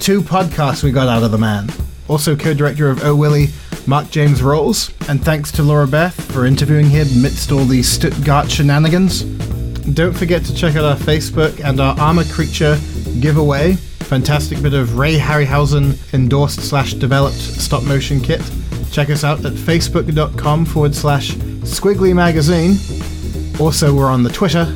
two 0.00 0.22
podcasts 0.22 0.82
we 0.82 0.90
got 0.90 1.08
out 1.08 1.22
of 1.22 1.30
the 1.30 1.38
man. 1.38 1.68
Also, 2.08 2.36
co 2.36 2.54
director 2.54 2.88
of 2.90 3.02
Oh 3.02 3.14
Willie, 3.16 3.48
Marc 3.86 4.10
James 4.10 4.42
Roels. 4.42 4.92
And 5.08 5.24
thanks 5.24 5.50
to 5.52 5.62
Laura 5.62 5.86
Beth 5.86 6.14
for 6.32 6.46
interviewing 6.46 6.90
him 6.90 7.06
amidst 7.16 7.52
all 7.52 7.64
these 7.64 7.88
Stuttgart 7.88 8.50
shenanigans. 8.50 9.22
Don't 9.94 10.12
forget 10.12 10.44
to 10.44 10.54
check 10.54 10.76
out 10.76 10.84
our 10.84 10.96
Facebook 10.96 11.62
and 11.64 11.80
our 11.80 11.98
Armor 11.98 12.24
Creature 12.24 12.78
giveaway. 13.20 13.74
Fantastic 13.74 14.62
bit 14.62 14.74
of 14.74 14.98
Ray 14.98 15.18
Harryhausen 15.18 15.96
endorsed 16.12 16.60
slash 16.60 16.94
developed 16.94 17.36
stop 17.36 17.82
motion 17.84 18.20
kit. 18.20 18.42
Check 18.90 19.10
us 19.10 19.24
out 19.24 19.44
at 19.44 19.52
facebook.com 19.54 20.66
forward 20.66 20.94
slash 20.94 21.32
skwigly 21.32 22.14
magazine. 22.14 22.76
Also, 23.60 23.94
we're 23.94 24.10
on 24.10 24.22
the 24.22 24.30
Twitter 24.30 24.66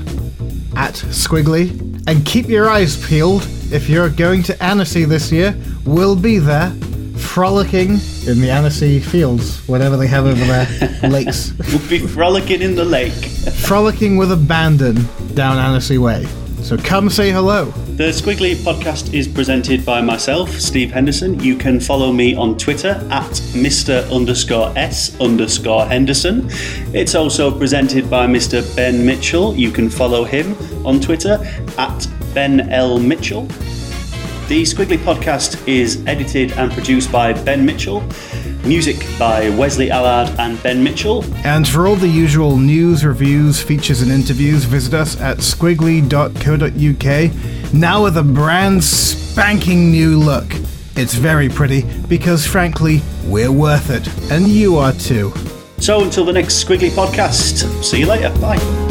at 0.77 0.95
Skwigly. 0.95 2.05
And 2.07 2.25
keep 2.25 2.49
your 2.49 2.71
eyes 2.71 3.05
peeled 3.07 3.43
if 3.71 3.89
you're 3.89 4.09
going 4.09 4.43
to 4.45 4.63
Annecy 4.63 5.05
this 5.05 5.31
year. 5.31 5.57
We'll 5.85 6.17
be 6.17 6.39
there, 6.39 6.73
frolicking 7.19 7.91
in 8.27 8.41
the 8.41 8.51
Annecy 8.51 9.01
fields, 9.01 9.67
whatever 9.69 9.97
they 9.97 10.07
have 10.07 10.27
over 10.27 10.45
there, 10.45 11.01
lakes. 11.11 11.53
We'll 11.73 11.89
be 11.89 11.99
frolicking 11.99 12.63
in 12.63 12.75
the 12.75 12.85
lake. 12.85 13.13
frolicking 13.13 14.17
with 14.17 14.33
abandon 14.33 15.07
down 15.35 15.59
Annecy 15.59 15.99
Way. 15.99 16.27
So 16.63 16.77
come 16.77 17.09
say 17.09 17.31
hello. 17.31 17.67
The 17.97 18.09
Skwigly 18.13 18.55
podcast 18.57 19.15
is 19.15 19.27
presented 19.29 19.87
by 19.87 20.01
myself, 20.01 20.51
Steve 20.51 20.91
Henderson. 20.93 21.39
You 21.41 21.57
can 21.57 21.81
follow 21.81 22.13
me 22.13 22.35
on 22.35 22.59
Twitter 22.59 22.91
at 23.11 23.31
Mr. 23.55 24.09
underscore 24.15 24.73
S 24.77 25.19
underscore 25.21 25.87
Henderson. 25.87 26.47
It's 26.93 27.15
also 27.15 27.57
presented 27.57 28.11
by 28.11 28.27
Mr. 28.27 28.63
Ben 28.77 29.05
Mitchell. 29.07 29.55
You 29.55 29.71
can 29.71 29.89
follow 29.89 30.25
him 30.25 30.57
on 30.87 31.01
Twitter 31.01 31.39
at 31.79 32.07
Ben 32.35 32.69
L. 32.71 32.99
Mitchell. 32.99 33.49
The 34.49 34.63
Skwigly 34.63 34.97
podcast 34.97 35.69
is 35.69 36.03
edited 36.07 36.53
and 36.53 36.73
produced 36.73 37.13
by 37.13 37.35
Ben 37.35 37.67
Mitchell. 37.67 38.03
Music 38.65 38.97
by 39.19 39.51
Wesley 39.51 39.91
Allard 39.91 40.31
and 40.39 40.63
Ben 40.63 40.83
Mitchell. 40.83 41.23
And 41.45 41.69
for 41.69 41.87
all 41.87 41.97
the 41.97 42.09
usual 42.09 42.57
news, 42.57 43.05
reviews, 43.05 43.61
features, 43.61 44.01
and 44.01 44.11
interviews, 44.11 44.65
visit 44.65 44.95
us 44.95 45.21
at 45.21 45.37
skwigly.co.uk, 45.39 47.75
now 47.75 48.05
with 48.05 48.17
a 48.17 48.23
brand 48.23 48.83
spanking 48.83 49.91
new 49.91 50.19
look. 50.19 50.47
It's 50.97 51.13
very 51.13 51.51
pretty 51.51 51.83
because, 52.09 52.47
frankly, 52.47 53.03
we're 53.27 53.53
worth 53.53 53.91
it, 53.91 54.09
and 54.33 54.49
you 54.49 54.79
are 54.79 54.95
too. 54.95 55.31
So 55.77 56.03
until 56.03 56.25
the 56.25 56.33
next 56.33 56.65
Skwigly 56.65 56.89
podcast, 56.89 57.85
see 57.85 58.01
you 58.01 58.07
later. 58.07 58.31
Bye. 58.41 58.88